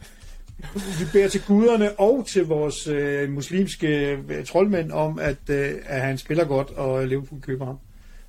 vi 0.74 1.06
beder 1.14 1.28
til 1.28 1.42
guderne 1.48 1.92
og 2.00 2.26
til 2.28 2.46
vores 2.46 2.88
øh, 2.88 3.30
muslimske 3.32 4.20
øh, 4.30 4.46
troldmænd 4.46 4.92
om, 4.92 5.20
at, 5.20 5.50
øh, 5.50 5.72
at 5.86 6.02
han 6.02 6.18
spiller 6.18 6.46
godt, 6.46 6.70
og 6.70 7.08
Liverpool 7.08 7.42
køber 7.42 7.66
ham. 7.66 7.80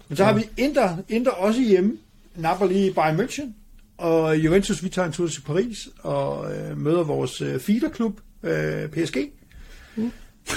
Men 0.09 0.17
så 0.17 0.23
ja. 0.23 0.31
har 0.31 0.39
vi 0.39 0.49
Inter, 0.57 0.97
Inter 1.09 1.31
også 1.31 1.61
hjemme, 1.61 1.97
Napoli 2.37 2.93
Bayern 2.93 3.21
München, 3.21 3.53
Og 4.01 4.37
Juventus, 4.37 4.85
vi 4.85 4.89
tager 4.89 5.07
en 5.07 5.13
tur 5.13 5.29
til 5.29 5.41
Paris 5.41 5.89
og 5.99 6.55
øh, 6.55 6.79
møder 6.79 7.05
vores 7.05 7.41
øh, 7.41 7.61
feederklub, 7.61 8.21
øh, 8.43 8.89
PSG. 8.89 9.17
Mm. 9.97 10.13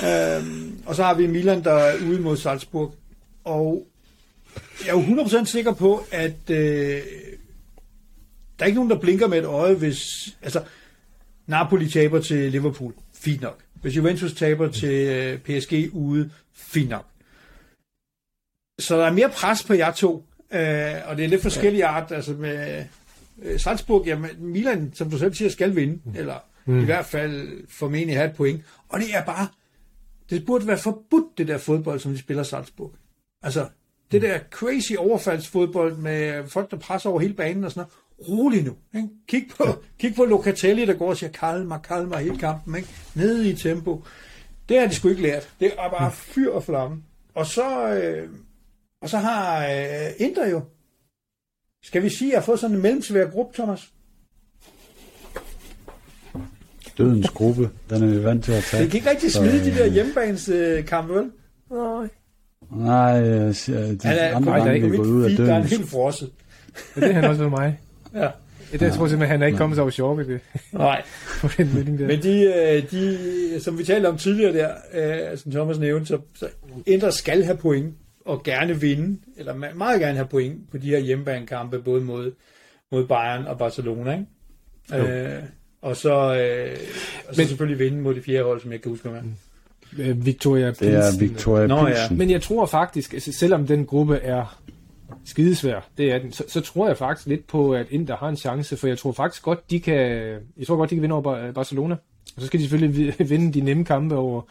Øhm, 0.06 0.78
og 0.86 0.96
så 0.96 1.04
har 1.04 1.14
vi 1.14 1.28
Milan, 1.28 1.64
der 1.64 1.74
er 1.74 1.96
ude 2.08 2.22
mod 2.22 2.38
Salzburg. 2.38 2.96
Og 3.44 3.88
jeg 4.86 4.90
er 4.90 4.94
jo 4.94 5.24
100% 5.24 5.46
sikker 5.46 5.74
på, 5.74 6.06
at 6.12 6.50
øh, 6.50 7.02
der 8.60 8.60
er 8.60 8.66
ikke 8.66 8.76
nogen, 8.76 8.90
der 8.90 9.00
blinker 9.00 9.28
med 9.28 9.38
et 9.38 9.46
øje, 9.46 9.74
hvis... 9.74 10.30
Altså, 10.42 10.64
Napoli 11.48 11.90
taber 11.90 12.20
til 12.20 12.52
Liverpool. 12.52 12.94
Fint 13.14 13.42
nok. 13.42 13.60
Hvis 13.82 13.98
Juventus 13.98 14.34
taber 14.34 14.72
til 14.72 15.08
øh, 15.08 15.40
PSG 15.40 15.90
ude, 15.94 16.30
fint 16.54 16.90
nok. 16.90 17.06
Så 18.80 18.98
der 18.98 19.06
er 19.06 19.14
mere 19.14 19.30
pres 19.30 19.64
på 19.64 19.74
jer 19.74 19.92
to, 19.92 20.26
øh, 20.52 20.94
og 21.06 21.18
det 21.18 21.26
er 21.26 21.28
lidt 21.28 21.42
forskellige 21.42 21.86
art. 21.86 22.12
Altså 22.12 22.34
med 22.34 22.86
øh, 23.42 23.60
Salzburg, 23.60 24.06
jamen 24.06 24.30
Milan, 24.40 24.92
som 24.94 25.10
du 25.10 25.18
selv 25.18 25.34
siger, 25.34 25.50
skal 25.50 25.76
vinde, 25.76 26.00
mm. 26.06 26.16
eller 26.16 26.36
mm. 26.66 26.82
i 26.82 26.86
hvert 26.86 27.06
fald 27.06 27.68
formentlig 27.70 28.16
have 28.18 28.30
et 28.30 28.36
point. 28.36 28.62
Og 28.90 29.00
det 29.00 29.16
er 29.16 29.26
bare, 29.26 29.48
det 30.30 30.46
burde 30.46 30.68
være 30.68 30.78
forbudt, 30.78 31.38
det 31.38 31.48
der 31.48 31.58
fodbold, 31.58 32.00
som 32.00 32.12
de 32.12 32.18
spiller 32.18 32.44
Salzburg. 32.44 32.92
Altså, 33.44 33.68
det 34.12 34.22
der 34.22 34.40
crazy 34.52 34.94
overfaldsfodbold 34.98 35.98
med 35.98 36.48
folk, 36.48 36.72
der 36.72 36.78
presser 36.78 37.10
over 37.10 37.20
hele 37.20 37.34
banen 37.34 37.64
og 37.64 37.72
sådan 37.72 37.80
noget. 37.80 37.94
Rolig 38.30 38.64
nu. 38.64 38.76
Ikke? 38.96 39.10
Kig, 39.28 39.46
på, 39.58 39.68
ja. 39.68 39.74
kig 40.00 40.16
på 40.16 40.26
Locatelli, 40.26 40.86
der 40.86 40.94
går 40.94 41.10
og 41.10 41.18
siger, 41.18 41.32
kald 41.32 41.64
mig, 41.64 41.80
kald 41.84 42.06
mig 42.06 42.20
hele 42.20 42.38
kampen. 42.38 42.76
Ikke? 42.76 42.88
Nede 43.16 43.50
i 43.50 43.56
tempo. 43.56 44.04
Det 44.70 44.80
har 44.80 44.88
de 44.88 44.96
sgu 44.96 45.08
ikke 45.08 45.22
lært. 45.22 45.50
Det 45.60 45.72
er 45.78 45.90
bare 45.90 46.12
fyr 46.12 46.52
og 46.52 46.64
flamme. 46.64 47.04
Og 47.36 47.46
så, 47.46 47.94
øh, 47.94 48.30
og 49.02 49.10
så 49.10 49.18
har 49.18 49.68
øh, 49.68 50.12
Inter 50.18 50.50
jo. 50.50 50.62
Skal 51.84 52.04
vi 52.04 52.10
sige, 52.10 52.30
at 52.30 52.34
jeg 52.34 52.40
har 52.40 52.46
fået 52.46 52.60
sådan 52.60 52.76
en 52.76 52.82
mellemsvær 52.82 53.26
gruppe, 53.28 53.54
Thomas? 53.56 53.90
Dødens 56.98 57.30
gruppe, 57.30 57.70
den 57.90 58.04
er 58.04 58.08
vi 58.08 58.24
vant 58.24 58.44
til 58.46 58.52
at 58.52 58.64
tage. 58.64 58.84
Det 58.84 58.92
kan 58.92 58.98
ikke 58.98 59.10
rigtig 59.10 59.32
smide 59.32 59.60
så, 59.60 59.66
de 59.72 59.76
der 59.78 59.86
hjemmebanes 59.86 60.50
øh, 60.50 60.86
kampe, 60.86 61.14
vel? 61.14 61.32
Nej. 61.72 62.08
Nej, 62.72 62.96
jeg 62.96 63.56
siger, 63.56 63.80
de 63.80 63.98
Han 64.04 64.18
er, 64.18 64.36
andre 64.36 64.52
gange, 64.54 64.82
vi 64.82 64.88
er 64.88 64.98
gået 64.98 65.08
ud 65.08 65.24
af 65.24 65.30
feed, 65.30 65.38
der 65.38 65.44
er 65.44 65.48
døden. 65.48 65.62
en 65.62 65.68
helt 65.70 65.90
frosset. 65.90 66.32
Men 66.96 67.04
det 67.04 67.10
er 67.10 67.14
han 67.14 67.24
også 67.24 67.42
ved 67.42 67.50
mig. 67.50 67.80
Ja. 68.16 68.28
Det, 68.72 68.82
jeg 68.82 68.94
tror 68.94 69.08
simpelthen, 69.08 69.30
han 69.32 69.42
er 69.42 69.46
ikke 69.46 69.58
kommet 69.58 69.76
sig 69.76 69.82
over 69.82 69.92
sjov 69.92 70.18
ved 70.18 70.26
det. 70.26 70.40
Nej. 70.72 71.04
På 71.42 71.48
den 71.58 71.74
melding 71.74 72.00
der. 72.00 72.08
Men 72.08 72.24
de, 72.24 72.44
øh, 72.44 72.92
de, 72.92 73.60
som 73.60 73.78
vi 73.78 73.84
talte 73.84 74.08
om 74.08 74.18
tidligere 74.18 74.54
der, 74.54 74.70
øh, 75.32 75.38
som 75.38 75.52
Thomas 75.52 75.80
nævnte, 75.80 76.06
så, 76.06 76.20
så 76.36 76.48
Inter 76.86 77.10
skal 77.10 77.44
have 77.44 77.58
point, 77.58 77.94
og 78.26 78.44
gerne 78.44 78.80
vinde, 78.82 79.20
eller 79.38 79.74
meget 79.76 80.00
gerne 80.00 80.16
have 80.16 80.28
point 80.28 80.72
på 80.72 80.78
de 80.78 80.88
her 80.90 81.00
hjemmebanekampe, 81.00 81.80
både 81.80 82.02
mod, 82.02 82.32
mod 82.92 83.08
Bayern 83.08 83.46
og 83.46 83.58
Barcelona. 83.58 84.24
Ikke? 84.94 85.12
Øh, 85.12 85.44
og 85.82 85.98
så, 85.98 86.12
øh, 86.36 86.78
og 87.28 87.36
så 87.36 87.42
Men- 87.42 87.48
selvfølgelig 87.48 87.80
vinde 87.80 88.02
mod 88.02 88.16
de 88.16 88.22
fjerde 88.22 88.44
hold, 88.44 88.62
som 88.62 88.72
jeg 88.72 88.82
kan 88.82 88.90
huske, 88.92 89.10
hvad 89.10 89.22
Øh, 90.00 90.26
Victoria 90.26 90.68
Det 90.68 90.82
er 90.82 91.02
Pilsen. 91.02 91.20
Victoria 91.22 91.68
Nå, 91.68 91.78
ja. 91.78 91.86
Pilsen. 91.86 92.18
Men 92.18 92.30
jeg 92.30 92.42
tror 92.42 92.66
faktisk, 92.66 93.14
altså, 93.14 93.32
selvom 93.34 93.68
den 93.68 93.86
gruppe 93.86 94.16
er 94.18 94.60
skidesvær, 95.26 95.90
det 95.98 96.12
er 96.12 96.20
den, 96.20 96.32
så, 96.32 96.44
så 96.48 96.62
tror 96.62 96.88
jeg 96.88 96.98
faktisk 96.98 97.28
lidt 97.28 97.48
på, 97.48 97.74
at 97.74 97.86
Inter 97.90 98.16
har 98.16 98.30
en 98.30 98.36
chance, 98.38 98.78
for 98.78 98.88
jeg 98.88 98.98
tror 98.98 99.12
faktisk 99.12 99.44
godt, 99.44 99.72
de 99.72 99.80
kan, 99.80 99.96
jeg 100.58 100.68
tror 100.68 100.76
godt, 100.76 100.90
de 100.90 100.96
kan 100.96 101.02
vinde 101.02 101.14
over 101.14 101.22
Bar- 101.24 101.52
Barcelona. 101.52 101.96
Og 102.36 102.42
så 102.42 102.48
skal 102.48 102.60
de 102.60 102.64
selvfølgelig 102.64 102.98
vi- 103.20 103.26
vinde 103.34 103.54
de 103.54 103.62
nemme 103.62 103.86
kampe 103.86 104.16
over 104.16 104.42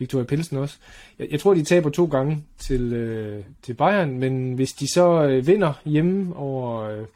Victoria 0.00 0.26
Pilsen 0.26 0.56
også. 0.56 0.76
Jeg, 1.18 1.28
jeg 1.30 1.40
tror, 1.40 1.54
de 1.54 1.64
taber 1.64 1.90
to 1.90 2.04
gange 2.04 2.44
til, 2.58 2.92
øh, 2.92 3.44
til 3.62 3.74
Bayern, 3.74 4.18
men 4.18 4.52
hvis 4.52 4.72
de 4.72 4.92
så 4.92 5.22
øh, 5.22 5.46
vinder 5.46 5.72
hjemme 5.84 6.36
over 6.36 6.80
øh, 6.80 7.06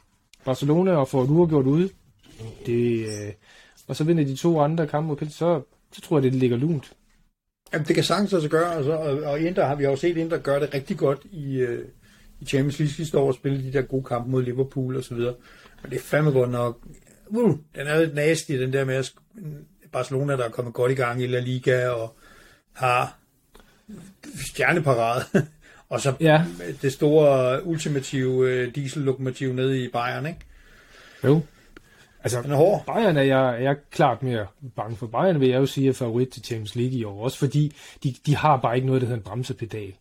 Barcelona 0.45 0.91
og 0.91 1.07
får 1.07 1.23
et 1.23 1.29
uafgjort 1.29 1.65
ude, 1.65 1.89
det, 2.65 3.05
øh, 3.05 3.33
og 3.87 3.95
så 3.95 4.03
vinder 4.03 4.23
de 4.23 4.35
to 4.35 4.59
andre 4.59 4.87
kampe 4.87 5.07
mod 5.07 5.15
Pilsen, 5.15 5.37
så, 5.37 5.61
så 5.91 6.01
tror 6.01 6.17
jeg, 6.17 6.23
det 6.23 6.35
ligger 6.35 6.57
lunt. 6.57 6.93
Jamen, 7.73 7.87
det 7.87 7.95
kan 7.95 8.03
sagtens 8.03 8.33
også 8.33 8.49
gøre, 8.49 8.75
altså, 8.75 8.91
og, 8.91 9.17
og 9.17 9.39
Inter 9.39 9.65
har 9.65 9.75
vi 9.75 9.85
også 9.85 10.07
jo 10.07 10.13
set 10.13 10.21
Inter 10.21 10.37
gøre 10.37 10.59
det 10.59 10.73
rigtig 10.73 10.97
godt 10.97 11.19
i, 11.31 11.57
øh, 11.57 11.85
i 12.39 12.45
Champions 12.45 12.79
League 12.79 12.93
sidste 12.93 13.17
år, 13.17 13.27
og 13.27 13.33
spille 13.33 13.63
de 13.63 13.73
der 13.73 13.81
gode 13.81 14.03
kampe 14.03 14.31
mod 14.31 14.43
Liverpool 14.43 14.95
og 14.95 15.03
så 15.03 15.15
videre. 15.15 15.33
Men 15.81 15.91
det 15.91 15.97
er 15.97 16.01
fandme 16.01 16.31
godt 16.31 16.51
nok, 16.51 16.79
uh, 17.27 17.57
den 17.75 17.87
er 17.87 17.99
lidt 17.99 18.15
nasty, 18.15 18.51
den 18.51 18.73
der 18.73 18.85
med 18.85 18.95
at 18.95 19.13
Barcelona, 19.91 20.37
der 20.37 20.43
er 20.43 20.49
kommet 20.49 20.73
godt 20.73 20.91
i 20.91 20.95
gang 20.95 21.23
i 21.23 21.27
La 21.27 21.39
Liga, 21.39 21.87
og 21.87 22.15
har 22.75 23.15
stjerneparade, 24.45 25.23
og 25.89 26.01
så 26.01 26.13
Ja. 26.19 26.43
det 26.81 26.93
store 26.93 27.65
ultimative 27.65 28.49
øh, 28.51 28.75
diesellokomotiv 28.75 29.53
nede 29.53 29.83
i 29.83 29.87
Bayern, 29.89 30.25
ikke? 30.25 30.39
Jo. 31.23 31.41
Altså, 32.23 32.41
Den 32.41 32.51
er 32.51 32.55
hård. 32.55 32.85
Bayern 32.85 33.17
er 33.17 33.21
jeg, 33.21 33.49
er 33.49 33.57
jeg 33.59 33.75
klart 33.91 34.23
mere 34.23 34.47
bange 34.75 34.97
for. 34.97 35.07
Bayern 35.07 35.39
vil 35.39 35.49
jeg 35.49 35.57
jo 35.59 35.65
sige 35.65 35.89
er 35.89 35.93
favorit 35.93 36.29
til 36.29 36.43
Champions 36.43 36.75
League 36.75 36.93
i 36.97 37.03
år. 37.03 37.23
Også 37.23 37.37
fordi 37.37 37.75
de, 38.03 38.15
de 38.25 38.35
har 38.35 38.57
bare 38.57 38.75
ikke 38.75 38.87
noget, 38.87 39.01
der 39.01 39.07
hedder 39.07 39.17
en 39.19 39.23
bremsepedal. 39.23 39.93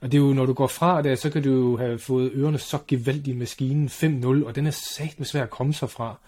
Og 0.00 0.12
det 0.12 0.18
er 0.18 0.22
jo, 0.22 0.32
når 0.32 0.46
du 0.46 0.52
går 0.52 0.66
fra 0.66 1.02
der, 1.02 1.14
så 1.14 1.30
kan 1.30 1.42
du 1.42 1.50
jo 1.50 1.76
have 1.76 1.98
fået 1.98 2.30
ørerne 2.34 2.58
så 2.58 2.78
gevaldigt 2.88 3.26
i 3.28 3.38
maskinen 3.38 3.88
5-0, 3.88 4.26
og 4.46 4.54
den 4.54 4.66
er 4.66 4.70
sat 4.70 5.14
med 5.18 5.26
svært 5.26 5.42
at 5.42 5.50
komme 5.50 5.74
sig 5.74 5.90
fra, 5.90 6.18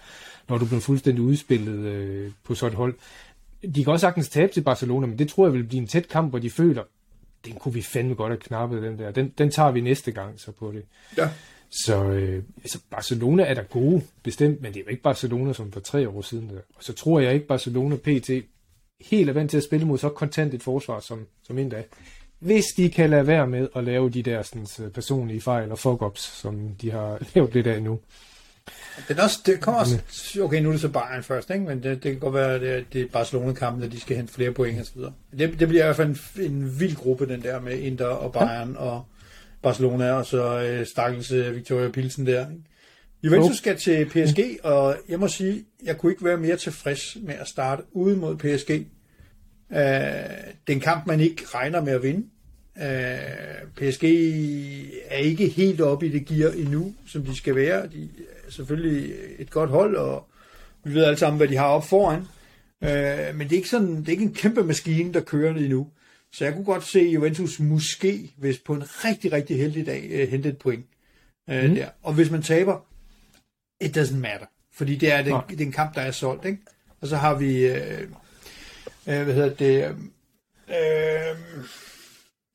når 0.48 0.58
du 0.58 0.64
bliver 0.66 0.80
fuldstændig 0.80 1.22
udspillet 1.24 1.78
øh, 1.78 2.30
på 2.44 2.54
sådan 2.54 2.72
et 2.72 2.76
hold. 2.76 2.94
De 3.62 3.84
kan 3.84 3.92
også 3.92 4.00
sagtens 4.00 4.28
tabe 4.28 4.52
til 4.52 4.60
Barcelona, 4.60 5.06
men 5.06 5.18
det 5.18 5.28
tror 5.28 5.46
jeg 5.46 5.52
vil 5.52 5.64
blive 5.64 5.80
en 5.80 5.86
tæt 5.86 6.08
kamp, 6.08 6.30
hvor 6.30 6.38
de 6.38 6.50
føler, 6.50 6.82
den 7.44 7.54
kunne 7.54 7.74
vi 7.74 7.82
fandme 7.82 8.14
godt 8.14 8.30
have 8.30 8.40
knappet, 8.40 8.82
den 8.82 8.98
der. 8.98 9.10
Den, 9.10 9.32
den 9.38 9.50
tager 9.50 9.70
vi 9.70 9.80
næste 9.80 10.12
gang 10.12 10.40
så 10.40 10.52
på 10.52 10.72
det. 10.72 10.82
Ja. 11.16 11.28
Så 11.70 12.04
øh, 12.04 12.42
altså 12.56 12.78
Barcelona 12.90 13.42
er 13.42 13.54
der 13.54 13.62
gode, 13.62 14.02
bestemt, 14.22 14.62
men 14.62 14.72
det 14.72 14.80
er 14.80 14.84
jo 14.84 14.90
ikke 14.90 15.02
Barcelona 15.02 15.52
som 15.52 15.72
for 15.72 15.80
tre 15.80 16.08
år 16.08 16.22
siden. 16.22 16.48
Der. 16.48 16.60
Og 16.76 16.84
så 16.84 16.92
tror 16.92 17.20
jeg 17.20 17.34
ikke, 17.34 17.46
Barcelona 17.46 17.96
PT 17.96 18.30
helt 19.00 19.28
er 19.28 19.32
vant 19.32 19.50
til 19.50 19.56
at 19.56 19.64
spille 19.64 19.86
mod 19.86 19.98
så 19.98 20.08
kontant 20.08 20.54
et 20.54 20.62
forsvar 20.62 21.00
som, 21.00 21.26
som 21.46 21.58
Inter. 21.58 21.82
Hvis 22.38 22.64
de 22.76 22.90
kan 22.90 23.10
lade 23.10 23.26
være 23.26 23.46
med 23.46 23.68
at 23.76 23.84
lave 23.84 24.10
de 24.10 24.22
der 24.22 24.42
sådan, 24.42 24.66
så 24.66 24.90
personlige 24.94 25.40
fejl 25.40 25.72
og 25.72 25.78
fuck-ups, 25.78 26.20
som 26.20 26.74
de 26.80 26.90
har 26.90 27.18
lavet 27.34 27.54
lidt 27.54 27.66
af 27.66 27.82
nu. 27.82 28.00
Den 29.08 29.18
er 29.18 29.22
også, 29.22 29.38
det 29.46 29.60
kommer 29.60 29.80
også, 29.80 29.98
okay, 30.42 30.62
nu 30.62 30.68
er 30.68 30.72
det 30.72 30.80
så 30.80 30.88
Bayern 30.88 31.22
først, 31.22 31.50
ikke? 31.50 31.64
men 31.64 31.82
det, 31.82 32.02
det 32.02 32.12
kan 32.12 32.18
godt 32.18 32.34
være, 32.34 32.54
at 32.54 32.60
det, 32.60 32.86
det 32.92 33.02
er 33.02 33.06
Barcelona-kampen, 33.12 33.82
at 33.82 33.92
de 33.92 34.00
skal 34.00 34.16
hente 34.16 34.32
flere 34.32 34.52
point 34.52 34.80
og 34.80 34.86
så 34.86 34.92
videre. 34.94 35.12
Det, 35.38 35.60
det 35.60 35.68
bliver 35.68 35.84
i 35.84 35.86
hvert 35.86 35.96
fald 35.96 36.16
en, 36.36 36.44
en 36.52 36.80
vild 36.80 36.96
gruppe, 36.96 37.28
den 37.28 37.42
der 37.42 37.60
med 37.60 37.78
Inter 37.78 38.06
og 38.06 38.32
Bayern 38.32 38.72
ja. 38.72 38.78
og 38.78 39.04
Barcelona, 39.62 40.12
og 40.12 40.26
så 40.26 40.60
øh, 40.60 40.86
stakkels 40.86 41.32
øh, 41.32 41.56
Victoria 41.56 41.88
Pilsen 41.88 42.26
der. 42.26 42.50
Ikke? 42.50 42.62
Juventus 43.22 43.56
skal 43.56 43.76
til 43.76 44.06
PSG, 44.06 44.40
og 44.62 44.96
jeg 45.08 45.20
må 45.20 45.28
sige, 45.28 45.64
jeg 45.84 45.98
kunne 45.98 46.12
ikke 46.12 46.24
være 46.24 46.36
mere 46.36 46.56
tilfreds 46.56 47.16
med 47.22 47.34
at 47.34 47.48
starte 47.48 47.82
ude 47.92 48.16
mod 48.16 48.36
PSG. 48.36 48.70
Øh, 48.70 48.78
det 49.70 50.72
er 50.72 50.72
en 50.72 50.80
kamp, 50.80 51.06
man 51.06 51.20
ikke 51.20 51.44
regner 51.46 51.80
med 51.80 51.92
at 51.92 52.02
vinde. 52.02 52.26
Øh, 52.82 53.66
PSG 53.76 54.04
er 55.08 55.18
ikke 55.18 55.48
helt 55.48 55.80
oppe 55.80 56.06
i 56.06 56.08
det 56.08 56.26
gear 56.26 56.50
endnu, 56.50 56.94
som 57.06 57.22
de 57.22 57.36
skal 57.36 57.54
være. 57.54 57.86
De 57.86 58.08
selvfølgelig 58.50 59.14
et 59.38 59.50
godt 59.50 59.70
hold, 59.70 59.96
og 59.96 60.28
vi 60.84 60.94
ved 60.94 61.04
alle 61.04 61.18
sammen, 61.18 61.36
hvad 61.36 61.48
de 61.48 61.56
har 61.56 61.66
op 61.66 61.84
foran. 61.84 62.20
Øh, 62.82 63.34
men 63.36 63.40
det 63.48 63.52
er, 63.52 63.56
ikke 63.56 63.68
sådan, 63.68 63.96
det 63.96 64.08
er 64.08 64.12
ikke 64.12 64.24
en 64.24 64.34
kæmpe 64.34 64.64
maskine, 64.64 65.12
der 65.14 65.20
kører 65.20 65.54
endnu. 65.54 65.88
Så 66.32 66.44
jeg 66.44 66.52
kunne 66.54 66.64
godt 66.64 66.84
se 66.84 67.00
Juventus 67.00 67.60
måske, 67.60 68.32
hvis 68.36 68.58
på 68.58 68.74
en 68.74 68.82
rigtig, 69.04 69.32
rigtig 69.32 69.56
heldig 69.56 69.86
dag, 69.86 70.08
øh, 70.10 70.28
hente 70.28 70.48
et 70.48 70.58
point. 70.58 70.86
Øh, 71.50 71.64
Mm. 71.68 71.74
der. 71.74 71.88
Og 72.02 72.14
hvis 72.14 72.30
man 72.30 72.42
taber, 72.42 72.86
it 73.80 73.96
doesn't 73.96 74.16
matter. 74.16 74.46
Fordi 74.72 74.96
det 74.96 75.12
er, 75.12 75.22
den, 75.22 75.32
Nej. 75.32 75.44
det 75.50 75.60
er 75.60 75.64
en 75.66 75.72
kamp, 75.72 75.94
der 75.94 76.00
er 76.00 76.10
solgt. 76.10 76.44
Ikke? 76.44 76.58
Og 77.00 77.08
så 77.08 77.16
har 77.16 77.34
vi, 77.34 77.66
øh, 77.66 78.02
øh, 79.08 79.22
hvad 79.24 79.34
hedder 79.34 79.54
det, 79.54 79.84
øh, 79.84 79.90
øh, 80.68 81.36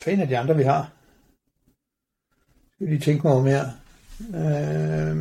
hvad 0.03 0.13
er 0.17 0.25
de 0.25 0.37
andre, 0.37 0.57
vi 0.57 0.63
har? 0.63 0.91
Skal 2.73 2.87
vi 2.87 2.91
lige 2.91 3.01
tænke 3.01 3.27
mig 3.27 3.35
om 3.35 3.45
her. 3.45 3.69
Øh, 4.19 5.15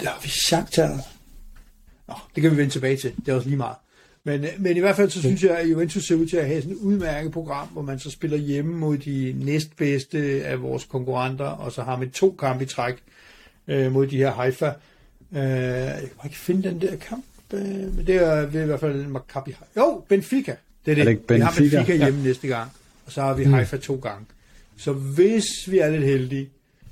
der 0.00 0.08
har 0.08 0.20
vi 0.22 0.28
Shakhtar. 0.28 1.00
Nå, 2.08 2.14
det 2.34 2.42
kan 2.42 2.50
vi 2.50 2.56
vende 2.56 2.72
tilbage 2.72 2.96
til. 2.96 3.12
Det 3.16 3.28
er 3.28 3.36
også 3.36 3.48
lige 3.48 3.56
meget. 3.56 3.76
Men, 4.24 4.44
øh, 4.44 4.50
men 4.58 4.76
i 4.76 4.80
hvert 4.80 4.96
fald 4.96 5.10
så 5.10 5.20
synes 5.20 5.42
jeg, 5.42 5.58
at 5.58 5.70
Juventus 5.70 6.06
ser 6.06 6.14
ud 6.14 6.26
til 6.26 6.36
at 6.36 6.46
have 6.46 6.62
sådan 6.62 6.76
et 6.76 6.80
udmærket 6.80 7.32
program, 7.32 7.68
hvor 7.68 7.82
man 7.82 7.98
så 7.98 8.10
spiller 8.10 8.36
hjemme 8.36 8.76
mod 8.76 8.98
de 8.98 9.36
næstbedste 9.38 10.44
af 10.44 10.62
vores 10.62 10.84
konkurrenter, 10.84 11.44
og 11.44 11.72
så 11.72 11.82
har 11.82 11.96
man 11.96 12.10
to 12.10 12.36
kampe 12.38 12.64
i 12.64 12.66
træk 12.66 12.94
øh, 13.68 13.92
mod 13.92 14.06
de 14.06 14.16
her 14.16 14.32
Haifa. 14.32 14.72
Øh, 15.32 15.40
jeg 15.40 15.98
kan 16.00 16.10
ikke 16.24 16.38
finde 16.38 16.68
den 16.68 16.80
der 16.80 16.96
kamp, 16.96 17.24
øh, 17.52 17.96
men 17.96 18.06
det 18.06 18.14
er, 18.14 18.30
er 18.30 18.62
i 18.62 18.66
hvert 18.66 18.80
fald 18.80 19.06
Maccabi. 19.06 19.56
Jo, 19.76 20.04
Benfica. 20.08 20.56
Det 20.86 20.90
er 20.90 20.94
det. 20.94 21.00
Er 21.00 21.04
det 21.04 21.10
ikke 21.10 21.34
Vi 21.34 21.40
har 21.40 21.54
Benfica? 21.56 21.76
Benfica 21.76 22.04
hjemme 22.04 22.20
ja. 22.20 22.26
næste 22.26 22.48
gang, 22.48 22.70
og 23.06 23.12
så 23.12 23.22
har 23.22 23.34
vi 23.34 23.44
Haifa 23.44 23.76
to 23.76 23.94
gange. 23.94 24.26
Så 24.76 24.92
hvis 24.92 25.44
vi 25.68 25.78
er 25.78 25.90
lidt 25.90 26.04
heldige, 26.04 26.50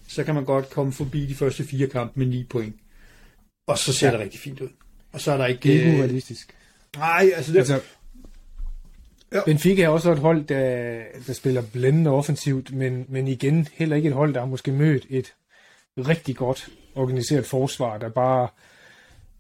så 0.09 0.24
kan 0.24 0.35
man 0.35 0.45
godt 0.45 0.70
komme 0.70 0.93
forbi 0.93 1.26
de 1.26 1.35
første 1.35 1.64
fire 1.64 1.87
kampe 1.87 2.18
med 2.18 2.26
9 2.26 2.45
point. 2.45 2.74
Og 3.66 3.78
så 3.78 3.93
ser 3.93 4.07
ja. 4.07 4.12
det 4.12 4.20
rigtig 4.20 4.41
fint 4.41 4.61
ud. 4.61 4.68
Og 5.12 5.20
så 5.20 5.33
er 5.33 5.37
der 5.37 5.47
ikke... 5.47 5.62
Det 5.62 5.70
er 5.70 5.78
ikke 5.78 5.91
øh, 5.91 5.99
urealistisk. 5.99 6.55
Nej, 6.97 7.31
altså 7.35 7.53
det, 7.53 7.59
Altså, 7.59 7.81
Ja. 9.33 9.41
Benfica 9.45 9.83
er 9.83 9.89
også 9.89 10.12
et 10.12 10.18
hold, 10.18 10.45
der, 10.45 11.03
der 11.26 11.33
spiller 11.33 11.62
blændende 11.72 12.11
offensivt, 12.11 12.74
men, 12.74 13.07
men 13.09 13.28
igen 13.28 13.68
heller 13.72 13.97
ikke 13.97 14.09
et 14.09 14.14
hold, 14.14 14.35
der 14.35 14.41
har 14.41 14.47
måske 14.47 14.72
mødt 14.72 15.07
et 15.11 15.35
rigtig 15.99 16.37
godt 16.37 16.68
organiseret 16.95 17.47
forsvar, 17.47 17.99
der 17.99 18.09
bare 18.09 18.49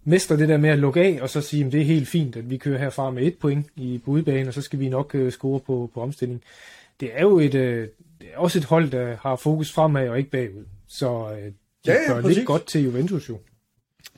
mester 0.04 0.36
det 0.36 0.48
der 0.48 0.56
med 0.56 0.70
at 0.70 0.78
lukke 0.78 1.00
af, 1.00 1.18
og 1.22 1.30
så 1.30 1.40
sige, 1.40 1.66
at 1.66 1.72
det 1.72 1.80
er 1.80 1.84
helt 1.84 2.08
fint, 2.08 2.36
at 2.36 2.50
vi 2.50 2.56
kører 2.56 2.78
herfra 2.78 3.10
med 3.10 3.22
et 3.22 3.38
point 3.38 3.66
i 3.76 4.00
budbanen, 4.04 4.48
og 4.48 4.54
så 4.54 4.62
skal 4.62 4.78
vi 4.80 4.88
nok 4.88 5.14
uh, 5.14 5.30
score 5.30 5.60
på, 5.60 5.90
på 5.94 6.00
omstilling. 6.02 6.42
Det 7.00 7.10
er 7.12 7.22
jo 7.22 7.38
et, 7.38 7.54
uh, 7.54 7.88
det 8.20 8.28
er 8.34 8.38
også 8.38 8.58
et 8.58 8.64
hold, 8.64 8.90
der 8.90 9.16
har 9.22 9.36
fokus 9.36 9.72
fremad 9.72 10.08
og 10.08 10.18
ikke 10.18 10.30
bagud. 10.30 10.64
Så 10.88 11.10
uh, 11.12 11.36
det 11.36 11.54
Ja, 11.86 11.92
ja, 11.92 12.14
gør 12.14 12.20
præcis. 12.22 12.36
lidt 12.36 12.46
godt 12.46 12.66
til 12.66 12.84
Juventus 12.84 13.28
jo. 13.28 13.38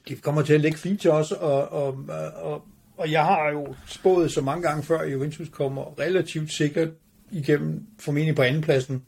De 0.09 0.17
kommer 0.17 0.43
til 0.43 0.55
at 0.55 0.61
lægge 0.61 0.79
fint 0.79 1.01
til 1.01 1.11
os, 1.11 1.33
og, 1.33 1.69
og, 1.69 1.99
og, 2.37 2.65
og 2.97 3.11
jeg 3.11 3.25
har 3.25 3.51
jo 3.51 3.75
spået 3.87 4.33
så 4.33 4.41
mange 4.41 4.63
gange 4.69 4.83
før, 4.83 4.99
at 4.99 5.13
Juventus 5.13 5.49
kommer 5.49 6.01
relativt 6.01 6.53
sikkert 6.53 6.89
igennem, 7.31 7.87
formentlig 8.01 8.37
på 8.37 8.43
andenpladsen, 8.43 9.03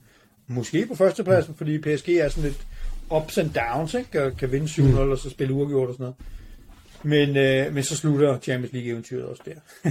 måske 0.47 0.87
på 0.87 0.95
førstepladsen, 0.95 1.55
fordi 1.55 1.79
PSG 1.79 2.09
er 2.09 2.29
sådan 2.29 2.51
lidt 2.51 2.67
ups 3.11 3.39
and 3.39 3.51
downs, 3.51 3.95
ikke? 3.95 4.25
og 4.25 4.37
kan 4.37 4.53
vinde 4.53 4.67
7-0 4.67 4.83
mm. 4.83 4.97
og 4.97 5.19
så 5.19 5.31
spille 5.31 5.55
uafgjort 5.55 5.89
og 5.89 5.95
sådan 5.95 6.05
noget. 6.05 6.17
Men, 7.03 7.37
øh, 7.37 7.75
men 7.75 7.83
så 7.83 7.97
slutter 7.97 8.39
Champions 8.39 8.73
League-eventyret 8.73 9.25
også 9.25 9.43
der. 9.47 9.91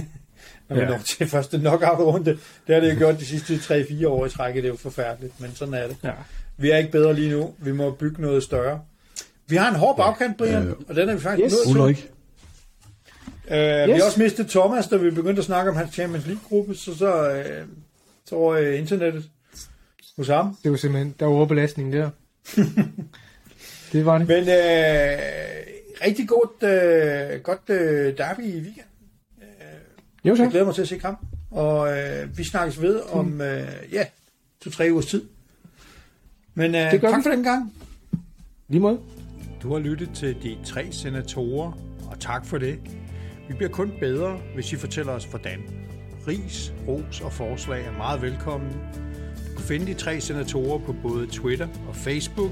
Når 0.68 0.76
man 0.76 0.84
Ja. 0.84 0.90
når 0.90 0.98
til 0.98 1.28
første 1.28 1.58
knockout-runde. 1.58 2.30
Det 2.66 2.74
har 2.74 2.80
det 2.80 2.92
jo 2.94 2.98
gjort 2.98 3.18
de 3.20 3.26
sidste 3.26 3.54
3-4 3.54 4.08
år 4.08 4.26
i 4.26 4.30
træk, 4.30 4.54
det 4.54 4.64
er 4.64 4.68
jo 4.68 4.76
forfærdeligt, 4.76 5.40
men 5.40 5.50
sådan 5.54 5.74
er 5.74 5.86
det. 5.86 5.96
Ja. 6.04 6.10
Vi 6.56 6.70
er 6.70 6.76
ikke 6.76 6.90
bedre 6.90 7.14
lige 7.14 7.30
nu. 7.30 7.54
Vi 7.58 7.72
må 7.72 7.90
bygge 7.90 8.22
noget 8.22 8.42
større. 8.42 8.80
Vi 9.46 9.56
har 9.56 9.68
en 9.70 9.76
hård 9.76 9.96
bagkant, 9.96 10.36
Brian, 10.38 10.62
Øh, 10.68 10.74
og 10.88 10.96
den 10.96 11.08
er 11.08 11.14
vi 11.14 11.20
faktisk 11.20 11.44
yes. 11.44 11.52
nødt 11.52 11.76
til. 11.76 11.80
Ulrik, 11.82 12.10
Øh, 13.50 13.56
yes. 13.58 13.86
Vi 13.86 13.92
har 13.92 14.04
også 14.04 14.20
mistet 14.20 14.46
Thomas, 14.48 14.86
da 14.88 14.96
vi 14.96 15.10
begyndte 15.10 15.38
at 15.40 15.44
snakke 15.44 15.70
om 15.70 15.76
hans 15.76 15.92
Champions 15.94 16.26
League-gruppe, 16.26 16.74
så 16.74 16.94
så, 16.98 17.30
øh, 17.30 17.66
så 18.26 18.34
over 18.34 18.54
øh, 18.54 18.78
internettet 18.78 19.24
hos 20.16 20.28
ham. 20.28 20.56
Det 20.62 20.70
var 20.70 20.76
simpelthen, 20.76 21.14
der 21.20 21.26
var 21.26 21.32
overbelastning 21.32 21.92
der. 21.92 22.10
det 23.92 24.06
var 24.06 24.18
det. 24.18 24.28
Men 24.28 24.38
øh, 24.38 25.18
rigtig 26.06 26.28
godt, 26.28 26.62
øh, 26.72 27.40
godt 27.40 27.70
øh, 27.70 28.18
derby 28.18 28.40
i 28.40 28.54
weekend. 28.60 28.86
Jo 30.24 30.28
Jeg 30.30 30.36
så. 30.36 30.48
glæder 30.50 30.64
mig 30.66 30.74
til 30.74 30.82
at 30.82 30.88
se 30.88 30.98
kampen. 30.98 31.28
Og 31.50 31.98
øh, 31.98 32.38
vi 32.38 32.44
snakkes 32.44 32.82
ved 32.82 33.00
om, 33.12 33.40
øh, 33.40 33.68
ja, 33.92 34.04
to-tre 34.60 34.88
ugers 34.92 35.06
tid. 35.06 35.22
Men 36.54 36.74
øh, 36.74 36.92
Det 36.92 37.00
gør 37.00 37.08
tak 37.10 37.18
vi. 37.18 37.22
for 37.22 37.30
den 37.30 37.42
gang. 37.44 37.72
Lige 38.68 38.80
måde. 38.80 38.98
Du 39.62 39.72
har 39.72 39.78
lyttet 39.78 40.10
til 40.14 40.36
de 40.42 40.56
tre 40.64 40.92
senatorer, 40.92 41.72
og 42.10 42.20
tak 42.20 42.46
for 42.46 42.58
det. 42.58 42.78
Vi 43.48 43.54
bliver 43.54 43.70
kun 43.70 43.92
bedre, 44.00 44.38
hvis 44.54 44.72
I 44.72 44.76
fortæller 44.76 45.12
os 45.12 45.24
hvordan. 45.24 45.62
Ris, 46.28 46.72
ros 46.88 47.20
og 47.20 47.32
forslag 47.32 47.86
er 47.86 47.92
meget 47.92 48.22
velkomne. 48.22 48.72
Du 49.50 49.56
kan 49.56 49.64
finde 49.64 49.86
de 49.86 49.94
tre 49.94 50.20
senatorer 50.20 50.78
på 50.78 50.94
både 51.02 51.26
Twitter 51.26 51.68
og 51.88 51.96
Facebook, 51.96 52.50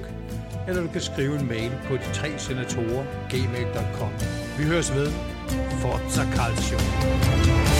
eller 0.68 0.83
du 0.83 0.89
kan 0.89 1.01
skrive 1.01 1.41
en 1.41 1.49
mail 1.49 1.73
på 1.85 1.95
de 1.95 2.12
tre 2.12 2.39
senatorer 2.39 3.05
gmail.com. 3.31 4.11
Vi 4.59 4.64
høres 4.64 4.95
ved. 4.95 5.32
Forza 5.81 6.25
Calcio. 6.27 7.72